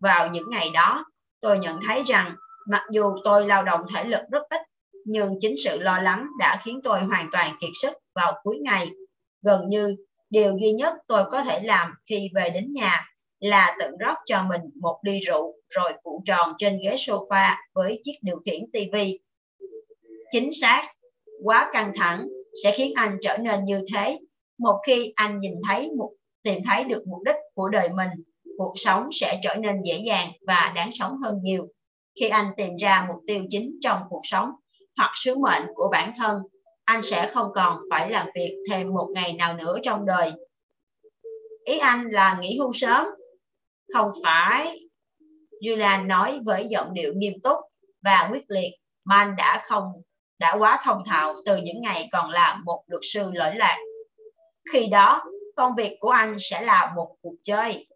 Vào 0.00 0.30
những 0.30 0.50
ngày 0.50 0.70
đó, 0.74 1.04
tôi 1.40 1.58
nhận 1.58 1.80
thấy 1.86 2.02
rằng 2.06 2.34
mặc 2.68 2.82
dù 2.92 3.12
tôi 3.24 3.46
lao 3.46 3.62
động 3.62 3.80
thể 3.94 4.04
lực 4.04 4.20
rất 4.30 4.42
ít, 4.50 4.60
nhưng 5.04 5.32
chính 5.40 5.54
sự 5.64 5.78
lo 5.78 5.98
lắng 5.98 6.26
đã 6.38 6.60
khiến 6.64 6.80
tôi 6.84 7.00
hoàn 7.00 7.28
toàn 7.32 7.56
kiệt 7.60 7.70
sức 7.82 7.92
vào 8.14 8.40
cuối 8.42 8.58
ngày. 8.62 8.90
Gần 9.42 9.68
như 9.68 9.96
điều 10.30 10.56
duy 10.60 10.72
nhất 10.72 10.94
tôi 11.08 11.24
có 11.30 11.42
thể 11.42 11.60
làm 11.62 11.94
khi 12.08 12.30
về 12.34 12.50
đến 12.54 12.72
nhà 12.72 13.04
là 13.40 13.76
tự 13.80 13.86
rót 14.00 14.14
cho 14.26 14.42
mình 14.42 14.60
một 14.80 14.98
ly 15.02 15.20
rượu 15.20 15.54
rồi 15.68 15.92
cuộn 16.02 16.24
tròn 16.24 16.54
trên 16.58 16.78
ghế 16.84 16.94
sofa 16.94 17.54
với 17.74 18.00
chiếc 18.04 18.14
điều 18.22 18.36
khiển 18.46 18.60
tivi. 18.72 19.18
Chính 20.32 20.50
xác, 20.60 20.82
quá 21.44 21.70
căng 21.72 21.92
thẳng 21.96 22.28
sẽ 22.62 22.74
khiến 22.76 22.92
anh 22.96 23.18
trở 23.22 23.36
nên 23.38 23.64
như 23.64 23.82
thế. 23.94 24.18
Một 24.58 24.80
khi 24.86 25.12
anh 25.14 25.40
nhìn 25.40 25.54
thấy 25.68 25.90
một 25.98 26.10
tìm 26.42 26.58
thấy 26.64 26.84
được 26.84 27.02
mục 27.06 27.22
đích 27.24 27.36
của 27.54 27.68
đời 27.68 27.88
mình, 27.88 28.08
cuộc 28.58 28.74
sống 28.76 29.08
sẽ 29.12 29.40
trở 29.42 29.54
nên 29.54 29.82
dễ 29.84 29.98
dàng 29.98 30.30
và 30.46 30.72
đáng 30.74 30.90
sống 30.94 31.12
hơn 31.24 31.34
nhiều. 31.42 31.66
Khi 32.20 32.28
anh 32.28 32.50
tìm 32.56 32.76
ra 32.76 33.06
mục 33.08 33.22
tiêu 33.26 33.44
chính 33.50 33.78
trong 33.80 34.02
cuộc 34.08 34.22
sống 34.24 34.50
hoặc 34.96 35.10
sứ 35.14 35.38
mệnh 35.38 35.62
của 35.74 35.88
bản 35.92 36.12
thân 36.18 36.42
anh 36.88 37.02
sẽ 37.02 37.30
không 37.34 37.46
còn 37.54 37.80
phải 37.90 38.10
làm 38.10 38.26
việc 38.34 38.56
thêm 38.70 38.94
một 38.94 39.08
ngày 39.14 39.32
nào 39.32 39.54
nữa 39.54 39.78
trong 39.82 40.06
đời. 40.06 40.32
Ý 41.64 41.78
anh 41.78 42.04
là 42.10 42.38
nghỉ 42.40 42.58
hưu 42.58 42.72
sớm. 42.74 43.06
Không 43.94 44.12
phải. 44.24 44.80
Julian 45.62 46.06
nói 46.06 46.40
với 46.44 46.66
giọng 46.70 46.94
điệu 46.94 47.12
nghiêm 47.16 47.32
túc 47.42 47.58
và 48.02 48.28
quyết 48.32 48.44
liệt 48.48 48.70
mà 49.04 49.16
anh 49.16 49.36
đã 49.36 49.62
không 49.66 49.84
đã 50.38 50.56
quá 50.58 50.80
thông 50.84 51.02
thạo 51.06 51.34
từ 51.46 51.56
những 51.56 51.80
ngày 51.80 52.08
còn 52.12 52.30
là 52.30 52.60
một 52.64 52.82
luật 52.86 53.02
sư 53.12 53.30
lỗi 53.34 53.54
lạc. 53.54 53.78
Khi 54.72 54.86
đó, 54.86 55.22
công 55.56 55.72
việc 55.76 55.96
của 56.00 56.10
anh 56.10 56.36
sẽ 56.40 56.62
là 56.62 56.92
một 56.96 57.16
cuộc 57.22 57.34
chơi 57.42 57.87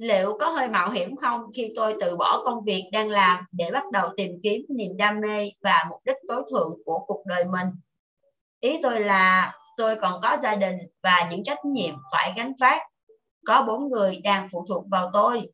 liệu 0.00 0.36
có 0.40 0.48
hơi 0.48 0.68
mạo 0.68 0.90
hiểm 0.90 1.16
không 1.16 1.40
khi 1.54 1.72
tôi 1.76 1.96
từ 2.00 2.16
bỏ 2.16 2.42
công 2.44 2.64
việc 2.64 2.88
đang 2.92 3.08
làm 3.08 3.44
để 3.52 3.70
bắt 3.72 3.84
đầu 3.92 4.08
tìm 4.16 4.30
kiếm 4.42 4.66
niềm 4.68 4.96
đam 4.96 5.20
mê 5.20 5.50
và 5.62 5.86
mục 5.90 6.00
đích 6.04 6.16
tối 6.28 6.42
thượng 6.50 6.78
của 6.84 6.98
cuộc 7.06 7.22
đời 7.26 7.44
mình? 7.44 7.66
Ý 8.60 8.80
tôi 8.82 9.00
là 9.00 9.54
tôi 9.76 9.96
còn 9.96 10.20
có 10.22 10.36
gia 10.42 10.54
đình 10.56 10.76
và 11.02 11.28
những 11.30 11.44
trách 11.44 11.64
nhiệm 11.64 11.94
phải 12.12 12.32
gánh 12.36 12.52
vác. 12.60 12.82
Có 13.46 13.62
bốn 13.62 13.90
người 13.90 14.20
đang 14.24 14.48
phụ 14.52 14.64
thuộc 14.68 14.84
vào 14.90 15.10
tôi. 15.12 15.48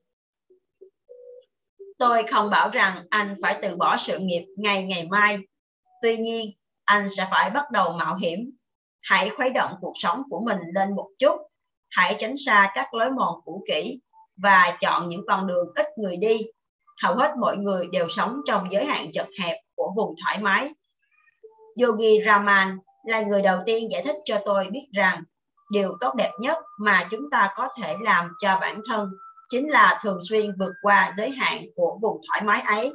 Tôi 1.98 2.23
không 2.23 2.51
bảo 2.51 2.70
rằng 2.70 3.06
anh 3.10 3.35
phải 3.43 3.59
từ 3.62 3.77
bỏ 3.77 3.97
sự 3.97 4.18
nghiệp 4.18 4.47
ngay 4.56 4.85
ngày 4.85 5.09
mai. 5.10 5.39
Tuy 6.02 6.16
nhiên, 6.16 6.51
anh 6.85 7.06
sẽ 7.16 7.28
phải 7.31 7.51
bắt 7.51 7.70
đầu 7.70 7.93
mạo 7.93 8.16
hiểm. 8.16 8.51
Hãy 9.02 9.31
khuấy 9.31 9.51
động 9.51 9.73
cuộc 9.81 9.94
sống 9.97 10.23
của 10.31 10.40
mình 10.47 10.59
lên 10.74 10.97
một 10.97 11.09
chút. 11.18 11.36
Hãy 11.90 12.16
tránh 12.18 12.35
xa 12.36 12.70
các 12.74 12.94
lối 12.94 13.10
mòn 13.10 13.40
cũ 13.44 13.64
kỹ 13.68 14.01
và 14.36 14.76
chọn 14.80 15.08
những 15.08 15.24
con 15.26 15.46
đường 15.46 15.72
ít 15.74 15.86
người 15.98 16.16
đi. 16.16 16.38
Hầu 17.02 17.14
hết 17.14 17.32
mọi 17.40 17.56
người 17.56 17.86
đều 17.86 18.08
sống 18.08 18.40
trong 18.46 18.68
giới 18.70 18.84
hạn 18.84 19.12
chật 19.12 19.26
hẹp 19.40 19.56
của 19.74 19.92
vùng 19.96 20.14
thoải 20.22 20.38
mái. 20.40 20.70
Yogi 21.82 22.24
raman 22.26 22.78
là 23.06 23.22
người 23.22 23.42
đầu 23.42 23.58
tiên 23.66 23.90
giải 23.90 24.02
thích 24.02 24.16
cho 24.24 24.40
tôi 24.44 24.66
biết 24.70 24.86
rằng 24.92 25.22
điều 25.70 25.96
tốt 26.00 26.14
đẹp 26.14 26.30
nhất 26.40 26.58
mà 26.78 27.06
chúng 27.10 27.30
ta 27.30 27.52
có 27.56 27.68
thể 27.80 27.94
làm 28.00 28.30
cho 28.38 28.58
bản 28.60 28.80
thân 28.88 29.10
chính 29.48 29.70
là 29.70 30.00
thường 30.02 30.18
xuyên 30.22 30.56
vượt 30.58 30.72
qua 30.82 31.12
giới 31.16 31.30
hạn 31.30 31.64
của 31.76 31.98
vùng 32.02 32.20
thoải 32.28 32.42
mái 32.42 32.62
ấy. 32.66 32.92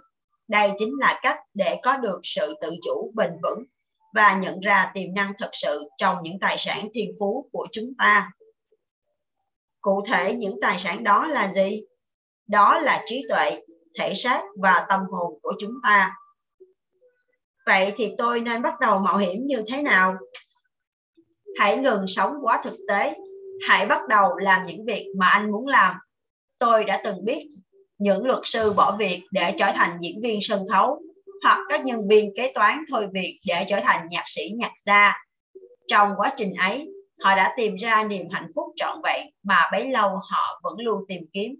Đây 0.47 0.71
chính 0.77 0.93
là 0.99 1.19
cách 1.21 1.39
để 1.53 1.79
có 1.83 1.97
được 1.97 2.19
sự 2.23 2.53
tự 2.61 2.75
chủ, 2.85 3.11
bền 3.15 3.31
vững 3.43 3.63
và 4.13 4.35
nhận 4.35 4.59
ra 4.59 4.91
tiềm 4.93 5.13
năng 5.13 5.33
thật 5.37 5.49
sự 5.53 5.89
trong 5.97 6.17
những 6.23 6.39
tài 6.41 6.57
sản 6.57 6.87
thiên 6.93 7.11
phú 7.19 7.49
của 7.51 7.67
chúng 7.71 7.93
ta 7.97 8.31
cụ 9.81 10.03
thể 10.07 10.33
những 10.33 10.55
tài 10.61 10.79
sản 10.79 11.03
đó 11.03 11.27
là 11.27 11.51
gì? 11.53 11.83
Đó 12.47 12.79
là 12.79 13.03
trí 13.05 13.25
tuệ, 13.29 13.61
thể 13.99 14.13
xác 14.13 14.41
và 14.61 14.85
tâm 14.89 14.99
hồn 15.11 15.39
của 15.41 15.53
chúng 15.59 15.73
ta. 15.83 16.13
Vậy 17.65 17.93
thì 17.95 18.13
tôi 18.17 18.39
nên 18.39 18.61
bắt 18.61 18.79
đầu 18.79 18.99
mạo 18.99 19.17
hiểm 19.17 19.45
như 19.45 19.63
thế 19.67 19.81
nào? 19.81 20.17
Hãy 21.59 21.77
ngừng 21.77 22.07
sống 22.07 22.33
quá 22.41 22.61
thực 22.63 22.75
tế. 22.87 23.13
Hãy 23.67 23.85
bắt 23.85 24.07
đầu 24.09 24.37
làm 24.37 24.65
những 24.65 24.85
việc 24.85 25.07
mà 25.17 25.27
anh 25.27 25.51
muốn 25.51 25.67
làm. 25.67 25.95
Tôi 26.59 26.83
đã 26.83 27.01
từng 27.03 27.25
biết 27.25 27.49
những 27.97 28.25
luật 28.25 28.39
sư 28.43 28.73
bỏ 28.73 28.95
việc 28.95 29.23
để 29.31 29.53
trở 29.57 29.71
thành 29.75 29.97
diễn 30.01 30.19
viên 30.23 30.39
sân 30.41 30.65
khấu, 30.71 31.01
hoặc 31.43 31.59
các 31.69 31.85
nhân 31.85 32.07
viên 32.07 32.31
kế 32.35 32.51
toán 32.55 32.79
thôi 32.89 33.07
việc 33.13 33.39
để 33.47 33.65
trở 33.69 33.79
thành 33.83 34.07
nhạc 34.09 34.23
sĩ 34.25 34.41
nhạc 34.57 34.71
gia. 34.85 35.13
Trong 35.87 36.09
quá 36.17 36.33
trình 36.37 36.53
ấy 36.53 36.89
họ 37.23 37.35
đã 37.35 37.53
tìm 37.57 37.75
ra 37.75 38.03
niềm 38.03 38.27
hạnh 38.31 38.51
phúc 38.55 38.65
trọn 38.75 39.01
vẹn 39.03 39.27
mà 39.43 39.69
bấy 39.71 39.91
lâu 39.91 40.09
họ 40.09 40.59
vẫn 40.63 40.79
luôn 40.79 41.03
tìm 41.07 41.21
kiếm. 41.33 41.55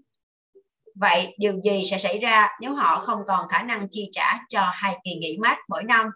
Vậy 0.94 1.34
điều 1.38 1.60
gì 1.64 1.84
sẽ 1.90 1.98
xảy 1.98 2.18
ra 2.18 2.48
nếu 2.60 2.74
họ 2.74 2.98
không 2.98 3.20
còn 3.28 3.48
khả 3.48 3.62
năng 3.62 3.86
chi 3.90 4.08
trả 4.12 4.38
cho 4.48 4.60
hai 4.72 4.98
kỳ 5.04 5.14
nghỉ 5.14 5.38
mát 5.40 5.58
mỗi 5.68 5.82
năm 5.84 6.06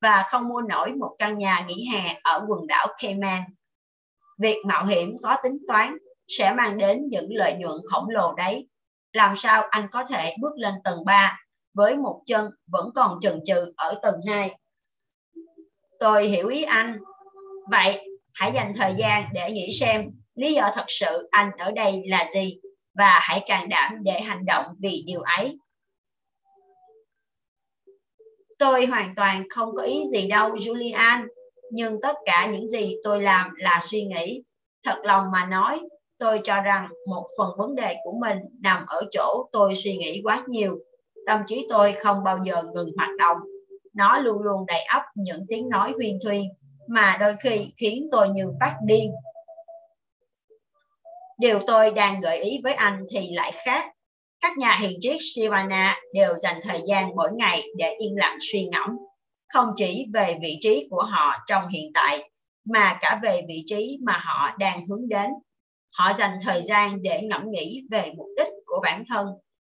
và 0.00 0.24
không 0.28 0.48
mua 0.48 0.62
nổi 0.62 0.92
một 0.92 1.16
căn 1.18 1.38
nhà 1.38 1.64
nghỉ 1.68 1.88
hè 1.92 2.20
ở 2.24 2.46
quần 2.48 2.66
đảo 2.66 2.86
Cayman? 3.02 3.42
Việc 4.38 4.56
mạo 4.66 4.86
hiểm 4.86 5.16
có 5.22 5.36
tính 5.42 5.58
toán 5.68 5.96
sẽ 6.28 6.54
mang 6.54 6.78
đến 6.78 7.08
những 7.10 7.28
lợi 7.30 7.54
nhuận 7.58 7.76
khổng 7.90 8.08
lồ 8.08 8.34
đấy. 8.34 8.68
Làm 9.12 9.36
sao 9.36 9.62
anh 9.70 9.88
có 9.92 10.04
thể 10.04 10.36
bước 10.40 10.52
lên 10.56 10.74
tầng 10.84 11.04
3 11.04 11.38
với 11.74 11.96
một 11.96 12.22
chân 12.26 12.50
vẫn 12.66 12.90
còn 12.94 13.20
chần 13.20 13.40
chừ 13.46 13.72
ở 13.76 13.98
tầng 14.02 14.20
2 14.28 14.50
tôi 15.98 16.24
hiểu 16.24 16.48
ý 16.48 16.62
anh. 16.62 16.98
Vậy 17.70 18.08
hãy 18.36 18.52
dành 18.54 18.72
thời 18.76 18.94
gian 18.98 19.24
để 19.34 19.50
nghĩ 19.52 19.72
xem 19.80 20.10
lý 20.34 20.54
do 20.54 20.70
thật 20.74 20.84
sự 20.88 21.28
anh 21.30 21.50
ở 21.58 21.70
đây 21.70 22.02
là 22.06 22.30
gì 22.34 22.58
và 22.94 23.18
hãy 23.22 23.44
càng 23.46 23.68
đảm 23.68 23.98
để 24.02 24.20
hành 24.20 24.44
động 24.46 24.64
vì 24.78 25.02
điều 25.06 25.20
ấy. 25.20 25.58
Tôi 28.58 28.86
hoàn 28.86 29.14
toàn 29.16 29.48
không 29.50 29.76
có 29.76 29.82
ý 29.82 30.04
gì 30.12 30.28
đâu, 30.28 30.54
julian, 30.54 31.26
nhưng 31.70 32.00
tất 32.02 32.16
cả 32.24 32.50
những 32.52 32.68
gì 32.68 32.96
tôi 33.04 33.22
làm 33.22 33.50
là 33.56 33.80
suy 33.82 34.04
nghĩ. 34.04 34.42
Thật 34.84 35.00
lòng 35.04 35.24
mà 35.32 35.46
nói, 35.46 35.80
tôi 36.18 36.40
cho 36.44 36.60
rằng 36.60 36.88
một 37.10 37.28
phần 37.38 37.48
vấn 37.58 37.74
đề 37.74 37.96
của 38.04 38.12
mình 38.20 38.38
nằm 38.60 38.84
ở 38.86 39.00
chỗ 39.10 39.48
tôi 39.52 39.74
suy 39.74 39.96
nghĩ 39.96 40.20
quá 40.24 40.44
nhiều. 40.46 40.78
Tâm 41.26 41.40
trí 41.46 41.66
tôi 41.68 41.92
không 41.92 42.24
bao 42.24 42.38
giờ 42.44 42.62
ngừng 42.74 42.90
hoạt 42.96 43.10
động. 43.18 43.36
Nó 43.94 44.18
luôn 44.18 44.42
luôn 44.42 44.66
đầy 44.66 44.80
ắp 44.80 45.02
những 45.14 45.44
tiếng 45.48 45.68
nói 45.68 45.92
huyên 45.96 46.18
thuyên 46.24 46.42
mà 46.88 47.16
đôi 47.20 47.36
khi 47.42 47.72
khiến 47.76 48.08
tôi 48.12 48.28
như 48.28 48.52
phát 48.60 48.76
điên. 48.84 49.12
Điều 51.38 51.60
tôi 51.66 51.90
đang 51.90 52.20
gợi 52.20 52.38
ý 52.38 52.60
với 52.62 52.72
anh 52.72 53.04
thì 53.10 53.30
lại 53.32 53.52
khác. 53.64 53.92
Các 54.40 54.58
nhà 54.58 54.78
hiền 54.80 54.98
triết 55.00 55.16
Sivana 55.34 55.96
đều 56.14 56.38
dành 56.38 56.60
thời 56.62 56.80
gian 56.86 57.16
mỗi 57.16 57.28
ngày 57.32 57.62
để 57.76 57.94
yên 57.98 58.16
lặng 58.16 58.38
suy 58.40 58.64
ngẫm, 58.64 58.90
không 59.48 59.68
chỉ 59.76 60.06
về 60.14 60.36
vị 60.42 60.58
trí 60.60 60.88
của 60.90 61.02
họ 61.02 61.44
trong 61.46 61.68
hiện 61.68 61.90
tại, 61.94 62.30
mà 62.64 62.98
cả 63.00 63.20
về 63.22 63.42
vị 63.48 63.64
trí 63.66 63.98
mà 64.02 64.20
họ 64.24 64.56
đang 64.58 64.86
hướng 64.86 65.08
đến. 65.08 65.30
Họ 65.92 66.12
dành 66.12 66.38
thời 66.44 66.62
gian 66.62 67.02
để 67.02 67.22
ngẫm 67.22 67.50
nghĩ 67.50 67.82
về 67.90 68.12
mục 68.16 68.26
đích 68.36 68.48
của 68.66 68.80
bản 68.82 69.04
thân 69.08 69.26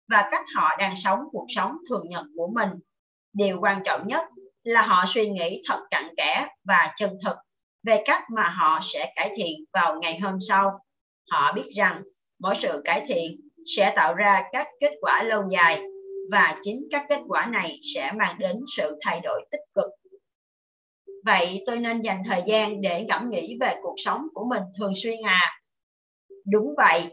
và 0.10 0.27
cách 0.31 0.45
họ 0.56 0.76
đang 0.80 0.95
sống 0.98 1.19
cuộc 1.31 1.45
sống 1.49 1.72
thường 1.89 2.07
nhật 2.07 2.26
của 2.35 2.48
mình. 2.56 2.69
Điều 3.34 3.60
quan 3.61 3.81
trọng 3.85 4.07
nhất 4.07 4.26
là 4.68 4.81
họ 4.81 5.06
suy 5.07 5.30
nghĩ 5.30 5.61
thật 5.68 5.80
cặn 5.91 6.03
kẽ 6.18 6.48
và 6.64 6.94
chân 6.98 7.18
thực 7.26 7.35
về 7.84 8.03
cách 8.06 8.23
mà 8.35 8.44
họ 8.44 8.80
sẽ 8.81 9.14
cải 9.15 9.34
thiện 9.35 9.65
vào 9.73 9.99
ngày 10.02 10.19
hôm 10.19 10.38
sau. 10.41 10.80
Họ 11.31 11.53
biết 11.53 11.69
rằng 11.76 12.02
mỗi 12.39 12.56
sự 12.61 12.81
cải 12.85 13.06
thiện 13.07 13.41
sẽ 13.76 13.94
tạo 13.95 14.14
ra 14.14 14.44
các 14.52 14.68
kết 14.80 14.91
quả 15.02 15.23
lâu 15.23 15.44
dài 15.49 15.81
và 16.31 16.56
chính 16.64 16.88
các 16.91 17.06
kết 17.10 17.19
quả 17.27 17.45
này 17.45 17.80
sẽ 17.95 18.11
mang 18.11 18.35
đến 18.39 18.56
sự 18.77 18.98
thay 19.02 19.19
đổi 19.23 19.45
tích 19.52 19.61
cực. 19.76 19.89
Vậy 21.26 21.64
tôi 21.65 21.77
nên 21.77 22.02
dành 22.02 22.23
thời 22.26 22.41
gian 22.45 22.81
để 22.81 23.06
ngẫm 23.07 23.30
nghĩ 23.30 23.57
về 23.61 23.76
cuộc 23.81 23.95
sống 23.98 24.27
của 24.34 24.45
mình 24.49 24.64
thường 24.77 24.94
xuyên 24.95 25.18
à? 25.26 25.61
Đúng 26.45 26.73
vậy, 26.77 27.03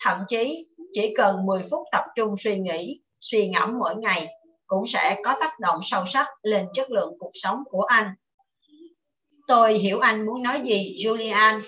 thậm 0.00 0.18
chí 0.28 0.66
chỉ 0.92 1.14
cần 1.16 1.46
10 1.46 1.62
phút 1.70 1.82
tập 1.92 2.04
trung 2.16 2.34
suy 2.38 2.58
nghĩ, 2.58 3.00
suy 3.20 3.48
ngẫm 3.48 3.78
mỗi 3.78 3.96
ngày 3.96 4.28
cũng 4.66 4.86
sẽ 4.86 5.20
có 5.24 5.36
tác 5.40 5.60
động 5.60 5.80
sâu 5.82 6.04
sắc 6.06 6.26
lên 6.42 6.66
chất 6.74 6.90
lượng 6.90 7.12
cuộc 7.18 7.30
sống 7.34 7.62
của 7.70 7.82
anh. 7.82 8.14
Tôi 9.48 9.72
hiểu 9.72 9.98
anh 10.00 10.26
muốn 10.26 10.42
nói 10.42 10.60
gì, 10.64 10.96
Julian, 11.04 11.62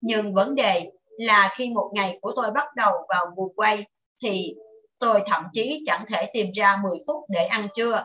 nhưng 0.00 0.34
vấn 0.34 0.54
đề 0.54 0.90
là 1.18 1.52
khi 1.56 1.70
một 1.70 1.90
ngày 1.94 2.18
của 2.20 2.32
tôi 2.36 2.50
bắt 2.54 2.68
đầu 2.76 2.92
vào 3.08 3.26
mùa 3.36 3.48
quay 3.56 3.86
thì 4.22 4.54
tôi 4.98 5.22
thậm 5.26 5.44
chí 5.52 5.82
chẳng 5.86 6.04
thể 6.08 6.30
tìm 6.32 6.46
ra 6.54 6.76
10 6.82 6.98
phút 7.06 7.24
để 7.28 7.44
ăn 7.44 7.68
trưa. 7.74 8.04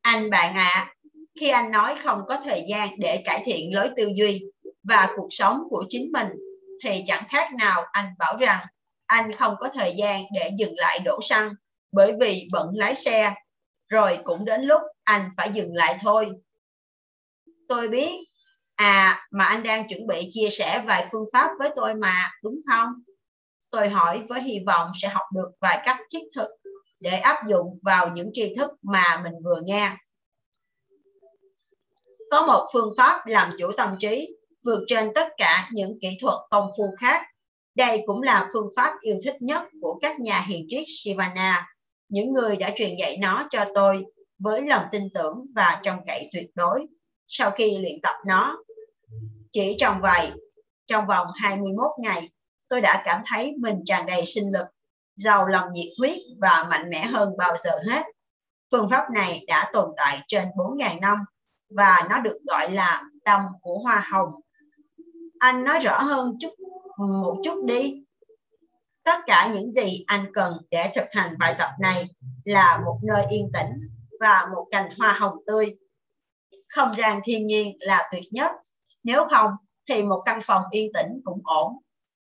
Anh 0.00 0.30
bạn 0.30 0.54
ạ, 0.54 0.70
à, 0.74 0.94
khi 1.40 1.48
anh 1.48 1.70
nói 1.70 1.94
không 2.02 2.20
có 2.28 2.40
thời 2.44 2.64
gian 2.68 2.88
để 2.98 3.22
cải 3.24 3.42
thiện 3.44 3.74
lối 3.74 3.90
tư 3.96 4.10
duy 4.14 4.44
và 4.82 5.08
cuộc 5.16 5.28
sống 5.30 5.62
của 5.70 5.84
chính 5.88 6.12
mình 6.12 6.28
thì 6.84 7.02
chẳng 7.06 7.24
khác 7.28 7.54
nào 7.54 7.84
anh 7.92 8.14
bảo 8.18 8.36
rằng 8.36 8.66
anh 9.06 9.32
không 9.32 9.54
có 9.58 9.68
thời 9.74 9.94
gian 9.96 10.22
để 10.34 10.50
dừng 10.58 10.74
lại 10.76 10.98
đổ 11.04 11.20
xăng, 11.22 11.50
bởi 11.92 12.12
vì 12.20 12.48
bận 12.52 12.66
lái 12.74 12.94
xe. 12.94 13.34
Rồi 13.88 14.18
cũng 14.24 14.44
đến 14.44 14.62
lúc 14.62 14.80
anh 15.04 15.30
phải 15.36 15.50
dừng 15.52 15.74
lại 15.74 15.98
thôi. 16.00 16.28
Tôi 17.68 17.88
biết. 17.88 18.10
À 18.74 19.26
mà 19.30 19.44
anh 19.44 19.62
đang 19.62 19.88
chuẩn 19.88 20.06
bị 20.06 20.30
chia 20.32 20.48
sẻ 20.50 20.82
vài 20.86 21.06
phương 21.12 21.24
pháp 21.32 21.50
với 21.58 21.70
tôi 21.76 21.94
mà, 21.94 22.30
đúng 22.42 22.60
không? 22.70 22.88
Tôi 23.70 23.88
hỏi 23.88 24.22
với 24.28 24.42
hy 24.42 24.58
vọng 24.66 24.90
sẽ 24.94 25.08
học 25.08 25.26
được 25.34 25.48
vài 25.60 25.82
cách 25.84 25.98
thiết 26.12 26.22
thực 26.34 26.48
để 27.00 27.10
áp 27.10 27.46
dụng 27.46 27.78
vào 27.82 28.08
những 28.14 28.30
tri 28.32 28.54
thức 28.54 28.70
mà 28.82 29.20
mình 29.24 29.32
vừa 29.44 29.60
nghe. 29.64 29.92
Có 32.30 32.46
một 32.46 32.68
phương 32.72 32.92
pháp 32.96 33.26
làm 33.26 33.52
chủ 33.58 33.72
tâm 33.76 33.96
trí, 33.98 34.28
vượt 34.64 34.84
trên 34.86 35.10
tất 35.14 35.28
cả 35.36 35.68
những 35.72 35.98
kỹ 36.02 36.08
thuật 36.20 36.38
công 36.50 36.70
phu 36.78 36.84
khác 37.00 37.22
đây 37.76 38.02
cũng 38.06 38.22
là 38.22 38.48
phương 38.52 38.68
pháp 38.76 38.92
yêu 39.00 39.16
thích 39.24 39.36
nhất 39.40 39.62
của 39.80 39.98
các 40.02 40.20
nhà 40.20 40.44
hiền 40.48 40.66
triết 40.68 40.84
Shivana, 40.86 41.66
những 42.08 42.32
người 42.32 42.56
đã 42.56 42.72
truyền 42.76 42.96
dạy 42.98 43.16
nó 43.16 43.46
cho 43.50 43.64
tôi 43.74 44.04
với 44.38 44.66
lòng 44.66 44.84
tin 44.92 45.02
tưởng 45.14 45.46
và 45.54 45.80
trông 45.82 45.98
cậy 46.06 46.28
tuyệt 46.32 46.50
đối 46.54 46.86
sau 47.28 47.50
khi 47.50 47.78
luyện 47.78 48.00
tập 48.02 48.14
nó. 48.26 48.58
Chỉ 49.52 49.76
trong 49.78 50.00
vài, 50.00 50.32
trong 50.86 51.06
vòng 51.06 51.26
21 51.34 51.90
ngày, 51.98 52.28
tôi 52.68 52.80
đã 52.80 53.02
cảm 53.04 53.22
thấy 53.26 53.54
mình 53.60 53.76
tràn 53.84 54.06
đầy 54.06 54.26
sinh 54.26 54.52
lực, 54.52 54.66
giàu 55.16 55.46
lòng 55.46 55.72
nhiệt 55.72 55.92
huyết 55.98 56.18
và 56.40 56.66
mạnh 56.70 56.90
mẽ 56.90 57.04
hơn 57.04 57.36
bao 57.38 57.56
giờ 57.64 57.70
hết. 57.90 58.02
Phương 58.70 58.88
pháp 58.90 59.10
này 59.10 59.44
đã 59.46 59.70
tồn 59.72 59.90
tại 59.96 60.18
trên 60.28 60.48
4.000 60.56 61.00
năm 61.00 61.18
và 61.70 62.06
nó 62.10 62.20
được 62.20 62.38
gọi 62.46 62.70
là 62.70 63.02
tâm 63.24 63.40
của 63.60 63.78
hoa 63.78 64.08
hồng. 64.12 64.30
Anh 65.38 65.64
nói 65.64 65.78
rõ 65.78 66.00
hơn 66.00 66.32
chút 66.40 66.50
một 66.98 67.36
chút 67.44 67.64
đi. 67.64 68.02
Tất 69.04 69.20
cả 69.26 69.50
những 69.54 69.72
gì 69.72 70.04
anh 70.06 70.24
cần 70.34 70.52
để 70.70 70.92
thực 70.94 71.04
hành 71.10 71.34
bài 71.38 71.54
tập 71.58 71.70
này 71.80 72.08
là 72.44 72.82
một 72.84 72.98
nơi 73.02 73.24
yên 73.30 73.50
tĩnh 73.52 73.70
và 74.20 74.48
một 74.54 74.66
cành 74.70 74.90
hoa 74.98 75.12
hồng 75.12 75.36
tươi. 75.46 75.76
Không 76.68 76.94
gian 76.96 77.20
thiên 77.24 77.46
nhiên 77.46 77.76
là 77.80 78.08
tuyệt 78.12 78.24
nhất. 78.30 78.50
Nếu 79.04 79.28
không 79.30 79.50
thì 79.88 80.02
một 80.02 80.22
căn 80.24 80.40
phòng 80.42 80.62
yên 80.70 80.90
tĩnh 80.94 81.20
cũng 81.24 81.40
ổn. 81.44 81.72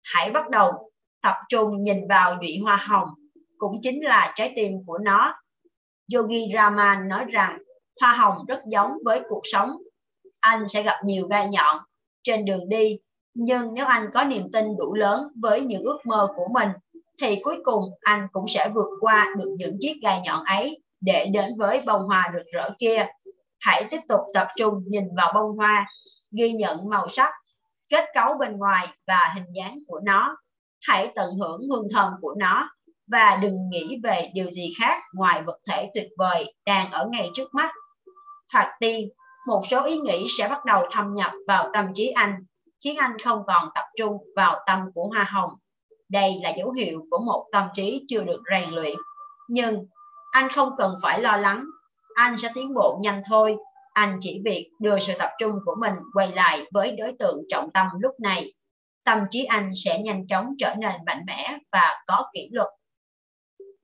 Hãy 0.04 0.32
bắt 0.32 0.50
đầu 0.50 0.92
tập 1.22 1.36
trung 1.50 1.84
nhìn 1.84 2.08
vào 2.10 2.36
nhụy 2.36 2.60
hoa 2.64 2.76
hồng, 2.76 3.08
cũng 3.58 3.76
chính 3.82 4.04
là 4.04 4.34
trái 4.36 4.54
tim 4.56 4.72
của 4.86 4.98
nó. 4.98 5.34
Yogi 6.14 6.54
Raman 6.54 7.08
nói 7.08 7.26
rằng 7.26 7.58
hoa 8.02 8.12
hồng 8.12 8.46
rất 8.48 8.62
giống 8.68 8.92
với 9.06 9.22
cuộc 9.30 9.42
sống. 9.44 9.78
Anh 10.40 10.68
sẽ 10.68 10.84
gặp 10.84 11.00
nhiều 11.04 11.28
gai 11.28 11.48
nhọn. 11.48 11.78
Trên 12.24 12.46
đường 12.46 12.70
đi, 12.70 13.00
nhưng 13.40 13.74
nếu 13.74 13.86
anh 13.86 14.10
có 14.14 14.24
niềm 14.24 14.52
tin 14.54 14.78
đủ 14.78 14.94
lớn 14.94 15.28
với 15.42 15.62
những 15.62 15.84
ước 15.84 15.98
mơ 16.06 16.28
của 16.36 16.48
mình, 16.54 16.70
thì 17.22 17.40
cuối 17.44 17.58
cùng 17.64 17.84
anh 18.02 18.28
cũng 18.32 18.46
sẽ 18.48 18.70
vượt 18.76 18.90
qua 19.02 19.28
được 19.38 19.56
những 19.58 19.78
chiếc 19.80 19.94
gai 20.02 20.22
nhọn 20.26 20.44
ấy 20.44 20.82
để 21.02 21.26
đến 21.34 21.58
với 21.58 21.82
bông 21.82 22.02
hoa 22.02 22.32
rực 22.34 22.46
rỡ 22.54 22.70
kia. 22.80 23.06
Hãy 23.60 23.84
tiếp 23.90 24.00
tục 24.08 24.20
tập 24.34 24.48
trung 24.58 24.84
nhìn 24.88 25.04
vào 25.18 25.32
bông 25.36 25.58
hoa, 25.58 25.88
ghi 26.38 26.52
nhận 26.52 26.90
màu 26.90 27.08
sắc, 27.08 27.34
kết 27.90 28.06
cấu 28.14 28.34
bên 28.40 28.58
ngoài 28.58 28.88
và 29.08 29.34
hình 29.36 29.56
dáng 29.56 29.80
của 29.88 30.00
nó. 30.04 30.38
Hãy 30.82 31.12
tận 31.16 31.30
hưởng 31.40 31.62
hương 31.70 31.88
thơm 31.94 32.12
của 32.22 32.36
nó 32.38 32.70
và 33.08 33.40
đừng 33.42 33.70
nghĩ 33.70 33.98
về 34.04 34.32
điều 34.34 34.52
gì 34.52 34.74
khác 34.80 35.02
ngoài 35.14 35.42
vật 35.44 35.58
thể 35.70 35.92
tuyệt 35.94 36.08
vời 36.18 36.54
đang 36.66 36.92
ở 36.92 37.10
ngay 37.12 37.30
trước 37.34 37.54
mắt. 37.54 37.72
Thoạt 38.54 38.68
tiên, 38.80 39.10
một 39.48 39.62
số 39.70 39.84
ý 39.86 39.98
nghĩ 39.98 40.28
sẽ 40.38 40.48
bắt 40.48 40.66
đầu 40.66 40.84
thâm 40.92 41.14
nhập 41.14 41.32
vào 41.48 41.70
tâm 41.74 41.86
trí 41.94 42.08
anh, 42.08 42.34
khiến 42.88 42.98
anh 42.98 43.20
không 43.24 43.44
còn 43.48 43.70
tập 43.76 43.86
trung 43.98 44.18
vào 44.36 44.64
tâm 44.68 44.80
của 44.94 45.08
hoa 45.08 45.24
hồng. 45.24 45.50
Đây 46.10 46.40
là 46.44 46.54
dấu 46.58 46.72
hiệu 46.72 47.06
của 47.10 47.18
một 47.26 47.48
tâm 47.52 47.68
trí 47.74 48.06
chưa 48.08 48.24
được 48.24 48.42
rèn 48.52 48.70
luyện. 48.70 48.96
Nhưng 49.50 49.86
anh 50.32 50.50
không 50.50 50.70
cần 50.78 50.96
phải 51.02 51.22
lo 51.22 51.38
lắng, 51.38 51.66
anh 52.16 52.38
sẽ 52.38 52.52
tiến 52.56 52.74
bộ 52.74 53.00
nhanh 53.04 53.22
thôi. 53.30 53.56
Anh 53.94 54.18
chỉ 54.22 54.42
việc 54.46 54.70
đưa 54.80 55.00
sự 55.00 55.14
tập 55.20 55.30
trung 55.40 55.52
của 55.66 55.76
mình 55.80 55.94
quay 56.14 56.32
lại 56.32 56.66
với 56.74 56.96
đối 56.96 57.14
tượng 57.20 57.38
trọng 57.50 57.70
tâm 57.74 57.88
lúc 58.00 58.12
này. 58.20 58.54
Tâm 59.04 59.20
trí 59.30 59.44
anh 59.44 59.72
sẽ 59.86 60.00
nhanh 60.00 60.28
chóng 60.28 60.54
trở 60.58 60.76
nên 60.80 60.96
mạnh 61.06 61.24
mẽ 61.28 61.58
và 61.72 62.04
có 62.08 62.26
kỷ 62.34 62.50
luật. 62.52 62.68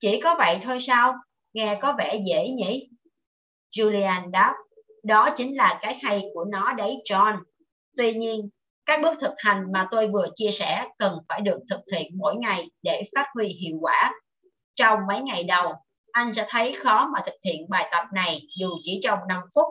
Chỉ 0.00 0.20
có 0.20 0.34
vậy 0.38 0.58
thôi 0.62 0.78
sao? 0.80 1.14
Nghe 1.52 1.78
có 1.82 1.94
vẻ 1.98 2.20
dễ 2.26 2.48
nhỉ? 2.48 2.88
Julian 3.76 4.30
đáp, 4.30 4.54
đó 5.04 5.30
chính 5.36 5.56
là 5.56 5.78
cái 5.82 5.98
hay 6.02 6.22
của 6.34 6.44
nó 6.44 6.72
đấy 6.72 6.96
John. 7.10 7.38
Tuy 7.96 8.14
nhiên, 8.14 8.48
các 8.86 9.00
bước 9.02 9.18
thực 9.20 9.34
hành 9.38 9.72
mà 9.72 9.88
tôi 9.90 10.08
vừa 10.08 10.26
chia 10.34 10.50
sẻ 10.50 10.88
cần 10.98 11.18
phải 11.28 11.40
được 11.40 11.58
thực 11.70 11.80
hiện 11.92 12.12
mỗi 12.18 12.36
ngày 12.36 12.70
để 12.82 13.02
phát 13.14 13.26
huy 13.34 13.48
hiệu 13.48 13.76
quả. 13.80 14.12
Trong 14.74 14.98
mấy 15.08 15.20
ngày 15.20 15.44
đầu, 15.44 15.72
anh 16.12 16.32
sẽ 16.32 16.46
thấy 16.48 16.72
khó 16.72 17.08
mà 17.12 17.20
thực 17.26 17.34
hiện 17.44 17.68
bài 17.68 17.88
tập 17.92 18.04
này 18.14 18.40
dù 18.58 18.68
chỉ 18.82 19.00
trong 19.02 19.18
5 19.28 19.40
phút. 19.54 19.66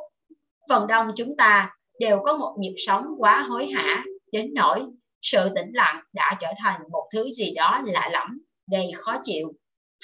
Phần 0.69 0.87
đông 0.87 1.09
chúng 1.15 1.37
ta 1.37 1.69
đều 1.99 2.19
có 2.23 2.37
một 2.37 2.55
nhịp 2.59 2.75
sống 2.77 3.05
quá 3.17 3.45
hối 3.49 3.67
hả, 3.67 4.03
đến 4.31 4.51
nỗi 4.55 4.81
sự 5.21 5.49
tĩnh 5.55 5.71
lặng 5.73 6.03
đã 6.13 6.37
trở 6.39 6.47
thành 6.63 6.81
một 6.91 7.07
thứ 7.13 7.29
gì 7.31 7.53
đó 7.53 7.81
lạ 7.85 8.09
lẫm, 8.11 8.39
gây 8.71 8.91
khó 8.95 9.17
chịu. 9.23 9.53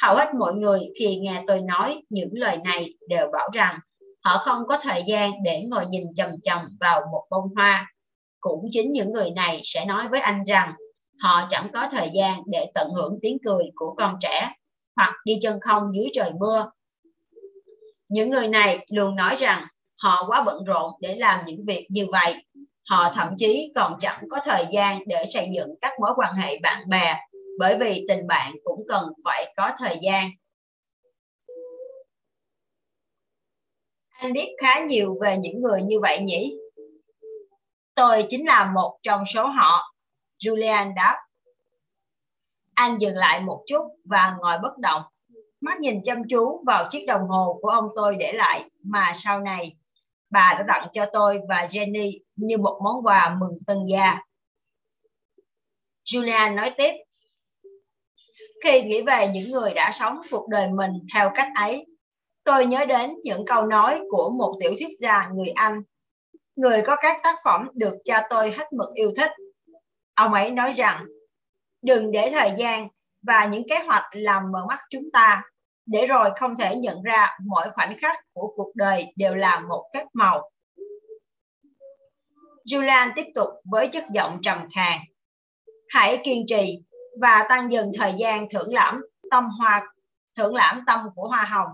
Hầu 0.01 0.15
hết 0.15 0.27
mọi 0.39 0.53
người 0.53 0.79
khi 0.99 1.15
nghe 1.15 1.43
tôi 1.47 1.61
nói 1.61 2.03
những 2.09 2.29
lời 2.31 2.57
này 2.63 2.93
đều 3.07 3.27
bảo 3.33 3.49
rằng 3.53 3.79
họ 4.23 4.37
không 4.37 4.67
có 4.67 4.79
thời 4.81 5.03
gian 5.07 5.31
để 5.43 5.63
ngồi 5.67 5.85
nhìn 5.85 6.03
chầm 6.15 6.29
chầm 6.43 6.61
vào 6.79 7.01
một 7.11 7.25
bông 7.29 7.55
hoa. 7.55 7.91
Cũng 8.39 8.67
chính 8.69 8.91
những 8.91 9.11
người 9.11 9.31
này 9.31 9.61
sẽ 9.63 9.85
nói 9.85 10.07
với 10.07 10.19
anh 10.19 10.43
rằng, 10.47 10.73
họ 11.19 11.47
chẳng 11.49 11.67
có 11.73 11.87
thời 11.91 12.09
gian 12.15 12.41
để 12.47 12.65
tận 12.73 12.89
hưởng 12.95 13.19
tiếng 13.21 13.37
cười 13.45 13.63
của 13.75 13.95
con 13.97 14.15
trẻ, 14.21 14.51
hoặc 14.95 15.13
đi 15.25 15.33
chân 15.41 15.59
không 15.59 15.83
dưới 15.95 16.07
trời 16.13 16.31
mưa. 16.39 16.71
Những 18.07 18.29
người 18.29 18.47
này 18.47 18.85
luôn 18.91 19.15
nói 19.15 19.35
rằng, 19.35 19.67
họ 20.03 20.23
quá 20.27 20.43
bận 20.43 20.63
rộn 20.65 20.91
để 20.99 21.15
làm 21.15 21.45
những 21.45 21.65
việc 21.65 21.87
như 21.89 22.05
vậy. 22.11 22.35
Họ 22.89 23.11
thậm 23.13 23.33
chí 23.37 23.71
còn 23.75 23.93
chẳng 23.99 24.23
có 24.29 24.39
thời 24.43 24.65
gian 24.71 25.01
để 25.07 25.23
xây 25.33 25.47
dựng 25.55 25.69
các 25.81 25.91
mối 26.01 26.11
quan 26.15 26.33
hệ 26.33 26.59
bạn 26.63 26.89
bè, 26.89 27.15
bởi 27.59 27.77
vì 27.79 28.05
tình 28.07 28.27
bạn 28.27 28.53
cũng 28.63 28.79
cần 28.87 29.05
phải 29.25 29.53
có 29.57 29.71
thời 29.77 29.97
gian. 30.01 30.29
Anh 34.09 34.33
biết 34.33 34.47
khá 34.61 34.79
nhiều 34.87 35.17
về 35.21 35.37
những 35.37 35.61
người 35.61 35.81
như 35.81 35.99
vậy 35.99 36.21
nhỉ? 36.21 36.58
Tôi 37.99 38.25
chính 38.29 38.45
là 38.45 38.71
một 38.75 38.99
trong 39.03 39.25
số 39.25 39.47
họ, 39.47 39.93
Julian 40.43 40.93
đáp. 40.95 41.17
Anh 42.73 42.97
dừng 42.99 43.15
lại 43.15 43.41
một 43.41 43.63
chút 43.67 43.81
và 44.05 44.35
ngồi 44.39 44.57
bất 44.63 44.77
động, 44.77 45.01
mắt 45.61 45.79
nhìn 45.79 46.01
chăm 46.03 46.21
chú 46.29 46.63
vào 46.65 46.87
chiếc 46.91 47.05
đồng 47.07 47.27
hồ 47.27 47.59
của 47.61 47.69
ông 47.69 47.89
tôi 47.95 48.15
để 48.15 48.33
lại 48.33 48.69
mà 48.83 49.11
sau 49.15 49.39
này 49.39 49.75
bà 50.29 50.55
đã 50.57 50.65
tặng 50.67 50.87
cho 50.93 51.05
tôi 51.13 51.39
và 51.49 51.65
Jenny 51.65 52.19
như 52.35 52.57
một 52.57 52.79
món 52.83 53.05
quà 53.05 53.35
mừng 53.39 53.55
tân 53.67 53.77
gia. 53.89 54.17
Julian 56.05 56.55
nói 56.55 56.73
tiếp, 56.77 56.93
khi 58.63 58.81
nghĩ 58.81 59.01
về 59.01 59.27
những 59.33 59.51
người 59.51 59.73
đã 59.73 59.91
sống 59.93 60.17
cuộc 60.31 60.47
đời 60.49 60.67
mình 60.67 60.91
theo 61.13 61.31
cách 61.35 61.49
ấy, 61.55 61.85
tôi 62.43 62.65
nhớ 62.65 62.85
đến 62.85 63.15
những 63.23 63.45
câu 63.45 63.65
nói 63.65 64.01
của 64.09 64.29
một 64.29 64.57
tiểu 64.61 64.71
thuyết 64.79 64.99
gia 64.99 65.29
người 65.33 65.49
Anh, 65.49 65.81
người 66.59 66.81
có 66.85 66.95
các 66.95 67.17
tác 67.23 67.35
phẩm 67.43 67.69
được 67.73 67.93
cha 68.03 68.27
tôi 68.29 68.51
hết 68.51 68.73
mực 68.73 68.89
yêu 68.93 69.11
thích. 69.17 69.31
Ông 70.15 70.33
ấy 70.33 70.51
nói 70.51 70.73
rằng, 70.73 71.05
đừng 71.81 72.11
để 72.11 72.29
thời 72.33 72.51
gian 72.57 72.87
và 73.21 73.45
những 73.45 73.63
kế 73.69 73.79
hoạch 73.85 74.03
làm 74.11 74.51
mở 74.51 74.65
mắt 74.67 74.79
chúng 74.89 75.11
ta, 75.13 75.43
để 75.85 76.07
rồi 76.07 76.29
không 76.39 76.55
thể 76.55 76.75
nhận 76.75 77.03
ra 77.03 77.37
mỗi 77.45 77.67
khoảnh 77.75 77.95
khắc 78.01 78.17
của 78.33 78.53
cuộc 78.55 78.71
đời 78.75 79.13
đều 79.15 79.35
là 79.35 79.59
một 79.59 79.89
phép 79.93 80.05
màu. 80.13 80.51
Julian 82.65 83.11
tiếp 83.15 83.25
tục 83.35 83.49
với 83.65 83.87
chất 83.87 84.03
giọng 84.13 84.39
trầm 84.41 84.67
khàn. 84.75 84.99
Hãy 85.89 86.21
kiên 86.23 86.45
trì 86.47 86.79
và 87.21 87.45
tăng 87.49 87.71
dần 87.71 87.91
thời 87.97 88.13
gian 88.17 88.49
thưởng 88.49 88.73
lãm 88.73 89.01
tâm 89.31 89.49
hoa 89.49 89.93
thưởng 90.37 90.55
lãm 90.55 90.83
tâm 90.87 90.99
của 91.15 91.27
hoa 91.27 91.43
hồng. 91.43 91.69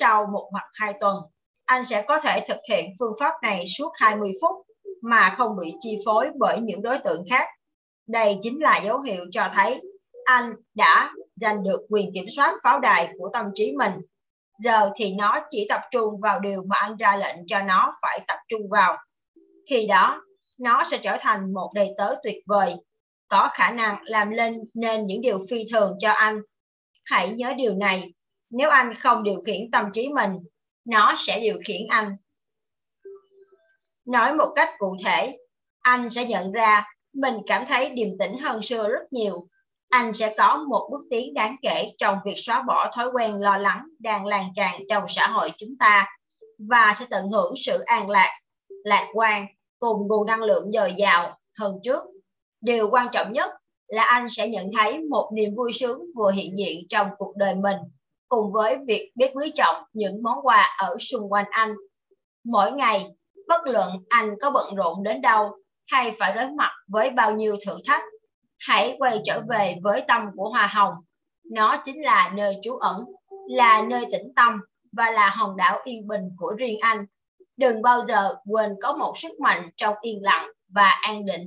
Sau 0.00 0.26
một 0.32 0.48
hoặc 0.52 0.66
hai 0.72 0.94
tuần, 1.00 1.14
anh 1.68 1.84
sẽ 1.84 2.02
có 2.02 2.20
thể 2.20 2.44
thực 2.48 2.58
hiện 2.68 2.90
phương 2.98 3.12
pháp 3.20 3.32
này 3.42 3.64
suốt 3.78 3.92
20 3.94 4.32
phút 4.40 4.56
mà 5.02 5.34
không 5.36 5.56
bị 5.56 5.74
chi 5.80 5.96
phối 6.04 6.30
bởi 6.38 6.60
những 6.60 6.82
đối 6.82 6.98
tượng 6.98 7.24
khác. 7.30 7.48
Đây 8.06 8.38
chính 8.42 8.62
là 8.62 8.80
dấu 8.84 9.00
hiệu 9.00 9.24
cho 9.30 9.50
thấy 9.54 9.80
anh 10.24 10.52
đã 10.74 11.12
giành 11.36 11.64
được 11.64 11.80
quyền 11.88 12.10
kiểm 12.14 12.26
soát 12.36 12.54
pháo 12.62 12.78
đài 12.78 13.12
của 13.18 13.30
tâm 13.32 13.46
trí 13.54 13.72
mình. 13.72 13.92
Giờ 14.58 14.90
thì 14.96 15.14
nó 15.14 15.40
chỉ 15.50 15.66
tập 15.68 15.80
trung 15.90 16.20
vào 16.20 16.40
điều 16.40 16.62
mà 16.66 16.76
anh 16.76 16.96
ra 16.96 17.16
lệnh 17.16 17.36
cho 17.46 17.60
nó 17.60 17.92
phải 18.02 18.20
tập 18.28 18.38
trung 18.48 18.68
vào. 18.70 18.96
Khi 19.70 19.86
đó, 19.86 20.22
nó 20.58 20.84
sẽ 20.84 20.98
trở 21.02 21.16
thành 21.20 21.52
một 21.52 21.70
đầy 21.74 21.90
tớ 21.98 22.14
tuyệt 22.22 22.38
vời 22.46 22.74
có 23.28 23.50
khả 23.52 23.70
năng 23.70 23.98
làm 24.04 24.30
lên 24.30 24.60
nên 24.74 25.06
những 25.06 25.20
điều 25.20 25.38
phi 25.50 25.64
thường 25.72 25.96
cho 25.98 26.10
anh. 26.10 26.40
Hãy 27.04 27.28
nhớ 27.28 27.54
điều 27.56 27.74
này, 27.74 28.12
nếu 28.50 28.70
anh 28.70 28.94
không 28.94 29.22
điều 29.22 29.40
khiển 29.46 29.70
tâm 29.72 29.86
trí 29.92 30.08
mình, 30.08 30.32
nó 30.88 31.14
sẽ 31.18 31.40
điều 31.40 31.58
khiển 31.66 31.86
anh. 31.88 32.16
Nói 34.06 34.34
một 34.34 34.52
cách 34.54 34.70
cụ 34.78 34.96
thể, 35.04 35.38
anh 35.80 36.10
sẽ 36.10 36.24
nhận 36.24 36.52
ra 36.52 36.84
mình 37.12 37.34
cảm 37.46 37.64
thấy 37.68 37.90
điềm 37.90 38.08
tĩnh 38.18 38.38
hơn 38.38 38.62
xưa 38.62 38.88
rất 38.88 39.12
nhiều. 39.12 39.46
Anh 39.88 40.12
sẽ 40.12 40.34
có 40.38 40.64
một 40.68 40.88
bước 40.92 41.06
tiến 41.10 41.34
đáng 41.34 41.56
kể 41.62 41.92
trong 41.98 42.18
việc 42.24 42.34
xóa 42.36 42.62
bỏ 42.62 42.90
thói 42.94 43.10
quen 43.14 43.40
lo 43.40 43.56
lắng 43.56 43.88
đang 43.98 44.26
lan 44.26 44.44
tràn 44.56 44.80
trong 44.88 45.04
xã 45.08 45.26
hội 45.26 45.50
chúng 45.58 45.76
ta 45.78 46.08
và 46.58 46.92
sẽ 46.94 47.06
tận 47.10 47.30
hưởng 47.30 47.54
sự 47.56 47.78
an 47.78 48.10
lạc, 48.10 48.38
lạc 48.84 49.08
quan 49.14 49.46
cùng 49.78 50.08
nguồn 50.08 50.26
năng 50.26 50.42
lượng 50.42 50.70
dồi 50.70 50.94
dào 50.98 51.38
hơn 51.58 51.74
trước 51.84 52.02
điều 52.60 52.90
quan 52.90 53.06
trọng 53.12 53.32
nhất 53.32 53.50
là 53.86 54.02
anh 54.02 54.26
sẽ 54.30 54.48
nhận 54.48 54.70
thấy 54.78 54.98
một 54.98 55.30
niềm 55.34 55.54
vui 55.56 55.72
sướng 55.72 56.00
vừa 56.16 56.30
hiện 56.30 56.56
diện 56.56 56.86
trong 56.88 57.08
cuộc 57.18 57.32
đời 57.36 57.54
mình 57.54 57.76
cùng 58.28 58.52
với 58.52 58.76
việc 58.86 59.12
biết 59.14 59.30
quý 59.34 59.52
trọng 59.54 59.76
những 59.92 60.22
món 60.22 60.38
quà 60.42 60.76
ở 60.78 60.96
xung 61.00 61.32
quanh 61.32 61.46
anh. 61.50 61.74
Mỗi 62.44 62.72
ngày, 62.72 63.06
bất 63.48 63.60
luận 63.64 63.90
anh 64.08 64.34
có 64.40 64.50
bận 64.50 64.74
rộn 64.74 65.02
đến 65.02 65.20
đâu 65.20 65.50
hay 65.86 66.16
phải 66.18 66.34
đối 66.34 66.50
mặt 66.50 66.70
với 66.88 67.10
bao 67.10 67.34
nhiêu 67.34 67.56
thử 67.66 67.78
thách, 67.86 68.02
hãy 68.58 68.96
quay 68.98 69.20
trở 69.24 69.40
về 69.48 69.76
với 69.82 70.04
tâm 70.08 70.22
của 70.36 70.48
hoa 70.48 70.66
hồng. 70.66 70.94
Nó 71.50 71.76
chính 71.84 72.04
là 72.04 72.32
nơi 72.34 72.56
trú 72.62 72.76
ẩn, 72.76 73.04
là 73.48 73.82
nơi 73.88 74.04
tĩnh 74.12 74.32
tâm 74.36 74.60
và 74.92 75.10
là 75.10 75.30
hòn 75.30 75.56
đảo 75.56 75.80
yên 75.84 76.08
bình 76.08 76.22
của 76.36 76.54
riêng 76.58 76.78
anh. 76.80 77.06
Đừng 77.56 77.82
bao 77.82 78.04
giờ 78.08 78.34
quên 78.44 78.74
có 78.82 78.92
một 78.92 79.18
sức 79.18 79.40
mạnh 79.40 79.70
trong 79.76 79.94
yên 80.00 80.22
lặng 80.22 80.48
và 80.68 80.88
an 80.88 81.26
định 81.26 81.42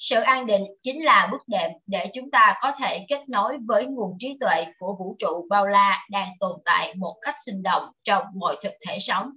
sự 0.00 0.20
an 0.20 0.46
định 0.46 0.64
chính 0.82 1.04
là 1.04 1.28
bước 1.32 1.42
đệm 1.46 1.70
để 1.86 2.10
chúng 2.14 2.30
ta 2.30 2.58
có 2.62 2.72
thể 2.78 3.04
kết 3.08 3.28
nối 3.28 3.56
với 3.66 3.86
nguồn 3.86 4.16
trí 4.18 4.36
tuệ 4.40 4.66
của 4.78 4.96
vũ 4.98 5.16
trụ 5.18 5.46
bao 5.50 5.66
la 5.66 6.06
đang 6.10 6.28
tồn 6.40 6.60
tại 6.64 6.94
một 6.94 7.16
cách 7.22 7.34
sinh 7.46 7.62
động 7.62 7.84
trong 8.02 8.24
mọi 8.34 8.56
thực 8.62 8.72
thể 8.88 8.98
sống. 9.00 9.30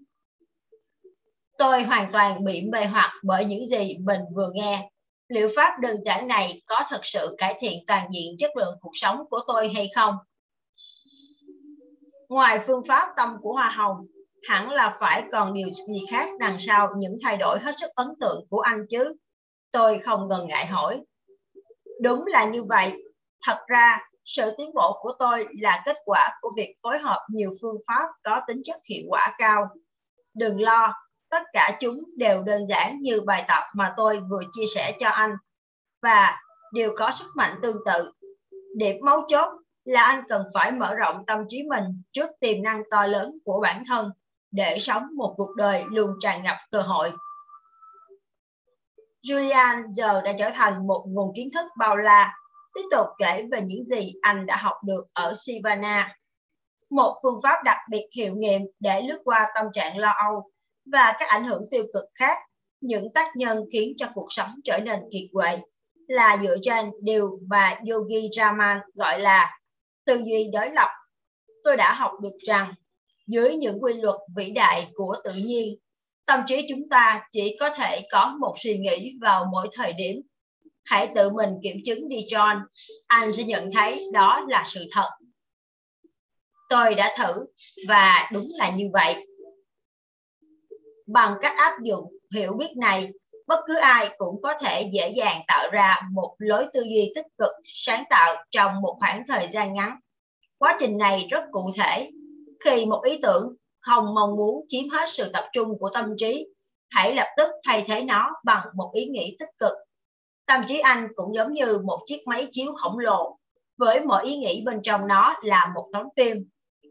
Tôi 1.57 1.83
hoàn 1.83 2.11
toàn 2.11 2.43
bị 2.43 2.61
mê 2.71 2.85
hoặc 2.85 3.13
bởi 3.23 3.45
những 3.45 3.65
gì 3.65 3.97
mình 3.97 4.19
vừa 4.35 4.49
nghe. 4.53 4.89
Liệu 5.27 5.49
pháp 5.55 5.79
đơn 5.79 5.97
giản 6.05 6.27
này 6.27 6.61
có 6.65 6.83
thực 6.89 7.05
sự 7.05 7.35
cải 7.37 7.57
thiện 7.59 7.85
toàn 7.87 8.07
diện 8.13 8.35
chất 8.39 8.57
lượng 8.57 8.75
cuộc 8.81 8.93
sống 8.93 9.17
của 9.29 9.39
tôi 9.47 9.71
hay 9.73 9.89
không? 9.95 10.15
Ngoài 12.29 12.59
phương 12.67 12.83
pháp 12.87 13.07
tâm 13.17 13.35
của 13.41 13.53
hoa 13.53 13.69
hồng, 13.69 13.97
hẳn 14.49 14.69
là 14.69 14.97
phải 14.99 15.23
còn 15.31 15.53
điều 15.53 15.69
gì 15.71 16.01
khác 16.11 16.29
đằng 16.39 16.55
sau 16.59 16.89
những 16.97 17.17
thay 17.23 17.37
đổi 17.37 17.59
hết 17.59 17.75
sức 17.79 17.91
ấn 17.95 18.07
tượng 18.19 18.45
của 18.49 18.59
anh 18.59 18.85
chứ? 18.89 19.15
Tôi 19.73 19.99
không 19.99 20.27
ngần 20.27 20.47
ngại 20.47 20.65
hỏi. 20.65 21.03
Đúng 22.01 22.25
là 22.27 22.45
như 22.45 22.63
vậy. 22.63 23.03
Thật 23.45 23.65
ra, 23.67 23.99
sự 24.25 24.51
tiến 24.57 24.69
bộ 24.73 24.99
của 25.01 25.13
tôi 25.19 25.47
là 25.61 25.81
kết 25.85 25.97
quả 26.05 26.37
của 26.41 26.51
việc 26.57 26.75
phối 26.83 26.97
hợp 26.97 27.25
nhiều 27.29 27.53
phương 27.61 27.77
pháp 27.87 28.07
có 28.23 28.41
tính 28.47 28.61
chất 28.63 28.81
hiệu 28.89 29.03
quả 29.09 29.35
cao. 29.37 29.67
Đừng 30.33 30.61
lo, 30.61 30.93
tất 31.29 31.43
cả 31.53 31.77
chúng 31.79 31.99
đều 32.17 32.43
đơn 32.43 32.67
giản 32.69 32.99
như 32.99 33.21
bài 33.21 33.45
tập 33.47 33.63
mà 33.75 33.93
tôi 33.97 34.19
vừa 34.29 34.41
chia 34.51 34.65
sẻ 34.75 34.95
cho 34.99 35.09
anh 35.09 35.35
và 36.01 36.41
đều 36.73 36.93
có 36.97 37.11
sức 37.11 37.27
mạnh 37.35 37.59
tương 37.61 37.77
tự. 37.85 38.11
Điểm 38.75 38.95
mấu 39.05 39.21
chốt 39.27 39.49
là 39.83 40.03
anh 40.03 40.23
cần 40.29 40.43
phải 40.53 40.71
mở 40.71 40.95
rộng 40.95 41.25
tâm 41.27 41.39
trí 41.49 41.63
mình 41.63 41.83
trước 42.11 42.29
tiềm 42.39 42.63
năng 42.63 42.83
to 42.91 43.07
lớn 43.07 43.37
của 43.45 43.59
bản 43.63 43.83
thân 43.87 44.11
để 44.51 44.77
sống 44.79 45.07
một 45.15 45.33
cuộc 45.37 45.55
đời 45.55 45.83
luôn 45.91 46.11
tràn 46.21 46.43
ngập 46.43 46.57
cơ 46.71 46.81
hội. 46.81 47.11
Julian 49.27 49.93
giờ 49.93 50.21
đã 50.21 50.33
trở 50.39 50.49
thành 50.53 50.87
một 50.87 51.05
nguồn 51.07 51.33
kiến 51.35 51.49
thức 51.53 51.65
bao 51.77 51.95
la, 51.95 52.33
tiếp 52.73 52.81
tục 52.91 53.07
kể 53.17 53.45
về 53.51 53.61
những 53.61 53.85
gì 53.85 54.13
anh 54.21 54.45
đã 54.45 54.57
học 54.57 54.75
được 54.85 55.05
ở 55.13 55.33
Sivana. 55.45 56.15
Một 56.89 57.17
phương 57.23 57.39
pháp 57.43 57.63
đặc 57.63 57.77
biệt 57.89 58.07
hiệu 58.15 58.35
nghiệm 58.35 58.61
để 58.79 59.01
lướt 59.01 59.21
qua 59.23 59.51
tâm 59.55 59.65
trạng 59.73 59.97
lo 59.97 60.11
âu 60.11 60.51
và 60.91 61.13
các 61.19 61.29
ảnh 61.29 61.45
hưởng 61.45 61.63
tiêu 61.71 61.85
cực 61.93 62.03
khác, 62.15 62.37
những 62.81 63.13
tác 63.13 63.35
nhân 63.35 63.65
khiến 63.73 63.93
cho 63.97 64.07
cuộc 64.13 64.27
sống 64.29 64.49
trở 64.63 64.79
nên 64.83 64.99
kiệt 65.11 65.29
quệ 65.33 65.57
là 66.07 66.37
dựa 66.41 66.55
trên 66.61 66.91
điều 67.01 67.39
mà 67.49 67.79
Yogi 67.89 68.29
Raman 68.37 68.79
gọi 68.93 69.19
là 69.19 69.59
tư 70.05 70.21
duy 70.25 70.49
đối 70.53 70.69
lập. 70.69 70.89
Tôi 71.63 71.77
đã 71.77 71.93
học 71.93 72.11
được 72.21 72.37
rằng 72.47 72.73
dưới 73.27 73.55
những 73.55 73.83
quy 73.83 73.93
luật 73.93 74.15
vĩ 74.35 74.51
đại 74.51 74.87
của 74.93 75.15
tự 75.23 75.31
nhiên, 75.33 75.75
tâm 76.27 76.39
trí 76.47 76.65
chúng 76.69 76.89
ta 76.89 77.27
chỉ 77.31 77.57
có 77.59 77.69
thể 77.69 78.07
có 78.11 78.37
một 78.39 78.53
suy 78.57 78.77
nghĩ 78.77 79.17
vào 79.21 79.45
mỗi 79.51 79.69
thời 79.73 79.93
điểm. 79.93 80.21
Hãy 80.85 81.09
tự 81.15 81.29
mình 81.29 81.49
kiểm 81.63 81.77
chứng 81.85 82.09
đi 82.09 82.25
John, 82.29 82.61
anh 83.07 83.33
sẽ 83.33 83.43
nhận 83.43 83.69
thấy 83.71 84.07
đó 84.13 84.45
là 84.47 84.63
sự 84.65 84.85
thật. 84.91 85.09
Tôi 86.69 86.95
đã 86.95 87.15
thử 87.17 87.45
và 87.87 88.29
đúng 88.31 88.47
là 88.55 88.71
như 88.75 88.89
vậy. 88.93 89.27
Bằng 91.07 91.37
cách 91.41 91.53
áp 91.57 91.73
dụng 91.83 92.13
hiểu 92.33 92.53
biết 92.53 92.77
này, 92.77 93.09
bất 93.47 93.59
cứ 93.67 93.75
ai 93.75 94.09
cũng 94.17 94.41
có 94.43 94.53
thể 94.61 94.89
dễ 94.93 95.13
dàng 95.15 95.41
tạo 95.47 95.69
ra 95.71 96.01
một 96.11 96.35
lối 96.37 96.67
tư 96.73 96.81
duy 96.81 97.11
tích 97.15 97.27
cực, 97.37 97.51
sáng 97.65 98.03
tạo 98.09 98.43
trong 98.51 98.81
một 98.81 98.97
khoảng 98.99 99.23
thời 99.27 99.47
gian 99.51 99.73
ngắn. 99.73 99.99
Quá 100.57 100.77
trình 100.79 100.97
này 100.97 101.27
rất 101.31 101.41
cụ 101.51 101.71
thể. 101.77 102.11
Khi 102.59 102.85
một 102.85 103.01
ý 103.03 103.19
tưởng 103.21 103.55
không 103.83 104.15
mong 104.15 104.35
muốn 104.35 104.65
chiếm 104.67 104.89
hết 104.89 105.09
sự 105.09 105.29
tập 105.33 105.49
trung 105.53 105.79
của 105.79 105.89
tâm 105.93 106.05
trí, 106.17 106.47
hãy 106.89 107.15
lập 107.15 107.27
tức 107.37 107.49
thay 107.67 107.83
thế 107.87 108.01
nó 108.01 108.31
bằng 108.43 108.67
một 108.75 108.91
ý 108.93 109.05
nghĩ 109.05 109.35
tích 109.39 109.49
cực. 109.59 109.73
Tâm 110.45 110.61
trí 110.67 110.79
anh 110.79 111.07
cũng 111.15 111.35
giống 111.35 111.53
như 111.53 111.79
một 111.85 111.99
chiếc 112.05 112.27
máy 112.27 112.47
chiếu 112.51 112.73
khổng 112.73 112.99
lồ, 112.99 113.37
với 113.77 114.05
mỗi 114.05 114.25
ý 114.25 114.37
nghĩ 114.37 114.63
bên 114.65 114.81
trong 114.83 115.07
nó 115.07 115.35
là 115.43 115.71
một 115.75 115.89
tấm 115.93 116.07
phim. 116.17 116.49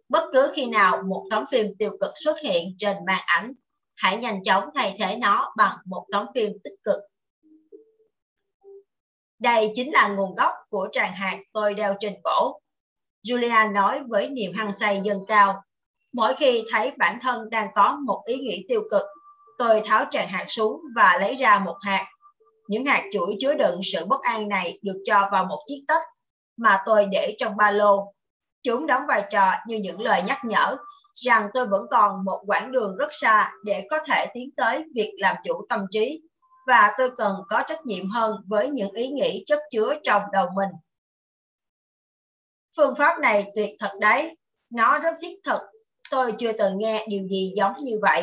Bất 0.09 0.31
cứ 0.33 0.53
khi 0.55 0.67
nào 0.67 1.03
một 1.09 1.27
tấm 1.31 1.45
phim 1.51 1.67
tiêu 1.79 1.91
cực 2.01 2.11
xuất 2.25 2.41
hiện 2.41 2.75
trên 2.79 2.97
màn 3.07 3.21
ảnh 3.27 3.53
hãy 3.95 4.19
nhanh 4.19 4.43
chóng 4.43 4.65
thay 4.75 4.97
thế 4.99 5.17
nó 5.17 5.53
bằng 5.57 5.77
một 5.85 6.07
tấm 6.13 6.27
phim 6.35 6.53
tích 6.65 6.75
cực. 6.85 6.99
Đây 9.39 9.73
chính 9.75 9.93
là 9.93 10.09
nguồn 10.09 10.35
gốc 10.35 10.53
của 10.69 10.89
tràng 10.93 11.13
hạt 11.15 11.39
tôi 11.53 11.75
đeo 11.75 11.95
trên 12.01 12.15
cổ. 12.25 12.61
Julia 13.27 13.73
nói 13.73 14.03
với 14.09 14.31
niềm 14.31 14.53
hăng 14.55 14.73
say 14.81 15.01
dâng 15.05 15.25
cao. 15.29 15.63
Mỗi 16.13 16.35
khi 16.35 16.65
thấy 16.73 16.93
bản 16.99 17.19
thân 17.21 17.51
đang 17.51 17.69
có 17.75 17.99
một 18.05 18.23
ý 18.27 18.39
nghĩ 18.39 18.65
tiêu 18.69 18.83
cực, 18.91 19.03
tôi 19.59 19.83
tháo 19.85 20.05
tràng 20.11 20.29
hạt 20.29 20.47
xuống 20.49 20.81
và 20.97 21.19
lấy 21.21 21.35
ra 21.35 21.59
một 21.59 21.77
hạt. 21.81 22.07
Những 22.69 22.85
hạt 22.85 23.05
chuỗi 23.13 23.37
chứa 23.41 23.55
đựng 23.55 23.81
sự 23.93 24.05
bất 24.07 24.23
an 24.23 24.49
này 24.49 24.79
được 24.83 25.03
cho 25.05 25.29
vào 25.33 25.45
một 25.45 25.65
chiếc 25.67 25.85
tất 25.89 26.03
mà 26.57 26.83
tôi 26.87 27.07
để 27.13 27.35
trong 27.39 27.57
ba 27.57 27.71
lô. 27.71 28.15
Chúng 28.63 28.87
đóng 28.87 29.03
vai 29.09 29.25
trò 29.31 29.53
như 29.67 29.77
những 29.77 30.01
lời 30.01 30.23
nhắc 30.27 30.39
nhở 30.45 30.77
rằng 31.15 31.49
tôi 31.55 31.67
vẫn 31.67 31.87
còn 31.91 32.25
một 32.25 32.43
quãng 32.47 32.73
đường 32.73 32.97
rất 32.97 33.09
xa 33.11 33.53
để 33.65 33.87
có 33.91 33.99
thể 34.07 34.27
tiến 34.35 34.51
tới 34.57 34.85
việc 34.95 35.13
làm 35.19 35.37
chủ 35.45 35.67
tâm 35.69 35.87
trí 35.91 36.23
và 36.67 36.95
tôi 36.99 37.11
cần 37.17 37.37
có 37.49 37.63
trách 37.67 37.87
nhiệm 37.87 38.07
hơn 38.07 38.37
với 38.47 38.71
những 38.71 38.91
ý 38.91 39.09
nghĩ 39.09 39.43
chất 39.47 39.59
chứa 39.71 39.95
trong 40.05 40.23
đầu 40.33 40.49
mình. 40.55 40.71
Phương 42.77 42.95
pháp 42.95 43.19
này 43.19 43.53
tuyệt 43.55 43.71
thật 43.79 43.93
đấy, 44.01 44.37
nó 44.71 44.99
rất 44.99 45.15
thiết 45.21 45.37
thực. 45.45 45.61
Tôi 46.13 46.33
chưa 46.39 46.53
từng 46.53 46.79
nghe 46.79 47.07
điều 47.09 47.27
gì 47.29 47.53
giống 47.57 47.73
như 47.85 47.99
vậy. 48.03 48.23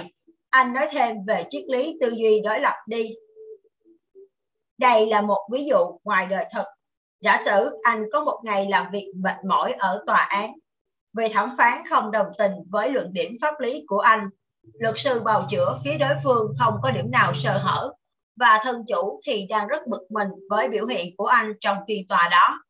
Anh 0.49 0.73
nói 0.73 0.87
thêm 0.91 1.25
về 1.27 1.45
triết 1.49 1.63
lý 1.67 1.97
tư 2.01 2.09
duy 2.09 2.41
đối 2.43 2.59
lập 2.59 2.75
đi. 2.87 3.09
Đây 4.77 5.05
là 5.05 5.21
một 5.21 5.47
ví 5.51 5.65
dụ 5.65 5.99
ngoài 6.03 6.25
đời 6.25 6.45
thực. 6.55 6.65
Giả 7.19 7.41
sử 7.45 7.69
anh 7.83 8.05
có 8.11 8.23
một 8.23 8.41
ngày 8.43 8.67
làm 8.69 8.91
việc 8.91 9.11
mệt 9.15 9.35
mỏi 9.47 9.71
ở 9.71 10.03
tòa 10.07 10.17
án 10.17 10.53
vì 11.13 11.29
thẩm 11.29 11.49
phán 11.57 11.83
không 11.89 12.11
đồng 12.11 12.27
tình 12.37 12.51
với 12.69 12.89
luận 12.89 13.13
điểm 13.13 13.31
pháp 13.41 13.59
lý 13.59 13.83
của 13.87 13.99
anh. 13.99 14.29
Luật 14.73 14.95
sư 14.97 15.21
bào 15.25 15.47
chữa 15.49 15.79
phía 15.83 15.97
đối 15.97 16.13
phương 16.23 16.53
không 16.59 16.73
có 16.83 16.91
điểm 16.91 17.11
nào 17.11 17.33
sơ 17.33 17.57
hở 17.57 17.93
và 18.39 18.59
thân 18.63 18.83
chủ 18.87 19.19
thì 19.25 19.45
đang 19.49 19.67
rất 19.67 19.87
bực 19.87 20.11
mình 20.11 20.27
với 20.49 20.69
biểu 20.69 20.85
hiện 20.85 21.15
của 21.17 21.25
anh 21.25 21.53
trong 21.59 21.77
phiên 21.87 22.07
tòa 22.09 22.29
đó. 22.31 22.63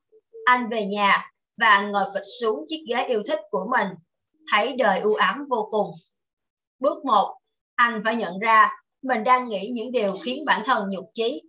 Anh 0.45 0.69
về 0.69 0.85
nhà 0.85 1.31
và 1.57 1.81
ngồi 1.81 2.05
phịch 2.13 2.23
xuống 2.41 2.65
chiếc 2.67 2.83
ghế 2.89 3.05
yêu 3.07 3.23
thích 3.27 3.39
của 3.51 3.67
mình, 3.71 3.87
thấy 4.51 4.75
đời 4.77 4.99
u 4.99 5.13
ám 5.13 5.45
vô 5.49 5.67
cùng. 5.71 5.91
Bước 6.79 7.05
1, 7.05 7.37
anh 7.75 8.01
phải 8.05 8.15
nhận 8.15 8.39
ra 8.39 8.69
mình 9.01 9.23
đang 9.23 9.47
nghĩ 9.47 9.69
những 9.73 9.91
điều 9.91 10.17
khiến 10.23 10.45
bản 10.45 10.61
thân 10.65 10.89
nhục 10.89 11.05
chí. 11.13 11.41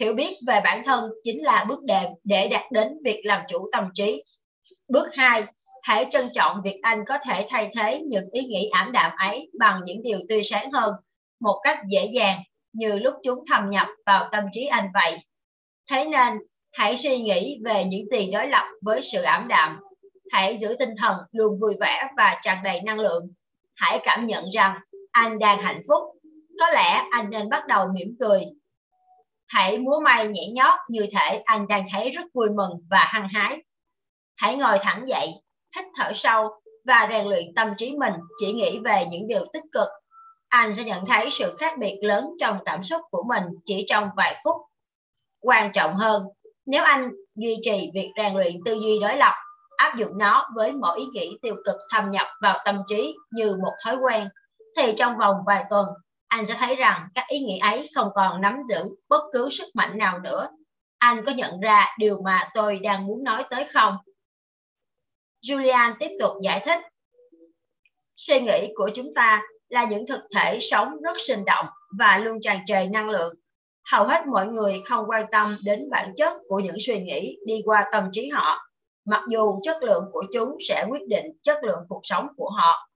Hiểu 0.00 0.14
biết 0.14 0.36
về 0.46 0.60
bản 0.64 0.82
thân 0.86 1.10
chính 1.24 1.44
là 1.44 1.64
bước 1.68 1.82
đệm 1.84 2.10
để 2.24 2.48
đạt 2.48 2.72
đến 2.72 2.88
việc 3.04 3.20
làm 3.24 3.42
chủ 3.48 3.68
tâm 3.72 3.84
trí. 3.94 4.22
Bước 4.88 5.08
2, 5.12 5.44
hãy 5.82 6.06
trân 6.10 6.28
trọng 6.34 6.60
việc 6.64 6.78
anh 6.82 7.04
có 7.06 7.18
thể 7.28 7.46
thay 7.50 7.70
thế 7.76 8.02
những 8.08 8.28
ý 8.32 8.40
nghĩ 8.40 8.68
ảm 8.72 8.92
đạm 8.92 9.10
ấy 9.16 9.50
bằng 9.58 9.80
những 9.84 10.02
điều 10.02 10.18
tươi 10.28 10.42
sáng 10.42 10.72
hơn 10.72 10.94
một 11.40 11.60
cách 11.64 11.78
dễ 11.88 12.10
dàng 12.12 12.42
như 12.72 12.98
lúc 12.98 13.14
chúng 13.22 13.44
thâm 13.50 13.70
nhập 13.70 13.86
vào 14.06 14.28
tâm 14.32 14.44
trí 14.52 14.66
anh 14.66 14.88
vậy. 14.94 15.18
Thế 15.90 16.04
nên, 16.04 16.38
hãy 16.72 16.96
suy 16.96 17.18
nghĩ 17.18 17.58
về 17.64 17.84
những 17.84 18.06
gì 18.10 18.30
đối 18.30 18.46
lập 18.46 18.66
với 18.82 19.02
sự 19.02 19.22
ảm 19.22 19.48
đạm. 19.48 19.80
Hãy 20.30 20.56
giữ 20.56 20.76
tinh 20.78 20.94
thần 20.98 21.16
luôn 21.32 21.60
vui 21.60 21.74
vẻ 21.80 22.08
và 22.16 22.38
tràn 22.42 22.62
đầy 22.64 22.80
năng 22.80 22.98
lượng. 22.98 23.32
Hãy 23.76 24.00
cảm 24.04 24.26
nhận 24.26 24.44
rằng 24.54 24.78
anh 25.12 25.38
đang 25.38 25.60
hạnh 25.62 25.82
phúc. 25.88 26.02
Có 26.60 26.70
lẽ 26.70 27.04
anh 27.10 27.30
nên 27.30 27.48
bắt 27.48 27.66
đầu 27.66 27.86
mỉm 27.94 28.16
cười. 28.20 28.40
Hãy 29.48 29.78
múa 29.78 30.00
may 30.04 30.28
nhảy 30.28 30.50
nhót 30.54 30.78
như 30.88 31.06
thể 31.12 31.42
anh 31.44 31.68
đang 31.68 31.84
thấy 31.92 32.10
rất 32.10 32.24
vui 32.34 32.48
mừng 32.50 32.70
và 32.90 33.04
hăng 33.12 33.28
hái. 33.34 33.62
Hãy 34.36 34.56
ngồi 34.56 34.78
thẳng 34.82 35.06
dậy 35.06 35.28
hít 35.76 35.84
thở 35.94 36.12
sâu 36.14 36.48
và 36.84 37.08
rèn 37.10 37.26
luyện 37.26 37.44
tâm 37.56 37.68
trí 37.78 37.96
mình 37.96 38.12
chỉ 38.38 38.52
nghĩ 38.52 38.78
về 38.84 39.04
những 39.10 39.28
điều 39.28 39.46
tích 39.52 39.64
cực, 39.72 39.88
anh 40.48 40.74
sẽ 40.74 40.84
nhận 40.84 41.06
thấy 41.06 41.28
sự 41.30 41.56
khác 41.58 41.78
biệt 41.78 41.98
lớn 42.02 42.30
trong 42.40 42.58
cảm 42.64 42.82
xúc 42.82 43.00
của 43.10 43.22
mình 43.28 43.42
chỉ 43.64 43.84
trong 43.88 44.08
vài 44.16 44.40
phút. 44.44 44.56
Quan 45.40 45.72
trọng 45.72 45.92
hơn, 45.92 46.22
nếu 46.66 46.84
anh 46.84 47.10
duy 47.34 47.56
trì 47.62 47.90
việc 47.94 48.10
rèn 48.16 48.34
luyện 48.34 48.54
tư 48.64 48.74
duy 48.74 48.98
đối 49.00 49.16
lập, 49.16 49.34
áp 49.80 49.96
dụng 49.96 50.18
nó 50.18 50.48
với 50.54 50.72
mỗi 50.72 50.98
ý 50.98 51.04
nghĩ 51.12 51.38
tiêu 51.42 51.54
cực 51.64 51.76
thâm 51.90 52.10
nhập 52.10 52.26
vào 52.42 52.58
tâm 52.64 52.82
trí 52.88 53.14
như 53.30 53.56
một 53.56 53.72
thói 53.84 53.96
quen, 53.96 54.28
thì 54.76 54.92
trong 54.96 55.18
vòng 55.18 55.36
vài 55.46 55.64
tuần, 55.70 55.86
anh 56.28 56.46
sẽ 56.46 56.54
thấy 56.58 56.76
rằng 56.76 57.08
các 57.14 57.24
ý 57.28 57.38
nghĩ 57.38 57.58
ấy 57.58 57.88
không 57.94 58.08
còn 58.14 58.40
nắm 58.40 58.56
giữ 58.68 58.84
bất 59.08 59.22
cứ 59.32 59.48
sức 59.50 59.66
mạnh 59.74 59.98
nào 59.98 60.18
nữa. 60.18 60.48
Anh 60.98 61.24
có 61.26 61.32
nhận 61.32 61.60
ra 61.60 61.86
điều 61.98 62.22
mà 62.24 62.48
tôi 62.54 62.78
đang 62.78 63.06
muốn 63.06 63.24
nói 63.24 63.44
tới 63.50 63.64
không? 63.64 63.96
Julian 65.46 65.94
tiếp 65.98 66.10
tục 66.20 66.32
giải 66.42 66.62
thích. 66.64 66.80
Suy 68.16 68.40
nghĩ 68.40 68.72
của 68.74 68.90
chúng 68.94 69.14
ta 69.14 69.42
là 69.68 69.84
những 69.84 70.06
thực 70.06 70.20
thể 70.36 70.58
sống 70.60 71.00
rất 71.02 71.16
sinh 71.18 71.44
động 71.44 71.66
và 71.98 72.18
luôn 72.18 72.38
tràn 72.42 72.58
trề 72.66 72.86
năng 72.86 73.10
lượng. 73.10 73.34
Hầu 73.90 74.06
hết 74.06 74.26
mọi 74.26 74.46
người 74.46 74.82
không 74.84 75.04
quan 75.08 75.24
tâm 75.32 75.58
đến 75.64 75.90
bản 75.90 76.12
chất 76.16 76.32
của 76.48 76.60
những 76.60 76.76
suy 76.80 77.00
nghĩ 77.00 77.36
đi 77.46 77.62
qua 77.64 77.84
tâm 77.92 78.04
trí 78.12 78.28
họ, 78.28 78.69
mặc 79.04 79.22
dù 79.30 79.60
chất 79.62 79.82
lượng 79.82 80.04
của 80.12 80.24
chúng 80.32 80.56
sẽ 80.68 80.86
quyết 80.90 81.08
định 81.08 81.24
chất 81.42 81.64
lượng 81.64 81.80
cuộc 81.88 82.00
sống 82.02 82.28
của 82.36 82.50
họ. 82.50 82.88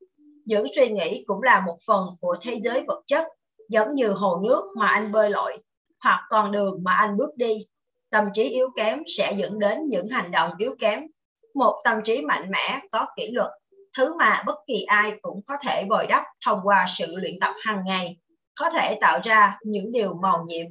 Những 0.45 0.67
suy 0.77 0.91
nghĩ 0.91 1.25
cũng 1.27 1.43
là 1.43 1.61
một 1.61 1.79
phần 1.87 2.07
của 2.21 2.37
thế 2.41 2.61
giới 2.63 2.85
vật 2.87 3.03
chất, 3.07 3.27
giống 3.69 3.95
như 3.95 4.09
hồ 4.09 4.41
nước 4.47 4.65
mà 4.77 4.87
anh 4.87 5.13
bơi 5.13 5.31
lội, 5.31 5.53
hoặc 6.01 6.27
con 6.31 6.53
đường 6.53 6.81
mà 6.83 6.93
anh 6.93 7.17
bước 7.17 7.37
đi. 7.37 7.67
Tâm 8.11 8.25
trí 8.35 8.43
yếu 8.43 8.69
kém 8.77 9.03
sẽ 9.17 9.35
dẫn 9.37 9.59
đến 9.59 9.89
những 9.89 10.09
hành 10.09 10.31
động 10.31 10.51
yếu 10.59 10.75
kém 10.79 11.07
một 11.55 11.81
tâm 11.85 12.03
trí 12.05 12.23
mạnh 12.23 12.51
mẽ 12.51 12.81
có 12.93 13.07
kỷ 13.17 13.31
luật 13.31 13.51
thứ 13.97 14.15
mà 14.19 14.43
bất 14.47 14.55
kỳ 14.67 14.83
ai 14.83 15.13
cũng 15.23 15.41
có 15.47 15.57
thể 15.63 15.85
bồi 15.89 16.07
đắp 16.07 16.25
thông 16.47 16.61
qua 16.65 16.87
sự 16.99 17.17
luyện 17.17 17.35
tập 17.41 17.55
hàng 17.61 17.83
ngày 17.87 18.17
có 18.61 18.71
thể 18.71 18.99
tạo 19.01 19.21
ra 19.25 19.59
những 19.63 19.93
điều 19.93 20.15
màu 20.15 20.45
nhiệm 20.47 20.67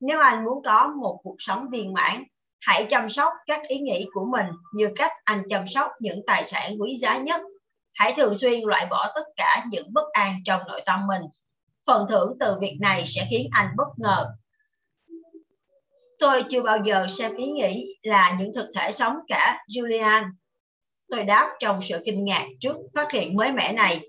nếu 0.00 0.20
anh 0.20 0.44
muốn 0.44 0.62
có 0.62 0.94
một 1.00 1.20
cuộc 1.22 1.36
sống 1.38 1.66
viên 1.70 1.92
mãn 1.92 2.24
hãy 2.66 2.86
chăm 2.90 3.08
sóc 3.08 3.32
các 3.46 3.62
ý 3.68 3.78
nghĩ 3.78 4.06
của 4.12 4.24
mình 4.24 4.46
như 4.74 4.90
cách 4.96 5.12
anh 5.24 5.42
chăm 5.48 5.66
sóc 5.66 5.90
những 6.00 6.20
tài 6.26 6.44
sản 6.44 6.82
quý 6.82 6.96
giá 7.00 7.18
nhất 7.18 7.40
hãy 7.94 8.14
thường 8.16 8.34
xuyên 8.38 8.60
loại 8.64 8.86
bỏ 8.90 9.12
tất 9.14 9.24
cả 9.36 9.64
những 9.70 9.86
bất 9.92 10.12
an 10.12 10.36
trong 10.44 10.60
nội 10.68 10.82
tâm 10.86 11.06
mình 11.06 11.22
phần 11.86 12.06
thưởng 12.08 12.36
từ 12.40 12.58
việc 12.60 12.76
này 12.80 13.04
sẽ 13.06 13.26
khiến 13.30 13.48
anh 13.52 13.68
bất 13.76 13.88
ngờ 13.96 14.26
Tôi 16.18 16.44
chưa 16.48 16.62
bao 16.62 16.78
giờ 16.84 17.06
xem 17.08 17.34
ý 17.34 17.46
nghĩ 17.46 17.86
là 18.02 18.36
những 18.38 18.54
thực 18.54 18.70
thể 18.74 18.90
sống 18.90 19.16
cả, 19.28 19.58
Julian. 19.68 20.22
Tôi 21.08 21.24
đáp 21.24 21.56
trong 21.58 21.82
sự 21.82 22.02
kinh 22.04 22.24
ngạc 22.24 22.46
trước 22.60 22.76
phát 22.94 23.12
hiện 23.12 23.36
mới 23.36 23.52
mẻ 23.52 23.72
này. 23.72 24.00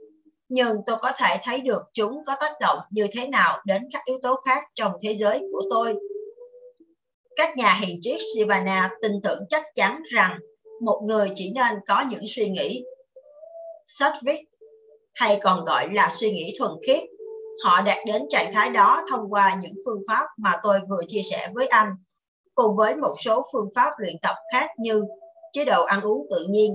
Nhưng 0.50 0.78
tôi 0.86 0.98
có 1.02 1.12
thể 1.18 1.38
thấy 1.44 1.62
được 1.62 1.82
chúng 1.94 2.24
có 2.26 2.36
tác 2.40 2.52
động 2.62 2.80
như 2.90 3.08
thế 3.14 3.28
nào 3.28 3.62
đến 3.66 3.82
các 3.94 4.02
yếu 4.06 4.20
tố 4.24 4.42
khác 4.46 4.64
trong 4.76 4.94
thế 5.02 5.16
giới 5.16 5.40
của 5.52 5.62
tôi. 5.70 5.96
Các 7.36 7.58
nhà 7.58 7.78
hiền 7.82 8.00
triết 8.02 8.18
Sivana 8.34 8.90
tin 9.02 9.12
tưởng 9.24 9.40
chắc 9.50 9.64
chắn 9.76 10.04
rằng 10.12 10.40
một 10.82 11.02
người 11.08 11.30
chỉ 11.36 11.52
nên 11.56 11.74
có 11.88 12.04
những 12.10 12.24
suy 12.28 12.50
nghĩ 12.50 12.84
sattvic 13.86 14.40
hay 15.14 15.40
còn 15.44 15.66
gọi 15.66 15.94
là 15.94 16.10
suy 16.20 16.32
nghĩ 16.32 16.56
thuần 16.60 16.72
khiết. 16.88 17.04
Họ 17.64 17.82
đạt 17.82 17.98
đến 18.06 18.22
trạng 18.30 18.54
thái 18.54 18.70
đó 18.70 19.02
thông 19.10 19.34
qua 19.34 19.60
những 19.62 19.74
phương 19.86 20.02
pháp 20.08 20.26
mà 20.38 20.60
tôi 20.64 20.80
vừa 20.90 21.02
chia 21.08 21.22
sẻ 21.32 21.50
với 21.54 21.68
anh, 21.68 21.90
cùng 22.56 22.76
với 22.76 22.96
một 22.96 23.16
số 23.26 23.46
phương 23.54 23.70
pháp 23.76 23.90
luyện 23.98 24.16
tập 24.22 24.36
khác 24.52 24.70
như 24.78 25.04
chế 25.54 25.66
độ 25.66 25.84
ăn 25.84 26.02
uống 26.02 26.28
tự 26.30 26.46
nhiên, 26.50 26.72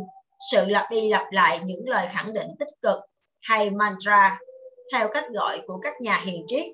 sự 0.53 0.65
lặp 0.69 0.91
đi 0.91 1.09
lặp 1.09 1.27
lại 1.31 1.61
những 1.65 1.89
lời 1.89 2.07
khẳng 2.11 2.33
định 2.33 2.49
tích 2.59 2.69
cực 2.83 3.01
hay 3.43 3.71
mantra, 3.71 4.39
theo 4.93 5.09
cách 5.09 5.25
gọi 5.31 5.61
của 5.67 5.79
các 5.83 6.01
nhà 6.01 6.23
hiền 6.25 6.45
triết, 6.49 6.67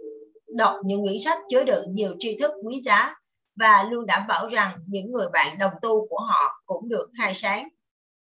đọc 0.56 0.74
những 0.84 1.02
quyển 1.02 1.16
sách 1.24 1.38
chứa 1.48 1.62
đựng 1.62 1.84
nhiều 1.88 2.14
tri 2.18 2.38
thức 2.38 2.52
quý 2.64 2.82
giá 2.84 3.14
và 3.56 3.82
luôn 3.90 4.06
đảm 4.06 4.26
bảo 4.28 4.48
rằng 4.48 4.78
những 4.86 5.12
người 5.12 5.26
bạn 5.32 5.58
đồng 5.58 5.72
tu 5.82 6.06
của 6.08 6.20
họ 6.20 6.62
cũng 6.66 6.88
được 6.88 7.10
khai 7.18 7.34
sáng. 7.34 7.68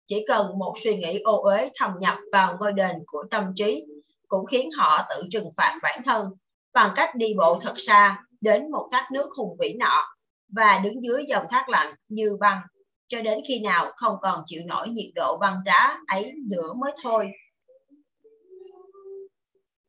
Chỉ 0.07 0.25
cần 0.27 0.59
một 0.59 0.73
suy 0.83 0.95
nghĩ 0.95 1.19
ô 1.19 1.43
uế 1.43 1.69
thâm 1.75 1.91
nhập 1.99 2.17
vào 2.31 2.57
ngôi 2.59 2.73
đền 2.73 2.95
của 3.05 3.23
tâm 3.31 3.43
trí 3.55 3.85
cũng 4.27 4.45
khiến 4.45 4.69
họ 4.71 5.05
tự 5.09 5.23
trừng 5.31 5.49
phạt 5.57 5.79
bản 5.83 6.01
thân 6.05 6.29
bằng 6.73 6.91
cách 6.95 7.15
đi 7.15 7.33
bộ 7.37 7.59
thật 7.61 7.73
xa 7.77 8.23
đến 8.41 8.71
một 8.71 8.89
thác 8.91 9.09
nước 9.11 9.29
hùng 9.37 9.57
vĩ 9.59 9.73
nọ 9.79 10.15
và 10.55 10.81
đứng 10.83 11.03
dưới 11.03 11.25
dòng 11.27 11.45
thác 11.49 11.69
lạnh 11.69 11.95
như 12.07 12.37
băng 12.39 12.61
cho 13.07 13.21
đến 13.21 13.39
khi 13.47 13.59
nào 13.59 13.91
không 13.95 14.17
còn 14.21 14.43
chịu 14.45 14.61
nổi 14.65 14.87
nhiệt 14.89 15.11
độ 15.15 15.37
băng 15.37 15.61
giá 15.65 15.97
ấy 16.07 16.33
nữa 16.49 16.73
mới 16.73 16.91
thôi. 17.03 17.31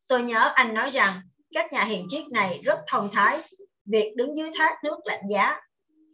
Tôi 0.09 0.23
nhớ 0.23 0.53
anh 0.55 0.75
nói 0.75 0.91
rằng, 0.91 1.21
các 1.55 1.73
nhà 1.73 1.85
hiền 1.85 2.07
triết 2.09 2.29
này 2.29 2.61
rất 2.65 2.79
thông 2.87 3.09
thái 3.13 3.39
việc 3.87 4.13
đứng 4.17 4.37
dưới 4.37 4.51
thác 4.55 4.79
nước 4.85 4.99
lạnh 5.05 5.23
giá 5.31 5.61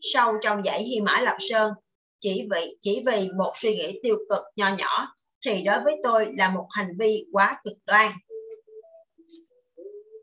sâu 0.01 0.35
trong 0.43 0.62
dãy 0.62 0.82
Hy 0.82 1.01
Mã 1.01 1.20
Lạp 1.20 1.36
Sơn 1.40 1.73
chỉ 2.20 2.49
vì 2.51 2.77
chỉ 2.81 3.03
vì 3.07 3.28
một 3.39 3.53
suy 3.57 3.74
nghĩ 3.74 4.01
tiêu 4.03 4.16
cực 4.28 4.43
nho 4.57 4.77
nhỏ 4.78 5.15
thì 5.47 5.62
đối 5.62 5.81
với 5.85 6.01
tôi 6.03 6.32
là 6.36 6.51
một 6.51 6.66
hành 6.70 6.89
vi 6.99 7.27
quá 7.32 7.61
cực 7.65 7.77
đoan. 7.86 8.12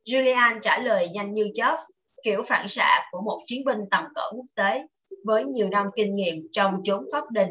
Julian 0.05 0.59
trả 0.61 0.77
lời 0.77 1.09
nhanh 1.13 1.33
như 1.33 1.49
chớp, 1.53 1.77
kiểu 2.23 2.43
phản 2.43 2.67
xạ 2.67 3.07
của 3.11 3.21
một 3.21 3.41
chiến 3.45 3.65
binh 3.65 3.79
tầm 3.91 4.03
cỡ 4.15 4.21
quốc 4.31 4.45
tế 4.55 4.81
với 5.25 5.45
nhiều 5.45 5.69
năm 5.69 5.87
kinh 5.95 6.15
nghiệm 6.15 6.47
trong 6.51 6.81
chốn 6.83 7.05
pháp 7.11 7.31
đình. 7.31 7.49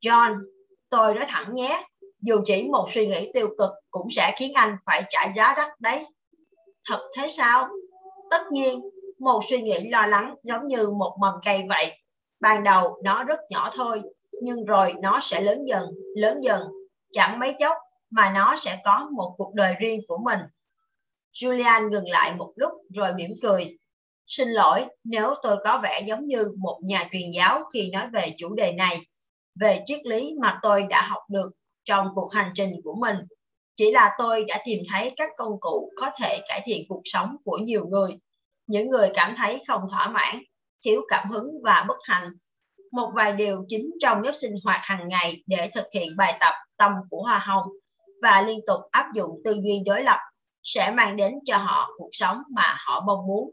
John, 0.00 0.38
tôi 0.88 1.14
nói 1.14 1.24
thẳng 1.28 1.54
nhé, 1.54 1.82
dù 2.20 2.40
chỉ 2.44 2.68
một 2.72 2.88
suy 2.92 3.06
nghĩ 3.06 3.30
tiêu 3.34 3.48
cực 3.58 3.70
cũng 3.90 4.08
sẽ 4.10 4.34
khiến 4.38 4.52
anh 4.54 4.76
phải 4.86 5.02
trả 5.10 5.32
giá 5.36 5.54
đắt 5.56 5.80
đấy. 5.80 6.04
Thật 6.88 7.10
thế 7.16 7.28
sao? 7.28 7.68
Tất 8.30 8.42
nhiên, 8.50 8.80
một 9.24 9.40
suy 9.48 9.62
nghĩ 9.62 9.88
lo 9.88 10.06
lắng 10.06 10.34
giống 10.42 10.66
như 10.66 10.90
một 10.90 11.16
mầm 11.20 11.34
cây 11.44 11.62
vậy. 11.68 11.92
Ban 12.40 12.64
đầu 12.64 13.00
nó 13.04 13.24
rất 13.24 13.38
nhỏ 13.50 13.70
thôi, 13.74 14.02
nhưng 14.42 14.64
rồi 14.64 14.94
nó 15.02 15.20
sẽ 15.22 15.40
lớn 15.40 15.64
dần, 15.68 15.86
lớn 16.16 16.40
dần. 16.44 16.62
Chẳng 17.12 17.38
mấy 17.38 17.54
chốc 17.58 17.76
mà 18.10 18.32
nó 18.34 18.56
sẽ 18.56 18.78
có 18.84 19.08
một 19.12 19.34
cuộc 19.36 19.54
đời 19.54 19.74
riêng 19.78 20.00
của 20.08 20.18
mình. 20.18 20.38
Julian 21.32 21.90
ngừng 21.90 22.08
lại 22.08 22.34
một 22.36 22.52
lúc 22.56 22.72
rồi 22.94 23.14
mỉm 23.14 23.30
cười. 23.42 23.78
Xin 24.26 24.48
lỗi 24.48 24.84
nếu 25.04 25.34
tôi 25.42 25.56
có 25.64 25.80
vẻ 25.82 26.02
giống 26.06 26.26
như 26.26 26.52
một 26.58 26.80
nhà 26.82 27.08
truyền 27.12 27.30
giáo 27.30 27.62
khi 27.74 27.90
nói 27.90 28.06
về 28.12 28.34
chủ 28.38 28.54
đề 28.54 28.72
này, 28.72 29.00
về 29.60 29.82
triết 29.86 30.06
lý 30.06 30.34
mà 30.40 30.58
tôi 30.62 30.86
đã 30.90 31.02
học 31.02 31.22
được 31.30 31.50
trong 31.84 32.08
cuộc 32.14 32.32
hành 32.32 32.52
trình 32.54 32.80
của 32.84 32.94
mình. 32.94 33.16
Chỉ 33.76 33.92
là 33.92 34.10
tôi 34.18 34.44
đã 34.44 34.62
tìm 34.64 34.82
thấy 34.90 35.12
các 35.16 35.30
công 35.36 35.60
cụ 35.60 35.92
có 35.96 36.10
thể 36.20 36.38
cải 36.48 36.60
thiện 36.64 36.84
cuộc 36.88 37.02
sống 37.04 37.36
của 37.44 37.58
nhiều 37.58 37.86
người 37.86 38.18
những 38.66 38.90
người 38.90 39.10
cảm 39.14 39.34
thấy 39.36 39.62
không 39.68 39.82
thỏa 39.90 40.08
mãn, 40.08 40.38
thiếu 40.84 41.02
cảm 41.08 41.28
hứng 41.28 41.46
và 41.64 41.84
bất 41.88 41.96
hạnh. 42.04 42.30
Một 42.92 43.10
vài 43.14 43.32
điều 43.32 43.64
chính 43.68 43.90
trong 44.00 44.22
nếp 44.22 44.34
sinh 44.34 44.54
hoạt 44.64 44.80
hàng 44.82 45.08
ngày 45.08 45.42
để 45.46 45.70
thực 45.74 45.84
hiện 45.94 46.08
bài 46.16 46.36
tập 46.40 46.54
tâm 46.76 46.92
của 47.10 47.22
hoa 47.22 47.38
hồng 47.38 47.66
và 48.22 48.42
liên 48.42 48.60
tục 48.66 48.80
áp 48.90 49.06
dụng 49.14 49.30
tư 49.44 49.52
duy 49.64 49.82
đối 49.86 50.02
lập 50.02 50.18
sẽ 50.62 50.90
mang 50.90 51.16
đến 51.16 51.34
cho 51.44 51.56
họ 51.56 51.90
cuộc 51.96 52.08
sống 52.12 52.38
mà 52.50 52.76
họ 52.86 53.02
mong 53.06 53.26
muốn. 53.26 53.50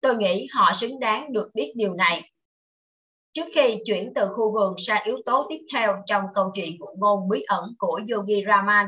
Tôi 0.00 0.16
nghĩ 0.16 0.48
họ 0.52 0.72
xứng 0.72 1.00
đáng 1.00 1.32
được 1.32 1.50
biết 1.54 1.72
điều 1.76 1.94
này. 1.94 2.30
Trước 3.32 3.44
khi 3.54 3.78
chuyển 3.86 4.12
từ 4.14 4.28
khu 4.34 4.52
vườn 4.52 4.74
sang 4.86 5.04
yếu 5.04 5.18
tố 5.26 5.46
tiếp 5.48 5.60
theo 5.72 6.02
trong 6.06 6.22
câu 6.34 6.50
chuyện 6.54 6.76
ngụ 6.78 6.86
ngôn 6.98 7.28
bí 7.28 7.42
ẩn 7.42 7.64
của 7.78 8.00
Yogi 8.08 8.46
Raman, 8.46 8.86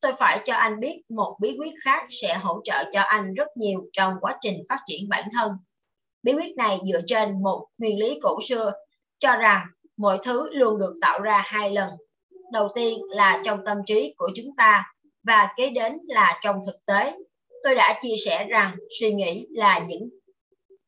tôi 0.00 0.12
phải 0.18 0.40
cho 0.44 0.54
anh 0.54 0.80
biết 0.80 1.02
một 1.08 1.36
bí 1.40 1.56
quyết 1.58 1.72
khác 1.84 2.06
sẽ 2.10 2.34
hỗ 2.34 2.60
trợ 2.64 2.84
cho 2.92 3.00
anh 3.00 3.34
rất 3.34 3.56
nhiều 3.56 3.80
trong 3.92 4.14
quá 4.20 4.38
trình 4.40 4.62
phát 4.68 4.78
triển 4.86 5.08
bản 5.08 5.28
thân. 5.32 5.52
Bí 6.22 6.32
quyết 6.32 6.56
này 6.56 6.78
dựa 6.92 7.00
trên 7.06 7.42
một 7.42 7.66
nguyên 7.78 7.98
lý 7.98 8.18
cổ 8.22 8.38
xưa 8.48 8.72
cho 9.18 9.36
rằng 9.36 9.66
mọi 9.96 10.18
thứ 10.22 10.48
luôn 10.52 10.78
được 10.78 10.94
tạo 11.00 11.20
ra 11.20 11.42
hai 11.46 11.70
lần. 11.70 11.90
Đầu 12.52 12.68
tiên 12.74 12.98
là 13.08 13.42
trong 13.44 13.64
tâm 13.64 13.78
trí 13.86 14.14
của 14.16 14.30
chúng 14.36 14.56
ta 14.56 14.84
và 15.22 15.48
kế 15.56 15.70
đến 15.70 15.98
là 16.08 16.38
trong 16.42 16.56
thực 16.66 16.76
tế. 16.86 17.16
Tôi 17.62 17.74
đã 17.74 17.98
chia 18.02 18.14
sẻ 18.24 18.46
rằng 18.48 18.76
suy 19.00 19.14
nghĩ 19.14 19.46
là 19.50 19.78
những 19.88 20.08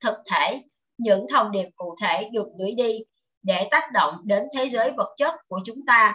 thực 0.00 0.14
thể, 0.32 0.62
những 0.98 1.26
thông 1.30 1.52
điệp 1.52 1.68
cụ 1.76 1.94
thể 2.02 2.28
được 2.32 2.48
gửi 2.58 2.72
đi 2.76 2.98
để 3.42 3.68
tác 3.70 3.92
động 3.92 4.14
đến 4.24 4.42
thế 4.56 4.68
giới 4.68 4.92
vật 4.96 5.14
chất 5.16 5.34
của 5.48 5.60
chúng 5.64 5.78
ta. 5.86 6.14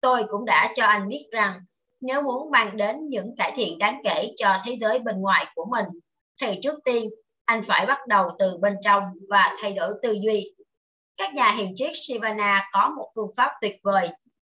Tôi 0.00 0.24
cũng 0.28 0.44
đã 0.44 0.72
cho 0.76 0.84
anh 0.84 1.08
biết 1.08 1.26
rằng 1.32 1.60
nếu 2.00 2.22
muốn 2.22 2.50
mang 2.50 2.76
đến 2.76 3.08
những 3.08 3.36
cải 3.36 3.52
thiện 3.56 3.78
đáng 3.78 4.00
kể 4.04 4.32
cho 4.36 4.58
thế 4.64 4.76
giới 4.76 4.98
bên 4.98 5.20
ngoài 5.20 5.46
của 5.54 5.66
mình, 5.70 5.84
thì 6.40 6.60
trước 6.62 6.74
tiên 6.84 7.04
anh 7.44 7.62
phải 7.62 7.86
bắt 7.86 7.98
đầu 8.08 8.28
từ 8.38 8.58
bên 8.60 8.76
trong 8.84 9.02
và 9.28 9.56
thay 9.62 9.72
đổi 9.72 9.92
tư 10.02 10.12
duy. 10.12 10.54
Các 11.16 11.34
nhà 11.34 11.52
hiền 11.52 11.72
triết 11.76 11.90
Sivana 11.94 12.68
có 12.72 12.92
một 12.96 13.10
phương 13.14 13.30
pháp 13.36 13.50
tuyệt 13.60 13.76
vời 13.82 14.08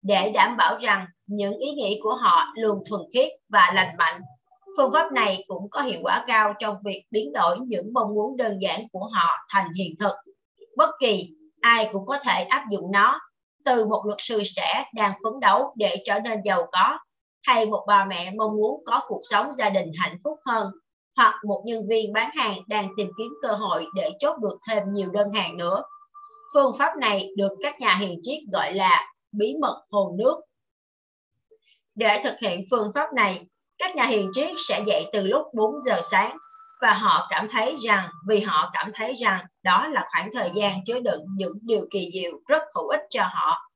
để 0.02 0.30
đảm 0.34 0.56
bảo 0.56 0.78
rằng 0.78 1.06
những 1.26 1.58
ý 1.58 1.70
nghĩ 1.70 2.00
của 2.02 2.14
họ 2.14 2.52
luôn 2.56 2.82
thuần 2.88 3.02
khiết 3.14 3.28
và 3.48 3.70
lành 3.74 3.96
mạnh. 3.98 4.20
Phương 4.76 4.92
pháp 4.92 5.12
này 5.12 5.44
cũng 5.46 5.70
có 5.70 5.82
hiệu 5.82 6.00
quả 6.02 6.24
cao 6.26 6.54
trong 6.58 6.76
việc 6.84 7.04
biến 7.10 7.32
đổi 7.32 7.56
những 7.66 7.92
mong 7.92 8.14
muốn 8.14 8.36
đơn 8.36 8.58
giản 8.62 8.80
của 8.92 9.10
họ 9.12 9.28
thành 9.48 9.66
hiện 9.78 9.94
thực. 10.00 10.14
Bất 10.76 10.90
kỳ 11.00 11.30
ai 11.60 11.88
cũng 11.92 12.06
có 12.06 12.18
thể 12.18 12.44
áp 12.44 12.64
dụng 12.70 12.92
nó, 12.92 13.20
từ 13.64 13.86
một 13.86 14.02
luật 14.06 14.18
sư 14.22 14.42
trẻ 14.56 14.84
đang 14.94 15.12
phấn 15.24 15.40
đấu 15.40 15.74
để 15.76 16.02
trở 16.06 16.20
nên 16.20 16.40
giàu 16.44 16.66
có 16.72 16.98
hay 17.44 17.66
một 17.66 17.84
bà 17.86 18.04
mẹ 18.04 18.32
mong 18.36 18.56
muốn 18.56 18.82
có 18.86 19.00
cuộc 19.08 19.20
sống 19.30 19.52
gia 19.52 19.70
đình 19.70 19.92
hạnh 19.98 20.16
phúc 20.24 20.38
hơn 20.46 20.70
hoặc 21.16 21.34
một 21.46 21.62
nhân 21.66 21.88
viên 21.88 22.12
bán 22.12 22.30
hàng 22.36 22.58
đang 22.66 22.88
tìm 22.96 23.08
kiếm 23.18 23.32
cơ 23.42 23.48
hội 23.48 23.86
để 23.94 24.10
chốt 24.18 24.38
được 24.38 24.58
thêm 24.68 24.82
nhiều 24.92 25.10
đơn 25.10 25.32
hàng 25.32 25.56
nữa. 25.56 25.82
Phương 26.54 26.72
pháp 26.78 26.96
này 26.96 27.28
được 27.36 27.52
các 27.62 27.80
nhà 27.80 27.96
hiền 28.00 28.20
triết 28.22 28.38
gọi 28.52 28.74
là 28.74 29.06
bí 29.32 29.54
mật 29.60 29.82
hồ 29.90 30.14
nước. 30.18 30.40
Để 31.94 32.20
thực 32.24 32.34
hiện 32.40 32.64
phương 32.70 32.90
pháp 32.94 33.12
này, 33.14 33.46
các 33.78 33.96
nhà 33.96 34.04
hiền 34.04 34.30
triết 34.34 34.50
sẽ 34.68 34.84
dậy 34.86 35.04
từ 35.12 35.26
lúc 35.26 35.42
4 35.54 35.80
giờ 35.86 36.00
sáng 36.10 36.36
và 36.82 36.92
họ 36.92 37.26
cảm 37.30 37.48
thấy 37.50 37.76
rằng 37.84 38.08
vì 38.28 38.40
họ 38.40 38.70
cảm 38.72 38.90
thấy 38.94 39.14
rằng 39.14 39.44
đó 39.62 39.86
là 39.86 40.06
khoảng 40.12 40.30
thời 40.34 40.50
gian 40.54 40.84
chứa 40.86 41.00
đựng 41.00 41.20
những 41.36 41.58
điều 41.62 41.86
kỳ 41.90 42.10
diệu 42.14 42.32
rất 42.46 42.62
hữu 42.74 42.88
ích 42.88 43.02
cho 43.10 43.22
họ 43.22 43.70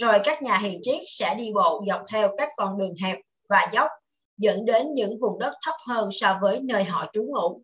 rồi 0.00 0.18
các 0.24 0.42
nhà 0.42 0.58
hiền 0.58 0.80
triết 0.82 0.98
sẽ 1.06 1.34
đi 1.38 1.52
bộ 1.54 1.84
dọc 1.88 2.00
theo 2.12 2.34
các 2.38 2.48
con 2.56 2.78
đường 2.78 2.94
hẹp 3.02 3.18
và 3.48 3.66
dốc 3.72 3.90
dẫn 4.36 4.64
đến 4.64 4.94
những 4.94 5.20
vùng 5.20 5.38
đất 5.38 5.52
thấp 5.66 5.74
hơn 5.88 6.08
so 6.12 6.38
với 6.42 6.60
nơi 6.62 6.84
họ 6.84 7.06
trú 7.12 7.22
ngụ. 7.22 7.62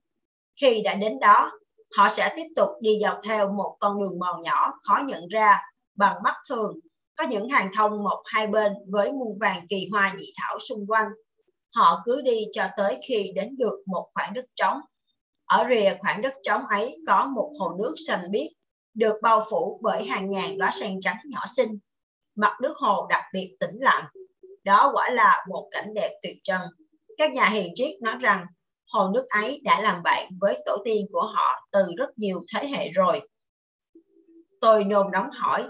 Khi 0.61 0.83
đã 0.83 0.95
đến 0.95 1.21
đó, 1.21 1.51
họ 1.97 2.09
sẽ 2.09 2.33
tiếp 2.37 2.47
tục 2.57 2.69
đi 2.81 2.99
dọc 3.03 3.21
theo 3.25 3.53
một 3.53 3.77
con 3.81 4.01
đường 4.01 4.19
mòn 4.19 4.43
nhỏ 4.43 4.73
khó 4.83 5.01
nhận 5.07 5.29
ra 5.29 5.59
bằng 5.97 6.17
mắt 6.25 6.35
thường, 6.49 6.79
có 7.17 7.25
những 7.27 7.49
hàng 7.49 7.71
thông 7.77 8.05
một 8.05 8.23
hai 8.25 8.47
bên 8.47 8.73
với 8.89 9.13
muôn 9.13 9.39
vàng 9.39 9.67
kỳ 9.69 9.89
hoa 9.93 10.15
nhị 10.19 10.33
thảo 10.37 10.59
xung 10.59 10.87
quanh. 10.87 11.07
Họ 11.75 12.03
cứ 12.05 12.21
đi 12.21 12.45
cho 12.53 12.69
tới 12.77 12.99
khi 13.09 13.33
đến 13.35 13.57
được 13.59 13.83
một 13.87 14.11
khoảng 14.15 14.35
đất 14.35 14.45
trống. 14.57 14.79
Ở 15.45 15.67
rìa 15.69 15.97
khoảng 16.01 16.23
đất 16.23 16.35
trống 16.43 16.63
ấy 16.67 16.97
có 17.07 17.27
một 17.27 17.53
hồ 17.59 17.77
nước 17.79 17.95
xanh 18.07 18.31
biếc, 18.31 18.47
được 18.95 19.17
bao 19.23 19.47
phủ 19.51 19.81
bởi 19.83 20.05
hàng 20.05 20.31
ngàn 20.31 20.59
đóa 20.59 20.71
sen 20.81 21.01
trắng 21.01 21.17
nhỏ 21.25 21.45
xinh 21.57 21.79
mặt 22.37 22.53
nước 22.63 22.77
hồ 22.77 23.07
đặc 23.11 23.23
biệt 23.33 23.57
tĩnh 23.61 23.77
lặng. 23.81 24.05
Đó 24.65 24.91
quả 24.95 25.11
là 25.11 25.45
một 25.49 25.69
cảnh 25.71 25.95
đẹp 25.95 26.11
tuyệt 26.23 26.37
trần. 26.45 26.61
Các 27.17 27.33
nhà 27.33 27.49
hiền 27.49 27.73
triết 27.75 28.03
nói 28.03 28.15
rằng 28.21 28.47
hồ 28.93 29.11
nước 29.15 29.27
ấy 29.29 29.61
đã 29.65 29.81
làm 29.81 30.03
bạn 30.03 30.29
với 30.41 30.63
tổ 30.67 30.77
tiên 30.85 31.07
của 31.13 31.23
họ 31.23 31.69
từ 31.73 31.87
rất 31.97 32.19
nhiều 32.19 32.45
thế 32.55 32.69
hệ 32.69 32.91
rồi. 32.91 33.29
Tôi 34.61 34.85
nôn 34.85 35.11
nóng 35.13 35.31
hỏi, 35.33 35.65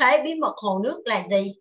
thế 0.00 0.22
bí 0.24 0.34
mật 0.34 0.54
hồ 0.56 0.80
nước 0.84 1.02
là 1.04 1.26
gì? 1.30 1.54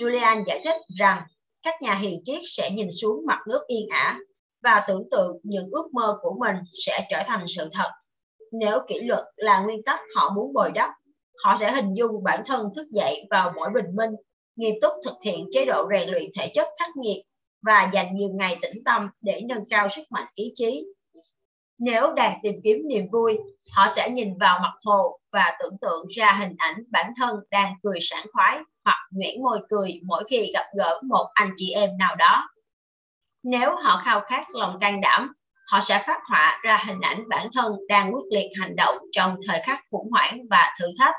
Julian 0.00 0.44
giải 0.46 0.60
thích 0.64 0.80
rằng 0.98 1.22
các 1.62 1.74
nhà 1.82 1.94
hiền 1.94 2.22
triết 2.24 2.40
sẽ 2.44 2.70
nhìn 2.70 2.88
xuống 3.00 3.26
mặt 3.26 3.38
nước 3.48 3.66
yên 3.66 3.88
ả 3.88 4.18
và 4.62 4.84
tưởng 4.88 5.04
tượng 5.10 5.36
những 5.42 5.68
ước 5.72 5.94
mơ 5.94 6.18
của 6.22 6.36
mình 6.40 6.56
sẽ 6.86 7.06
trở 7.10 7.22
thành 7.26 7.44
sự 7.48 7.68
thật. 7.72 7.90
Nếu 8.52 8.78
kỷ 8.88 9.00
luật 9.00 9.24
là 9.36 9.60
nguyên 9.60 9.82
tắc 9.82 10.00
họ 10.14 10.32
muốn 10.34 10.52
bồi 10.52 10.70
đắp, 10.74 10.90
họ 11.42 11.56
sẽ 11.56 11.72
hình 11.72 11.94
dung 11.94 12.24
bản 12.24 12.42
thân 12.46 12.68
thức 12.76 12.86
dậy 12.90 13.26
vào 13.30 13.52
mỗi 13.56 13.70
bình 13.70 13.96
minh, 13.96 14.10
nghiêm 14.56 14.74
túc 14.82 14.92
thực 15.04 15.16
hiện 15.24 15.46
chế 15.52 15.64
độ 15.64 15.88
rèn 15.90 16.08
luyện 16.08 16.30
thể 16.38 16.50
chất 16.54 16.68
khắc 16.78 16.96
nghiệt 16.96 17.24
và 17.62 17.90
dành 17.92 18.14
nhiều 18.14 18.28
ngày 18.34 18.58
tĩnh 18.62 18.84
tâm 18.84 19.08
để 19.20 19.42
nâng 19.48 19.64
cao 19.70 19.88
sức 19.88 20.02
mạnh 20.10 20.26
ý 20.34 20.52
chí. 20.54 20.86
Nếu 21.78 22.12
đang 22.12 22.38
tìm 22.42 22.54
kiếm 22.64 22.82
niềm 22.88 23.06
vui, 23.12 23.38
họ 23.76 23.86
sẽ 23.96 24.10
nhìn 24.10 24.38
vào 24.38 24.58
mặt 24.62 24.72
hồ 24.84 25.18
và 25.32 25.56
tưởng 25.60 25.78
tượng 25.80 26.06
ra 26.16 26.36
hình 26.40 26.54
ảnh 26.58 26.84
bản 26.90 27.12
thân 27.16 27.36
đang 27.50 27.74
cười 27.82 27.98
sảng 28.00 28.26
khoái 28.32 28.58
hoặc 28.84 28.98
nhuyễn 29.10 29.42
môi 29.42 29.60
cười 29.68 30.00
mỗi 30.04 30.24
khi 30.28 30.50
gặp 30.54 30.64
gỡ 30.78 31.00
một 31.08 31.26
anh 31.34 31.50
chị 31.56 31.72
em 31.72 31.90
nào 31.98 32.16
đó. 32.16 32.48
Nếu 33.42 33.76
họ 33.76 34.00
khao 34.04 34.20
khát 34.20 34.46
lòng 34.54 34.78
can 34.80 35.00
đảm, 35.00 35.32
họ 35.66 35.80
sẽ 35.80 36.04
phát 36.06 36.20
họa 36.28 36.60
ra 36.62 36.82
hình 36.86 37.00
ảnh 37.00 37.28
bản 37.28 37.48
thân 37.54 37.72
đang 37.88 38.14
quyết 38.14 38.24
liệt 38.30 38.48
hành 38.60 38.76
động 38.76 38.96
trong 39.12 39.36
thời 39.46 39.60
khắc 39.66 39.80
khủng 39.90 40.10
hoảng 40.10 40.38
và 40.50 40.74
thử 40.80 40.86
thách. 40.98 41.14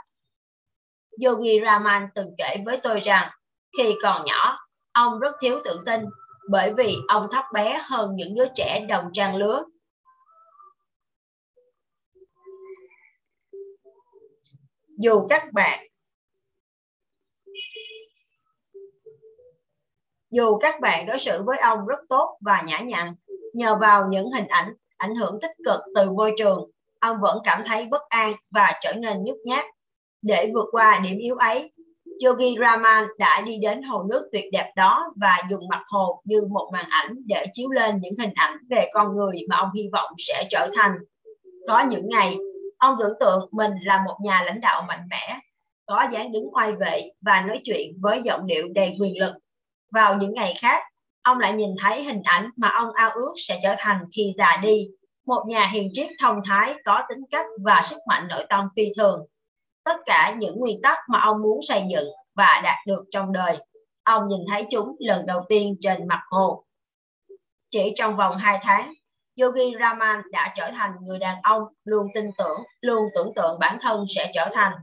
Yogi 1.25 1.61
Raman 1.65 2.07
từng 2.15 2.35
kể 2.37 2.55
với 2.65 2.79
tôi 2.83 2.99
rằng, 2.99 3.31
khi 3.77 3.95
còn 4.03 4.25
nhỏ, 4.25 4.57
ông 4.91 5.19
rất 5.19 5.35
thiếu 5.41 5.59
tự 5.63 5.79
tin 5.85 6.05
bởi 6.49 6.73
vì 6.77 6.95
ông 7.07 7.27
thấp 7.31 7.45
bé 7.53 7.81
hơn 7.83 8.15
những 8.15 8.35
đứa 8.35 8.45
trẻ 8.55 8.85
đồng 8.89 9.09
trang 9.13 9.35
lứa. 9.35 9.63
Dù 14.97 15.27
các 15.29 15.53
bạn 15.53 15.79
Dù 20.29 20.57
các 20.57 20.79
bạn 20.81 21.05
đối 21.05 21.19
xử 21.19 21.43
với 21.43 21.57
ông 21.57 21.85
rất 21.87 21.99
tốt 22.09 22.37
và 22.41 22.63
nhã 22.65 22.79
nhặn, 22.79 23.15
nhờ 23.53 23.77
vào 23.81 24.07
những 24.09 24.31
hình 24.31 24.47
ảnh 24.47 24.73
ảnh 24.97 25.15
hưởng 25.15 25.39
tích 25.41 25.51
cực 25.65 25.79
từ 25.95 26.11
môi 26.11 26.33
trường, 26.37 26.71
ông 26.99 27.17
vẫn 27.21 27.37
cảm 27.43 27.63
thấy 27.67 27.87
bất 27.91 28.01
an 28.09 28.33
và 28.51 28.71
trở 28.81 28.93
nên 28.93 29.23
nhút 29.23 29.37
nhát. 29.45 29.65
Để 30.23 30.51
vượt 30.53 30.67
qua 30.71 30.99
điểm 31.03 31.17
yếu 31.17 31.35
ấy, 31.35 31.71
Yogi 32.25 32.59
Raman 32.59 33.03
đã 33.17 33.41
đi 33.45 33.57
đến 33.61 33.83
hồ 33.83 34.03
nước 34.03 34.29
tuyệt 34.31 34.45
đẹp 34.51 34.71
đó 34.75 35.03
và 35.15 35.37
dùng 35.49 35.67
mặt 35.69 35.83
hồ 35.87 36.21
như 36.23 36.41
một 36.49 36.69
màn 36.73 36.85
ảnh 36.89 37.15
để 37.25 37.45
chiếu 37.53 37.69
lên 37.69 37.99
những 38.01 38.13
hình 38.19 38.33
ảnh 38.35 38.57
về 38.69 38.89
con 38.93 39.15
người 39.15 39.45
mà 39.49 39.57
ông 39.57 39.69
hy 39.75 39.89
vọng 39.93 40.11
sẽ 40.17 40.47
trở 40.49 40.69
thành. 40.75 40.91
Có 41.67 41.83
những 41.89 42.09
ngày, 42.09 42.37
ông 42.77 42.95
tưởng 42.99 43.13
tượng 43.19 43.49
mình 43.51 43.71
là 43.83 44.03
một 44.05 44.17
nhà 44.23 44.43
lãnh 44.45 44.59
đạo 44.61 44.85
mạnh 44.87 45.07
mẽ, 45.09 45.39
có 45.85 46.05
dáng 46.11 46.31
đứng 46.31 46.55
oai 46.55 46.71
vệ 46.71 47.11
và 47.21 47.41
nói 47.47 47.61
chuyện 47.63 47.93
với 48.01 48.21
giọng 48.23 48.47
điệu 48.47 48.67
đầy 48.75 48.95
quyền 48.99 49.19
lực. 49.19 49.33
Vào 49.91 50.17
những 50.17 50.33
ngày 50.33 50.53
khác, 50.59 50.83
ông 51.23 51.39
lại 51.39 51.53
nhìn 51.53 51.69
thấy 51.79 52.03
hình 52.03 52.21
ảnh 52.23 52.49
mà 52.57 52.69
ông 52.69 52.93
ao 52.93 53.09
ước 53.09 53.33
sẽ 53.47 53.59
trở 53.63 53.75
thành 53.77 53.97
khi 54.15 54.33
già 54.37 54.59
đi, 54.61 54.87
một 55.25 55.43
nhà 55.47 55.69
hiền 55.73 55.89
triết 55.93 56.07
thông 56.21 56.35
thái 56.45 56.73
có 56.85 57.01
tính 57.09 57.23
cách 57.31 57.45
và 57.63 57.81
sức 57.83 57.97
mạnh 58.07 58.27
nội 58.27 58.45
tâm 58.49 58.67
phi 58.75 58.83
thường 58.97 59.25
tất 59.83 59.97
cả 60.05 60.35
những 60.37 60.59
nguyên 60.59 60.81
tắc 60.81 60.97
mà 61.09 61.21
ông 61.21 61.41
muốn 61.41 61.59
xây 61.67 61.83
dựng 61.89 62.07
và 62.35 62.61
đạt 62.63 62.77
được 62.87 63.03
trong 63.11 63.33
đời. 63.33 63.57
Ông 64.03 64.27
nhìn 64.27 64.41
thấy 64.49 64.67
chúng 64.71 64.95
lần 64.99 65.25
đầu 65.25 65.45
tiên 65.49 65.75
trên 65.81 66.07
mặt 66.07 66.21
hồ. 66.29 66.63
Chỉ 67.69 67.93
trong 67.95 68.17
vòng 68.17 68.37
2 68.37 68.59
tháng, 68.63 68.93
Yogi 69.41 69.77
Raman 69.79 70.21
đã 70.31 70.53
trở 70.55 70.71
thành 70.71 70.91
người 71.01 71.19
đàn 71.19 71.37
ông 71.43 71.63
luôn 71.83 72.07
tin 72.13 72.29
tưởng, 72.37 72.59
luôn 72.81 73.05
tưởng 73.15 73.31
tượng 73.35 73.59
bản 73.59 73.77
thân 73.81 74.05
sẽ 74.15 74.31
trở 74.33 74.49
thành. 74.53 74.73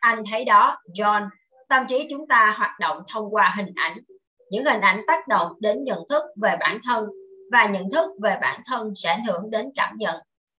Anh 0.00 0.22
thấy 0.30 0.44
đó, 0.44 0.76
John, 0.94 1.28
tâm 1.68 1.86
trí 1.88 2.06
chúng 2.10 2.28
ta 2.28 2.54
hoạt 2.58 2.80
động 2.80 3.02
thông 3.08 3.34
qua 3.34 3.54
hình 3.56 3.72
ảnh. 3.76 3.98
Những 4.50 4.64
hình 4.64 4.80
ảnh 4.80 5.00
tác 5.06 5.28
động 5.28 5.52
đến 5.60 5.84
nhận 5.84 5.98
thức 6.08 6.22
về 6.42 6.56
bản 6.60 6.78
thân 6.84 7.06
và 7.52 7.66
nhận 7.66 7.90
thức 7.90 8.10
về 8.22 8.38
bản 8.40 8.60
thân 8.66 8.92
sẽ 8.96 9.10
ảnh 9.10 9.24
hưởng 9.24 9.50
đến 9.50 9.70
cảm 9.76 9.94
nhận, 9.96 10.16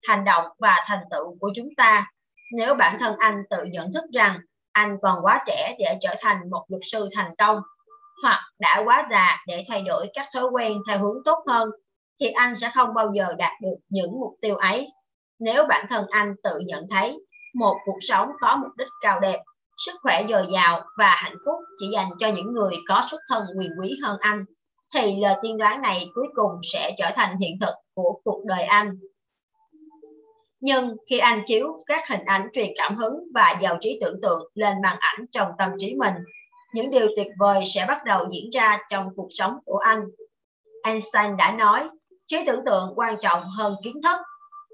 hành 0.07 0.23
động 0.23 0.45
và 0.59 0.75
thành 0.85 1.03
tựu 1.11 1.37
của 1.39 1.51
chúng 1.55 1.69
ta 1.77 2.11
nếu 2.51 2.75
bản 2.75 2.97
thân 2.99 3.15
anh 3.17 3.43
tự 3.49 3.63
nhận 3.63 3.93
thức 3.93 4.03
rằng 4.13 4.39
anh 4.71 4.97
còn 5.01 5.19
quá 5.23 5.43
trẻ 5.45 5.75
để 5.79 5.97
trở 6.01 6.15
thành 6.19 6.49
một 6.49 6.65
luật 6.67 6.81
sư 6.91 7.09
thành 7.15 7.31
công 7.37 7.57
hoặc 8.23 8.41
đã 8.59 8.81
quá 8.85 9.07
già 9.11 9.37
để 9.47 9.65
thay 9.69 9.81
đổi 9.81 10.07
các 10.13 10.27
thói 10.33 10.43
quen 10.51 10.77
theo 10.87 10.99
hướng 10.99 11.23
tốt 11.25 11.43
hơn 11.47 11.69
thì 12.19 12.27
anh 12.29 12.55
sẽ 12.55 12.69
không 12.75 12.93
bao 12.93 13.11
giờ 13.13 13.33
đạt 13.37 13.51
được 13.61 13.75
những 13.89 14.11
mục 14.19 14.33
tiêu 14.41 14.55
ấy. 14.55 14.87
Nếu 15.39 15.65
bản 15.69 15.85
thân 15.89 16.05
anh 16.09 16.33
tự 16.43 16.59
nhận 16.65 16.85
thấy 16.89 17.19
một 17.55 17.75
cuộc 17.85 17.97
sống 18.01 18.29
có 18.39 18.55
mục 18.55 18.71
đích 18.77 18.87
cao 19.01 19.19
đẹp, 19.19 19.39
sức 19.85 19.91
khỏe 20.01 20.23
dồi 20.29 20.45
dào 20.53 20.81
và 20.97 21.09
hạnh 21.09 21.37
phúc 21.45 21.55
chỉ 21.79 21.87
dành 21.93 22.09
cho 22.19 22.27
những 22.27 22.53
người 22.53 22.73
có 22.87 23.01
xuất 23.11 23.21
thân 23.29 23.43
quyền 23.59 23.71
quý 23.81 23.99
hơn 24.03 24.17
anh, 24.19 24.45
thì 24.93 25.15
lời 25.21 25.35
tiên 25.41 25.57
đoán 25.57 25.81
này 25.81 26.09
cuối 26.15 26.27
cùng 26.35 26.51
sẽ 26.73 26.95
trở 26.97 27.11
thành 27.15 27.37
hiện 27.37 27.57
thực 27.61 27.73
của 27.93 28.19
cuộc 28.23 28.45
đời 28.45 28.63
anh. 28.63 28.91
Nhưng 30.67 30.95
khi 31.09 31.17
anh 31.17 31.43
chiếu 31.45 31.75
các 31.85 32.07
hình 32.07 32.25
ảnh 32.25 32.49
truyền 32.53 32.73
cảm 32.77 32.97
hứng 32.97 33.13
và 33.33 33.55
giàu 33.61 33.77
trí 33.81 33.99
tưởng 34.01 34.21
tượng 34.21 34.51
lên 34.53 34.81
màn 34.83 34.97
ảnh 34.99 35.25
trong 35.31 35.51
tâm 35.57 35.71
trí 35.79 35.95
mình, 35.95 36.13
những 36.73 36.91
điều 36.91 37.07
tuyệt 37.15 37.27
vời 37.39 37.63
sẽ 37.65 37.85
bắt 37.87 38.05
đầu 38.05 38.27
diễn 38.31 38.49
ra 38.49 38.79
trong 38.89 39.09
cuộc 39.15 39.27
sống 39.29 39.57
của 39.65 39.77
anh. 39.77 40.03
Einstein 40.83 41.37
đã 41.37 41.51
nói, 41.51 41.89
trí 42.27 42.45
tưởng 42.45 42.65
tượng 42.65 42.93
quan 42.95 43.15
trọng 43.21 43.43
hơn 43.43 43.75
kiến 43.83 44.01
thức. 44.03 44.17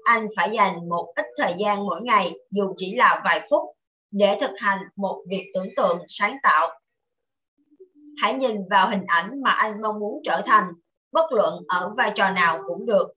Anh 0.04 0.26
phải 0.36 0.50
dành 0.52 0.88
một 0.88 1.12
ít 1.16 1.26
thời 1.38 1.54
gian 1.58 1.86
mỗi 1.86 2.00
ngày, 2.02 2.32
dù 2.50 2.74
chỉ 2.76 2.94
là 2.94 3.22
vài 3.24 3.46
phút, 3.50 3.62
để 4.10 4.38
thực 4.40 4.58
hành 4.58 4.78
một 4.96 5.22
việc 5.28 5.50
tưởng 5.54 5.68
tượng 5.76 5.98
sáng 6.08 6.36
tạo. 6.42 6.80
Hãy 8.22 8.34
nhìn 8.34 8.68
vào 8.70 8.88
hình 8.88 9.04
ảnh 9.06 9.42
mà 9.42 9.50
anh 9.50 9.82
mong 9.82 10.00
muốn 10.00 10.20
trở 10.24 10.42
thành, 10.46 10.72
bất 11.12 11.32
luận 11.32 11.54
ở 11.68 11.92
vai 11.96 12.12
trò 12.14 12.30
nào 12.30 12.62
cũng 12.68 12.86
được, 12.86 13.08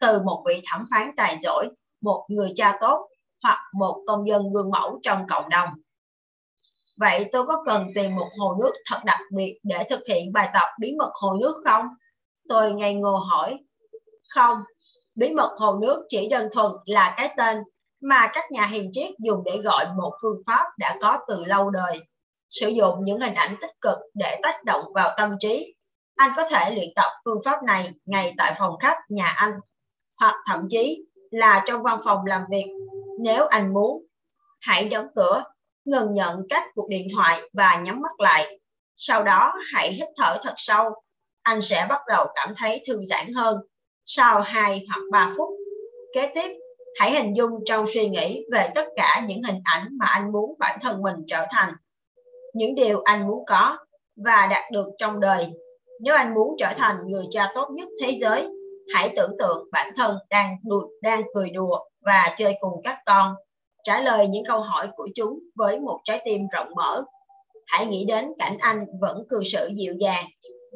từ 0.00 0.22
một 0.22 0.44
vị 0.46 0.62
thẩm 0.70 0.86
phán 0.90 1.10
tài 1.16 1.36
giỏi 1.40 1.68
một 2.02 2.26
người 2.28 2.52
cha 2.56 2.78
tốt 2.80 3.08
hoặc 3.42 3.58
một 3.72 4.02
công 4.06 4.28
dân 4.28 4.52
gương 4.52 4.70
mẫu 4.70 4.98
trong 5.02 5.26
cộng 5.28 5.48
đồng. 5.48 5.68
Vậy 6.96 7.28
tôi 7.32 7.46
có 7.46 7.62
cần 7.66 7.86
tìm 7.94 8.16
một 8.16 8.28
hồ 8.38 8.56
nước 8.62 8.72
thật 8.86 9.00
đặc 9.04 9.20
biệt 9.32 9.58
để 9.62 9.86
thực 9.90 10.00
hiện 10.08 10.32
bài 10.32 10.50
tập 10.54 10.68
bí 10.80 10.94
mật 10.98 11.10
hồ 11.14 11.32
nước 11.40 11.62
không? 11.64 11.86
Tôi 12.48 12.72
ngây 12.72 12.94
ngô 12.94 13.16
hỏi. 13.16 13.58
Không, 14.28 14.58
bí 15.14 15.30
mật 15.30 15.54
hồ 15.58 15.78
nước 15.82 16.04
chỉ 16.08 16.28
đơn 16.28 16.48
thuần 16.52 16.72
là 16.84 17.14
cái 17.16 17.34
tên 17.36 17.58
mà 18.00 18.30
các 18.32 18.44
nhà 18.50 18.66
hiền 18.66 18.90
triết 18.92 19.10
dùng 19.18 19.44
để 19.44 19.58
gọi 19.64 19.86
một 19.96 20.12
phương 20.22 20.42
pháp 20.46 20.64
đã 20.78 20.96
có 21.00 21.18
từ 21.28 21.44
lâu 21.44 21.70
đời. 21.70 22.00
Sử 22.50 22.68
dụng 22.68 23.04
những 23.04 23.20
hình 23.20 23.34
ảnh 23.34 23.56
tích 23.60 23.80
cực 23.80 23.98
để 24.14 24.40
tác 24.42 24.64
động 24.64 24.84
vào 24.94 25.14
tâm 25.16 25.36
trí. 25.40 25.74
Anh 26.16 26.32
có 26.36 26.48
thể 26.48 26.74
luyện 26.74 26.88
tập 26.96 27.10
phương 27.24 27.40
pháp 27.44 27.62
này 27.66 27.90
ngay 28.04 28.34
tại 28.38 28.54
phòng 28.58 28.78
khách 28.80 28.96
nhà 29.08 29.26
anh, 29.26 29.52
hoặc 30.20 30.34
thậm 30.46 30.66
chí 30.68 31.04
là 31.32 31.62
trong 31.66 31.82
văn 31.82 31.98
phòng 32.04 32.26
làm 32.26 32.44
việc. 32.50 32.66
Nếu 33.20 33.46
anh 33.46 33.74
muốn, 33.74 34.06
hãy 34.60 34.88
đóng 34.88 35.06
cửa, 35.16 35.44
ngừng 35.84 36.14
nhận 36.14 36.46
các 36.48 36.64
cuộc 36.74 36.88
điện 36.88 37.08
thoại 37.14 37.40
và 37.52 37.80
nhắm 37.84 38.00
mắt 38.00 38.20
lại. 38.20 38.58
Sau 38.96 39.22
đó 39.22 39.54
hãy 39.72 39.92
hít 39.92 40.08
thở 40.16 40.38
thật 40.42 40.54
sâu. 40.56 40.90
Anh 41.42 41.62
sẽ 41.62 41.86
bắt 41.88 42.00
đầu 42.08 42.26
cảm 42.34 42.54
thấy 42.56 42.82
thư 42.86 43.04
giãn 43.04 43.32
hơn 43.32 43.58
sau 44.06 44.40
2 44.40 44.86
hoặc 44.88 45.00
3 45.12 45.34
phút. 45.36 45.48
Kế 46.14 46.32
tiếp, 46.34 46.58
hãy 47.00 47.10
hình 47.10 47.36
dung 47.36 47.50
trong 47.66 47.84
suy 47.94 48.08
nghĩ 48.08 48.44
về 48.52 48.68
tất 48.74 48.84
cả 48.96 49.22
những 49.26 49.42
hình 49.42 49.60
ảnh 49.64 49.88
mà 49.98 50.06
anh 50.06 50.32
muốn 50.32 50.54
bản 50.58 50.78
thân 50.82 51.02
mình 51.02 51.16
trở 51.28 51.46
thành. 51.50 51.72
Những 52.54 52.74
điều 52.74 53.02
anh 53.02 53.26
muốn 53.26 53.44
có 53.46 53.78
và 54.24 54.46
đạt 54.50 54.70
được 54.72 54.86
trong 54.98 55.20
đời. 55.20 55.46
Nếu 56.00 56.14
anh 56.14 56.34
muốn 56.34 56.56
trở 56.58 56.72
thành 56.76 56.96
người 57.06 57.24
cha 57.30 57.52
tốt 57.54 57.68
nhất 57.74 57.88
thế 58.00 58.18
giới, 58.20 58.48
hãy 58.94 59.12
tưởng 59.16 59.36
tượng 59.38 59.68
bản 59.72 59.92
thân 59.96 60.16
đang 60.30 60.56
đùa, 60.62 60.88
đang 61.02 61.22
cười 61.34 61.50
đùa 61.50 61.78
và 62.00 62.34
chơi 62.36 62.54
cùng 62.60 62.80
các 62.84 62.98
con. 63.06 63.34
Trả 63.84 64.00
lời 64.00 64.26
những 64.26 64.44
câu 64.44 64.60
hỏi 64.60 64.88
của 64.96 65.08
chúng 65.14 65.38
với 65.54 65.80
một 65.80 66.00
trái 66.04 66.20
tim 66.24 66.40
rộng 66.52 66.68
mở. 66.76 67.02
Hãy 67.66 67.86
nghĩ 67.86 68.04
đến 68.08 68.32
cảnh 68.38 68.56
anh 68.58 68.84
vẫn 69.00 69.22
cư 69.30 69.44
xử 69.44 69.70
dịu 69.74 69.94
dàng 69.98 70.24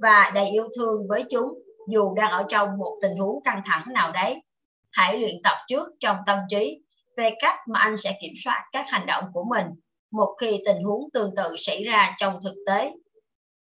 và 0.03 0.33
đầy 0.35 0.49
yêu 0.49 0.69
thương 0.77 1.09
với 1.09 1.25
chúng 1.31 1.49
dù 1.89 2.15
đang 2.15 2.33
ở 2.33 2.45
trong 2.49 2.69
một 2.79 2.97
tình 3.03 3.17
huống 3.17 3.43
căng 3.45 3.63
thẳng 3.65 3.85
nào 3.93 4.13
đấy. 4.13 4.43
Hãy 4.93 5.19
luyện 5.19 5.35
tập 5.45 5.57
trước 5.69 5.89
trong 6.01 6.17
tâm 6.27 6.39
trí 6.49 6.81
về 7.17 7.31
cách 7.43 7.57
mà 7.69 7.81
anh 7.81 7.97
sẽ 7.97 8.19
kiểm 8.23 8.33
soát 8.45 8.65
các 8.73 8.85
hành 8.89 9.07
động 9.07 9.25
của 9.33 9.45
mình 9.51 9.67
một 10.13 10.37
khi 10.41 10.63
tình 10.67 10.83
huống 10.83 11.11
tương 11.13 11.31
tự 11.37 11.55
xảy 11.59 11.85
ra 11.85 12.15
trong 12.19 12.39
thực 12.45 12.55
tế. 12.67 12.93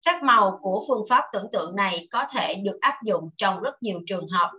Phép 0.06 0.20
màu 0.22 0.59
của 0.62 0.85
phương 0.89 1.05
pháp 1.09 1.24
tưởng 1.32 1.47
tượng 1.52 1.77
này 1.77 2.09
có 2.10 2.24
thể 2.35 2.55
được 2.55 2.78
áp 2.81 2.94
dụng 3.05 3.31
trong 3.36 3.60
rất 3.60 3.82
nhiều 3.82 4.01
trường 4.06 4.27
hợp. 4.28 4.51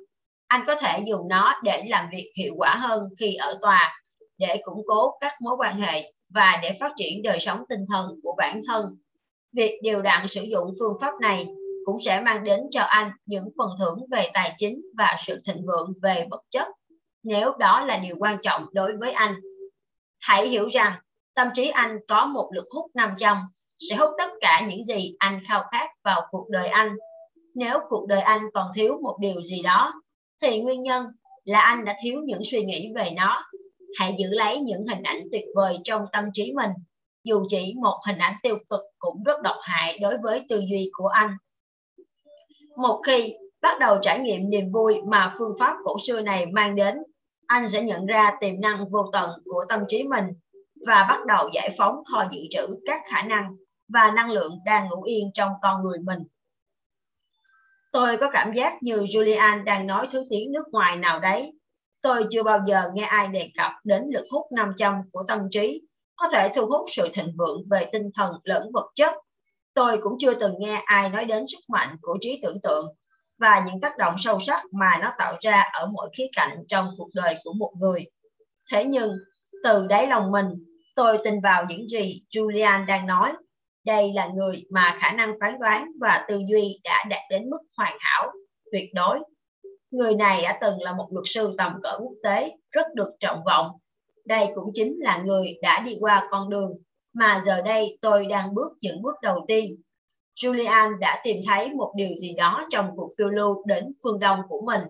Anh 0.48 0.64
có 0.68 0.76
thể 0.76 1.04
dùng 1.08 1.28
nó 1.28 1.62
để 1.64 1.84
làm 1.88 2.10
việc 2.12 2.32
hiệu 2.38 2.54
quả 2.58 2.76
hơn 2.76 3.10
khi 3.20 3.36
ở 3.36 3.58
tòa, 3.62 4.04
để 4.38 4.62
củng 4.64 4.82
cố 4.88 5.18
các 5.22 5.34
mối 5.42 5.56
quan 5.58 5.82
hệ 5.82 6.14
và 6.30 6.60
để 6.64 6.78
phát 6.80 6.92
triển 6.98 7.24
đời 7.24 7.40
sống 7.40 7.64
tinh 7.70 7.86
thần 7.90 8.08
của 8.24 8.36
bản 8.38 8.62
thân. 8.68 8.86
Việc 9.54 9.80
điều 9.84 10.02
đặn 10.02 10.28
sử 10.28 10.42
dụng 10.42 10.74
phương 10.80 10.98
pháp 11.02 11.14
này 11.22 11.48
cũng 11.86 12.02
sẽ 12.06 12.22
mang 12.22 12.44
đến 12.44 12.60
cho 12.72 12.82
anh 12.82 13.12
những 13.26 13.50
phần 13.58 13.70
thưởng 13.80 14.00
về 14.12 14.30
tài 14.34 14.56
chính 14.58 14.82
và 14.98 15.16
sự 15.26 15.42
thịnh 15.46 15.66
vượng 15.66 15.94
về 16.02 16.28
vật 16.32 16.42
chất, 16.50 16.68
nếu 17.24 17.54
đó 17.60 17.86
là 17.86 17.98
điều 17.98 18.16
quan 18.20 18.38
trọng 18.44 18.66
đối 18.74 18.98
với 18.98 19.12
anh. 19.12 19.36
Hãy 20.20 20.48
hiểu 20.48 20.68
rằng 20.68 21.00
tâm 21.36 21.48
trí 21.54 21.68
anh 21.68 21.98
có 22.08 22.26
một 22.26 22.50
lực 22.54 22.66
hút 22.76 22.92
500 22.94 23.38
sẽ 23.90 23.96
hút 23.96 24.10
tất 24.18 24.32
cả 24.42 24.68
những 24.70 24.84
gì 24.84 25.16
anh 25.20 25.40
khao 25.48 25.64
khát 25.72 25.90
vào 26.04 26.22
cuộc 26.32 26.50
đời 26.50 26.68
anh. 26.68 26.96
Nếu 27.56 27.80
cuộc 27.90 28.08
đời 28.08 28.22
anh 28.22 28.42
còn 28.54 28.68
thiếu 28.76 29.00
một 29.04 29.18
điều 29.20 29.42
gì 29.42 29.62
đó, 29.62 29.94
thì 30.42 30.62
nguyên 30.62 30.82
nhân 30.82 31.06
là 31.44 31.62
anh 31.62 31.86
đã 31.86 31.96
thiếu 32.04 32.22
những 32.26 32.42
suy 32.44 32.66
nghĩ 32.66 32.92
về 32.96 33.12
nó. 33.16 33.44
Hãy 34.00 34.16
giữ 34.20 34.26
lấy 34.30 34.62
những 34.62 34.86
hình 34.86 35.04
ảnh 35.04 35.22
tuyệt 35.32 35.46
vời 35.56 35.78
trong 35.84 36.06
tâm 36.12 36.26
trí 36.34 36.52
mình. 36.56 36.72
Dù 37.24 37.46
chỉ 37.50 37.74
một 37.82 38.00
hình 38.08 38.18
ảnh 38.18 38.36
tiêu 38.44 38.58
cực 38.70 38.80
cũng 39.00 39.24
rất 39.24 39.42
độc 39.44 39.56
hại 39.62 40.00
đối 40.00 40.18
với 40.24 40.46
tư 40.50 40.60
duy 40.60 40.90
của 40.94 41.08
anh. 41.08 41.30
Một 42.78 43.02
khi 43.06 43.34
bắt 43.62 43.80
đầu 43.80 43.98
trải 44.02 44.20
nghiệm 44.20 44.50
niềm 44.50 44.72
vui 44.72 45.02
mà 45.08 45.36
phương 45.38 45.56
pháp 45.60 45.76
cổ 45.84 45.96
xưa 46.08 46.22
này 46.22 46.46
mang 46.46 46.76
đến, 46.76 46.98
anh 47.48 47.68
sẽ 47.68 47.82
nhận 47.82 48.06
ra 48.06 48.32
tiềm 48.40 48.62
năng 48.62 48.90
vô 48.92 49.10
tận 49.14 49.30
của 49.46 49.66
tâm 49.70 49.80
trí 49.88 50.04
mình 50.04 50.26
và 50.88 51.06
bắt 51.10 51.26
đầu 51.26 51.50
giải 51.54 51.70
phóng 51.78 51.96
kho 52.12 52.24
dự 52.32 52.40
trữ 52.52 52.68
các 52.86 53.02
khả 53.06 53.22
năng 53.22 53.56
và 53.94 54.12
năng 54.12 54.32
lượng 54.32 54.60
đang 54.66 54.88
ngủ 54.88 55.04
yên 55.04 55.32
trong 55.34 55.52
con 55.62 55.84
người 55.84 56.00
mình. 56.00 56.20
Tôi 57.92 58.18
có 58.18 58.30
cảm 58.32 58.54
giác 58.54 58.84
như 58.84 58.98
Julian 58.98 59.64
đang 59.64 59.88
nói 59.88 60.08
thứ 60.12 60.24
tiếng 60.30 60.52
nước 60.52 60.64
ngoài 60.72 60.96
nào 60.96 61.20
đấy. 61.20 61.54
Tôi 62.02 62.26
chưa 62.30 62.44
bao 62.44 62.60
giờ 62.68 62.92
nghe 62.94 63.04
ai 63.04 63.28
đề 63.28 63.52
cập 63.58 63.72
đến 63.84 64.04
lực 64.14 64.26
hút 64.32 64.46
nằm 64.52 64.74
trong 64.78 64.96
của 65.12 65.24
tâm 65.28 65.40
trí, 65.52 65.82
có 66.16 66.30
thể 66.30 66.52
thu 66.56 66.66
hút 66.66 66.86
sự 66.92 67.10
thịnh 67.14 67.36
vượng 67.38 67.58
về 67.70 67.90
tinh 67.92 68.10
thần 68.16 68.34
lẫn 68.44 68.72
vật 68.74 68.92
chất. 68.96 69.14
Tôi 69.74 69.98
cũng 70.02 70.14
chưa 70.20 70.34
từng 70.34 70.54
nghe 70.60 70.82
ai 70.86 71.10
nói 71.10 71.26
đến 71.26 71.46
sức 71.48 71.60
mạnh 71.68 71.90
của 72.02 72.18
trí 72.22 72.40
tưởng 72.44 72.62
tượng 72.64 72.86
và 73.38 73.66
những 73.68 73.82
tác 73.82 73.98
động 73.98 74.16
sâu 74.18 74.40
sắc 74.40 74.64
mà 74.72 74.98
nó 75.02 75.12
tạo 75.18 75.36
ra 75.42 75.62
ở 75.74 75.88
mọi 75.94 76.10
khía 76.18 76.28
cạnh 76.36 76.58
trong 76.68 76.88
cuộc 76.98 77.10
đời 77.14 77.36
của 77.44 77.54
một 77.54 77.72
người. 77.80 78.06
Thế 78.72 78.86
nhưng, 78.86 79.12
từ 79.64 79.88
đáy 79.88 80.08
lòng 80.08 80.32
mình, 80.32 80.46
tôi 80.96 81.18
tin 81.24 81.42
vào 81.42 81.66
những 81.70 81.88
gì 81.88 82.22
Julian 82.30 82.86
đang 82.86 83.08
nói 83.08 83.34
đây 83.86 84.12
là 84.16 84.30
người 84.34 84.66
mà 84.72 84.98
khả 85.00 85.12
năng 85.12 85.34
phán 85.42 85.60
đoán 85.60 85.92
và 86.00 86.26
tư 86.28 86.42
duy 86.50 86.80
đã 86.84 87.04
đạt 87.10 87.22
đến 87.30 87.50
mức 87.50 87.60
hoàn 87.78 87.98
hảo, 88.00 88.32
tuyệt 88.72 88.90
đối. 88.94 89.20
Người 89.92 90.16
này 90.16 90.42
đã 90.42 90.58
từng 90.62 90.82
là 90.82 90.94
một 90.94 91.08
luật 91.12 91.24
sư 91.28 91.56
tầm 91.58 91.74
cỡ 91.84 91.98
quốc 92.00 92.14
tế, 92.24 92.52
rất 92.72 92.86
được 92.96 93.10
trọng 93.20 93.44
vọng. 93.46 93.68
Đây 94.26 94.48
cũng 94.56 94.72
chính 94.74 94.94
là 95.00 95.22
người 95.26 95.58
đã 95.62 95.80
đi 95.80 95.98
qua 96.00 96.28
con 96.32 96.50
đường 96.50 96.72
mà 97.14 97.42
giờ 97.46 97.62
đây 97.62 97.98
tôi 98.02 98.26
đang 98.26 98.54
bước 98.54 98.72
những 98.82 99.02
bước 99.02 99.16
đầu 99.22 99.46
tiên. 99.48 99.82
Julian 100.36 101.00
đã 101.00 101.22
tìm 101.24 101.38
thấy 101.48 101.74
một 101.74 101.94
điều 101.96 102.16
gì 102.18 102.34
đó 102.34 102.68
trong 102.70 102.90
cuộc 102.96 103.10
phiêu 103.18 103.30
lưu 103.30 103.64
đến 103.66 103.94
phương 104.04 104.20
Đông 104.20 104.40
của 104.50 104.62
mình. 104.66 104.82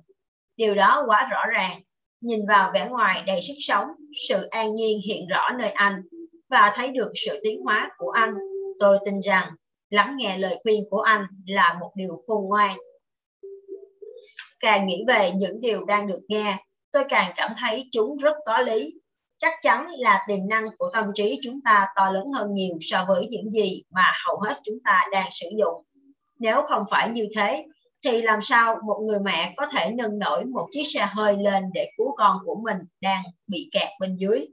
Điều 0.58 0.76
đó 0.76 1.04
quá 1.08 1.28
rõ 1.32 1.46
ràng. 1.54 1.82
Nhìn 2.22 2.40
vào 2.48 2.72
vẻ 2.74 2.88
ngoài 2.90 3.24
đầy 3.28 3.42
sức 3.42 3.54
sống, 3.60 3.88
sự 4.30 4.48
an 4.50 4.76
nhiên 4.76 5.00
hiện 5.08 5.28
rõ 5.28 5.50
nơi 5.60 5.70
anh 5.70 6.02
và 6.50 6.72
thấy 6.76 6.88
được 6.88 7.12
sự 7.16 7.40
tiến 7.44 7.62
hóa 7.64 7.90
của 7.98 8.12
anh 8.12 8.34
Tôi 8.82 9.00
tin 9.06 9.20
rằng 9.20 9.50
lắng 9.90 10.16
nghe 10.18 10.38
lời 10.38 10.60
khuyên 10.64 10.84
của 10.90 11.02
anh 11.02 11.26
là 11.48 11.78
một 11.80 11.92
điều 11.96 12.24
khôn 12.28 12.50
ngoan. 12.50 12.78
Càng 14.60 14.88
nghĩ 14.88 15.04
về 15.08 15.32
những 15.36 15.62
điều 15.62 15.86
đang 15.86 16.08
được 16.08 16.20
nghe, 16.28 16.58
tôi 16.92 17.04
càng 17.10 17.34
cảm 17.36 17.54
thấy 17.60 17.90
chúng 17.92 18.18
rất 18.18 18.36
có 18.46 18.58
lý. 18.58 18.94
Chắc 19.38 19.54
chắn 19.62 19.88
là 19.98 20.26
tiềm 20.28 20.48
năng 20.50 20.66
của 20.78 20.90
tâm 20.94 21.06
trí 21.16 21.40
chúng 21.44 21.60
ta 21.66 21.88
to 21.96 22.12
lớn 22.12 22.32
hơn 22.36 22.54
nhiều 22.54 22.78
so 22.82 23.06
với 23.08 23.28
những 23.30 23.52
gì 23.52 23.84
mà 23.90 24.12
hầu 24.26 24.40
hết 24.40 24.60
chúng 24.64 24.78
ta 24.86 25.06
đang 25.12 25.28
sử 25.32 25.48
dụng. 25.58 25.84
Nếu 26.40 26.62
không 26.62 26.84
phải 26.92 27.10
như 27.10 27.28
thế, 27.36 27.66
thì 28.04 28.22
làm 28.22 28.40
sao 28.42 28.78
một 28.88 29.00
người 29.08 29.20
mẹ 29.20 29.54
có 29.58 29.68
thể 29.68 29.92
nâng 29.92 30.20
nổi 30.20 30.46
một 30.46 30.68
chiếc 30.72 30.84
xe 30.84 31.08
hơi 31.10 31.38
lên 31.38 31.64
để 31.74 31.92
cứu 31.98 32.16
con 32.18 32.38
của 32.46 32.56
mình 32.64 32.78
đang 33.02 33.24
bị 33.48 33.70
kẹt 33.72 33.90
bên 34.00 34.16
dưới? 34.16 34.48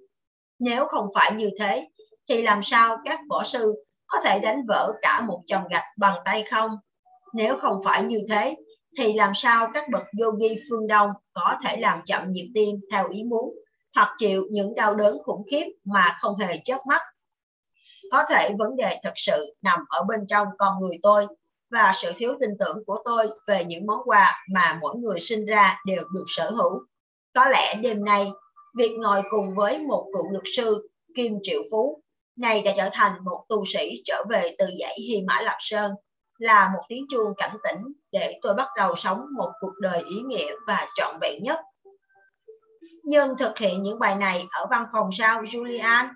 Nếu 0.59 0.87
không 0.87 1.07
phải 1.15 1.33
như 1.35 1.51
thế, 1.59 1.89
thì 2.29 2.43
làm 2.43 2.63
sao 2.63 2.99
các 3.05 3.21
võ 3.31 3.45
sư 3.45 3.85
có 4.09 4.19
thể 4.25 4.39
đánh 4.39 4.67
vỡ 4.69 4.93
cả 5.03 5.21
một 5.21 5.43
chồng 5.47 5.63
gạch 5.71 5.85
bằng 5.97 6.19
tay 6.25 6.45
không? 6.51 6.71
Nếu 7.33 7.57
không 7.59 7.81
phải 7.85 8.03
như 8.03 8.21
thế, 8.29 8.57
thì 8.99 9.13
làm 9.13 9.33
sao 9.35 9.71
các 9.75 9.89
bậc 9.89 10.03
yogi 10.21 10.59
phương 10.71 10.87
Đông 10.87 11.11
có 11.33 11.57
thể 11.65 11.77
làm 11.77 12.03
chậm 12.05 12.31
nhịp 12.31 12.51
tim 12.55 12.81
theo 12.93 13.09
ý 13.09 13.25
muốn 13.25 13.55
hoặc 13.95 14.15
chịu 14.19 14.47
những 14.51 14.75
đau 14.75 14.95
đớn 14.95 15.19
khủng 15.25 15.43
khiếp 15.51 15.65
mà 15.85 16.17
không 16.21 16.39
hề 16.39 16.61
chớp 16.65 16.79
mắt? 16.87 17.03
Có 18.13 18.25
thể 18.31 18.51
vấn 18.59 18.77
đề 18.77 19.01
thật 19.03 19.13
sự 19.17 19.57
nằm 19.63 19.79
ở 19.89 20.03
bên 20.03 20.27
trong 20.27 20.49
con 20.59 20.81
người 20.81 20.99
tôi 21.03 21.27
và 21.71 21.93
sự 21.95 22.13
thiếu 22.17 22.35
tin 22.41 22.51
tưởng 22.59 22.79
của 22.87 23.03
tôi 23.05 23.31
về 23.47 23.65
những 23.65 23.87
món 23.87 24.01
quà 24.05 24.45
mà 24.51 24.79
mỗi 24.81 24.97
người 24.97 25.21
sinh 25.21 25.47
ra 25.47 25.81
đều 25.87 26.03
được 26.15 26.25
sở 26.29 26.51
hữu. 26.51 26.83
Có 27.35 27.45
lẽ 27.45 27.75
đêm 27.83 28.05
nay, 28.05 28.33
việc 28.77 28.97
ngồi 28.99 29.23
cùng 29.31 29.55
với 29.55 29.79
một 29.79 30.11
cựu 30.15 30.31
luật 30.31 30.45
sư 30.57 30.89
Kim 31.15 31.39
Triệu 31.43 31.63
Phú 31.71 32.03
này 32.39 32.63
đã 32.63 32.73
trở 32.77 32.89
thành 32.93 33.13
một 33.25 33.45
tu 33.49 33.65
sĩ 33.65 34.03
trở 34.05 34.25
về 34.31 34.55
từ 34.59 34.67
dãy 34.81 34.97
Hy 35.09 35.23
Mã 35.27 35.41
Lạp 35.41 35.57
Sơn, 35.61 35.93
là 36.39 36.71
một 36.73 36.81
tiếng 36.89 37.07
chuông 37.09 37.35
cảnh 37.37 37.57
tỉnh 37.65 37.93
để 38.13 38.39
tôi 38.43 38.55
bắt 38.55 38.69
đầu 38.77 38.95
sống 38.97 39.25
một 39.37 39.51
cuộc 39.61 39.73
đời 39.81 40.03
ý 40.11 40.21
nghĩa 40.27 40.53
và 40.67 40.87
trọn 40.95 41.19
vẹn 41.21 41.43
nhất. 41.43 41.59
Nhưng 43.03 43.37
thực 43.39 43.59
hiện 43.59 43.83
những 43.83 43.99
bài 43.99 44.17
này 44.17 44.47
ở 44.51 44.67
văn 44.71 44.87
phòng 44.93 45.11
sao 45.13 45.43
Julian? 45.43 46.09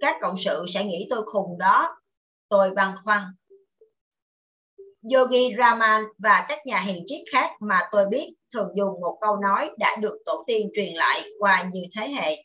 Các 0.00 0.16
cộng 0.20 0.36
sự 0.38 0.64
sẽ 0.74 0.84
nghĩ 0.84 1.06
tôi 1.10 1.22
khùng 1.26 1.58
đó. 1.58 1.96
Tôi 2.48 2.70
băn 2.70 2.94
khoăn. 3.04 3.22
Yogi 5.14 5.56
Raman 5.58 6.02
và 6.18 6.46
các 6.48 6.58
nhà 6.66 6.80
hiền 6.80 7.04
triết 7.06 7.20
khác 7.32 7.50
mà 7.60 7.80
tôi 7.92 8.06
biết 8.10 8.34
thường 8.54 8.68
dùng 8.76 9.00
một 9.00 9.18
câu 9.20 9.36
nói 9.36 9.70
đã 9.78 9.96
được 10.00 10.18
tổ 10.26 10.44
tiên 10.46 10.70
truyền 10.74 10.94
lại 10.94 11.20
qua 11.38 11.68
nhiều 11.72 11.84
thế 11.96 12.08
hệ. 12.08 12.36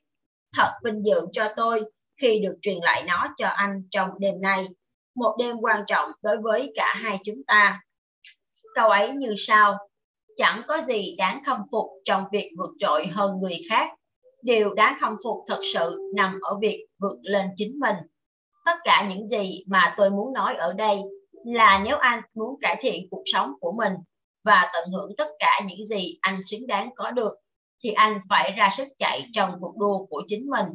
Thật 0.57 0.71
vinh 0.83 1.05
dự 1.05 1.21
cho 1.31 1.53
tôi 1.55 1.83
khi 2.22 2.39
được 2.44 2.56
truyền 2.61 2.77
lại 2.81 3.03
nó 3.07 3.27
cho 3.38 3.48
anh 3.48 3.84
trong 3.91 4.10
đêm 4.19 4.41
nay, 4.41 4.68
một 5.15 5.35
đêm 5.39 5.57
quan 5.61 5.84
trọng 5.88 6.11
đối 6.22 6.38
với 6.41 6.72
cả 6.76 6.95
hai 7.03 7.19
chúng 7.26 7.44
ta. 7.48 7.81
Câu 8.76 8.89
ấy 8.89 9.11
như 9.11 9.34
sau, 9.38 9.77
chẳng 10.38 10.61
có 10.68 10.81
gì 10.81 11.15
đáng 11.18 11.41
khâm 11.45 11.57
phục 11.72 11.85
trong 12.06 12.23
việc 12.31 12.52
vượt 12.57 12.72
trội 12.80 13.07
hơn 13.07 13.39
người 13.41 13.57
khác. 13.69 13.89
Điều 14.41 14.73
đáng 14.73 14.95
khâm 14.99 15.15
phục 15.23 15.38
thật 15.48 15.61
sự 15.73 15.99
nằm 16.15 16.35
ở 16.41 16.57
việc 16.61 16.85
vượt 17.02 17.18
lên 17.22 17.48
chính 17.56 17.80
mình. 17.80 17.95
Tất 18.65 18.77
cả 18.84 19.07
những 19.10 19.27
gì 19.27 19.64
mà 19.68 19.94
tôi 19.98 20.10
muốn 20.10 20.34
nói 20.34 20.56
ở 20.56 20.73
đây 20.73 20.99
là 21.45 21.81
nếu 21.85 21.98
anh 21.98 22.22
muốn 22.34 22.60
cải 22.61 22.76
thiện 22.81 23.07
cuộc 23.11 23.23
sống 23.26 23.53
của 23.60 23.72
mình 23.72 23.94
và 24.44 24.69
tận 24.73 24.89
hưởng 24.91 25.11
tất 25.18 25.27
cả 25.39 25.61
những 25.68 25.85
gì 25.85 26.18
anh 26.22 26.41
xứng 26.45 26.68
đáng 26.68 26.89
có 26.95 27.11
được, 27.11 27.34
thì 27.84 27.91
anh 27.91 28.19
phải 28.30 28.53
ra 28.57 28.69
sức 28.77 28.88
chạy 28.99 29.26
trong 29.34 29.52
cuộc 29.60 29.77
đua 29.77 30.06
của 30.06 30.23
chính 30.27 30.49
mình 30.49 30.65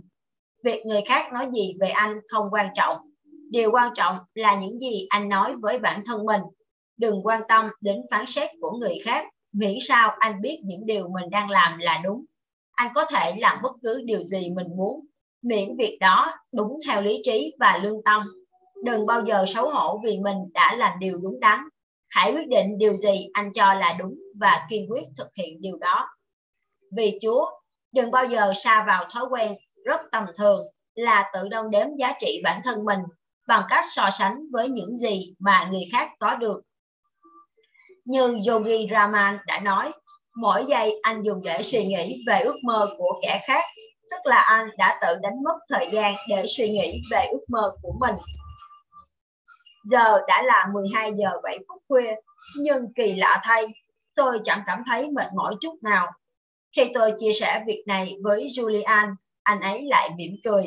việc 0.65 0.87
người 0.87 1.03
khác 1.07 1.33
nói 1.33 1.49
gì 1.53 1.77
về 1.81 1.89
anh 1.89 2.21
không 2.29 2.47
quan 2.53 2.69
trọng. 2.75 2.97
Điều 3.51 3.71
quan 3.73 3.93
trọng 3.95 4.17
là 4.35 4.61
những 4.61 4.79
gì 4.79 5.07
anh 5.09 5.29
nói 5.29 5.55
với 5.61 5.79
bản 5.79 6.01
thân 6.07 6.27
mình. 6.27 6.41
Đừng 6.97 7.27
quan 7.27 7.43
tâm 7.49 7.69
đến 7.81 8.03
phán 8.11 8.27
xét 8.27 8.51
của 8.61 8.71
người 8.71 8.99
khác, 9.05 9.27
miễn 9.53 9.75
sao 9.81 10.17
anh 10.19 10.41
biết 10.41 10.61
những 10.65 10.87
điều 10.87 11.09
mình 11.09 11.31
đang 11.31 11.51
làm 11.51 11.79
là 11.79 12.01
đúng. 12.05 12.25
Anh 12.73 12.93
có 12.95 13.05
thể 13.11 13.35
làm 13.39 13.59
bất 13.63 13.73
cứ 13.83 14.03
điều 14.05 14.25
gì 14.25 14.51
mình 14.57 14.67
muốn. 14.77 15.07
Miễn 15.43 15.77
việc 15.79 15.99
đó 16.01 16.33
đúng 16.53 16.79
theo 16.87 17.03
lý 17.03 17.21
trí 17.25 17.55
và 17.61 17.81
lương 17.83 18.03
tâm. 18.05 18.23
Đừng 18.85 19.07
bao 19.07 19.25
giờ 19.27 19.45
xấu 19.49 19.71
hổ 19.71 20.01
vì 20.05 20.21
mình 20.21 20.37
đã 20.55 20.75
làm 20.77 20.99
điều 20.99 21.19
đúng 21.19 21.41
đắn. 21.41 21.59
Hãy 22.09 22.33
quyết 22.33 22.49
định 22.49 22.79
điều 22.79 22.97
gì 22.97 23.27
anh 23.33 23.53
cho 23.53 23.75
là 23.75 23.97
đúng 23.99 24.15
và 24.41 24.67
kiên 24.71 24.87
quyết 24.91 25.05
thực 25.19 25.29
hiện 25.39 25.61
điều 25.61 25.77
đó. 25.77 26.09
Vì 26.97 27.19
chúa, 27.23 27.47
đừng 27.93 28.11
bao 28.11 28.27
giờ 28.27 28.53
xa 28.65 28.85
vào 28.87 29.05
thói 29.13 29.25
quen 29.31 29.53
rất 29.85 30.01
tầm 30.13 30.27
thường 30.37 30.67
là 30.95 31.31
tự 31.35 31.49
đong 31.49 31.71
đếm 31.71 31.87
giá 31.99 32.13
trị 32.21 32.41
bản 32.45 32.61
thân 32.65 32.85
mình 32.85 33.01
bằng 33.47 33.63
cách 33.69 33.85
so 33.91 34.11
sánh 34.11 34.39
với 34.53 34.69
những 34.69 34.97
gì 34.97 35.35
mà 35.39 35.69
người 35.71 35.85
khác 35.93 36.11
có 36.19 36.35
được. 36.35 36.61
Như 38.05 38.39
Yogi 38.49 38.91
Raman 38.91 39.39
đã 39.47 39.61
nói, 39.61 39.93
mỗi 40.37 40.65
giây 40.69 41.01
anh 41.03 41.23
dùng 41.23 41.43
để 41.45 41.63
suy 41.63 41.85
nghĩ 41.85 42.23
về 42.27 42.41
ước 42.41 42.57
mơ 42.65 42.89
của 42.99 43.21
kẻ 43.23 43.41
khác, 43.47 43.65
tức 44.11 44.19
là 44.25 44.37
anh 44.37 44.69
đã 44.79 44.99
tự 45.03 45.15
đánh 45.23 45.43
mất 45.43 45.59
thời 45.69 45.89
gian 45.93 46.15
để 46.29 46.45
suy 46.47 46.71
nghĩ 46.71 47.03
về 47.11 47.27
ước 47.33 47.45
mơ 47.49 47.73
của 47.83 47.93
mình. 48.01 48.15
Giờ 49.85 50.21
đã 50.29 50.43
là 50.43 50.69
12 50.73 51.13
giờ 51.13 51.31
7 51.43 51.59
phút 51.69 51.83
khuya, 51.89 52.15
nhưng 52.57 52.93
kỳ 52.95 53.15
lạ 53.15 53.41
thay, 53.43 53.67
tôi 54.15 54.41
chẳng 54.45 54.63
cảm 54.67 54.83
thấy 54.87 55.09
mệt 55.09 55.29
mỏi 55.35 55.55
chút 55.61 55.75
nào. 55.83 56.13
Khi 56.77 56.91
tôi 56.95 57.15
chia 57.19 57.33
sẻ 57.33 57.63
việc 57.67 57.83
này 57.87 58.17
với 58.23 58.49
Julian 58.57 59.15
anh 59.43 59.61
ấy 59.61 59.83
lại 59.83 60.11
mỉm 60.17 60.33
cười. 60.45 60.65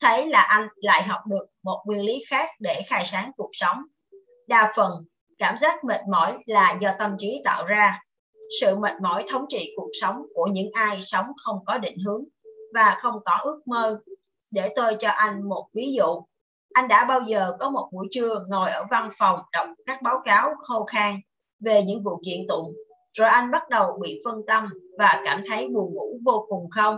Thấy 0.00 0.26
là 0.26 0.40
anh 0.40 0.68
lại 0.76 1.02
học 1.02 1.20
được 1.26 1.46
một 1.62 1.82
nguyên 1.86 2.04
lý 2.04 2.24
khác 2.28 2.50
để 2.60 2.82
khai 2.86 3.04
sáng 3.06 3.30
cuộc 3.36 3.50
sống. 3.52 3.78
Đa 4.48 4.72
phần, 4.76 5.04
cảm 5.38 5.58
giác 5.58 5.84
mệt 5.84 6.00
mỏi 6.10 6.38
là 6.46 6.78
do 6.80 6.90
tâm 6.98 7.16
trí 7.18 7.42
tạo 7.44 7.66
ra. 7.66 8.00
Sự 8.60 8.78
mệt 8.78 8.92
mỏi 9.02 9.24
thống 9.28 9.44
trị 9.48 9.72
cuộc 9.76 9.90
sống 10.00 10.22
của 10.34 10.46
những 10.52 10.70
ai 10.72 11.02
sống 11.02 11.26
không 11.44 11.64
có 11.66 11.78
định 11.78 11.96
hướng 12.06 12.24
và 12.74 12.96
không 12.98 13.14
có 13.24 13.38
ước 13.42 13.62
mơ. 13.66 14.00
Để 14.50 14.72
tôi 14.76 14.96
cho 14.98 15.08
anh 15.08 15.48
một 15.48 15.68
ví 15.74 15.92
dụ. 15.96 16.22
Anh 16.72 16.88
đã 16.88 17.04
bao 17.04 17.20
giờ 17.26 17.56
có 17.60 17.70
một 17.70 17.88
buổi 17.92 18.08
trưa 18.10 18.44
ngồi 18.48 18.70
ở 18.70 18.84
văn 18.90 19.10
phòng 19.18 19.40
đọc 19.52 19.68
các 19.86 20.02
báo 20.02 20.20
cáo 20.24 20.50
khô 20.58 20.84
khan 20.84 21.20
về 21.60 21.82
những 21.82 22.02
vụ 22.02 22.22
kiện 22.24 22.46
tụng, 22.48 22.74
rồi 23.12 23.28
anh 23.28 23.50
bắt 23.50 23.68
đầu 23.68 23.98
bị 24.02 24.20
phân 24.24 24.40
tâm 24.46 24.68
và 24.98 25.22
cảm 25.24 25.42
thấy 25.48 25.68
buồn 25.68 25.94
ngủ 25.94 26.18
vô 26.24 26.46
cùng 26.48 26.70
không? 26.70 26.96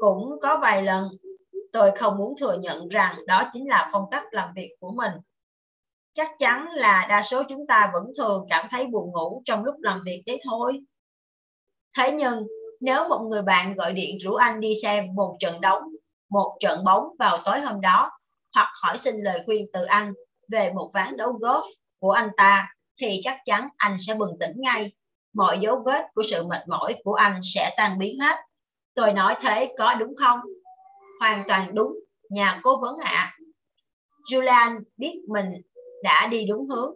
Cũng 0.00 0.38
có 0.42 0.58
vài 0.62 0.82
lần, 0.82 1.08
tôi 1.72 1.90
không 1.90 2.16
muốn 2.18 2.34
thừa 2.40 2.58
nhận 2.60 2.88
rằng 2.88 3.16
đó 3.26 3.50
chính 3.52 3.68
là 3.68 3.88
phong 3.92 4.04
cách 4.10 4.24
làm 4.30 4.48
việc 4.56 4.70
của 4.80 4.90
mình. 4.96 5.12
Chắc 6.12 6.30
chắn 6.38 6.68
là 6.72 7.06
đa 7.08 7.22
số 7.22 7.42
chúng 7.48 7.66
ta 7.66 7.90
vẫn 7.94 8.12
thường 8.18 8.46
cảm 8.50 8.66
thấy 8.70 8.86
buồn 8.86 9.12
ngủ 9.12 9.42
trong 9.44 9.64
lúc 9.64 9.74
làm 9.78 10.02
việc 10.04 10.22
đấy 10.26 10.40
thôi. 10.44 10.80
Thế 11.96 12.12
nhưng, 12.12 12.46
nếu 12.80 13.08
một 13.08 13.26
người 13.30 13.42
bạn 13.42 13.74
gọi 13.74 13.92
điện 13.92 14.18
rủ 14.18 14.34
anh 14.34 14.60
đi 14.60 14.72
xem 14.82 15.14
một 15.14 15.36
trận 15.40 15.60
đấu, 15.60 15.80
một 16.30 16.56
trận 16.60 16.84
bóng 16.84 17.04
vào 17.18 17.38
tối 17.44 17.60
hôm 17.60 17.80
đó, 17.80 18.10
hoặc 18.54 18.72
hỏi 18.82 18.98
xin 18.98 19.16
lời 19.16 19.42
khuyên 19.46 19.66
từ 19.72 19.84
anh 19.84 20.12
về 20.48 20.72
một 20.72 20.90
ván 20.94 21.16
đấu 21.16 21.32
golf 21.32 21.62
của 21.98 22.10
anh 22.10 22.30
ta, 22.36 22.74
thì 23.00 23.20
chắc 23.22 23.38
chắn 23.44 23.68
anh 23.76 23.96
sẽ 24.06 24.14
bừng 24.14 24.38
tỉnh 24.40 24.52
ngay. 24.56 24.92
Mọi 25.34 25.58
dấu 25.60 25.82
vết 25.86 26.02
của 26.14 26.22
sự 26.30 26.46
mệt 26.46 26.68
mỏi 26.68 26.94
của 27.04 27.14
anh 27.14 27.40
sẽ 27.54 27.74
tan 27.76 27.98
biến 27.98 28.18
hết 28.18 28.36
tôi 28.96 29.12
nói 29.12 29.36
thế 29.40 29.74
có 29.78 29.94
đúng 29.94 30.14
không? 30.16 30.40
Hoàn 31.20 31.44
toàn 31.48 31.74
đúng, 31.74 31.98
nhà 32.30 32.60
cố 32.62 32.80
vấn 32.80 32.96
ạ. 32.96 33.10
À. 33.12 33.36
Julian 34.30 34.80
biết 34.96 35.20
mình 35.28 35.52
đã 36.02 36.28
đi 36.30 36.46
đúng 36.46 36.68
hướng. 36.68 36.94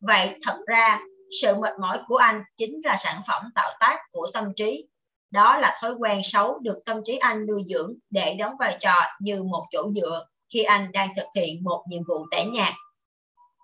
Vậy 0.00 0.38
thật 0.42 0.58
ra, 0.66 1.00
sự 1.42 1.54
mệt 1.60 1.72
mỏi 1.80 2.02
của 2.08 2.16
anh 2.16 2.42
chính 2.56 2.80
là 2.84 2.96
sản 2.96 3.20
phẩm 3.28 3.42
tạo 3.54 3.70
tác 3.80 3.98
của 4.12 4.30
tâm 4.34 4.44
trí. 4.56 4.88
Đó 5.30 5.58
là 5.58 5.76
thói 5.80 5.94
quen 5.98 6.20
xấu 6.24 6.58
được 6.58 6.78
tâm 6.86 7.00
trí 7.04 7.16
anh 7.16 7.46
nuôi 7.46 7.64
dưỡng 7.68 7.94
để 8.10 8.36
đóng 8.38 8.54
vai 8.58 8.76
trò 8.80 8.94
như 9.20 9.42
một 9.42 9.66
chỗ 9.70 9.90
dựa 9.94 10.26
khi 10.52 10.62
anh 10.62 10.92
đang 10.92 11.08
thực 11.16 11.26
hiện 11.36 11.64
một 11.64 11.84
nhiệm 11.88 12.02
vụ 12.08 12.26
tẻ 12.30 12.44
nhạt. 12.44 12.74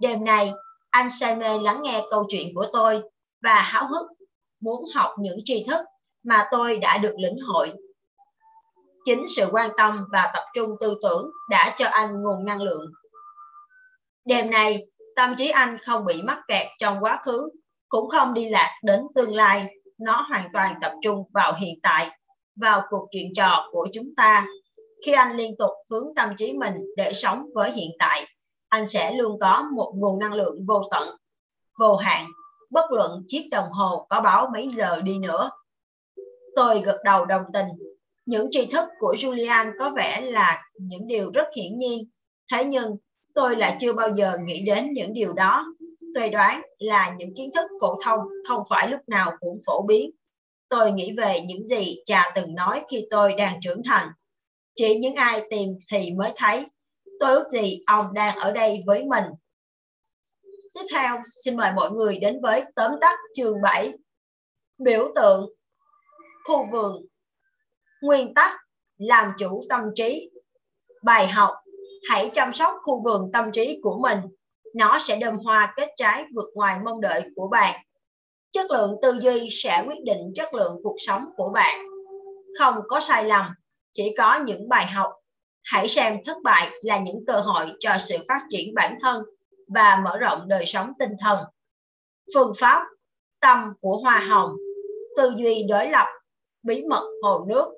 Đêm 0.01 0.25
nay, 0.25 0.53
anh 0.91 1.11
say 1.11 1.37
mê 1.37 1.59
lắng 1.59 1.81
nghe 1.83 2.03
câu 2.11 2.25
chuyện 2.29 2.55
của 2.55 2.67
tôi 2.73 3.03
và 3.43 3.55
háo 3.55 3.87
hức 3.87 4.07
muốn 4.61 4.85
học 4.95 5.11
những 5.19 5.39
tri 5.45 5.65
thức 5.65 5.85
mà 6.23 6.49
tôi 6.51 6.79
đã 6.79 6.99
được 6.99 7.15
lĩnh 7.19 7.39
hội. 7.47 7.73
Chính 9.05 9.27
sự 9.37 9.49
quan 9.53 9.71
tâm 9.77 10.05
và 10.13 10.31
tập 10.35 10.45
trung 10.55 10.71
tư 10.81 10.95
tưởng 11.03 11.31
đã 11.51 11.75
cho 11.77 11.87
anh 11.87 12.23
nguồn 12.23 12.45
năng 12.45 12.63
lượng. 12.63 12.87
Đêm 14.25 14.51
nay, 14.51 14.87
tâm 15.17 15.35
trí 15.39 15.49
anh 15.49 15.79
không 15.87 16.05
bị 16.05 16.23
mắc 16.23 16.39
kẹt 16.49 16.67
trong 16.79 16.97
quá 17.01 17.21
khứ, 17.25 17.51
cũng 17.89 18.09
không 18.09 18.35
đi 18.35 18.49
lạc 18.49 18.71
đến 18.83 19.01
tương 19.15 19.35
lai. 19.35 19.67
Nó 19.99 20.27
hoàn 20.29 20.49
toàn 20.53 20.75
tập 20.83 20.93
trung 21.03 21.25
vào 21.33 21.55
hiện 21.55 21.79
tại, 21.83 22.11
vào 22.57 22.83
cuộc 22.91 23.09
chuyện 23.11 23.33
trò 23.37 23.69
của 23.71 23.89
chúng 23.93 24.15
ta. 24.17 24.47
Khi 25.07 25.13
anh 25.13 25.37
liên 25.37 25.55
tục 25.59 25.71
hướng 25.91 26.15
tâm 26.17 26.37
trí 26.37 26.53
mình 26.53 26.75
để 26.97 27.13
sống 27.13 27.47
với 27.55 27.73
hiện 27.73 27.91
tại, 27.99 28.27
anh 28.69 28.87
sẽ 28.87 29.13
luôn 29.13 29.39
có 29.41 29.65
một 29.77 29.93
nguồn 29.97 30.19
năng 30.19 30.35
lượng 30.35 30.67
vô 30.67 30.83
tận, 30.91 31.09
vô 31.79 31.97
hạn, 31.97 32.27
bất 32.71 32.93
luận 32.93 33.25
chiếc 33.29 33.49
đồng 33.51 33.71
hồ 33.71 34.07
có 34.11 34.21
báo 34.21 34.49
mấy 34.53 34.69
giờ 34.69 35.01
đi 35.01 35.19
nữa. 35.19 35.51
Tôi 36.57 36.83
gật 36.85 37.01
đầu 37.05 37.25
đồng 37.25 37.43
tình. 37.53 37.67
Những 38.27 38.49
tri 38.51 38.67
thức 38.67 38.89
của 38.99 39.15
Julian 39.19 39.73
có 39.79 39.93
vẻ 39.97 40.21
là 40.21 40.63
những 40.79 41.07
điều 41.07 41.31
rất 41.31 41.47
hiển 41.57 41.79
nhiên. 41.79 42.09
Thế 42.53 42.65
nhưng, 42.65 42.97
tôi 43.35 43.57
lại 43.57 43.77
chưa 43.81 43.93
bao 43.93 44.15
giờ 44.15 44.39
nghĩ 44.45 44.63
đến 44.67 44.93
những 44.93 45.13
điều 45.13 45.33
đó. 45.33 45.67
Tôi 46.15 46.29
đoán 46.29 46.63
là 46.79 47.15
những 47.19 47.35
kiến 47.37 47.51
thức 47.55 47.71
phổ 47.81 47.99
thông 48.05 48.21
không 48.49 48.63
phải 48.71 48.89
lúc 48.89 49.01
nào 49.07 49.33
cũng 49.41 49.61
phổ 49.67 49.83
biến. 49.83 50.11
Tôi 50.69 50.93
nghĩ 50.93 51.13
về 51.17 51.41
những 51.41 51.67
gì 51.67 51.97
cha 52.07 52.33
từng 52.35 52.55
nói 52.55 52.83
khi 52.91 53.07
tôi 53.11 53.33
đang 53.33 53.61
trưởng 53.63 53.83
thành. 53.85 54.09
Chỉ 54.75 54.99
những 54.99 55.15
ai 55.15 55.47
tìm 55.51 55.69
thì 55.93 56.13
mới 56.15 56.33
thấy 56.37 56.67
tôi 57.21 57.35
ước 57.35 57.51
gì 57.51 57.83
ông 57.87 58.15
đang 58.15 58.39
ở 58.39 58.53
đây 58.53 58.83
với 58.87 59.05
mình. 59.05 59.25
Tiếp 60.75 60.87
theo, 60.93 61.23
xin 61.45 61.57
mời 61.57 61.73
mọi 61.73 61.91
người 61.91 62.19
đến 62.19 62.41
với 62.43 62.63
tóm 62.75 62.93
tắt 63.01 63.19
chương 63.37 63.63
7. 63.63 63.93
Biểu 64.79 65.13
tượng, 65.15 65.51
khu 66.45 66.67
vườn, 66.73 67.07
nguyên 68.03 68.35
tắc, 68.35 68.61
làm 68.99 69.33
chủ 69.39 69.65
tâm 69.69 69.81
trí. 69.95 70.31
Bài 71.03 71.29
học, 71.29 71.55
hãy 72.11 72.31
chăm 72.35 72.53
sóc 72.53 72.75
khu 72.83 73.03
vườn 73.05 73.31
tâm 73.33 73.53
trí 73.53 73.81
của 73.83 73.99
mình. 74.03 74.19
Nó 74.75 74.99
sẽ 74.99 75.17
đơm 75.17 75.37
hoa 75.37 75.73
kết 75.77 75.89
trái 75.97 76.25
vượt 76.35 76.49
ngoài 76.55 76.79
mong 76.85 77.01
đợi 77.01 77.23
của 77.37 77.49
bạn. 77.49 77.85
Chất 78.53 78.71
lượng 78.71 78.97
tư 79.03 79.19
duy 79.23 79.49
sẽ 79.51 79.85
quyết 79.87 80.05
định 80.05 80.33
chất 80.35 80.55
lượng 80.55 80.81
cuộc 80.83 80.97
sống 80.99 81.25
của 81.37 81.51
bạn. 81.55 81.87
Không 82.59 82.75
có 82.89 83.01
sai 83.01 83.25
lầm, 83.25 83.47
chỉ 83.93 84.15
có 84.19 84.41
những 84.45 84.69
bài 84.69 84.87
học 84.87 85.13
Hãy 85.63 85.89
xem 85.89 86.19
thất 86.25 86.37
bại 86.45 86.71
là 86.83 86.99
những 86.99 87.25
cơ 87.27 87.41
hội 87.41 87.67
cho 87.81 87.91
sự 87.99 88.17
phát 88.29 88.41
triển 88.51 88.75
bản 88.75 88.99
thân 89.01 89.23
và 89.69 90.03
mở 90.05 90.19
rộng 90.19 90.49
đời 90.49 90.67
sống 90.67 90.93
tinh 90.99 91.13
thần. 91.21 91.39
Phương 92.35 92.53
pháp 92.59 92.83
tâm 93.41 93.73
của 93.81 93.97
hoa 93.97 94.19
hồng, 94.29 94.51
tư 95.17 95.33
duy 95.37 95.65
đối 95.69 95.91
lập, 95.91 96.07
bí 96.63 96.85
mật 96.89 97.11
hồ 97.23 97.45
nước. 97.49 97.75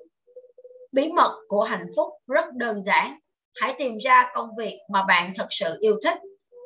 Bí 0.91 1.11
mật 1.11 1.39
của 1.47 1.63
hạnh 1.63 1.87
phúc 1.95 2.07
rất 2.27 2.53
đơn 2.53 2.83
giản. 2.83 3.19
Hãy 3.55 3.75
tìm 3.77 3.97
ra 3.97 4.31
công 4.33 4.49
việc 4.57 4.79
mà 4.89 5.03
bạn 5.07 5.33
thật 5.37 5.47
sự 5.49 5.77
yêu 5.79 5.97
thích 6.03 6.17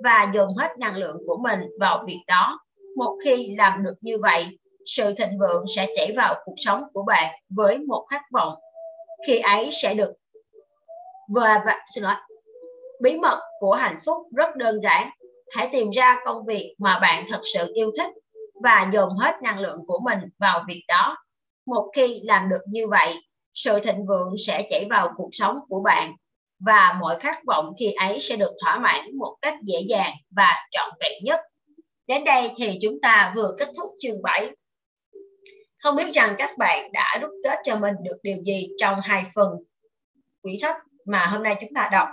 và 0.04 0.32
dồn 0.34 0.56
hết 0.58 0.70
năng 0.80 0.98
lượng 0.98 1.18
của 1.28 1.38
mình 1.44 1.60
vào 1.80 2.04
việc 2.08 2.22
đó. 2.28 2.60
Một 2.96 3.18
khi 3.24 3.56
làm 3.58 3.84
được 3.84 3.96
như 4.02 4.18
vậy, 4.22 4.46
sự 4.86 5.14
thịnh 5.14 5.40
vượng 5.40 5.66
sẽ 5.76 5.88
chảy 5.96 6.14
vào 6.18 6.36
cuộc 6.46 6.56
sống 6.58 6.84
của 6.94 7.04
bạn 7.08 7.34
với 7.50 7.78
một 7.78 8.06
khát 8.10 8.22
vọng. 8.34 8.54
Khi 9.28 9.40
ấy 9.40 9.70
sẽ 9.82 9.94
được 9.94 10.14
và, 11.28 11.64
và 11.66 11.76
xin 11.94 12.04
lỗi 12.04 12.16
bí 13.00 13.18
mật 13.18 13.40
của 13.60 13.74
hạnh 13.74 14.00
phúc 14.06 14.18
rất 14.36 14.56
đơn 14.56 14.82
giản 14.82 15.10
hãy 15.56 15.70
tìm 15.72 15.92
ra 15.92 16.20
công 16.26 16.46
việc 16.46 16.76
mà 16.80 17.00
bạn 17.00 17.26
thật 17.30 17.42
sự 17.54 17.72
yêu 17.74 17.92
thích 17.98 18.12
và 18.64 18.90
dồn 18.94 19.10
hết 19.18 19.36
năng 19.42 19.60
lượng 19.60 19.80
của 19.88 20.00
mình 20.04 20.20
vào 20.40 20.64
việc 20.68 20.84
đó 20.88 21.18
một 21.68 21.92
khi 21.96 22.20
làm 22.24 22.50
được 22.50 22.62
như 22.68 22.88
vậy, 22.88 23.14
sự 23.54 23.80
thịnh 23.80 24.06
vượng 24.06 24.36
sẽ 24.48 24.68
chảy 24.70 24.88
vào 24.90 25.14
cuộc 25.18 25.30
sống 25.32 25.60
của 25.70 25.82
bạn 25.82 26.16
và 26.60 26.98
mọi 27.00 27.20
khát 27.20 27.38
vọng 27.46 27.74
khi 27.80 27.92
ấy 27.92 28.20
sẽ 28.20 28.36
được 28.36 28.52
thỏa 28.64 28.80
mãn 28.80 29.18
một 29.18 29.38
cách 29.42 29.56
dễ 29.64 29.82
dàng 29.90 30.14
và 30.30 30.54
trọn 30.72 30.90
vẹn 31.00 31.24
nhất. 31.24 31.40
Đến 32.08 32.24
đây 32.24 32.52
thì 32.56 32.78
chúng 32.82 33.02
ta 33.02 33.34
vừa 33.36 33.56
kết 33.58 33.70
thúc 33.78 33.90
chương 34.00 34.22
7. 34.22 34.56
Không 35.84 35.96
biết 35.96 36.14
rằng 36.14 36.36
các 36.38 36.58
bạn 36.58 36.92
đã 36.92 37.18
rút 37.22 37.32
kết 37.44 37.60
cho 37.64 37.76
mình 37.76 37.94
được 38.04 38.18
điều 38.24 38.38
gì 38.44 38.68
trong 38.78 39.00
hai 39.04 39.26
phần 39.36 39.50
quyển 40.42 40.58
sách 40.58 40.76
mà 41.06 41.26
hôm 41.26 41.44
nay 41.44 41.56
chúng 41.62 41.74
ta 41.76 41.90
đọc 41.92 42.08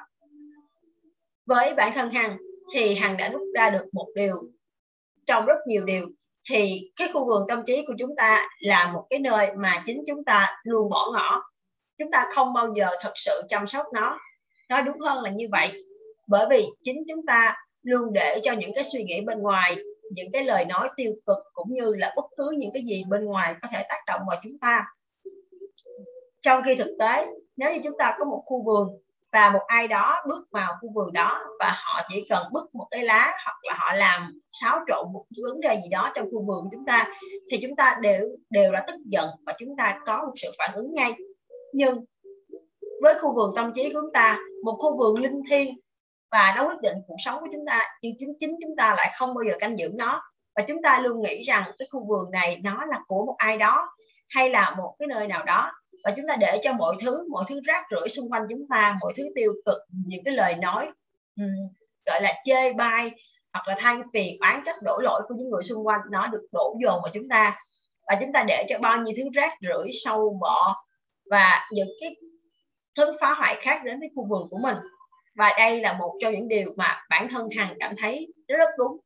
với 1.46 1.74
bản 1.74 1.92
thân 1.94 2.10
hằng 2.10 2.36
thì 2.74 2.94
hằng 2.94 3.16
đã 3.16 3.28
rút 3.28 3.42
ra 3.54 3.70
được 3.70 3.84
một 3.92 4.08
điều, 4.14 4.36
trong 5.26 5.46
rất 5.46 5.58
nhiều 5.66 5.84
điều 5.84 6.08
thì 6.50 6.90
cái 6.96 7.08
khu 7.12 7.26
vườn 7.26 7.44
tâm 7.48 7.62
trí 7.66 7.84
của 7.86 7.94
chúng 7.98 8.16
ta 8.16 8.48
là 8.58 8.92
một 8.92 9.06
cái 9.10 9.18
nơi 9.18 9.48
mà 9.56 9.82
chính 9.86 10.04
chúng 10.06 10.24
ta 10.24 10.56
luôn 10.64 10.90
bỏ 10.90 11.10
ngỏ. 11.12 11.42
Chúng 11.98 12.10
ta 12.10 12.26
không 12.30 12.52
bao 12.52 12.72
giờ 12.74 12.88
thật 13.00 13.12
sự 13.14 13.42
chăm 13.48 13.66
sóc 13.66 13.86
nó. 13.92 14.18
Nói 14.68 14.82
đúng 14.82 15.00
hơn 15.00 15.24
là 15.24 15.30
như 15.30 15.48
vậy. 15.52 15.72
Bởi 16.26 16.46
vì 16.50 16.66
chính 16.82 17.04
chúng 17.08 17.26
ta 17.26 17.56
luôn 17.82 18.12
để 18.12 18.40
cho 18.42 18.52
những 18.52 18.74
cái 18.74 18.84
suy 18.84 19.04
nghĩ 19.04 19.20
bên 19.20 19.38
ngoài, 19.38 19.76
những 20.10 20.32
cái 20.32 20.44
lời 20.44 20.64
nói 20.64 20.88
tiêu 20.96 21.12
cực 21.26 21.36
cũng 21.52 21.74
như 21.74 21.94
là 21.98 22.12
bất 22.16 22.24
cứ 22.36 22.54
những 22.58 22.70
cái 22.74 22.82
gì 22.82 23.04
bên 23.08 23.24
ngoài 23.24 23.54
có 23.62 23.68
thể 23.72 23.86
tác 23.88 23.98
động 24.06 24.20
vào 24.28 24.40
chúng 24.42 24.58
ta. 24.58 24.84
Trong 26.42 26.62
khi 26.66 26.74
thực 26.74 26.96
tế, 26.98 27.26
nếu 27.56 27.72
như 27.72 27.80
chúng 27.84 27.98
ta 27.98 28.16
có 28.18 28.24
một 28.24 28.42
khu 28.46 28.62
vườn 28.62 28.88
và 29.34 29.50
một 29.50 29.62
ai 29.66 29.88
đó 29.88 30.22
bước 30.28 30.46
vào 30.50 30.72
khu 30.80 30.88
vườn 30.94 31.12
đó 31.12 31.40
và 31.60 31.74
họ 31.84 32.02
chỉ 32.08 32.26
cần 32.30 32.46
bứt 32.52 32.74
một 32.74 32.86
cái 32.90 33.04
lá 33.04 33.36
hoặc 33.44 33.56
là 33.62 33.74
họ 33.78 33.92
làm 33.92 34.40
xáo 34.52 34.80
trộn 34.88 35.12
một 35.12 35.24
vấn 35.42 35.60
đề 35.60 35.74
gì 35.74 35.88
đó 35.90 36.12
trong 36.14 36.26
khu 36.32 36.46
vườn 36.46 36.64
của 36.64 36.68
chúng 36.72 36.84
ta, 36.86 37.08
thì 37.50 37.58
chúng 37.62 37.76
ta 37.76 37.98
đều 38.00 38.28
đều 38.50 38.72
là 38.72 38.84
tức 38.86 38.96
giận 39.04 39.28
và 39.46 39.54
chúng 39.58 39.76
ta 39.78 39.98
có 40.06 40.22
một 40.26 40.32
sự 40.36 40.50
phản 40.58 40.70
ứng 40.74 40.94
ngay. 40.94 41.14
Nhưng 41.72 42.04
với 43.02 43.14
khu 43.20 43.34
vườn 43.34 43.52
tâm 43.56 43.72
trí 43.74 43.82
của 43.84 44.00
chúng 44.00 44.12
ta, 44.12 44.38
một 44.64 44.76
khu 44.78 44.98
vườn 44.98 45.22
linh 45.22 45.42
thiêng 45.50 45.74
và 46.30 46.54
nó 46.56 46.66
quyết 46.66 46.80
định 46.82 46.96
cuộc 47.06 47.16
sống 47.24 47.40
của 47.40 47.48
chúng 47.52 47.64
ta, 47.66 47.88
nhưng 48.02 48.12
chính 48.18 48.32
chính 48.40 48.56
chúng 48.62 48.76
ta 48.76 48.94
lại 48.96 49.14
không 49.18 49.34
bao 49.34 49.44
giờ 49.50 49.56
canh 49.60 49.78
giữ 49.78 49.90
nó. 49.94 50.22
Và 50.56 50.64
chúng 50.68 50.82
ta 50.82 51.00
luôn 51.00 51.22
nghĩ 51.22 51.42
rằng 51.42 51.72
cái 51.78 51.88
khu 51.90 52.06
vườn 52.08 52.30
này 52.30 52.60
nó 52.64 52.84
là 52.84 53.00
của 53.06 53.26
một 53.26 53.34
ai 53.38 53.58
đó 53.58 53.88
hay 54.28 54.50
là 54.50 54.74
một 54.78 54.96
cái 54.98 55.06
nơi 55.06 55.28
nào 55.28 55.44
đó 55.44 55.72
và 56.04 56.12
chúng 56.16 56.26
ta 56.28 56.36
để 56.40 56.58
cho 56.62 56.72
mọi 56.72 56.96
thứ 57.00 57.28
mọi 57.30 57.44
thứ 57.48 57.60
rác 57.64 57.84
rưởi 57.90 58.08
xung 58.08 58.32
quanh 58.32 58.42
chúng 58.50 58.68
ta 58.70 58.96
mọi 59.00 59.12
thứ 59.16 59.24
tiêu 59.34 59.52
cực 59.66 59.78
những 60.06 60.24
cái 60.24 60.34
lời 60.34 60.54
nói 60.54 60.90
um, 61.36 61.68
gọi 62.06 62.22
là 62.22 62.34
chê 62.44 62.72
bai 62.72 63.10
hoặc 63.54 63.68
là 63.68 63.74
than 63.78 64.02
phiền 64.12 64.38
oán 64.40 64.60
trách 64.64 64.82
đổ 64.82 64.98
lỗi 64.98 65.22
của 65.28 65.34
những 65.38 65.50
người 65.50 65.62
xung 65.62 65.86
quanh 65.86 66.00
nó 66.10 66.26
được 66.26 66.46
đổ 66.52 66.76
dồn 66.82 67.00
vào 67.02 67.10
chúng 67.14 67.28
ta. 67.28 67.60
Và 68.06 68.16
chúng 68.20 68.32
ta 68.32 68.44
để 68.48 68.66
cho 68.68 68.78
bao 68.78 69.02
nhiêu 69.02 69.14
thứ 69.16 69.22
rác 69.34 69.52
rưởi 69.62 69.88
sâu 69.92 70.38
bọ 70.40 70.76
và 71.30 71.68
những 71.72 71.88
cái 72.00 72.16
thứ 72.94 73.12
phá 73.20 73.34
hoại 73.34 73.56
khác 73.60 73.80
đến 73.84 74.00
với 74.00 74.10
khu 74.16 74.26
vườn 74.28 74.48
của 74.50 74.58
mình. 74.62 74.76
Và 75.34 75.50
đây 75.58 75.80
là 75.80 75.92
một 75.92 76.16
trong 76.20 76.34
những 76.34 76.48
điều 76.48 76.74
mà 76.76 77.04
bản 77.10 77.28
thân 77.28 77.48
hằng 77.56 77.74
cảm 77.80 77.94
thấy 77.98 78.32
rất 78.48 78.56
rất 78.58 78.70
đúng. 78.78 78.96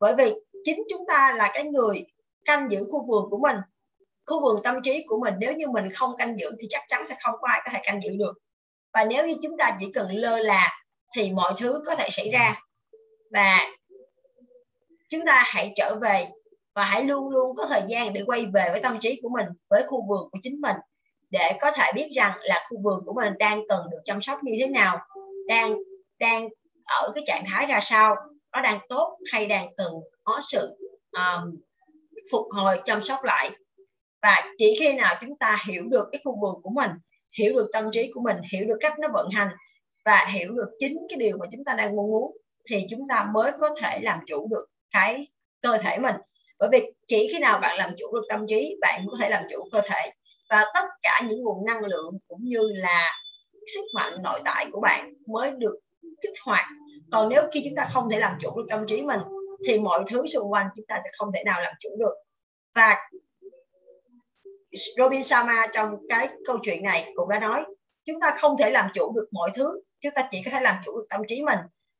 Bởi 0.00 0.14
vì 0.18 0.34
chính 0.64 0.82
chúng 0.90 1.06
ta 1.08 1.34
là 1.36 1.50
cái 1.54 1.64
người 1.64 2.04
canh 2.44 2.70
giữ 2.70 2.84
khu 2.90 3.04
vườn 3.08 3.30
của 3.30 3.38
mình 3.38 3.56
khu 4.32 4.40
vườn 4.42 4.62
tâm 4.62 4.74
trí 4.82 5.04
của 5.06 5.18
mình 5.18 5.34
nếu 5.38 5.52
như 5.52 5.68
mình 5.68 5.92
không 5.92 6.16
canh 6.18 6.38
giữ 6.38 6.50
thì 6.60 6.66
chắc 6.70 6.82
chắn 6.88 7.06
sẽ 7.06 7.16
không 7.22 7.34
có 7.40 7.48
ai 7.48 7.60
có 7.64 7.70
thể 7.72 7.80
canh 7.84 8.02
giữ 8.02 8.16
được. 8.18 8.32
Và 8.94 9.04
nếu 9.04 9.26
như 9.26 9.34
chúng 9.42 9.56
ta 9.58 9.76
chỉ 9.80 9.92
cần 9.94 10.10
lơ 10.10 10.38
là 10.38 10.84
thì 11.16 11.30
mọi 11.30 11.52
thứ 11.58 11.82
có 11.86 11.94
thể 11.94 12.08
xảy 12.10 12.30
ra. 12.30 12.60
Và 13.30 13.58
chúng 15.10 15.26
ta 15.26 15.42
hãy 15.46 15.72
trở 15.76 15.98
về 16.02 16.28
và 16.74 16.84
hãy 16.84 17.04
luôn 17.04 17.28
luôn 17.28 17.56
có 17.56 17.66
thời 17.66 17.82
gian 17.88 18.12
để 18.12 18.22
quay 18.26 18.46
về 18.46 18.68
với 18.70 18.80
tâm 18.80 18.98
trí 18.98 19.20
của 19.22 19.28
mình 19.28 19.46
với 19.70 19.82
khu 19.86 20.06
vườn 20.08 20.28
của 20.32 20.38
chính 20.42 20.60
mình 20.60 20.76
để 21.30 21.58
có 21.60 21.72
thể 21.72 21.92
biết 21.94 22.10
rằng 22.14 22.38
là 22.40 22.66
khu 22.70 22.78
vườn 22.82 23.02
của 23.06 23.12
mình 23.12 23.32
đang 23.38 23.62
cần 23.68 23.86
được 23.90 23.98
chăm 24.04 24.20
sóc 24.20 24.38
như 24.42 24.52
thế 24.60 24.66
nào 24.66 24.98
đang 25.46 25.76
đang 26.18 26.48
ở 26.84 27.12
cái 27.14 27.24
trạng 27.26 27.44
thái 27.46 27.66
ra 27.66 27.80
sao 27.82 28.16
nó 28.52 28.62
đang 28.62 28.78
tốt 28.88 29.18
hay 29.32 29.46
đang 29.46 29.68
cần 29.76 29.92
có 30.24 30.40
sự 30.48 30.76
um, 31.12 31.56
phục 32.30 32.46
hồi 32.50 32.80
chăm 32.84 33.02
sóc 33.02 33.24
lại 33.24 33.50
và 34.22 34.42
chỉ 34.58 34.76
khi 34.78 34.92
nào 34.92 35.14
chúng 35.20 35.36
ta 35.36 35.58
hiểu 35.66 35.84
được 35.90 36.08
cái 36.12 36.20
khu 36.24 36.40
vườn 36.40 36.62
của 36.62 36.70
mình, 36.70 36.90
hiểu 37.38 37.54
được 37.54 37.70
tâm 37.72 37.90
trí 37.92 38.10
của 38.14 38.20
mình, 38.20 38.36
hiểu 38.52 38.66
được 38.66 38.78
cách 38.80 38.98
nó 38.98 39.08
vận 39.12 39.30
hành 39.30 39.48
và 40.04 40.26
hiểu 40.32 40.52
được 40.52 40.70
chính 40.78 40.98
cái 41.08 41.16
điều 41.18 41.36
mà 41.36 41.46
chúng 41.52 41.64
ta 41.64 41.74
đang 41.74 41.96
mong 41.96 42.06
muốn, 42.06 42.36
thì 42.70 42.86
chúng 42.90 43.08
ta 43.08 43.26
mới 43.34 43.52
có 43.60 43.74
thể 43.80 43.98
làm 44.02 44.18
chủ 44.26 44.48
được 44.50 44.66
cái 44.90 45.26
cơ 45.60 45.78
thể 45.78 45.98
mình. 45.98 46.16
Bởi 46.58 46.68
vì 46.72 46.92
chỉ 47.08 47.28
khi 47.32 47.38
nào 47.38 47.58
bạn 47.58 47.78
làm 47.78 47.94
chủ 47.98 48.14
được 48.14 48.22
tâm 48.28 48.46
trí, 48.48 48.76
bạn 48.80 49.04
có 49.10 49.16
thể 49.20 49.28
làm 49.28 49.44
chủ 49.50 49.68
cơ 49.72 49.80
thể. 49.84 50.10
Và 50.50 50.64
tất 50.74 50.84
cả 51.02 51.20
những 51.28 51.42
nguồn 51.42 51.64
năng 51.66 51.84
lượng 51.84 52.18
cũng 52.28 52.44
như 52.44 52.72
là 52.74 53.10
sức 53.74 53.84
mạnh 53.94 54.22
nội 54.22 54.40
tại 54.44 54.66
của 54.72 54.80
bạn 54.80 55.14
mới 55.26 55.50
được 55.50 55.74
kích 56.22 56.34
hoạt. 56.44 56.66
Còn 57.12 57.28
nếu 57.28 57.42
khi 57.52 57.62
chúng 57.64 57.76
ta 57.76 57.86
không 57.92 58.10
thể 58.10 58.18
làm 58.18 58.36
chủ 58.40 58.56
được 58.56 58.66
tâm 58.70 58.86
trí 58.86 59.02
mình, 59.02 59.20
thì 59.66 59.78
mọi 59.78 60.04
thứ 60.10 60.26
xung 60.26 60.52
quanh 60.52 60.66
chúng 60.76 60.86
ta 60.86 61.00
sẽ 61.04 61.10
không 61.18 61.32
thể 61.34 61.44
nào 61.44 61.60
làm 61.62 61.74
chủ 61.80 61.90
được. 61.98 62.14
Và 62.74 62.96
Robin 64.98 65.22
Sharma 65.22 65.66
trong 65.72 65.96
cái 66.08 66.28
câu 66.46 66.58
chuyện 66.62 66.82
này 66.82 67.12
cũng 67.14 67.28
đã 67.28 67.38
nói 67.38 67.64
chúng 68.04 68.20
ta 68.20 68.34
không 68.38 68.56
thể 68.58 68.70
làm 68.70 68.90
chủ 68.94 69.12
được 69.16 69.28
mọi 69.32 69.50
thứ 69.54 69.82
chúng 70.02 70.12
ta 70.14 70.28
chỉ 70.30 70.42
có 70.44 70.50
thể 70.50 70.60
làm 70.60 70.76
chủ 70.84 70.98
được 70.98 71.04
tâm 71.10 71.20
trí 71.28 71.42
mình. 71.42 71.58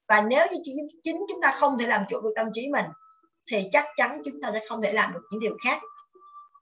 Và 0.09 0.21
nếu 0.21 0.47
như 0.51 0.59
chính 1.05 1.17
chúng 1.29 1.41
ta 1.43 1.51
không 1.51 1.79
thể 1.79 1.87
làm 1.87 2.05
chủ 2.11 2.21
được 2.21 2.33
tâm 2.37 2.47
trí 2.53 2.69
mình 2.69 2.85
thì 3.51 3.69
chắc 3.73 3.87
chắn 3.97 4.23
chúng 4.25 4.41
ta 4.43 4.51
sẽ 4.53 4.65
không 4.69 4.83
thể 4.83 4.93
làm 4.93 5.13
được 5.13 5.21
những 5.31 5.41
điều 5.41 5.57
khác. 5.65 5.81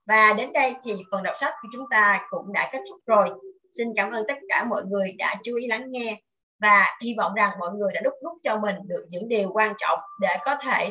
Và 0.06 0.32
đến 0.32 0.52
đây 0.52 0.74
thì 0.84 0.96
phần 1.10 1.22
đọc 1.22 1.34
sách 1.38 1.54
của 1.62 1.68
chúng 1.72 1.84
ta 1.90 2.26
cũng 2.30 2.52
đã 2.52 2.70
kết 2.72 2.80
thúc 2.88 3.00
rồi. 3.06 3.28
Xin 3.76 3.88
cảm 3.96 4.10
ơn 4.10 4.24
tất 4.28 4.38
cả 4.48 4.64
mọi 4.64 4.82
người 4.84 5.12
đã 5.18 5.36
chú 5.44 5.56
ý 5.56 5.66
lắng 5.66 5.84
nghe. 5.88 6.20
Và 6.60 6.98
hy 7.02 7.14
vọng 7.18 7.34
rằng 7.34 7.50
mọi 7.58 7.70
người 7.72 7.92
đã 7.92 8.00
đúc 8.00 8.14
rút 8.22 8.32
cho 8.42 8.58
mình 8.58 8.76
được 8.86 9.06
những 9.08 9.28
điều 9.28 9.50
quan 9.52 9.74
trọng 9.78 9.98
để 10.20 10.36
có 10.44 10.56
thể 10.60 10.90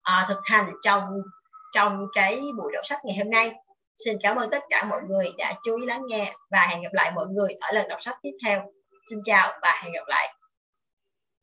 uh, 0.00 0.28
thực 0.28 0.40
hành 0.44 0.72
trong 0.82 1.04
trong 1.72 2.06
cái 2.14 2.40
buổi 2.58 2.72
đọc 2.72 2.86
sách 2.86 3.00
ngày 3.04 3.16
hôm 3.16 3.30
nay 3.30 3.52
xin 4.04 4.16
cảm 4.22 4.36
ơn 4.36 4.50
tất 4.50 4.62
cả 4.70 4.84
mọi 4.84 5.00
người 5.08 5.32
đã 5.38 5.52
chú 5.64 5.76
ý 5.76 5.86
lắng 5.86 6.02
nghe 6.06 6.34
và 6.50 6.66
hẹn 6.66 6.82
gặp 6.82 6.92
lại 6.92 7.12
mọi 7.14 7.26
người 7.26 7.52
ở 7.60 7.72
lần 7.72 7.88
đọc 7.88 8.02
sách 8.02 8.16
tiếp 8.22 8.32
theo. 8.44 8.62
Xin 9.10 9.18
chào 9.24 9.52
và 9.62 9.80
hẹn 9.82 9.92
gặp 9.92 10.04
lại. 10.08 10.34